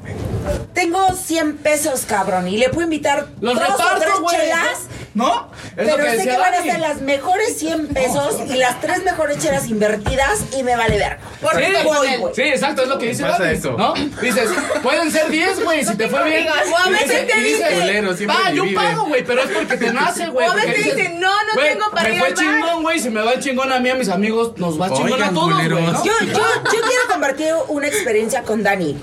Tengo 0.72 1.12
100 1.14 1.58
pesos, 1.58 2.04
cabrón, 2.06 2.48
y 2.48 2.56
le 2.58 2.68
puedo 2.68 2.84
invitar 2.84 3.26
Los 3.40 3.54
dos 3.54 3.68
o 3.68 3.76
tres 3.76 4.00
reparto, 4.00 4.22
güey. 4.22 4.36
chelas. 4.36 4.78
¿No? 5.14 5.48
Es 5.76 5.86
lo 5.86 5.94
Pero 5.94 5.96
que 6.06 6.10
sé 6.10 6.16
decía 6.16 6.32
que 6.32 6.38
van 6.40 6.54
a 6.54 6.56
Dani. 6.56 6.70
ser 6.72 6.80
las 6.80 7.00
mejores 7.00 7.56
100 7.56 7.86
pesos 7.94 8.36
y 8.48 8.54
las 8.56 8.80
tres 8.80 9.04
mejores 9.04 9.38
chelas 9.38 9.68
invertidas 9.68 10.40
y 10.58 10.64
me 10.64 10.74
vale 10.74 10.98
ver. 10.98 11.18
Por 11.40 11.52
Sí, 11.54 11.72
voy, 11.84 12.16
güey. 12.16 12.34
Sí, 12.34 12.42
exacto, 12.42 12.82
es 12.82 12.88
lo 12.88 12.98
que 12.98 13.06
dice 13.10 13.22
Pasa 13.22 13.44
Dani, 13.44 13.56
eso. 13.56 13.76
¿no? 13.78 13.94
Dices, 13.94 14.50
pueden 14.82 15.12
ser 15.12 15.30
10, 15.30 15.62
güey, 15.62 15.84
si 15.84 15.94
te 15.96 16.08
fue 16.08 16.24
bien. 16.24 16.48
O 16.48 16.76
a 16.76 16.88
Y 16.88 16.92
veces 16.94 17.26
te 17.28 17.38
y 17.38 17.42
dicen, 17.44 17.78
"Culero, 17.80 18.16
siempre 18.16 18.36
Va, 18.42 18.50
yo 18.50 18.62
divide". 18.64 18.74
pago, 18.76 19.04
güey, 19.06 19.24
pero 19.24 19.42
es 19.42 19.50
porque 19.50 19.76
te 19.76 19.92
nace, 19.92 20.26
güey. 20.30 20.48
O 20.48 20.50
a 20.50 20.54
veces 20.56 20.70
porque 20.72 20.82
dices, 20.82 20.96
dicen, 20.96 21.20
"No, 21.20 21.30
no 21.30 21.52
güey, 21.54 21.68
tengo 21.74 21.90
para 21.92 22.08
Me 22.08 22.14
ir 22.16 22.18
fue 22.18 22.28
al 22.30 22.34
bar". 22.34 22.44
chingón, 22.44 22.82
güey, 22.82 22.98
si 22.98 23.10
me 23.10 23.20
va 23.22 23.38
chingón 23.38 23.72
a 23.72 23.78
mí, 23.78 23.90
a 23.90 23.94
mis 23.94 24.08
amigos, 24.08 24.54
nos 24.58 24.80
va 24.80 24.88
chingón 24.88 25.12
a 25.12 25.14
Oigan, 25.14 25.34
todos, 25.34 25.52
güey, 25.52 25.68
culeros. 25.68 25.92
¿no? 25.92 26.04
Yo, 26.04 26.12
yo, 26.22 26.32
yo 26.32 26.70
quiero 26.70 27.02
compartir 27.08 27.54
una 27.68 27.86
experiencia 27.86 28.42
con 28.42 28.64
Dani. 28.64 28.98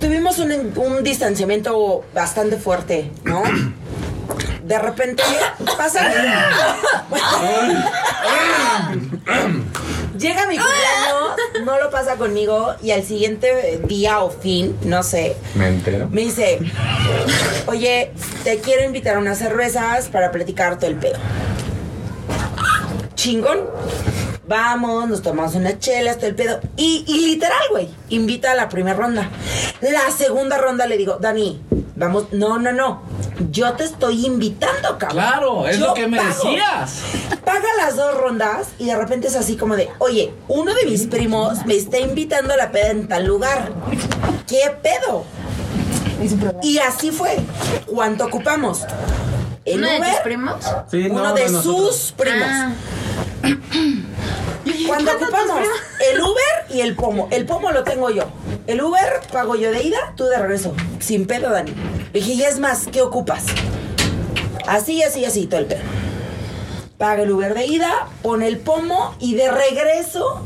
Tuvimos 0.00 0.38
un, 0.38 0.72
un 0.76 1.02
distanciamiento 1.04 2.04
bastante 2.14 2.56
fuerte, 2.56 3.10
¿no? 3.24 3.42
De 4.64 4.78
repente 4.78 5.22
pasa. 5.78 6.08
Llega 10.18 10.46
mi 10.46 10.56
cumpleaños 10.56 11.64
no 11.64 11.78
lo 11.80 11.90
pasa 11.90 12.16
conmigo 12.16 12.74
y 12.82 12.90
al 12.90 13.02
siguiente 13.04 13.80
día 13.86 14.20
o 14.20 14.30
fin, 14.30 14.76
no 14.82 15.02
sé, 15.02 15.36
Me 15.54 15.68
entero. 15.68 16.08
me 16.10 16.22
dice, 16.22 16.58
oye, 17.66 18.12
te 18.44 18.58
quiero 18.60 18.84
invitar 18.84 19.16
a 19.16 19.18
unas 19.18 19.38
cervezas 19.38 20.08
para 20.08 20.30
platicar 20.32 20.78
todo 20.78 20.90
el 20.90 20.96
pedo. 20.96 21.18
Chingón. 23.14 23.60
Vamos, 24.48 25.08
nos 25.08 25.22
tomamos 25.22 25.54
unas 25.56 25.78
chelas, 25.80 26.16
todo 26.18 26.28
el 26.28 26.34
pedo. 26.36 26.60
Y, 26.76 27.04
y 27.08 27.26
literal, 27.26 27.58
güey, 27.70 27.88
invita 28.10 28.52
a 28.52 28.54
la 28.54 28.68
primera 28.68 28.96
ronda. 28.96 29.28
La 29.80 30.10
segunda 30.16 30.56
ronda 30.56 30.86
le 30.86 30.96
digo, 30.96 31.16
Dani, 31.20 31.60
vamos, 31.96 32.26
no, 32.32 32.58
no, 32.58 32.70
no. 32.72 33.02
Yo 33.50 33.72
te 33.72 33.84
estoy 33.84 34.24
invitando, 34.24 34.98
cabrón. 34.98 35.10
Claro, 35.18 35.66
es 35.66 35.78
Yo 35.78 35.88
lo 35.88 35.94
que 35.94 36.06
me 36.06 36.18
pago. 36.18 36.28
decías. 36.30 37.00
Paga 37.44 37.66
las 37.78 37.96
dos 37.96 38.16
rondas 38.16 38.68
y 38.78 38.86
de 38.86 38.96
repente 38.96 39.26
es 39.26 39.34
así 39.36 39.56
como 39.56 39.74
de, 39.76 39.90
oye, 39.98 40.32
uno 40.48 40.72
de 40.74 40.86
mis 40.86 41.06
primos 41.08 41.66
me 41.66 41.74
está 41.74 41.98
invitando 41.98 42.54
a 42.54 42.56
la 42.56 42.70
peda 42.70 42.90
en 42.90 43.08
tal 43.08 43.24
lugar. 43.26 43.72
¿Qué 44.46 44.60
pedo? 44.82 45.24
Y 46.62 46.78
así 46.78 47.10
fue. 47.10 47.36
¿Cuánto 47.86 48.24
ocupamos? 48.26 48.82
El 49.64 49.78
¿Uno 49.80 49.88
de 49.90 49.96
tus 49.98 50.06
Uber, 50.08 50.22
primos? 50.22 50.64
Sí, 50.90 51.06
uno 51.10 51.22
no, 51.24 51.34
de 51.34 51.48
sus 51.48 52.14
primos. 52.16 52.48
Ah. 52.48 52.72
Cuando 54.86 55.12
ocupamos 55.12 55.60
el 56.10 56.20
Uber 56.20 56.66
y 56.70 56.80
el 56.80 56.94
pomo. 56.94 57.28
El 57.30 57.46
pomo 57.46 57.70
lo 57.72 57.84
tengo 57.84 58.10
yo. 58.10 58.24
El 58.66 58.80
Uber 58.80 59.20
pago 59.32 59.56
yo 59.56 59.70
de 59.70 59.82
ida, 59.82 60.14
tú 60.16 60.24
de 60.24 60.38
regreso. 60.38 60.74
Sin 61.00 61.26
pedo, 61.26 61.50
Dani. 61.50 61.72
Le 62.12 62.20
dije, 62.20 62.32
y 62.32 62.42
es 62.42 62.58
más, 62.58 62.86
¿qué 62.92 63.02
ocupas? 63.02 63.44
Así, 64.66 65.02
así, 65.02 65.24
así, 65.24 65.46
todo 65.46 65.60
el 65.60 65.66
pedo. 65.66 65.82
Paga 66.98 67.22
el 67.22 67.30
Uber 67.30 67.54
de 67.54 67.66
ida, 67.66 68.08
pone 68.22 68.48
el 68.48 68.58
pomo 68.58 69.14
y 69.18 69.34
de 69.34 69.50
regreso 69.50 70.44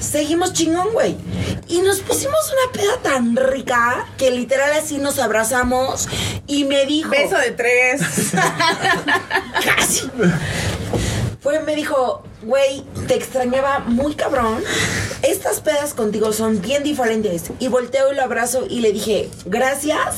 seguimos 0.00 0.52
chingón, 0.52 0.92
güey. 0.92 1.16
Y 1.68 1.80
nos 1.82 2.00
pusimos 2.00 2.38
una 2.52 2.72
peda 2.72 2.96
tan 3.02 3.36
rica 3.36 4.06
que 4.16 4.30
literal 4.30 4.72
así 4.72 4.98
nos 4.98 5.18
abrazamos 5.18 6.08
y 6.46 6.64
me 6.64 6.86
dijo... 6.86 7.10
Beso 7.10 7.36
de 7.36 7.50
tres. 7.50 8.00
Casi. 9.64 10.10
Me 11.68 11.76
dijo, 11.76 12.22
güey, 12.44 12.82
te 13.08 13.14
extrañaba 13.14 13.80
muy 13.80 14.14
cabrón. 14.14 14.62
Estas 15.20 15.60
pedas 15.60 15.92
contigo 15.92 16.32
son 16.32 16.62
bien 16.62 16.82
diferentes. 16.82 17.50
Y 17.58 17.68
volteo 17.68 18.10
y 18.10 18.16
lo 18.16 18.22
abrazo 18.22 18.64
y 18.66 18.80
le 18.80 18.90
dije, 18.90 19.28
gracias 19.44 20.14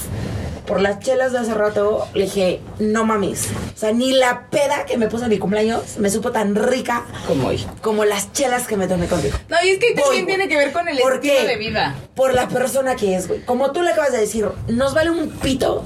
por 0.65 0.81
las 0.81 1.01
chelas 1.01 1.33
de 1.33 1.39
hace 1.39 1.53
rato. 1.55 2.07
Le 2.15 2.27
dije, 2.27 2.61
no 2.79 3.05
mames. 3.05 3.49
O 3.75 3.77
sea, 3.77 3.91
ni 3.91 4.13
la 4.13 4.47
peda 4.49 4.87
que 4.87 4.97
me 4.97 5.09
puse 5.09 5.25
en 5.25 5.31
mi 5.31 5.39
cumpleaños 5.41 5.99
me 5.99 6.09
supo 6.09 6.31
tan 6.31 6.55
rica 6.55 7.05
como 7.27 7.49
hoy. 7.49 7.67
Como 7.83 8.05
las 8.05 8.33
chelas 8.33 8.69
que 8.69 8.77
me 8.77 8.87
tomé 8.87 9.09
contigo. 9.09 9.37
No, 9.49 9.57
y 9.65 9.71
es 9.71 9.81
que 9.81 9.93
Voy, 9.95 10.03
también 10.05 10.25
güey. 10.27 10.37
tiene 10.37 10.49
que 10.49 10.57
ver 10.57 10.71
con 10.73 10.87
el 10.87 10.99
¿Por 11.01 11.15
estilo 11.15 11.35
qué? 11.35 11.47
de 11.49 11.57
vida. 11.57 11.97
Por 12.15 12.33
la 12.33 12.47
persona 12.47 12.95
que 12.95 13.17
es, 13.17 13.27
güey. 13.27 13.45
Como 13.45 13.73
tú 13.73 13.83
le 13.83 13.91
acabas 13.91 14.13
de 14.13 14.19
decir, 14.19 14.49
nos 14.69 14.95
vale 14.95 15.11
un 15.11 15.31
pito. 15.31 15.83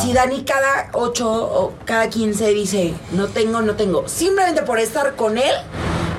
Si 0.00 0.12
Dani 0.12 0.44
cada 0.44 0.90
8 0.92 1.28
o 1.30 1.74
cada 1.84 2.08
15 2.10 2.46
dice, 2.48 2.94
no 3.12 3.26
tengo, 3.28 3.60
no 3.62 3.74
tengo. 3.74 4.06
Simplemente 4.08 4.62
por 4.62 4.78
estar 4.78 5.16
con 5.16 5.38
él, 5.38 5.54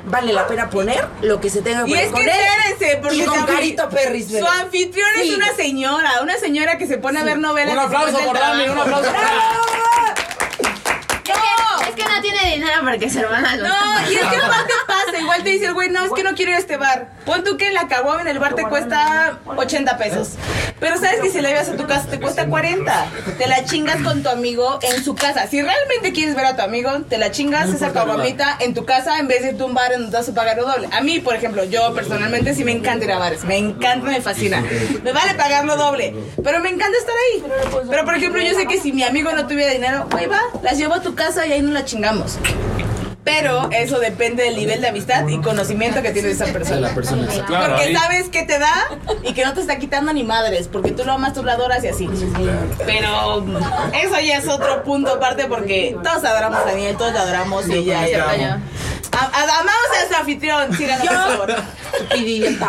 vale 0.05 0.34
la 0.34 0.47
pena 0.47 0.70
poner 0.70 1.07
lo 1.22 1.39
que 1.39 1.49
se 1.49 1.61
tenga 1.61 1.84
que 1.86 1.91
Y 1.91 1.93
poner 1.93 2.05
es 2.05 2.11
con 2.11 2.24
que 2.24 2.30
él. 2.32 2.38
espérense, 2.39 2.97
porque 3.01 3.17
y 3.17 3.26
con 3.26 3.43
Carito 3.45 3.89
Perris. 3.89 4.28
Su 4.39 4.45
anfitrión 4.45 5.07
es 5.17 5.24
Sí. 5.28 5.36
una 5.36 5.53
señora, 5.55 6.22
una 6.24 6.38
señora 6.38 6.78
que 6.78 6.88
se 6.88 6.97
pone 6.97 7.20
a 7.20 7.24
ver 7.24 7.38
novelas. 7.38 7.74
Un 7.74 7.80
aplauso 7.80 8.17
por 8.26 8.38
Dani, 8.39 8.70
un 8.70 8.80
aplauso 8.80 9.11
por 9.11 9.22
Dani. 9.22 9.38
Es 10.59 11.24
que, 11.24 11.89
es 11.89 11.95
que 11.95 12.03
no 12.20 12.22
tiene 12.22 12.55
dinero 12.55 12.82
porque 12.84 13.09
se 13.09 13.26
van 13.26 13.45
a 13.45 13.55
los 13.55 13.67
No, 13.67 14.11
y 14.11 14.15
es 14.15 14.22
que 14.22 14.36
aparte 14.38 14.74
pasa, 14.88 15.20
igual 15.20 15.43
te 15.43 15.49
dice 15.49 15.65
el 15.65 15.74
güey, 15.74 15.89
no, 15.89 16.03
es 16.03 16.11
que 16.11 16.24
no 16.24 16.34
quiero 16.36 16.51
ir 16.51 16.57
a 16.57 16.59
este 16.59 16.78
bar. 16.78 17.09
Pon 17.26 17.43
tú 17.43 17.57
que 17.57 17.72
la 17.72 17.88
caguama 17.88 18.22
en 18.22 18.28
el 18.28 18.39
bar 18.39 18.55
te 18.55 18.63
cuesta 18.63 19.39
80 19.45 19.97
pesos. 19.97 20.32
Pero 20.80 20.97
sabes 20.97 21.20
que 21.22 21.30
si 21.30 21.41
la 21.41 21.49
llevas 21.49 21.70
a 21.70 21.76
tu 21.76 21.86
casa 21.86 22.07
te 22.09 22.20
cuesta 22.20 22.47
40. 22.47 23.05
Te 23.38 23.47
la 23.47 23.65
chingas 23.65 24.01
con 24.01 24.24
tu 24.24 24.30
amigo 24.30 24.80
en 24.82 25.03
su 25.03 25.15
casa. 25.15 25.47
Si 25.47 25.61
realmente 25.61 26.13
quieres 26.13 26.36
ver 26.36 26.45
a 26.45 26.55
tu 26.55 26.61
amigo, 26.61 26.91
te 27.09 27.17
la 27.17 27.32
chingas 27.32 27.70
esa 27.70 27.91
caguamita 27.91 28.57
en 28.59 28.74
tu 28.74 28.86
casa 28.86 29.20
en 29.20 29.28
vez 29.28 29.41
de 29.41 29.49
irte 29.49 29.63
a 29.63 29.65
un 29.65 29.74
bar 29.74 29.91
en 29.91 30.01
donde 30.03 30.17
vas 30.17 30.30
a 30.30 30.34
pagar 30.34 30.57
lo 30.57 30.65
doble. 30.65 30.88
A 30.91 31.01
mí, 31.01 31.20
por 31.20 31.36
ejemplo, 31.36 31.63
yo 31.65 31.93
personalmente 31.93 32.53
sí 32.55 32.63
me 32.63 32.72
encanta 32.72 33.05
ir 33.05 33.11
a 33.11 33.20
bares. 33.20 33.43
Me 33.43 33.57
encanta, 33.57 34.07
me 34.07 34.22
fascina. 34.22 34.63
Me 35.03 35.11
vale 35.11 35.34
pagar 35.36 35.65
lo 35.65 35.76
doble. 35.76 36.15
Pero 36.43 36.59
me 36.59 36.70
encanta 36.70 36.97
estar 36.97 37.15
ahí. 37.15 37.43
Pero 37.89 38.05
por 38.05 38.15
ejemplo, 38.15 38.41
yo 38.41 38.53
sé 38.55 38.65
que 38.65 38.80
si 38.80 38.91
mi 38.93 39.03
amigo 39.03 39.32
no 39.34 39.47
tuviera 39.47 39.72
dinero, 39.72 40.07
güey, 40.09 40.28
va, 40.28 40.41
las 40.61 40.78
llevo 40.78 40.95
a 40.95 41.01
tu 41.01 41.15
casa 41.15 41.45
y 41.45 41.51
ahí 41.51 41.61
nos 41.61 41.74
la 41.74 41.86
chingamos 41.86 42.09
hagamos. 42.10 42.39
Pero 43.30 43.69
eso 43.71 43.99
depende 43.99 44.43
del 44.43 44.55
nivel 44.55 44.82
de 44.82 44.88
amistad 44.89 45.27
y 45.27 45.39
conocimiento 45.39 46.01
que 46.01 46.11
tiene 46.11 46.32
esa 46.32 46.45
persona. 46.45 46.80
La 46.82 46.95
persona. 46.95 47.27
Claro, 47.45 47.67
porque 47.75 47.84
ahí- 47.89 47.95
sabes 47.95 48.30
qué 48.30 48.43
te 48.43 48.57
da 48.59 48.73
y 49.23 49.34
que 49.34 49.45
no 49.45 49.53
te 49.53 49.61
está 49.61 49.77
quitando 49.77 50.11
ni 50.13 50.23
madres, 50.23 50.67
porque 50.67 50.91
tú 50.91 51.03
lo 51.05 51.13
amas, 51.13 51.34
tú 51.34 51.43
lo 51.43 51.51
adoras 51.51 51.84
y 51.84 51.89
así. 51.89 52.09
Pero 52.86 53.43
eso 53.93 54.19
ya 54.19 54.38
es 54.38 54.47
otro 54.47 54.84
punto 54.84 55.13
aparte 55.13 55.45
porque 55.45 55.95
todos 56.03 56.23
adoramos 56.23 56.59
a 56.59 56.65
Daniel, 56.65 56.95
todos 56.97 57.13
lo 57.13 57.19
adoramos 57.19 57.67
y 57.67 57.86
ya, 57.86 58.07
ya, 58.07 58.36
ya. 58.36 58.59
Amamos 59.11 59.73
a 59.91 59.97
nuestro 59.97 60.17
anfitrión, 60.19 60.73
síganos 60.77 61.07
por 61.07 61.17
favor. 61.17 61.55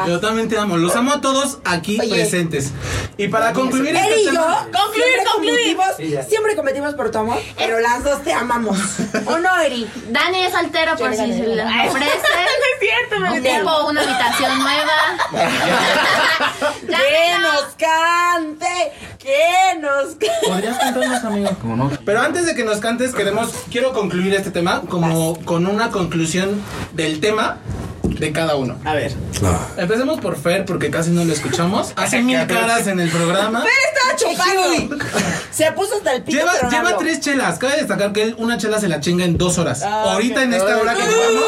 Yo 0.08 0.20
también 0.20 0.48
te 0.48 0.58
amo. 0.58 0.76
Los 0.78 0.96
amo 0.96 1.12
a 1.12 1.20
todos 1.20 1.58
aquí 1.64 2.00
Oye. 2.00 2.10
presentes. 2.14 2.72
Y 3.16 3.28
para 3.28 3.52
concluir 3.52 3.90
Él 3.90 3.96
este 3.96 4.20
y 4.22 4.24
yo 4.24 4.30
tema. 4.32 4.66
Concluir, 4.72 5.04
siempre 5.04 5.24
concluir. 5.32 5.76
cometimos, 5.76 6.26
siempre 6.28 6.56
cometimos 6.56 6.94
por 6.94 7.10
tu 7.10 7.18
amor, 7.18 7.38
pero 7.58 7.78
las 7.80 8.02
dos 8.02 8.22
te 8.22 8.32
amamos. 8.32 8.78
¿O 9.26 9.38
no, 9.38 9.60
Eri? 9.60 9.88
Dani 10.08 10.42
es 10.50 10.60
soltero 10.60 10.96
por 10.96 11.10
si 11.14 11.16
se 11.32 11.46
le 11.46 11.64
no 11.64 11.70
ofrece. 11.88 12.06
es 12.06 12.80
cierto, 12.80 13.20
me 13.20 13.40
Tipo 13.40 13.86
una 13.86 14.00
habitación 14.02 14.58
nueva. 14.58 14.90
¡Que 16.80 17.38
no. 17.38 17.52
nos 17.52 17.62
cante! 17.76 18.92
¡Que 19.18 19.78
nos 19.80 20.06
cante! 20.16 20.46
¿Podrías 20.46 20.78
cantarnos, 20.78 21.24
amigo? 21.24 21.50
¿Cómo 21.60 21.76
no? 21.76 21.90
Pero 22.04 22.20
antes 22.20 22.46
de 22.46 22.54
que 22.54 22.64
nos 22.64 22.78
cantes, 22.78 23.14
queremos, 23.14 23.50
quiero 23.70 23.92
concluir 23.92 24.34
este 24.34 24.50
tema 24.50 24.82
como 24.88 25.38
con 25.44 25.66
una 25.66 25.90
conclusión 25.90 26.62
del 26.92 27.20
tema 27.20 27.58
de 28.02 28.32
cada 28.32 28.56
uno. 28.56 28.78
A 28.84 28.94
ver. 28.94 29.12
Empecemos 29.76 30.20
por 30.20 30.36
Fer, 30.36 30.64
porque 30.64 30.90
casi 30.90 31.10
no 31.10 31.24
lo 31.24 31.32
escuchamos. 31.32 31.92
Hace 31.96 32.22
mil 32.22 32.46
caras 32.46 32.86
en 32.86 33.00
el 33.00 33.10
programa. 33.10 33.64
Estaba 33.92 34.16
chupando. 34.16 34.96
Se 35.50 35.72
puso 35.72 35.96
hasta 35.96 36.14
el 36.14 36.22
pito. 36.22 36.38
Lleva, 36.38 36.52
pero 36.52 36.64
no 36.64 36.70
lleva 36.70 36.88
habló. 36.88 36.98
tres 36.98 37.20
chelas. 37.20 37.58
Cabe 37.58 37.76
destacar 37.76 38.12
que 38.12 38.22
él 38.22 38.34
una 38.38 38.58
chela 38.58 38.80
se 38.80 38.88
la 38.88 39.00
chinga 39.00 39.24
en 39.24 39.36
dos 39.38 39.58
horas. 39.58 39.82
Ah, 39.82 40.12
Ahorita 40.12 40.42
en 40.42 40.54
esta 40.54 40.78
hora 40.78 40.94
que 40.94 41.02
jugamos. 41.02 41.44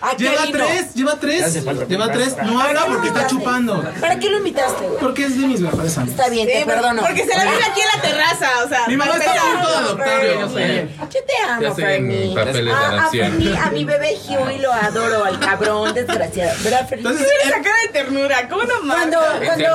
¿A 0.00 0.16
qué 0.16 0.24
Lleva 0.24 0.42
tres, 0.52 0.94
lleva 0.94 1.16
tres. 1.18 1.64
Lleva 1.88 2.12
tres. 2.12 2.36
No 2.44 2.60
habla 2.60 2.84
porque 2.86 3.08
está 3.08 3.26
chupando. 3.26 3.82
¿Para 4.00 4.18
qué 4.18 4.28
lo 4.28 4.38
invitaste, 4.38 4.86
güey? 4.86 5.00
Porque 5.00 5.24
es 5.24 5.40
de 5.40 5.46
mis 5.46 5.60
mejores 5.60 5.96
amigos. 5.96 6.18
Está 6.18 6.30
bien, 6.30 6.46
Sí, 6.46 6.54
te 6.54 6.66
perdono. 6.66 7.02
Porque 7.02 7.24
se 7.24 7.34
la 7.34 7.44
vive 7.44 7.64
aquí 7.64 7.80
en 7.80 7.86
la 7.96 8.02
terraza, 8.02 8.50
o 8.64 8.68
sea. 8.68 8.86
Mi 8.86 8.96
mamá 8.96 9.16
está 9.16 9.32
a 9.32 9.54
punto 9.54 9.70
de 9.70 9.76
adoptarlo. 9.76 10.48
Yo 11.14 11.20
te 11.24 11.42
amo, 11.48 11.74
de 11.74 12.70
a, 12.70 13.66
a 13.66 13.70
mi 13.70 13.84
bebé 13.84 14.18
Huey 14.28 14.58
lo 14.58 14.72
adoro, 14.72 15.24
al 15.24 15.38
cabrón 15.38 15.93
desgraciado. 15.94 16.52
¿Verdad, 16.62 16.88
Fernie? 16.88 17.06
Entonces, 17.10 17.28
cara 17.50 17.76
de 17.86 17.92
ternura, 17.92 18.48
¿cómo 18.48 18.62
no 18.64 18.74
Cuando, 18.86 19.18
cuando 19.44 19.68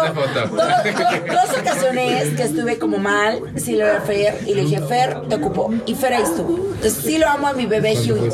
do- 0.56 1.34
dos 1.34 1.58
ocasiones 1.60 2.30
que 2.36 2.44
estuve 2.44 2.78
como 2.78 2.98
mal, 2.98 3.42
sí 3.58 3.74
le 3.74 3.84
hablé 3.84 3.98
a 3.98 4.02
Fer 4.02 4.40
y 4.46 4.56
le 4.56 4.62
dije, 4.64 4.82
Fer, 4.82 5.22
te 5.30 5.36
ocupo. 5.36 5.74
Y 5.86 5.96
Fer 5.96 6.14
ahí 6.14 6.24
estuvo. 6.24 6.58
Entonces 6.74 7.04
sí 7.04 7.18
lo 7.18 7.28
amo 7.28 7.48
a 7.48 7.54
mi 7.54 7.66
bebé 7.66 7.94
Huey. 7.98 8.30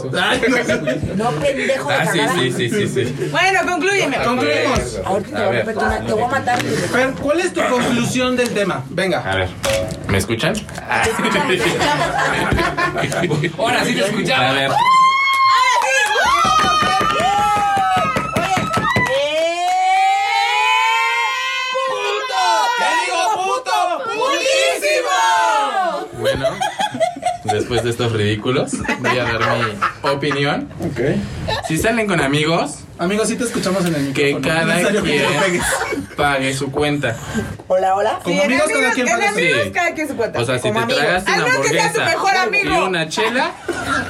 No 1.16 1.32
pendejo 1.32 1.90
de 1.90 1.96
Ah, 1.96 2.06
sí, 2.12 2.20
sí, 2.38 2.52
sí, 2.52 2.70
sí, 2.70 2.88
sí. 2.88 3.30
Bueno, 3.32 3.60
conclúyeme. 3.70 4.18
Concluimos. 4.24 5.00
Ahorita 5.06 5.30
te 5.38 5.44
A 5.44 5.48
voy 5.48 5.58
a 5.58 5.64
una- 5.88 6.06
te 6.06 6.14
voy 6.14 6.24
a 6.24 6.28
matar. 6.28 6.62
Fer, 6.62 7.12
¿cuál 7.22 7.40
es 7.40 7.54
tu 7.54 7.62
conclusión 7.62 8.36
del 8.36 8.50
tema? 8.50 8.84
Venga. 8.90 9.20
A 9.30 9.36
ver, 9.36 9.50
¿me 10.08 10.18
escuchan? 10.18 10.56
Ahora 13.58 13.84
sí 13.86 13.94
te 13.96 14.02
A 14.02 14.06
escuchaba. 14.08 14.52
ver, 14.54 14.72
después 27.66 27.84
de 27.84 27.89
estos 27.89 28.11
ridículos, 28.11 28.74
voy 28.99 29.18
a 29.18 29.24
dar 29.24 29.39
mi 29.57 30.09
opinión. 30.11 30.70
Si 31.68 31.80
salen 31.80 32.05
con 32.07 32.22
amigos, 32.22 32.76
Amigos, 32.97 33.28
sí 33.28 33.36
te 33.36 33.43
escuchamos 33.43 33.84
en 33.88 33.93
el 33.93 34.13
que 34.13 34.34
micrófono. 34.36 34.47
cada 34.47 34.63
No 34.68 34.72
es 34.72 34.78
necesario 34.78 35.03
que 35.03 35.11
te 35.11 35.18
quien 35.26 35.41
pegues. 35.41 35.63
pague 36.16 36.53
su 36.53 36.72
cuenta. 36.72 37.18
Hola, 37.68 37.93
hola. 37.93 38.20
Como 38.24 38.38
en 38.41 38.45
amigos, 38.53 38.72
cada 38.72 38.91
quien 38.93 39.07
en 39.09 39.13
paga 39.18 39.32
su- 39.34 39.38
amigos, 39.38 39.61
Sí. 39.66 39.72
cada 39.72 39.93
quien 39.93 40.07
su 40.07 40.16
cuenta. 40.16 40.39
O 40.39 40.45
sea, 40.45 40.59
si 40.59 40.61
Como 40.70 40.88
te 40.88 40.93
tragas 40.93 41.24
una 41.24 41.32
menos 41.36 41.49
que 41.49 41.51
sea 41.51 41.91
tu 41.91 41.99
hamburguesa 41.99 42.05
mejor 42.05 42.38
amigo. 42.38 42.74
y 42.74 42.78
una 42.88 43.09
chela, 43.09 43.51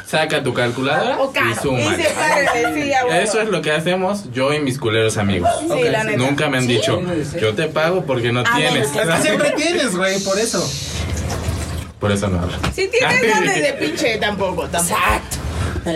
saca 0.05 0.43
tu 0.43 0.53
calculadora 0.53 1.17
O 1.17 1.31
caro. 1.33 1.47
y 1.47 1.51
Y 1.51 1.55
suma. 1.55 1.95
sepárenle, 1.95 2.83
sí, 2.83 2.93
a 2.93 3.05
huevo. 3.07 3.19
Eso 3.21 3.41
es 3.41 3.49
lo 3.49 3.61
que 3.63 3.71
hacemos 3.71 4.31
yo 4.31 4.53
y 4.53 4.59
mis 4.59 4.77
culeros 4.77 5.17
amigos. 5.17 5.49
Sí, 5.61 5.83
la 5.89 6.03
neta. 6.03 6.17
Nunca 6.19 6.47
me 6.49 6.59
han 6.59 6.67
dicho, 6.67 7.01
yo 7.41 7.55
te 7.55 7.63
pago 7.69 8.05
porque 8.05 8.31
no 8.31 8.41
A 8.41 8.55
tienes. 8.55 8.93
ver, 8.93 9.07
Es 9.09 9.15
que 9.15 9.21
siempre 9.23 9.49
tienes, 9.57 9.95
güey, 9.97 10.19
por 10.23 10.37
eso. 10.37 10.63
Por 12.05 12.11
eso 12.11 12.27
no 12.27 12.39
hablo. 12.39 12.55
Si 12.71 12.87
tienes 12.87 13.21
ganas 13.27 13.55
de 13.55 13.73
pinche, 13.79 14.17
tampoco, 14.17 14.67
tampoco. 14.67 14.95
Exacto. 14.95 15.37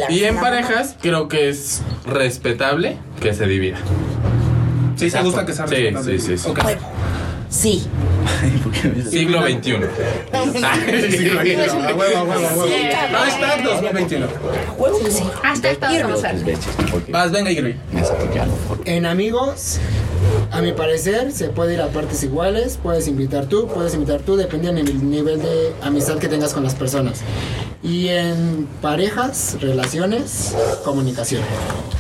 Y 0.09 0.23
en 0.23 0.37
parejas 0.37 0.95
creo 0.99 1.27
que 1.27 1.49
es 1.49 1.83
respetable 2.03 2.97
que 3.21 3.31
se 3.35 3.45
divida. 3.45 3.77
Sí, 4.95 5.11
se 5.11 5.21
gusta 5.21 5.45
que 5.45 5.53
sea 5.53 5.67
Sí, 5.67 5.93
sí, 6.03 6.17
sí, 6.17 6.37
sí. 6.39 6.49
Ok. 6.49 6.61
Sí. 7.49 7.83
Siglo 9.09 9.41
XXI. 9.41 9.73
A 10.31 10.43
huevo, 11.95 12.17
a 12.17 12.23
huevo, 12.23 12.47
a 12.47 12.53
huevo. 12.53 12.67
Hashtag 13.11 13.63
2021. 13.63 14.27
Huevo 14.77 14.99
que 14.99 15.11
sí. 15.11 15.23
Vas, 17.09 17.31
venga, 17.31 17.51
Irvi. 17.51 17.75
En 18.85 19.05
amigos, 19.07 19.79
a 20.51 20.61
mi 20.61 20.73
parecer, 20.73 21.31
se 21.31 21.49
puede 21.49 21.73
ir 21.73 21.81
a 21.81 21.87
partes 21.87 22.23
iguales. 22.23 22.79
Puedes 22.81 23.07
invitar 23.07 23.47
tú, 23.47 23.67
puedes 23.67 23.95
invitar 23.95 24.21
tú, 24.21 24.35
dependiendo 24.35 24.83
del 24.83 25.09
nivel 25.09 25.41
de 25.41 25.73
amistad 25.81 26.17
que 26.19 26.27
tengas 26.27 26.53
con 26.53 26.63
las 26.63 26.75
personas. 26.75 27.21
Y 27.81 28.09
en 28.09 28.67
parejas, 28.81 29.57
relaciones, 29.59 30.53
comunicación. 30.83 31.41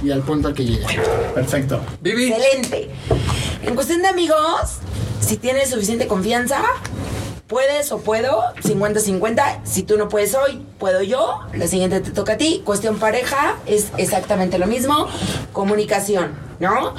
Y 0.03 0.11
al 0.11 0.21
punto 0.21 0.49
al 0.49 0.53
que 0.53 0.65
llegue. 0.65 0.85
Perfecto. 1.33 1.81
Vivi. 2.01 2.31
Excelente. 2.31 2.89
En 3.63 3.75
cuestión 3.75 4.01
de 4.01 4.07
amigos, 4.07 4.77
si 5.19 5.35
tienes 5.35 5.69
suficiente 5.69 6.07
confianza, 6.07 6.61
puedes 7.47 7.91
o 7.91 7.99
puedo, 7.99 8.53
50-50. 8.63 9.59
Si 9.65 9.83
tú 9.83 9.97
no 9.97 10.07
puedes 10.07 10.33
hoy, 10.33 10.65
puedo 10.77 11.01
yo. 11.01 11.41
La 11.53 11.67
siguiente 11.67 11.99
te 11.99 12.11
toca 12.11 12.33
a 12.33 12.37
ti. 12.37 12.61
Cuestión 12.63 12.99
pareja, 12.99 13.57
es 13.65 13.87
exactamente 13.97 14.57
lo 14.59 14.65
mismo. 14.65 15.07
Comunicación, 15.51 16.37
¿no? 16.59 16.95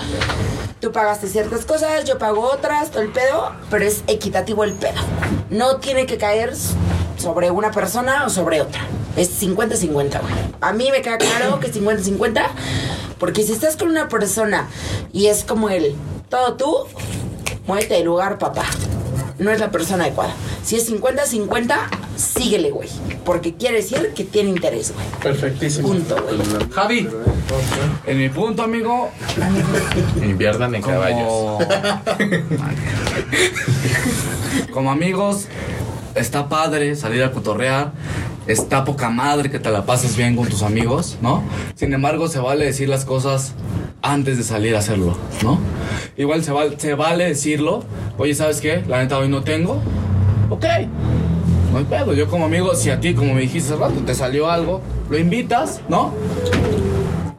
Tú 0.80 0.92
pagaste 0.92 1.28
ciertas 1.28 1.64
cosas, 1.64 2.04
yo 2.04 2.18
pago 2.18 2.42
otras, 2.42 2.90
todo 2.90 3.02
el 3.02 3.10
pedo, 3.10 3.52
pero 3.70 3.84
es 3.84 4.02
equitativo 4.06 4.64
el 4.64 4.74
pedo. 4.74 5.00
No 5.48 5.76
tiene 5.76 6.04
que 6.04 6.18
caer 6.18 6.54
sobre 7.16 7.50
una 7.50 7.70
persona 7.70 8.26
o 8.26 8.30
sobre 8.30 8.60
otra. 8.60 8.82
Es 9.16 9.42
50-50, 9.42 9.92
güey. 9.92 10.34
A 10.60 10.72
mí 10.72 10.90
me 10.90 11.00
queda 11.00 11.18
claro 11.18 11.58
que 11.58 11.68
es 11.68 11.76
50-50, 11.76 12.42
porque 13.18 13.42
si 13.44 13.52
estás 13.52 13.76
con 13.76 13.88
una 13.88 14.08
persona 14.08 14.68
y 15.12 15.26
es 15.26 15.44
como 15.44 15.68
el 15.68 15.96
todo 16.30 16.54
tú, 16.54 16.76
muévete 17.66 17.94
de 17.94 18.04
lugar, 18.04 18.38
papá. 18.38 18.64
No 19.38 19.50
es 19.50 19.58
la 19.58 19.70
persona 19.70 20.04
adecuada. 20.04 20.32
Si 20.62 20.76
es 20.76 20.90
50-50, 20.90 21.74
síguele, 22.16 22.70
güey. 22.70 22.88
Porque 23.24 23.54
quiere 23.54 23.78
decir 23.78 24.12
que 24.14 24.24
tiene 24.24 24.50
interés, 24.50 24.92
güey. 24.94 25.06
Perfectísimo. 25.22 25.88
Punto, 25.88 26.16
güey. 26.22 26.70
Javi. 26.70 27.08
En 28.06 28.18
mi 28.18 28.28
punto, 28.28 28.62
amigo, 28.62 29.10
Inviertan 30.22 30.74
en 30.74 30.82
caballos. 30.82 31.26
como, 31.26 31.58
como 34.72 34.90
amigos, 34.90 35.46
está 36.14 36.48
padre 36.48 36.94
salir 36.94 37.24
a 37.24 37.32
cotorrear. 37.32 37.92
Está 38.46 38.84
poca 38.84 39.10
madre 39.10 39.50
que 39.50 39.58
te 39.58 39.70
la 39.70 39.84
pases 39.84 40.16
bien 40.16 40.36
con 40.36 40.48
tus 40.48 40.62
amigos, 40.62 41.16
¿no? 41.22 41.42
Sin 41.74 41.92
embargo, 41.92 42.28
se 42.28 42.40
vale 42.40 42.64
decir 42.64 42.88
las 42.88 43.04
cosas 43.04 43.52
antes 44.02 44.38
de 44.38 44.44
salir 44.44 44.76
a 44.76 44.80
hacerlo, 44.80 45.16
¿no? 45.42 45.58
Igual 46.20 46.44
se, 46.44 46.52
val- 46.52 46.74
se 46.78 46.92
vale 46.94 47.24
decirlo. 47.24 47.82
Oye, 48.18 48.34
¿sabes 48.34 48.60
qué? 48.60 48.84
La 48.86 48.98
neta 48.98 49.16
hoy 49.18 49.28
no 49.30 49.42
tengo. 49.42 49.80
Ok. 50.50 50.66
No 51.72 51.78
hay 51.78 51.84
pedo. 51.84 52.12
Yo 52.12 52.28
como 52.28 52.44
amigo, 52.44 52.74
si 52.74 52.90
a 52.90 53.00
ti, 53.00 53.14
como 53.14 53.32
me 53.32 53.40
dijiste 53.40 53.72
hace 53.72 53.80
rato, 53.82 53.94
te 54.04 54.14
salió 54.14 54.50
algo, 54.50 54.82
lo 55.08 55.16
invitas, 55.18 55.80
¿no? 55.88 56.12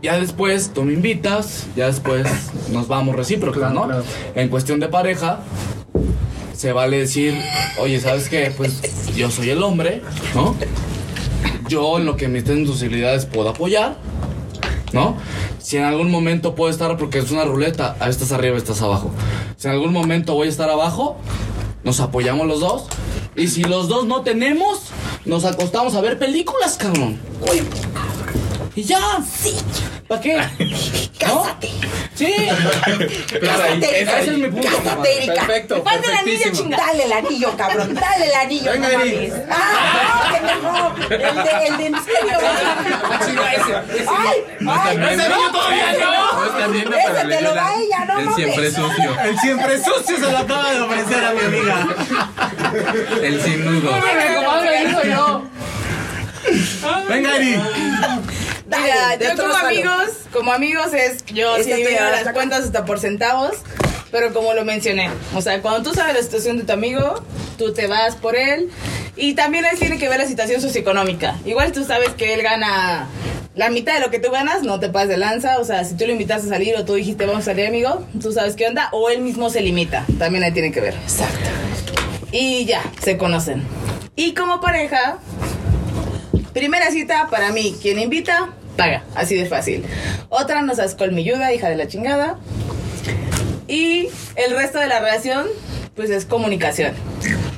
Ya 0.01 0.19
después 0.19 0.71
tú 0.73 0.83
me 0.83 0.93
invitas, 0.93 1.67
ya 1.75 1.85
después 1.85 2.25
nos 2.71 2.87
vamos 2.87 3.15
recíprocos, 3.15 3.59
Claro, 3.59 3.75
¿no? 3.75 3.85
claro. 3.85 4.03
En 4.33 4.49
cuestión 4.49 4.79
de 4.79 4.87
pareja, 4.87 5.41
se 6.55 6.71
vale 6.73 6.97
decir, 6.97 7.35
oye, 7.79 7.99
¿sabes 7.99 8.29
qué? 8.29 8.51
Pues 8.57 8.81
yo 9.15 9.29
soy 9.29 9.51
el 9.51 9.61
hombre, 9.61 10.01
¿no? 10.33 10.55
Yo 11.67 11.99
en 11.99 12.05
lo 12.07 12.15
que 12.17 12.27
me 12.27 12.39
estén 12.39 12.57
en 12.59 12.65
tus 12.65 12.77
posibilidades 12.77 13.27
puedo 13.27 13.49
apoyar, 13.49 13.95
¿no? 14.91 15.17
Si 15.61 15.77
en 15.77 15.83
algún 15.83 16.09
momento 16.09 16.55
puedo 16.55 16.71
estar, 16.71 16.97
porque 16.97 17.19
es 17.19 17.31
una 17.31 17.45
ruleta, 17.45 17.95
a 17.99 18.09
estás 18.09 18.31
arriba, 18.31 18.57
estás 18.57 18.81
abajo. 18.81 19.11
Si 19.57 19.67
en 19.67 19.73
algún 19.73 19.93
momento 19.93 20.33
voy 20.33 20.47
a 20.47 20.49
estar 20.49 20.69
abajo, 20.69 21.17
nos 21.83 21.99
apoyamos 21.99 22.47
los 22.47 22.59
dos. 22.59 22.85
Y 23.35 23.47
si 23.47 23.63
los 23.63 23.87
dos 23.87 24.05
no 24.05 24.21
tenemos, 24.21 24.79
nos 25.25 25.45
acostamos 25.45 25.95
a 25.95 26.01
ver 26.01 26.17
películas, 26.19 26.77
cabrón. 26.77 27.19
Y 28.75 28.83
ya. 28.83 28.99
Sí. 29.23 29.53
¿Para 30.11 30.21
qué? 30.23 30.35
Cásate. 31.19 31.69
Sí. 32.15 32.33
Cásate. 33.41 34.01
Ese 34.01 34.19
es 34.23 34.37
mi 34.37 34.47
punto. 34.49 34.67
Cásate, 34.67 35.17
Erika. 35.17 35.33
Perfecto, 35.45 35.83
Ponte 35.83 36.07
el 36.09 36.13
anillo, 36.15 36.23
perfectísimo. 36.25 36.55
chinga. 36.63 36.77
Dale 36.85 37.03
el 37.05 37.13
anillo, 37.13 37.55
cabrón. 37.57 37.93
Dale 38.01 38.25
el 38.25 38.33
anillo. 38.33 38.71
Venga, 38.73 38.87
no 38.89 38.99
Eri. 39.01 39.15
mames. 39.29 39.33
Ah, 39.49 40.27
no, 40.27 40.33
pendejo. 40.33 40.95
El 41.11 41.35
de, 41.45 41.67
el 41.67 41.77
de 41.77 41.85
en 41.85 41.95
serio. 42.03 42.37
Ay, 44.09 44.43
ay. 44.67 44.97
Ese 44.97 45.29
niño 45.29 45.51
todavía 45.53 45.93
no. 45.93 46.97
Ese 46.97 47.27
te 47.29 47.41
lo 47.41 47.53
da 47.55 47.63
la- 47.63 47.75
ella, 47.75 48.05
no 48.05 48.19
El 48.19 48.25
mames. 48.25 48.35
siempre 48.35 48.71
sucio. 48.71 49.19
El 49.23 49.39
siempre 49.39 49.77
sucio 49.81 50.15
se 50.17 50.29
lo 50.31 50.37
acaba 50.37 50.71
de 50.73 50.81
ofrecer 50.81 51.23
a 51.23 51.31
mi 51.31 51.39
amiga. 51.39 51.87
El 53.23 53.41
sin 53.41 53.63
nudo. 53.65 53.91
Como 53.91 54.61
me 54.61 54.85
dijo 54.85 55.03
yo. 55.03 55.43
Venga, 57.07 57.35
Eri. 57.37 57.61
Dale, 58.71 58.83
Mira, 58.83 59.35
yo 59.35 59.43
como 59.43 59.53
amigos, 59.53 60.07
como 60.31 60.53
amigos 60.53 60.93
es, 60.93 61.25
yo 61.25 61.57
sí 61.57 61.65
te 61.65 61.75
divido 61.75 62.09
las 62.09 62.31
cuentas 62.31 62.63
hasta 62.63 62.85
por 62.85 62.99
centavos, 62.99 63.57
pero 64.11 64.33
como 64.33 64.53
lo 64.53 64.63
mencioné, 64.63 65.09
o 65.35 65.41
sea, 65.41 65.61
cuando 65.61 65.89
tú 65.89 65.93
sabes 65.93 66.15
la 66.15 66.23
situación 66.23 66.57
de 66.57 66.63
tu 66.63 66.71
amigo, 66.71 67.21
tú 67.57 67.73
te 67.73 67.87
vas 67.87 68.15
por 68.15 68.37
él, 68.37 68.69
y 69.17 69.33
también 69.33 69.65
él 69.65 69.77
tiene 69.77 69.97
que 69.97 70.07
ver 70.07 70.19
la 70.19 70.25
situación 70.25 70.61
socioeconómica. 70.61 71.35
Igual 71.45 71.73
tú 71.73 71.83
sabes 71.83 72.11
que 72.11 72.33
él 72.33 72.43
gana 72.43 73.09
la 73.55 73.69
mitad 73.69 73.95
de 73.95 73.99
lo 73.99 74.09
que 74.09 74.19
tú 74.19 74.31
ganas, 74.31 74.63
no 74.63 74.79
te 74.79 74.87
pases 74.87 75.09
de 75.09 75.17
lanza, 75.17 75.59
o 75.59 75.65
sea, 75.65 75.83
si 75.83 75.97
tú 75.97 76.05
lo 76.05 76.13
invitas 76.13 76.45
a 76.45 76.47
salir 76.47 76.75
o 76.77 76.85
tú 76.85 76.93
dijiste 76.93 77.25
vamos 77.25 77.41
a 77.41 77.45
salir 77.45 77.67
amigo, 77.67 78.07
tú 78.21 78.31
sabes 78.31 78.55
qué 78.55 78.67
onda, 78.67 78.87
o 78.93 79.09
él 79.09 79.19
mismo 79.19 79.49
se 79.49 79.59
limita, 79.59 80.05
también 80.17 80.45
ahí 80.45 80.53
tiene 80.53 80.71
que 80.71 80.79
ver. 80.79 80.93
Exacto. 80.93 81.49
Y 82.31 82.63
ya, 82.63 82.81
se 83.03 83.17
conocen. 83.17 83.63
Y 84.15 84.33
como 84.33 84.61
pareja, 84.61 85.17
primera 86.53 86.89
cita 86.91 87.27
para 87.29 87.51
mí, 87.51 87.75
quien 87.81 87.99
invita, 87.99 88.53
paga, 88.77 89.03
así 89.15 89.35
de 89.35 89.45
fácil. 89.45 89.85
Otra 90.29 90.61
nos 90.61 90.77
seas 90.77 90.95
colmilluda, 90.95 91.53
hija 91.53 91.69
de 91.69 91.75
la 91.75 91.87
chingada. 91.87 92.37
Y 93.67 94.09
el 94.35 94.55
resto 94.55 94.79
de 94.79 94.87
la 94.87 94.99
relación, 94.99 95.47
pues 95.95 96.09
es 96.09 96.25
comunicación. 96.25 96.93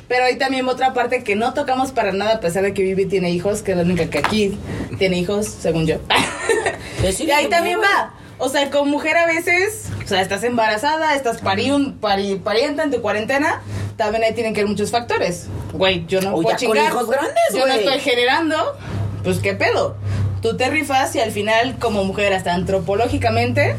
Pero 0.08 0.24
hay 0.24 0.36
también 0.36 0.68
otra 0.68 0.92
parte 0.92 1.24
que 1.24 1.34
no 1.34 1.54
tocamos 1.54 1.90
para 1.90 2.12
nada, 2.12 2.34
a 2.34 2.40
pesar 2.40 2.62
de 2.62 2.74
que 2.74 2.82
Vivi 2.82 3.06
tiene 3.06 3.30
hijos, 3.30 3.62
que 3.62 3.72
es 3.72 3.76
la 3.76 3.84
única 3.84 4.08
que 4.10 4.18
aquí 4.18 4.58
tiene 4.98 5.18
hijos, 5.18 5.46
según 5.46 5.86
yo. 5.86 5.96
y 7.18 7.30
ahí 7.30 7.48
también 7.48 7.80
va. 7.80 8.14
O 8.38 8.48
sea, 8.48 8.70
como 8.70 8.86
mujer 8.86 9.16
a 9.16 9.26
veces, 9.26 9.88
o 10.04 10.06
sea, 10.06 10.20
estás 10.20 10.42
embarazada, 10.44 11.14
estás 11.14 11.40
pari, 11.40 11.70
pari, 12.00 12.36
parienta 12.36 12.82
en 12.82 12.90
tu 12.90 13.00
cuarentena, 13.00 13.62
también 13.96 14.24
ahí 14.24 14.34
tienen 14.34 14.54
que 14.54 14.60
ver 14.60 14.68
muchos 14.68 14.90
factores. 14.90 15.46
Güey, 15.72 16.04
yo 16.06 16.20
no 16.20 16.32
puedo 16.32 16.56
con 16.66 16.76
hijos 16.76 17.08
grandes, 17.08 17.42
Yo 17.52 17.66
no 17.66 17.72
estoy 17.72 18.00
generando, 18.00 18.76
pues 19.22 19.38
qué 19.38 19.54
pedo. 19.54 19.96
Tú 20.44 20.58
te 20.58 20.68
rifas 20.68 21.14
y 21.16 21.20
al 21.20 21.30
final, 21.32 21.76
como 21.78 22.04
mujer, 22.04 22.34
hasta 22.34 22.52
antropológicamente, 22.52 23.76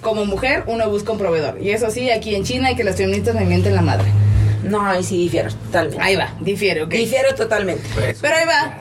como 0.00 0.24
mujer, 0.24 0.64
uno 0.66 0.90
busca 0.90 1.12
un 1.12 1.18
proveedor. 1.18 1.62
Y 1.62 1.70
eso 1.70 1.92
sí, 1.92 2.10
aquí 2.10 2.34
en 2.34 2.42
China 2.42 2.66
hay 2.66 2.74
que 2.74 2.82
las 2.82 2.96
feministas 2.96 3.36
me 3.36 3.44
mienten 3.44 3.76
la 3.76 3.82
madre. 3.82 4.08
No, 4.64 4.84
ahí 4.84 5.04
sí 5.04 5.16
difiero 5.16 5.48
totalmente. 5.54 6.02
Ahí 6.02 6.16
va, 6.16 6.34
difiere, 6.40 6.82
ok. 6.82 6.88
Difiero 6.90 7.36
totalmente. 7.36 7.84
Pero 8.20 8.34
ahí 8.34 8.44
va. 8.46 8.80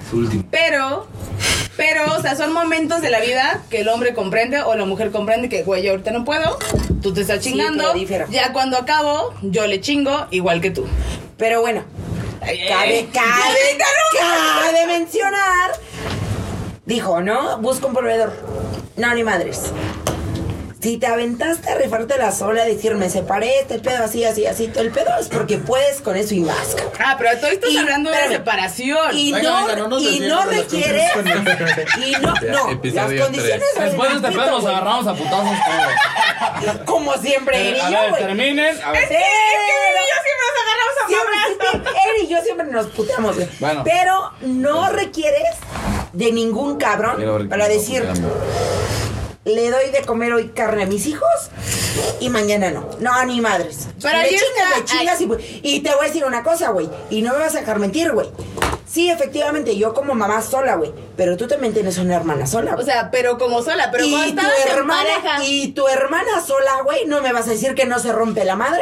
Pero, 0.50 1.06
pero, 1.78 2.16
o 2.18 2.22
sea, 2.24 2.36
son 2.36 2.54
momentos 2.54 3.02
de 3.04 3.12
la 3.12 3.20
vida 3.20 3.62
que 3.70 3.82
el 3.82 3.90
hombre 3.90 4.16
comprende 4.16 4.64
o 4.64 4.74
la 4.74 4.86
mujer 4.86 5.12
comprende 5.12 5.48
que, 5.48 5.62
güey, 5.62 5.84
yo 5.84 5.92
ahorita 5.92 6.10
no 6.10 6.26
puedo, 6.26 6.58
tú 7.04 7.14
te 7.14 7.22
estás 7.22 7.44
Sí, 7.44 7.52
chingando. 7.52 7.84
pero 7.84 8.00
difiero. 8.00 8.26
ya 8.32 8.52
cuando 8.52 8.78
acabo, 8.80 9.32
yo 9.44 9.68
le 9.68 9.80
chingo 9.80 10.26
igual 10.32 10.60
que 10.60 10.72
tú. 10.72 10.88
Pero 11.38 11.62
bueno, 11.62 11.84
cabe, 12.40 12.58
ay, 12.74 13.10
cabe, 13.14 13.78
cabe 14.20 14.88
mencionar. 14.88 15.72
Dijo, 16.92 17.22
¿no? 17.22 17.58
Busca 17.60 17.86
un 17.88 17.94
proveedor. 17.94 18.34
No, 18.98 19.14
ni 19.16 19.24
madres. 19.24 19.62
Si 20.82 20.98
te 20.98 21.08
aventaste 21.08 21.70
a 21.70 21.76
rifarte 21.76 22.18
la 22.18 22.34
sola, 22.34 22.64
a 22.64 22.66
decir, 22.66 22.96
me 22.96 23.10
separé, 23.10 23.60
este 23.62 23.80
pedo 23.80 24.04
así, 24.04 24.26
así, 24.26 24.46
así, 24.46 24.68
todo 24.68 24.84
el 24.84 24.92
pedo 24.92 25.10
es 25.18 25.30
porque 25.30 25.58
puedes 25.58 26.02
con 26.02 26.18
eso 26.18 26.34
y 26.34 26.42
más. 26.42 26.76
cabrón. 26.76 26.92
Ah, 27.00 27.16
pero 27.18 27.40
tú 27.40 27.46
estás 27.46 27.70
Y- 27.72 27.78
hablando 27.78 28.12
de 28.12 28.28
separación. 28.28 29.18
Y 29.18 29.32
Venga, 29.32 29.50
no, 29.50 29.68
venga, 29.68 29.88
no 29.88 30.00
y 30.02 30.20
no 30.20 30.44
requiere. 30.44 31.08
Y 32.06 32.12
no, 32.20 32.34
no. 32.34 32.34
Las 32.42 32.66
condiciones. 32.74 33.62
Después 33.80 34.10
de 34.10 34.16
este 34.18 34.32
pedo 34.38 34.52
nos 34.52 34.66
agarramos 34.66 35.08
a 35.08 35.14
putazos 35.14 35.58
todos. 36.66 36.78
Como 36.86 37.14
siempre, 37.20 37.70
Eri 37.70 37.80
A 37.80 37.90
y 37.90 37.94
yo, 37.94 38.02
ver, 38.02 38.16
terminen. 38.16 38.82
A 38.84 38.92
ver. 38.92 39.08
Sí, 39.08 39.16
yo 39.16 40.18
siempre 40.26 40.44
nos 40.44 40.58
agarramos 40.62 40.96
a 41.00 41.08
siempre, 41.08 42.02
Eri 42.10 42.26
y 42.26 42.28
yo 42.28 42.42
siempre 42.42 42.66
nos 42.68 42.88
puteamos, 42.88 43.36
güey. 43.38 43.48
Bueno. 43.62 43.84
Pero 43.86 44.32
no 44.42 44.90
requieres 44.90 45.56
de 46.14 46.32
ningún 46.32 46.78
cabrón 46.78 47.48
para 47.50 47.68
decir, 47.68 48.04
le 49.46 49.70
doy 49.70 49.92
de 49.92 50.02
comer 50.06 50.34
hoy 50.34 50.50
carne 50.50 50.84
a 50.84 50.86
mis 50.86 51.08
hijos 51.08 51.30
y 52.20 52.30
mañana 52.30 52.72
no. 52.72 52.88
No, 53.00 53.26
ni 53.26 53.42
madres. 53.42 53.88
Pero 54.02 54.18
le 54.20 54.30
chingas, 54.30 54.78
le 54.78 54.86
chingas 54.86 55.22
y, 55.22 55.70
y 55.76 55.80
te 55.82 55.90
voy 55.96 56.06
a 56.06 56.08
decir 56.08 56.26
una 56.26 56.44
cosa, 56.44 56.70
güey. 56.70 56.90
Y 57.10 57.22
no 57.22 57.34
me 57.34 57.40
vas 57.40 57.56
a 57.56 57.60
dejar 57.60 57.80
mentir, 57.80 58.12
güey. 58.12 58.30
Sí, 58.92 59.10
efectivamente, 59.10 59.78
yo 59.78 59.94
como 59.94 60.14
mamá 60.16 60.42
sola, 60.42 60.76
güey. 60.76 60.92
Pero 61.16 61.38
tú 61.38 61.48
también 61.48 61.74
tienes 61.74 61.98
una 61.98 62.14
hermana 62.16 62.46
sola. 62.46 62.72
O 62.72 62.76
güey. 62.76 62.86
sea, 62.86 63.10
pero 63.10 63.38
como 63.38 63.62
sola, 63.62 63.90
pero 63.90 64.04
cuando 64.10 64.28
y 64.28 64.34
tu 64.34 64.40
estabas 64.42 64.66
en 64.66 64.78
hermana 64.78 65.10
pareja. 65.22 65.44
y 65.46 65.68
tu 65.72 65.88
hermana 65.88 66.42
sola, 66.46 66.82
güey, 66.84 67.06
no 67.06 67.22
me 67.22 67.32
vas 67.32 67.48
a 67.48 67.52
decir 67.52 67.74
que 67.74 67.86
no 67.86 68.00
se 68.00 68.12
rompe 68.12 68.44
la 68.44 68.58
madre 68.58 68.82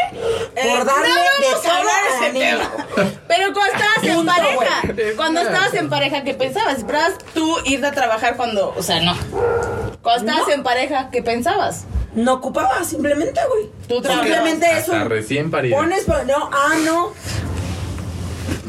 Eh, 0.56 0.74
por 0.76 0.86
darle 0.86 1.10
no 1.10 1.16
de 1.16 1.52
vamos 1.52 1.60
a 1.60 1.62
todo 1.62 1.72
hablar 1.78 1.96
a 1.96 2.10
la 2.10 2.26
ese 2.26 2.34
niña. 2.34 2.58
tema. 2.96 3.18
Pero 3.28 3.54
cuando 3.54 3.74
estabas 3.74 4.04
en 4.04 4.16
Punto, 4.16 4.32
pareja, 4.34 5.16
cuando 5.16 5.42
estabas 5.42 5.74
en 5.76 5.90
pareja, 5.90 6.24
¿qué 6.24 6.34
pensabas? 6.34 6.78
¿Esperabas 6.80 7.14
tú 7.36 7.58
irte 7.66 7.86
a 7.86 7.92
trabajar 7.92 8.36
cuando, 8.36 8.74
o 8.76 8.82
sea, 8.82 9.02
no? 9.02 9.16
Cuando 10.02 10.32
estabas 10.32 10.48
No. 10.48 10.54
en 10.56 10.64
pareja, 10.64 11.10
¿qué 11.12 11.22
pensabas? 11.22 11.84
No 12.16 12.34
ocupaba, 12.34 12.84
simplemente, 12.84 13.40
güey. 13.48 13.70
Tú 13.88 14.02
trabajabas. 14.02 14.28
Simplemente 14.28 14.66
es 14.72 14.80
Hasta 14.90 15.04
un. 15.04 15.10
recién 15.10 15.52
parida. 15.52 15.78
Pones, 15.78 16.08
no, 16.08 16.50
ah, 16.52 16.74
no. 16.84 17.14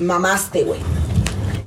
Mamaste, 0.01 0.65
güey. 0.65 0.81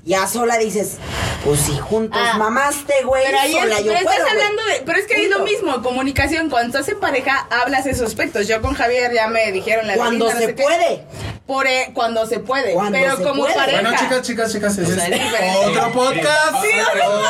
Ya 0.05 0.27
sola 0.27 0.57
dices, 0.57 0.97
pues 1.45 1.61
si 1.61 1.77
juntos 1.77 2.19
Ah. 2.21 2.37
mamaste, 2.37 2.93
güey. 3.05 3.23
Pero 3.25 3.39
ahí 3.39 3.55
es, 3.55 3.61
sola 3.61 3.79
yo 3.79 3.85
pero 3.93 3.99
estás 3.99 4.19
güey. 4.19 4.29
hablando 4.31 4.63
de, 4.65 4.81
pero 4.85 4.99
es 4.99 5.05
que 5.07 5.15
ahí 5.15 5.23
es 5.23 5.29
lo 5.29 5.37
Punto. 5.37 5.51
mismo, 5.51 5.81
comunicación, 5.81 6.49
cuando 6.49 6.77
estás 6.77 6.93
en 6.93 6.99
pareja 6.99 7.47
hablas 7.49 7.85
esos 7.85 8.07
aspectos. 8.07 8.45
Yo 8.49 8.61
con 8.61 8.73
Javier 8.73 9.13
ya 9.13 9.27
me 9.29 9.49
dijeron 9.53 9.87
la 9.87 9.95
Cuando 9.95 10.25
no 10.33 10.37
se 10.37 10.53
qué. 10.55 10.63
puede. 10.63 11.05
Por 11.47 11.67
e- 11.67 11.91
cuando 11.93 12.25
se 12.25 12.39
puede, 12.39 12.73
Cuando 12.73 12.97
pero 12.97 13.15
se 13.17 13.23
como 13.23 13.43
puede. 13.43 13.55
pareja. 13.55 13.81
Bueno, 13.81 13.97
chicas, 13.97 14.21
chicas, 14.23 14.51
chicas, 14.51 14.77
es 14.77 14.89
es 14.89 15.55
otro 15.65 15.91
podcast. 15.93 16.61
Sí, 16.61 16.69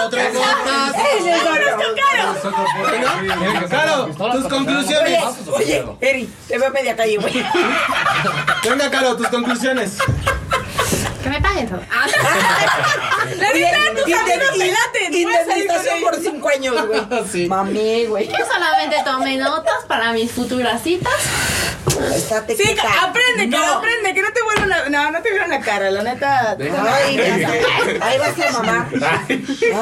otro 0.05 0.19
podcast. 0.33 0.95
Es. 0.97 1.23
Bueno, 2.79 3.67
Caro, 3.69 4.05
tus 4.31 4.47
conclusiones. 4.47 5.19
Oye, 5.51 5.85
Eri, 6.01 6.29
te 6.47 6.57
veo 6.57 6.67
a 6.67 6.71
media 6.71 6.95
calle, 6.95 7.17
güey. 7.17 7.33
Venga, 8.63 8.89
Caro, 8.91 9.15
tus 9.15 9.27
conclusiones. 9.27 9.97
Que 11.23 11.29
me 11.29 11.41
paguen 11.41 11.67
todo. 11.69 11.79
Ah, 11.89 12.05
La 13.37 13.53
neta, 13.53 13.77
tus 13.95 14.13
amigos 14.13 14.57
te 14.57 14.67
laten, 14.71 15.13
Indemnización 15.13 16.01
por 16.01 16.15
cinco 16.19 16.49
años, 16.49 16.85
güey. 16.87 17.01
Sí. 17.31 17.47
Mami, 17.47 18.05
güey. 18.07 18.27
Yo 18.27 18.45
solamente 18.45 18.97
tomé 19.05 19.37
notas 19.37 19.85
para 19.87 20.11
mis 20.11 20.31
futuras 20.31 20.81
citas. 20.83 21.13
Estate 22.13 22.55
Sí, 22.57 22.63
quieta. 22.63 22.83
aprende, 23.03 23.43
que 23.43 23.47
No. 23.65 23.73
aprende, 23.75 24.13
que 24.13 24.21
no 24.21 24.33
te 24.33 24.41
vuelvan 24.41 24.69
la, 24.69 24.89
no, 24.89 25.11
no 25.11 25.21
te 25.21 25.29
vieron 25.29 25.49
la 25.49 25.59
cara, 25.61 25.89
la 25.91 26.03
neta. 26.03 26.57
Ay, 26.59 27.19
ahí 28.01 28.17
vas 28.19 28.55
a 28.55 28.61
mamar. 28.61 28.87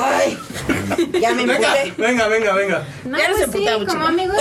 Ay, 0.04 0.38
ya 1.20 1.32
me 1.34 1.46
Venga, 1.46 1.74
venga, 1.98 2.28
venga, 2.28 2.54
venga. 2.54 2.84
No, 3.06 3.18
Ya 3.18 3.30
no 3.30 3.36
pues 3.36 3.46
se 3.46 3.52
sí, 3.52 3.58
putea 3.58 3.78
mucho. 3.78 3.92
como 3.92 4.06
amigos 4.08 4.38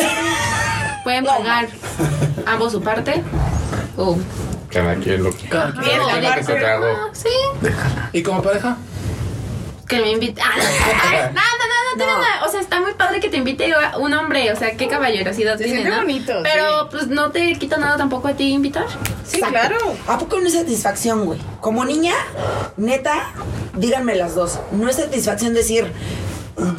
pueden 1.04 1.24
pagar 1.24 1.68
ambos 2.46 2.72
su 2.72 2.82
parte. 2.82 3.22
O 3.96 4.18
Cada 4.70 4.94
quien 4.96 5.22
lo 5.22 5.30
que 5.36 5.48
Cada 5.48 5.72
quien 5.72 6.44
se 6.44 6.54
tragó. 6.54 7.10
Sí, 7.12 7.28
¿Y 8.12 8.22
como 8.22 8.42
pareja? 8.42 8.76
que 9.88 9.98
me 10.00 10.12
invite. 10.12 10.40
Ah, 10.40 10.52
no, 10.56 10.62
no, 11.32 11.32
no, 11.32 11.32
no, 11.32 11.96
tiene 11.96 12.12
No. 12.12 12.18
nada. 12.20 12.44
O 12.46 12.48
sea, 12.48 12.60
está 12.60 12.80
muy 12.80 12.94
padre 12.94 13.18
que 13.18 13.28
te 13.28 13.38
invite 13.38 13.72
un 13.98 14.14
hombre. 14.14 14.52
O 14.52 14.56
sea, 14.56 14.76
qué 14.76 14.86
caballerosidad 14.86 15.58
Se 15.58 15.64
tiene, 15.64 15.90
¿no? 15.90 15.96
bonito, 15.96 16.32
Pero 16.44 16.88
pues 16.90 17.08
no 17.08 17.32
te 17.32 17.54
quita 17.58 17.76
nada 17.76 17.96
tampoco 17.96 18.28
a 18.28 18.34
ti 18.34 18.52
invitar. 18.52 18.86
Sí, 19.24 19.38
Exacto. 19.38 19.50
claro. 19.58 19.76
¿A 20.06 20.16
poco 20.16 20.38
no 20.38 20.46
es 20.46 20.54
satisfacción, 20.54 21.24
güey? 21.24 21.40
Como 21.60 21.84
niña, 21.84 22.14
neta, 22.76 23.32
díganme 23.74 24.14
las 24.14 24.36
dos. 24.36 24.60
No 24.70 24.88
es 24.88 24.94
satisfacción 24.94 25.54
decir, 25.54 25.92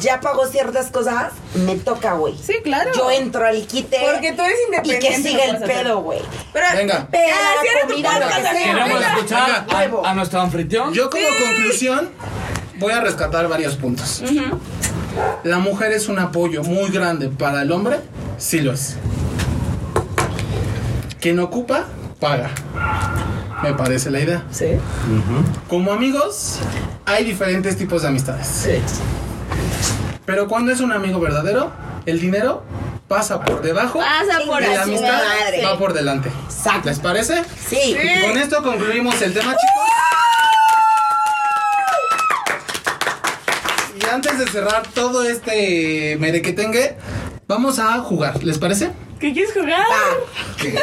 ya 0.00 0.20
pagó 0.20 0.46
ciertas 0.46 0.90
cosas, 0.90 1.32
me 1.54 1.76
toca, 1.76 2.14
güey. 2.14 2.34
Sí, 2.36 2.54
claro. 2.62 2.90
Yo 2.94 3.10
entro 3.10 3.46
al 3.46 3.66
quite. 3.66 3.98
Porque 4.12 4.32
tú 4.32 4.42
eres 4.42 4.58
Y 4.60 4.64
independiente. 4.66 5.08
que 5.08 5.28
siga 5.28 5.44
el 5.44 5.58
pedo, 5.62 6.00
güey. 6.02 6.20
Pero, 6.52 6.66
Venga. 6.76 7.08
Ah, 7.12 7.54
tu 7.82 7.88
comida, 7.88 8.18
lo 8.20 8.26
que 8.28 8.42
sea. 8.42 8.52
Queremos 8.52 8.88
Venga. 8.88 9.14
escuchar 9.14 9.66
a, 10.04 10.10
a 10.10 10.14
nuestro 10.14 10.40
anfitrión. 10.40 10.92
Yo 10.92 11.10
como 11.10 11.26
conclusión 11.46 12.10
voy 12.78 12.92
a 12.92 13.00
rescatar 13.00 13.48
varios 13.48 13.76
puntos. 13.76 14.22
La 15.44 15.58
mujer 15.58 15.92
es 15.92 16.08
un 16.08 16.18
apoyo 16.18 16.62
muy 16.62 16.90
grande 16.90 17.28
para 17.28 17.62
el 17.62 17.70
hombre, 17.72 18.00
sí 18.38 18.60
lo 18.60 18.72
es. 18.72 18.96
Quien 21.20 21.38
ocupa, 21.38 21.84
paga. 22.18 22.50
Me 23.62 23.74
parece 23.74 24.10
la 24.10 24.20
idea. 24.20 24.42
Sí. 24.50 24.66
Como 25.68 25.92
amigos, 25.92 26.58
hay 27.04 27.24
diferentes 27.24 27.76
tipos 27.76 28.02
de 28.02 28.08
amistades. 28.08 28.66
Pero 30.26 30.48
cuando 30.48 30.72
es 30.72 30.80
un 30.80 30.92
amigo 30.92 31.18
verdadero, 31.20 31.72
el 32.06 32.20
dinero 32.20 32.62
pasa 33.08 33.40
por 33.40 33.60
debajo 33.60 33.98
Pasa 33.98 34.40
por 34.46 34.62
y 34.62 34.66
la 34.66 34.82
amistad 34.82 35.12
madre. 35.24 35.64
va 35.64 35.78
por 35.78 35.92
delante. 35.92 36.30
Exacto. 36.46 36.88
¿Les 36.88 36.98
parece? 37.00 37.42
Sí. 37.68 37.96
Y 37.96 38.20
con 38.28 38.38
esto 38.38 38.62
concluimos 38.62 39.20
el 39.20 39.34
tema, 39.34 39.52
chicos. 39.52 39.82
Y 44.00 44.06
antes 44.08 44.38
de 44.38 44.46
cerrar 44.46 44.82
todo 44.94 45.24
este 45.24 46.16
merequetengue, 46.18 46.96
vamos 47.46 47.78
a 47.78 47.98
jugar. 47.98 48.42
¿Les 48.42 48.58
parece? 48.58 48.90
¿Qué 49.20 49.32
quieres 49.32 49.52
jugar? 49.52 49.86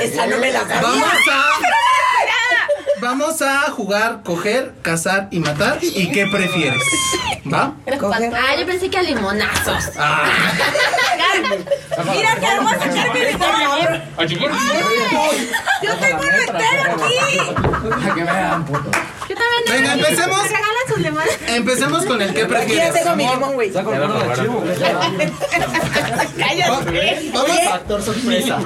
Esa 0.02 0.28
no 0.28 0.38
me 0.38 0.52
la 0.52 0.64
Vamos 0.64 0.82
sabía. 0.82 1.06
a. 1.06 2.09
Vamos 3.02 3.42
a 3.42 3.62
jugar, 3.72 4.22
coger, 4.24 4.74
cazar 4.82 5.28
y 5.32 5.40
matar. 5.40 5.80
¿Y 5.82 6.12
qué 6.12 6.28
prefieres? 6.28 6.82
¿Va? 7.54 7.74
Coger. 8.00 8.34
Ah, 8.36 8.56
yo 8.60 8.66
pensé 8.66 8.90
que 8.90 8.98
a 8.98 9.04
limonazos. 9.04 9.92
Ah, 9.98 10.26
Mira 12.14 12.36
que 12.36 12.46
vamos 12.46 12.74
a 12.74 12.80
sacar 12.80 13.14
mi 13.14 13.20
limón. 13.22 13.40
Yo 15.82 15.96
tengo 15.98 16.22
un 16.22 16.34
entero 16.34 16.94
aquí. 16.94 18.14
Que 18.16 18.24
vean, 18.24 18.66
puto. 18.66 18.92
Yo 19.30 19.36
también. 19.36 19.64
Venga, 19.68 19.94
empecemos. 19.94 20.38
¿Me 20.44 20.48
regalan 20.50 20.88
sus 20.88 20.98
limones? 20.98 21.38
empecemos 21.48 22.06
con 22.06 22.22
el 22.22 22.34
qué 22.34 22.42
Aquí 22.44 22.52
ya 22.52 22.58
prefieres. 22.60 22.94
tengo 22.94 23.16
mi 23.16 23.28
limón, 23.28 23.54
güey. 23.54 23.72
Saco 23.72 23.94
el 23.94 24.00
de 24.02 24.08
chivo. 24.42 24.64
Cállate. 26.38 27.30
Vamos, 27.34 27.60
Factor 27.70 28.02
sorpresa. 28.04 28.60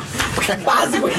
Paz, 0.66 1.00
güey. 1.00 1.14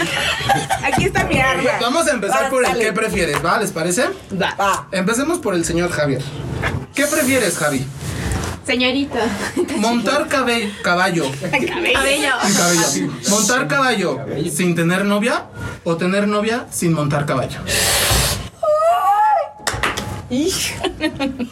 Aquí 0.82 1.04
está 1.04 1.24
mi 1.24 1.38
arma. 1.40 1.70
vamos 1.80 2.06
a 2.06 2.10
empezar 2.10 2.50
por 2.50 2.64
el 2.64 2.70
Dale. 2.72 2.84
qué 2.84 2.92
prefieres, 3.04 3.44
¿va? 3.44 3.58
¿Les 3.60 3.70
parece? 3.70 4.04
Va. 4.40 4.86
Empecemos 4.90 5.38
por 5.38 5.54
el 5.54 5.64
señor 5.64 5.90
Javier. 5.90 6.22
¿Qué 6.94 7.06
prefieres, 7.06 7.56
Javi? 7.58 7.84
Señorita. 8.66 9.18
¿Montar 9.76 10.26
cabe- 10.28 10.72
caballo? 10.82 11.26
Cabello. 11.42 12.30
Cabello. 12.56 13.12
¿Montar 13.28 13.68
caballo 13.68 14.20
sin 14.50 14.74
tener 14.74 15.04
novia 15.04 15.44
o 15.84 15.96
tener 15.96 16.26
novia 16.26 16.66
sin 16.70 16.94
montar 16.94 17.26
caballo? 17.26 17.58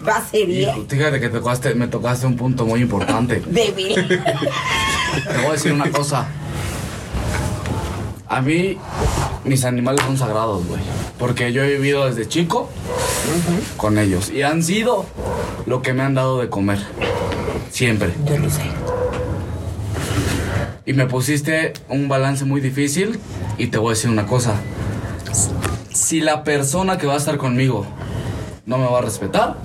Va 0.09 0.17
a 0.17 0.25
ser 0.31 0.47
bien. 0.47 0.89
Fíjate 0.89 1.21
que 1.21 1.29
tocaste, 1.29 1.75
me 1.75 1.87
tocaste 1.87 2.27
un 2.27 2.37
punto 2.37 2.65
muy 2.65 2.81
importante. 2.81 3.43
Débil. 3.47 3.95
Te 3.95 5.37
voy 5.37 5.47
a 5.49 5.53
decir 5.53 5.73
una 5.73 5.91
cosa. 5.91 6.27
A 8.27 8.41
mí, 8.41 8.79
mis 9.45 9.65
animales 9.65 10.05
son 10.05 10.17
sagrados, 10.17 10.67
güey. 10.67 10.81
Porque 11.19 11.53
yo 11.53 11.63
he 11.63 11.75
vivido 11.75 12.07
desde 12.07 12.29
chico 12.29 12.69
con 13.77 13.99
ellos. 13.99 14.31
Y 14.31 14.43
han 14.43 14.63
sido 14.63 15.07
lo 15.67 15.83
que 15.83 15.93
me 15.93 16.03
han 16.03 16.15
dado 16.15 16.41
de 16.41 16.49
comer. 16.49 16.79
Siempre. 17.71 18.13
Yo 18.27 18.39
lo 18.39 18.51
sé. 18.51 18.63
Y 20.85 20.93
me 20.93 21.07
pusiste 21.07 21.73
un 21.89 22.09
balance 22.09 22.45
muy 22.45 22.61
difícil. 22.61 23.19
Y 23.59 23.69
te 23.69 23.79
voy 23.79 23.89
a 23.89 23.95
decir 23.95 24.11
una 24.11 24.27
cosa. 24.27 24.55
Si 25.93 26.21
la 26.21 26.45
persona 26.45 26.99
que 26.99 27.07
va 27.07 27.15
a 27.15 27.19
estar 27.19 27.37
conmigo 27.37 27.87
no 28.67 28.79
me 28.79 28.87
va 28.87 28.99
a 28.99 29.03
respetar, 29.03 29.57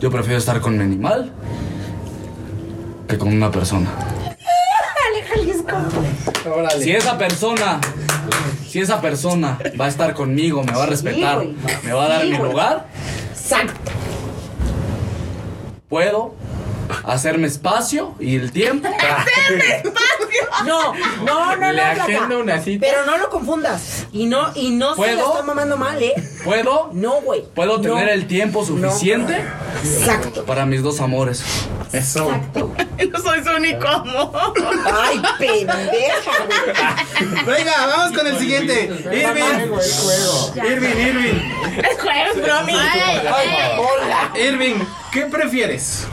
yo 0.00 0.10
prefiero 0.10 0.38
estar 0.38 0.60
con 0.60 0.76
mi 0.76 0.84
animal 0.84 1.32
que 3.08 3.18
con 3.18 3.28
una 3.28 3.50
persona. 3.50 3.90
Si 6.80 6.92
esa 6.92 7.18
persona, 7.18 7.80
si 8.68 8.80
esa 8.80 9.00
persona 9.00 9.58
va 9.80 9.86
a 9.86 9.88
estar 9.88 10.14
conmigo, 10.14 10.62
me 10.62 10.72
va 10.72 10.84
a 10.84 10.86
respetar, 10.86 11.44
me 11.84 11.92
va 11.92 12.04
a 12.04 12.08
dar 12.08 12.22
Sí, 12.22 12.30
mi 12.30 12.38
lugar, 12.38 12.86
Exacto. 13.30 13.90
puedo 15.88 16.34
hacerme 17.04 17.46
espacio 17.46 18.14
y 18.20 18.36
el 18.36 18.52
tiempo. 18.52 18.88
No, 20.64 20.92
no, 21.22 21.56
no, 21.56 21.72
Le 21.72 21.78
no, 21.78 21.92
flaca. 21.94 22.02
agendo 22.04 22.40
una 22.40 22.60
cita. 22.60 22.84
Pero 22.88 23.04
no 23.06 23.16
lo 23.18 23.30
confundas. 23.30 24.06
Y 24.12 24.26
no, 24.26 24.50
y 24.54 24.70
no 24.70 24.90
se 24.90 24.96
¿Puedo? 24.96 25.16
lo 25.20 25.30
está 25.32 25.42
mamando 25.44 25.76
mal, 25.76 26.02
¿eh? 26.02 26.14
Puedo, 26.44 26.90
No, 26.92 27.20
güey. 27.20 27.44
puedo 27.54 27.80
tener 27.80 28.06
No. 28.06 28.12
el 28.12 28.26
tiempo 28.26 28.64
suficiente 28.64 29.36
Exacto. 29.84 30.44
para 30.44 30.66
mis 30.66 30.82
dos 30.82 31.00
amores. 31.00 31.42
Eso. 31.92 32.30
No 32.54 33.18
soy 33.22 33.44
su 33.44 33.50
único 33.56 33.86
amor. 33.88 34.52
Ay, 35.00 35.22
pendeja, 35.38 36.32
güey. 36.46 37.44
Venga, 37.56 37.86
vamos 37.86 38.16
con 38.18 38.26
el 38.26 38.38
siguiente. 38.38 38.84
Irving. 39.12 39.42
Juego, 39.42 39.80
es 39.80 39.98
juego. 39.98 40.68
Irving, 40.68 41.06
Irving. 41.06 41.40
Es 41.78 42.00
juego, 42.00 42.30
es 42.34 42.42
bromi. 42.42 42.72
Ay. 42.74 44.42
Irving, 44.48 44.74
¿qué 45.12 45.22
prefieres? 45.26 46.06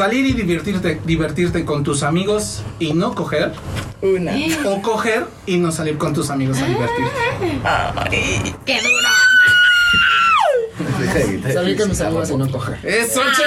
¿Salir 0.00 0.24
y 0.24 0.32
divertirte, 0.32 0.98
divertirte 1.04 1.66
con 1.66 1.84
tus 1.84 2.02
amigos 2.02 2.62
y 2.78 2.94
no 2.94 3.14
coger? 3.14 3.52
Una. 4.00 4.32
¿O 4.64 4.80
coger 4.80 5.26
y 5.44 5.58
no 5.58 5.70
salir 5.72 5.98
con 5.98 6.14
tus 6.14 6.30
amigos 6.30 6.56
a 6.62 6.64
divertirte? 6.64 7.12
¡Qué 8.64 8.80
duro! 8.80 9.10
Salir 11.52 11.76
con 11.76 11.90
mis 11.90 12.00
amigos 12.00 12.30
y 12.30 12.36
no 12.36 12.50
coger. 12.50 12.78
¡Eso, 12.82 13.20
¡Ese 13.20 13.42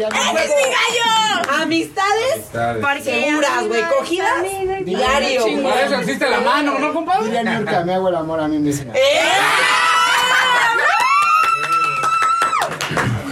es 0.00 0.06
mi 0.50 0.64
gallo! 0.64 1.62
Amistades 1.62 2.50
Porque 2.52 3.02
seguras, 3.04 3.68
güey. 3.68 3.84
Cogidas 3.98 4.42
diario. 4.84 5.62
Para 5.62 5.82
eso 5.82 5.94
existe 5.94 6.28
la 6.28 6.40
mano, 6.40 6.76
¿no, 6.80 6.92
compadre? 6.92 7.26
Diría 7.26 7.44
Niurka, 7.44 7.84
me 7.84 7.94
hago 7.94 8.08
el 8.08 8.16
amor 8.16 8.40
a 8.40 8.48
mí 8.48 8.58
misma. 8.58 8.94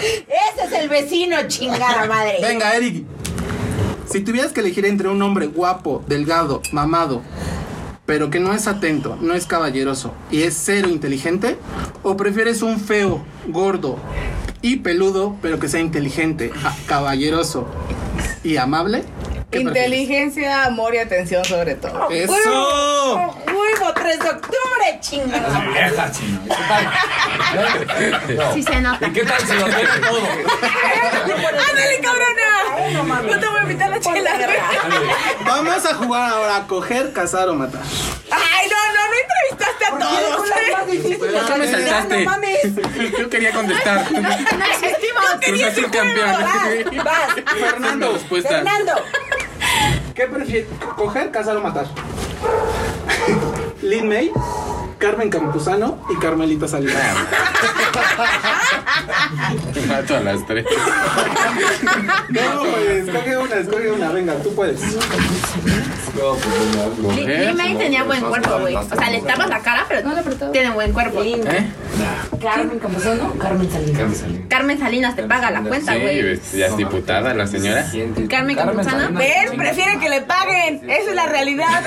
Ese 0.06 0.66
es 0.66 0.72
el 0.72 0.88
vecino, 0.88 1.36
chingada 1.48 2.06
madre. 2.06 2.38
Venga, 2.40 2.74
Eric. 2.74 3.04
Si 4.10 4.20
tuvieras 4.20 4.52
que 4.52 4.60
elegir 4.60 4.86
entre 4.86 5.08
un 5.08 5.20
hombre 5.22 5.46
guapo, 5.46 6.04
delgado, 6.06 6.62
mamado, 6.72 7.22
pero 8.06 8.30
que 8.30 8.38
no 8.38 8.54
es 8.54 8.68
atento, 8.68 9.18
no 9.20 9.34
es 9.34 9.46
caballeroso 9.46 10.12
y 10.30 10.42
es 10.42 10.56
cero 10.56 10.88
inteligente, 10.88 11.58
o 12.02 12.16
prefieres 12.16 12.62
un 12.62 12.78
feo, 12.78 13.24
gordo 13.48 13.98
y 14.62 14.76
peludo, 14.76 15.36
pero 15.42 15.58
que 15.58 15.68
sea 15.68 15.80
inteligente, 15.80 16.52
caballeroso 16.86 17.66
y 18.44 18.56
amable, 18.58 19.04
Inteligencia, 19.52 20.64
amor 20.64 20.94
y 20.94 20.98
atención 20.98 21.44
sobre 21.44 21.76
todo. 21.76 22.10
¡Eso! 22.10 23.34
Huevo 23.46 23.94
3 23.94 24.18
de 24.18 24.28
octubre, 24.28 24.98
chingada. 25.00 25.60
Vieja, 25.60 26.10
chino. 26.12 26.40
sí 28.54 28.62
se 28.62 28.80
nota. 28.80 29.06
¿Y 29.06 29.12
qué 29.12 29.24
tal 29.24 29.40
si 29.40 29.54
lo 29.54 29.64
tiene 29.66 29.98
todo? 30.00 30.18
¡Ándale, 31.70 32.00
cabrona! 32.02 33.22
No 33.22 33.40
te 33.40 33.46
voy 33.46 33.58
a 33.58 33.62
invitar 33.62 33.88
a 33.88 33.90
la 33.90 34.00
chela. 34.00 34.30
Vamos 35.44 35.86
a 35.86 35.94
jugar 35.94 36.30
ahora 36.32 36.56
a 36.56 36.66
coger, 36.66 37.12
cazar 37.12 37.48
o 37.48 37.54
matar. 37.54 37.82
Ay, 38.30 38.68
no, 38.68 38.76
no, 38.76 39.05
no 39.08 39.16
entrevistaste 39.22 39.84
a 39.84 39.90
todos. 39.98 40.50
¿eh? 40.50 41.16
¿Por 41.18 41.46
qué 41.46 41.58
me 41.58 41.70
saltaste? 41.70 42.24
No 42.24 42.30
mames. 42.30 42.60
Yo 43.18 43.30
quería 43.30 43.52
contestar. 43.52 44.12
No 44.12 44.28
existimos. 44.28 45.24
Cruz 45.44 45.62
Azul 45.62 45.90
campeón. 45.90 46.32
Vas, 47.04 47.04
vas. 47.04 47.58
Fernando. 47.58 48.18
Fernando. 48.18 48.92
¿qué 50.14 50.26
prefieres? 50.26 50.66
¿Coger, 50.96 51.30
cazar 51.30 51.56
o 51.56 51.60
matar? 51.60 51.86
Lin 53.82 54.08
May, 54.08 54.32
Carmen 54.98 55.28
Campuzano 55.30 55.98
y 56.10 56.16
Carmelita 56.18 56.66
Salinas. 56.68 56.96
Mato 59.88 60.16
a 60.16 60.20
las 60.20 60.46
tres. 60.46 60.64
No, 62.30 62.62
pues, 62.62 63.06
escoge 63.08 63.36
una, 63.36 63.54
escoge 63.56 63.90
una, 63.92 64.08
venga, 64.10 64.34
tú 64.36 64.54
puedes. 64.54 64.80
Li- 67.14 67.26
Limay 67.46 67.76
tenía 67.76 68.04
buen 68.04 68.22
cuerpo, 68.22 68.58
güey. 68.60 68.74
O 68.74 68.82
sea, 68.84 69.10
le 69.10 69.20
tapas 69.20 69.48
la 69.48 69.60
cara, 69.60 69.84
pero 69.88 70.02
tiene 70.52 70.70
buen 70.70 70.92
cuerpo. 70.92 71.22
¿Eh? 71.22 71.66
Carmen 72.40 72.78
Campuzano, 72.78 73.34
Carmen 73.38 73.70
Salinas. 73.70 74.24
Carmen 74.48 74.78
Salinas 74.78 75.16
te 75.16 75.22
paga 75.24 75.50
la 75.50 75.62
cuenta, 75.62 75.92
Sí, 75.94 76.00
güey. 76.00 76.20
pues, 76.22 76.52
ya 76.52 76.66
es 76.66 76.76
diputada 76.76 77.34
la 77.34 77.46
señora. 77.46 77.86
Carmen 78.28 78.56
Campuzano. 78.56 79.18
¿Ven? 79.18 79.56
Prefieren 79.56 80.00
que 80.00 80.08
le 80.08 80.20
paguen. 80.22 80.88
Esa 80.90 81.10
es 81.10 81.14
la 81.16 81.26
realidad. 81.26 81.66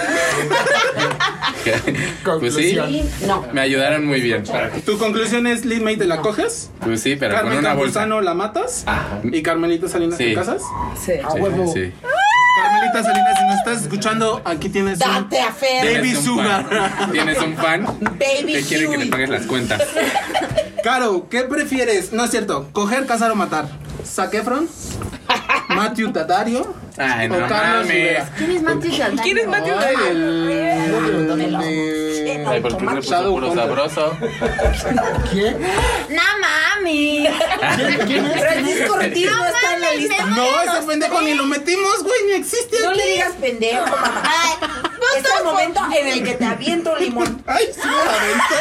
Pues 2.40 2.56
sí, 2.56 2.78
No. 3.28 3.46
me 3.54 3.62
ayudaron 3.62 4.06
muy 4.06 4.22
bien. 4.22 4.44
¿Tu 4.86 4.98
conclusión 4.98 5.46
es 5.48 5.66
Lin 5.66 5.84
May 5.84 5.98
te 5.98 6.06
la 6.06 6.18
coges? 6.22 6.70
Pues 6.80 7.02
sí, 7.02 7.16
pero 7.16 7.34
con 7.36 7.44
Carmen 7.44 7.60
una 7.60 7.74
bolsa. 7.74 8.00
Campuzano 8.02 8.22
la 8.22 8.34
matas 8.34 8.86
y 9.24 9.42
Carmelita 9.44 9.88
Salinas 9.88 10.18
Sí. 10.18 10.26
te 10.26 10.34
casas. 10.36 10.62
Sí. 11.06 11.14
Sí, 11.14 11.74
sí. 11.74 11.94
Carmelita 12.56 13.04
Salinas, 13.04 13.38
si 13.40 13.46
nos 13.46 13.56
estás 13.58 13.82
escuchando, 13.84 14.42
aquí 14.44 14.70
tienes 14.70 15.00
un 15.02 15.08
Date 15.12 15.40
a 15.40 15.52
Fer. 15.52 15.86
Baby 15.86 16.02
Tienes 16.02 16.18
un 16.18 16.24
Sugar. 16.26 16.66
fan- 16.70 17.12
Tienes 17.12 17.38
un 17.42 17.56
fan 17.58 17.86
Baby 18.02 18.54
que 18.54 18.64
quiere 18.64 18.86
que 18.86 18.92
le 18.92 18.98
Huey. 18.98 19.10
pagues 19.10 19.30
las 19.30 19.46
cuentas. 19.46 19.82
Caro, 20.84 21.28
¿qué 21.30 21.42
prefieres? 21.44 22.12
No 22.14 22.24
es 22.26 22.32
cierto, 22.32 22.70
coger, 22.72 23.06
casar 23.06 23.32
o 23.32 23.36
matar. 23.36 23.68
¿Zac 24.06 24.34
Efron? 24.34 24.68
¿Matthew 25.70 26.12
Tatario? 26.12 26.74
Ay, 27.00 27.30
no 27.30 27.38
¿O 27.38 27.48
Carlos 27.48 27.88
mames. 27.88 28.24
¿Quién 28.38 28.52
es 28.52 28.62
Matthew 28.62 28.92
Saldaña? 28.92 29.24
¿Quién 29.24 29.38
es 29.38 29.48
Matthew? 29.48 29.76
Ay, 29.80 29.96
el... 30.10 30.50
Ay, 32.46 32.62
¿por 32.62 32.78
qué 32.78 32.86
se 32.88 32.96
puso 32.96 33.32
puro 33.32 33.56
sabroso? 33.56 34.18
¿Quién? 35.32 35.58
No 36.10 36.22
mami. 36.42 37.28
Francisco 38.38 38.94
Ortiz 38.94 39.32
no 39.32 39.46
está 39.46 39.76
en 39.76 39.82
la 39.82 39.88
mames, 39.88 40.00
lista. 40.00 40.26
No, 40.26 40.62
ese 40.62 40.88
pendejo 40.88 41.22
ni 41.22 41.34
lo 41.36 41.46
metimos, 41.46 42.04
güey, 42.04 42.24
ni 42.28 42.34
existe 42.34 42.78
No 42.84 42.94
le 42.94 43.06
digas 43.06 43.32
pendejo, 43.40 43.86
mamá. 43.86 44.24
Es 45.18 45.26
el 45.40 45.46
momento 45.46 45.82
en 45.98 46.08
el 46.08 46.24
que 46.24 46.34
te 46.34 46.46
aviento 46.46 46.94
un 46.94 47.00
limón. 47.00 47.44
Ay, 47.48 47.66
sí, 47.74 47.82
aventé. 47.82 48.56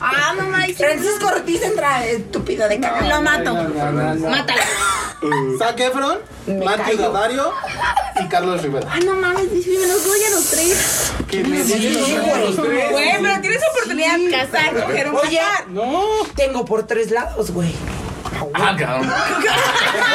Ah, 0.00 0.34
no 0.36 0.44
mames. 0.44 0.76
Francisco 0.76 1.26
Ortiz 1.26 1.62
entra 1.62 2.06
estúpido 2.06 2.68
de 2.68 2.78
caca. 2.78 3.08
Lo 3.08 3.22
mato. 3.22 3.54
Mátalo. 3.54 4.62
Zac 5.58 5.78
Efron, 5.78 6.18
Matthew 6.46 6.91
Tatario 6.96 7.52
y 8.24 8.28
Carlos 8.28 8.62
Rivera. 8.62 8.88
Ay, 8.90 9.04
no 9.04 9.14
mames, 9.14 9.44
me 9.50 9.86
los 9.86 10.04
doy 10.04 10.24
a 10.24 10.30
los 10.30 10.44
tres. 10.46 11.12
Que 11.28 11.44
me 11.44 11.62
digan 11.62 12.40
los 12.40 12.56
tres. 12.56 12.90
Güey, 12.90 13.10
pero 13.22 13.40
tienes 13.40 13.60
oportunidad 13.72 14.18
de 14.18 14.30
casar, 14.30 14.84
coger 14.84 15.08
un 15.10 15.16
Oye. 15.16 15.40
No. 15.68 16.02
tengo 16.34 16.64
por 16.64 16.86
tres 16.86 17.10
lados, 17.10 17.50
güey. 17.50 17.72
Ah, 18.54 18.76
cabrón. 18.78 19.12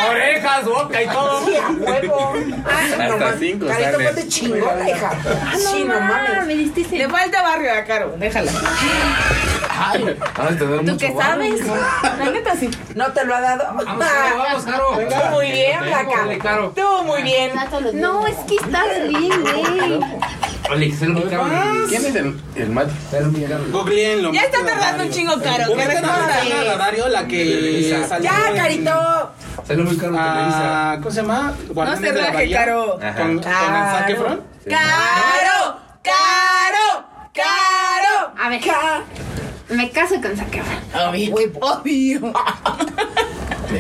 Orejas, 0.10 0.66
boca 0.66 1.02
y 1.02 1.08
todo. 1.08 1.46
Sí, 1.46 1.56
a 1.56 1.70
huevo. 1.72 2.34
Ah, 2.66 2.80
Hasta 2.92 3.08
no 3.32 3.38
cinco 3.40 3.66
Carito, 3.68 3.92
sale. 3.92 4.06
ponte 4.06 4.28
chingona, 4.28 4.90
hija. 4.90 5.12
Sí, 5.58 5.84
no 5.86 6.00
mames. 6.00 6.46
Me 6.48 6.54
diste 6.56 6.82
ese. 6.82 6.98
Le 6.98 7.10
falta 7.10 7.42
barrio 7.42 7.74
a 7.74 7.84
Caro, 7.84 8.14
déjala. 8.18 8.52
Vas 8.52 10.52
a 10.52 10.58
tener 10.58 10.78
¿Tú 10.80 10.84
mucho 10.84 10.98
qué 10.98 11.12
barro. 11.14 11.30
sabes? 11.32 11.62
La 12.20 12.26
neta 12.32 12.56
sí. 12.56 12.70
¿No 12.96 13.12
te 13.14 13.26
lo 13.26 13.36
ha 13.36 13.42
dado? 13.42 13.64
Vamos, 13.76 14.06
Caro, 14.06 14.38
vamos, 14.38 14.64
Caro. 14.66 14.98
Tú 14.98 15.32
muy 15.36 15.52
bien, 15.52 15.80
Dale, 15.80 15.92
Flaca. 15.92 16.38
Caro. 16.42 16.72
Tú 16.76 17.04
muy 17.06 17.22
bien. 17.24 17.52
No, 17.94 18.28
es 18.28 18.36
que 18.48 18.56
estás 18.56 19.08
bien, 19.08 19.42
güey. 19.42 20.00
Oye, 20.70 20.90
que 20.90 20.96
se 20.96 21.08
lo 21.08 21.22
¿Quién 21.88 22.06
es 22.06 22.16
el, 22.16 22.40
el 22.56 22.70
Mati? 22.70 22.92
Googleenlo. 23.72 24.34
Ya 24.34 24.42
está 24.42 24.66
tardando 24.66 25.04
un 25.04 25.10
chingo, 25.10 25.40
Caro. 25.42 25.66
Que 25.68 25.74
Ubican 25.74 26.06
a 26.06 26.18
responda. 26.18 26.42
Diana 26.42 26.78
Dario, 26.78 27.08
la 27.10 27.28
que 27.28 28.06
salió 28.08 28.30
Ya, 28.30 28.56
Carito. 28.56 29.32
Salió 29.66 29.84
muy 29.84 29.98
caro 29.98 30.14
Televisa. 30.14 30.92
Ah, 30.92 30.98
¿Cómo 30.98 31.12
se 31.12 31.22
llama? 31.22 31.54
No 31.74 31.98
se 31.98 32.12
raje. 32.12 32.52
Caro. 32.52 33.00
Con, 33.18 33.44
Zac 33.44 34.10
Efron. 34.10 34.42
Caro, 34.70 35.80
Caro, 36.04 37.06
Caro. 37.38 38.34
A 38.38 38.50
ver. 38.50 38.62
Me 39.70 39.90
caso 39.92 40.16
con 40.22 40.36
Zac 40.36 40.54
Efron. 40.56 41.10
Obvio. 41.10 41.36
Huevo. 41.36 41.60
Obvio. 41.62 42.34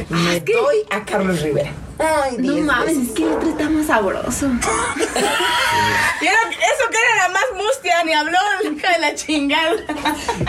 Me 0.09 0.39
doy 0.41 0.77
a 0.91 1.03
Carlos 1.05 1.41
Rivera. 1.41 1.71
Ay, 1.99 2.35
No 2.37 2.53
diez 2.53 2.65
mames, 2.65 2.85
veces. 2.97 3.07
es 3.07 3.11
que 3.15 3.23
el 3.23 3.31
otro 3.33 3.49
está 3.49 3.69
más 3.69 3.87
sabroso. 3.87 4.47
Y 6.19 6.25
era- 6.25 6.49
eso 6.49 6.89
que 6.89 6.97
era 6.97 7.27
la 7.27 7.33
más 7.33 7.43
mustia, 7.55 8.03
ni 8.03 8.13
habló, 8.13 8.37
hija 8.63 8.91
de 8.93 8.99
la 8.99 9.13
chingada. 9.15 9.71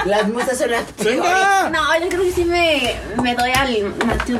Las 0.06 0.26
musas 0.28 0.56
son 0.59 0.70
las 0.70 0.85
peores. 0.93 1.20
¡Venga! 1.22 1.70
No, 1.70 2.01
yo 2.01 2.09
creo 2.09 2.22
que 2.22 2.32
sí 2.32 2.44
me, 2.47 2.97
me 3.22 3.35
doy 3.35 3.51
al 3.51 3.94
Matthew. 4.06 4.39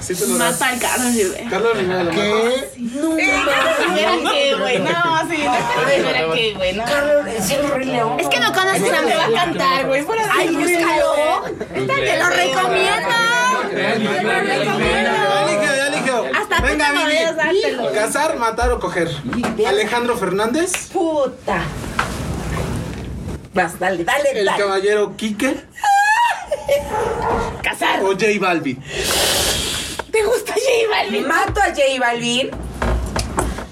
Sí 0.00 0.14
das. 0.14 0.28
Mata 0.30 0.68
al 0.68 0.78
Carlos 0.80 1.14
Rivera. 1.14 1.50
Carlos 1.50 1.76
Rivera. 1.76 2.10
¿Qué? 2.10 2.70
Rivera 2.76 4.12
qué, 4.32 4.43
güey. 4.78 4.92
No, 4.92 5.28
sí, 5.30 5.44
no. 5.44 5.84
Rivera 5.84 6.34
qué, 6.34 6.52
güey. 6.54 6.72
No. 6.74 6.84
Carlos, 6.84 7.26
es 7.26 7.50
el 7.50 7.68
Rey 7.70 7.86
León. 7.86 8.20
Es 8.20 8.28
que 8.28 8.40
no 8.40 8.52
conoces 8.52 8.92
a 8.92 9.02
Te 9.02 9.14
va 9.16 9.24
a 9.24 9.30
cantar, 9.44 9.86
güey. 9.86 10.04
Ay, 10.32 10.48
búscalo. 10.54 11.42
Te 11.74 12.18
lo 12.18 12.28
recomiendo. 12.30 13.08
Ya 13.74 13.94
eligió, 15.44 15.76
ya 15.76 15.86
eligió. 15.88 16.24
Hasta 16.36 16.56
tú 16.58 16.62
Venga, 16.62 16.86
te 16.86 16.92
Vivi. 16.92 17.02
podrías 17.04 17.36
dártelo. 17.36 17.92
Casar, 17.92 18.36
matar 18.36 18.70
o 18.72 18.80
coger. 18.80 19.10
Alejandro 19.66 20.16
Fernández, 20.16 20.88
Puta. 20.92 21.62
Vas, 23.52 23.78
dale, 23.78 24.02
dale, 24.04 24.30
el 24.40 24.46
dale. 24.46 24.58
caballero 24.62 25.16
Quique 25.16 25.54
Casar. 27.62 28.02
o 28.02 28.08
J 28.08 28.26
Balvin. 28.40 28.82
¿Te 30.10 30.22
gusta 30.24 30.52
J 30.54 30.66
Balvin? 30.90 31.28
Mato 31.28 31.60
a 31.60 31.66
J 31.66 31.82
Balvin. 32.00 32.50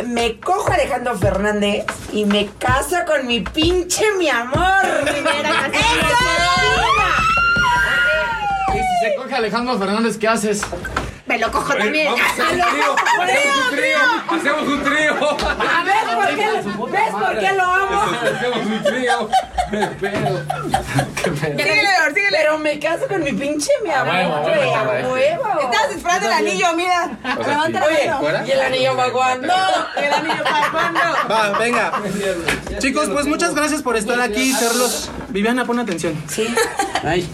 Me 0.07 0.39
cojo 0.41 0.70
a 0.70 0.74
Alejandro 0.74 1.16
Fernández 1.16 1.85
y 2.12 2.24
me 2.24 2.49
caso 2.59 2.97
con 3.07 3.27
mi 3.27 3.41
pinche 3.41 4.05
mi 4.19 4.29
amor. 4.29 4.83
Primera 5.05 5.70
Y 8.69 8.79
si 8.79 9.05
se 9.05 9.15
coge 9.16 9.35
Alejandro 9.35 9.79
Fernández, 9.79 10.19
¿qué 10.19 10.29
haces? 10.29 10.62
Me 11.33 11.39
lo 11.39 11.51
cojo 11.51 11.75
también. 11.75 12.05
Vamos 12.05 12.21
a 12.21 12.31
hacer 12.31 12.45
un 12.45 12.61
trío. 12.61 12.97
Hacemos 13.09 13.49
un 13.57 13.71
trío. 13.71 13.99
Hacemos 14.29 14.69
un 14.69 14.83
trío. 14.85 15.13
A 15.49 15.85
ver, 15.85 16.15
¿por 16.15 16.27
qué, 16.37 16.47
¿ves 16.93 17.11
por 17.11 17.39
qué 17.39 17.53
lo 17.53 17.65
amo? 17.65 18.03
Hacemos 18.37 18.67
un 18.67 18.83
trío. 18.83 19.31
Qué 19.71 19.87
pedo. 19.99 20.47
Qué 21.17 21.31
pedo. 21.31 21.59
Síguele, 21.59 21.89
Lord, 22.01 22.15
síguele. 22.15 22.37
Pero 22.37 22.59
me 22.59 22.79
caso 22.79 23.09
con 23.09 23.25
mi 23.25 23.33
pinche 23.33 23.71
mi 23.83 23.91
amor, 23.91 24.15
huevo, 24.15 24.41
güey, 24.43 24.59
huevo, 24.59 24.77
a 24.77 24.83
huevo. 24.83 25.13
huevo. 25.15 25.61
Estás 25.63 25.97
esperando 25.97 26.27
el 26.27 26.35
anillo, 26.35 26.67
mira. 26.77 27.11
Levanta 27.25 27.81
la 27.81 28.21
mano. 28.21 28.47
¿Y 28.47 28.51
el 28.51 28.61
anillo 28.61 28.95
va 28.95 29.11
cuando? 29.11 29.47
No, 29.47 30.03
el 30.03 30.13
anillo 30.13 30.45
para 30.45 30.71
cuándo. 30.71 31.01
Va, 31.31 31.59
venga. 31.59 31.93
Chicos, 32.79 33.09
pues 33.09 33.25
muchas 33.25 33.55
gracias 33.55 33.81
por 33.81 33.97
estar 33.97 34.21
aquí 34.21 34.43
y 34.43 34.53
serlos. 34.53 35.11
Viviana, 35.31 35.65
pon 35.65 35.79
atención. 35.79 36.23
Sí. 36.29 36.55
Ay, 37.03 37.29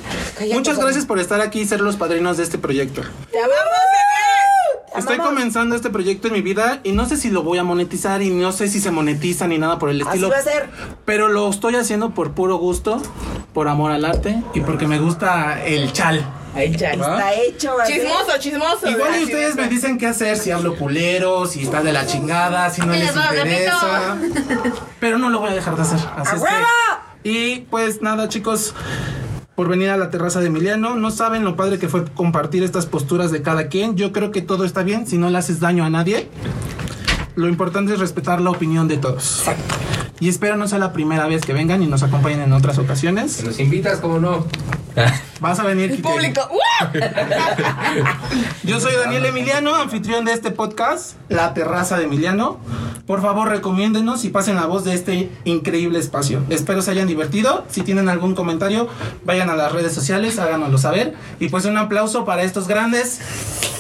Muchas 0.53 0.79
gracias 0.79 1.05
por 1.05 1.19
estar 1.19 1.41
aquí 1.41 1.61
y 1.61 1.67
ser 1.67 1.81
los 1.81 1.97
padrinos 1.97 2.37
de 2.39 2.43
este 2.45 2.59
proyecto. 2.59 3.03
¡Te 3.31 3.39
amamos, 3.39 3.55
bebé! 3.59 4.99
Estoy 4.99 5.15
Amamos. 5.17 5.35
comenzando 5.35 5.77
este 5.77 5.91
proyecto 5.91 6.29
en 6.29 6.35
mi 6.35 6.43
vida 6.43 6.81
y 6.83 6.93
no 6.93 7.07
sé 7.07 7.17
si 7.17 7.31
lo 7.31 7.43
voy 7.43 7.59
a 7.59 7.65
monetizar 7.65 8.23
y 8.23 8.31
no 8.31 8.51
sé 8.53 8.69
si 8.69 8.81
se 8.81 8.91
monetiza 8.91 9.47
ni 9.47 9.59
nada 9.59 9.79
por 9.79 9.91
el 9.91 10.01
Así 10.01 10.09
estilo. 10.11 10.31
va 10.31 10.39
a 10.39 10.43
ser. 10.43 10.69
Pero 11.05 11.29
lo 11.29 11.49
estoy 11.51 11.77
haciendo 11.77 12.11
por 12.15 12.33
puro 12.33 12.57
gusto, 12.57 13.01
por 13.53 13.69
amor 13.69 13.93
al 13.93 14.05
arte 14.05 14.43
y 14.55 14.61
porque 14.61 14.87
me 14.89 14.99
gusta 14.99 15.63
el 15.65 15.93
chal. 15.93 16.25
Ay, 16.55 16.75
ya. 16.75 16.93
Está 16.93 17.35
hecho. 17.35 17.77
ser. 17.87 17.95
Chismoso, 18.01 18.39
chismoso. 18.41 18.89
Igual 18.91 19.21
y 19.21 19.25
ustedes 19.25 19.55
de- 19.55 19.63
me 19.63 19.69
dicen 19.69 19.99
qué 19.99 20.07
hacer, 20.07 20.37
si 20.39 20.51
hablo 20.51 20.77
culero, 20.77 21.47
si 21.47 21.63
está 21.63 21.83
de 21.83 21.93
la 21.93 22.07
chingada, 22.07 22.71
si 22.71 22.81
no 22.81 22.95
Y 22.95 22.99
les 23.01 23.15
interesa. 23.15 24.17
Pero 24.99 25.19
no 25.19 25.29
lo 25.29 25.41
voy 25.41 25.51
a 25.51 25.55
dejar 25.55 25.77
de 25.77 25.83
hacer. 25.83 26.01
Así 26.17 26.33
¡A 26.33 26.37
es 26.37 26.43
que- 26.43 27.29
Y 27.31 27.61
pues 27.71 28.01
nada, 28.01 28.29
chicos, 28.29 28.75
por 29.59 29.69
venir 29.69 29.91
a 29.91 29.97
la 29.97 30.09
terraza 30.09 30.39
de 30.39 30.47
Emiliano. 30.47 30.95
No 30.95 31.11
saben 31.11 31.43
lo 31.45 31.57
padre 31.57 31.81
que 31.81 31.89
fue 31.89 32.05
compartir 32.05 32.63
estas 32.63 32.87
posturas 32.87 33.33
de 33.33 33.43
cada 33.43 33.67
quien. 33.67 33.97
Yo 33.97 34.13
creo 34.13 34.31
que 34.31 34.41
todo 34.41 34.65
está 34.65 34.85
bien 34.85 35.05
si 35.05 35.19
no 35.19 35.31
le 35.31 35.39
haces 35.39 35.59
daño 35.59 35.85
a 35.85 35.91
nadie. 35.91 36.29
Lo 37.35 37.49
importante 37.49 37.93
es 37.93 37.99
respetar 37.99 38.41
la 38.41 38.51
opinión 38.51 38.87
de 38.87 38.99
todos. 38.99 39.43
Y 40.21 40.29
espero 40.29 40.57
no 40.57 40.67
sea 40.67 40.79
la 40.79 40.93
primera 40.93 41.27
vez 41.27 41.43
que 41.45 41.53
vengan 41.53 41.83
y 41.83 41.87
nos 41.87 42.03
acompañen 42.03 42.41
en 42.41 42.53
otras 42.53 42.79
ocasiones. 42.79 43.45
Nos 43.45 43.61
invitas, 43.61 44.01
como 44.01 44.19
no. 44.19 44.47
Vas 45.41 45.61
a 45.61 45.63
venir, 45.63 45.91
Kike. 45.91 46.03
Público. 46.03 46.41
Yo 48.65 48.81
soy 48.81 48.95
Daniel 48.97 49.27
Emiliano, 49.27 49.77
anfitrión 49.77 50.25
de 50.25 50.33
este 50.33 50.51
podcast, 50.51 51.17
La 51.29 51.55
Terraza 51.55 51.99
de 51.99 52.05
Emiliano. 52.05 52.59
Por 53.07 53.23
favor, 53.23 53.49
recomiéndenos 53.49 54.25
y 54.25 54.31
pasen 54.31 54.57
la 54.57 54.67
voz 54.67 54.85
de 54.85 54.95
este 54.95 55.31
increíble 55.45 55.99
espacio. 55.99 56.43
Espero 56.51 56.83
se 56.83 56.91
hayan 56.91 57.07
divertido. 57.07 57.65
Si 57.69 57.83
tienen 57.83 58.09
algún 58.09 58.35
comentario, 58.35 58.89
vayan 59.25 59.49
a 59.51 59.57
las 59.57 59.73
redes 59.73 59.95
sociales, 59.95 60.39
háganoslo 60.39 60.79
saber. 60.79 61.15
Y 61.39 61.49
pues 61.49 61.65
un 61.65 61.79
aplauso 61.79 62.25
para 62.25 62.43
estos 62.43 62.67
grandes 62.67 63.21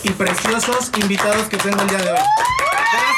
y 0.04 0.10
preciosos 0.10 0.92
invitados 1.00 1.46
que 1.46 1.56
tengo 1.56 1.82
el 1.82 1.88
día 1.88 1.98
de 1.98 2.12
hoy. 2.12 2.18
¡Gracias! 2.18 3.17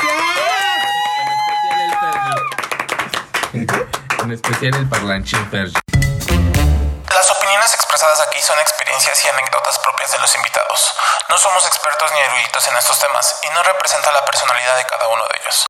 En 4.30 4.34
especial 4.34 4.76
el 4.76 4.88
parlanchín. 4.88 5.42
Las 5.50 7.30
opiniones 7.32 7.74
expresadas 7.74 8.20
aquí 8.20 8.40
son 8.40 8.56
experiencias 8.60 9.24
y 9.24 9.28
anécdotas 9.28 9.76
propias 9.80 10.12
de 10.12 10.20
los 10.20 10.32
invitados. 10.36 10.94
No 11.28 11.36
somos 11.36 11.66
expertos 11.66 12.12
ni 12.12 12.20
eruditos 12.20 12.68
en 12.68 12.76
estos 12.76 13.00
temas 13.00 13.40
y 13.42 13.52
no 13.52 13.60
representa 13.64 14.12
la 14.12 14.24
personalidad 14.24 14.76
de 14.76 14.84
cada 14.84 15.08
uno 15.08 15.24
de 15.24 15.40
ellos. 15.42 15.69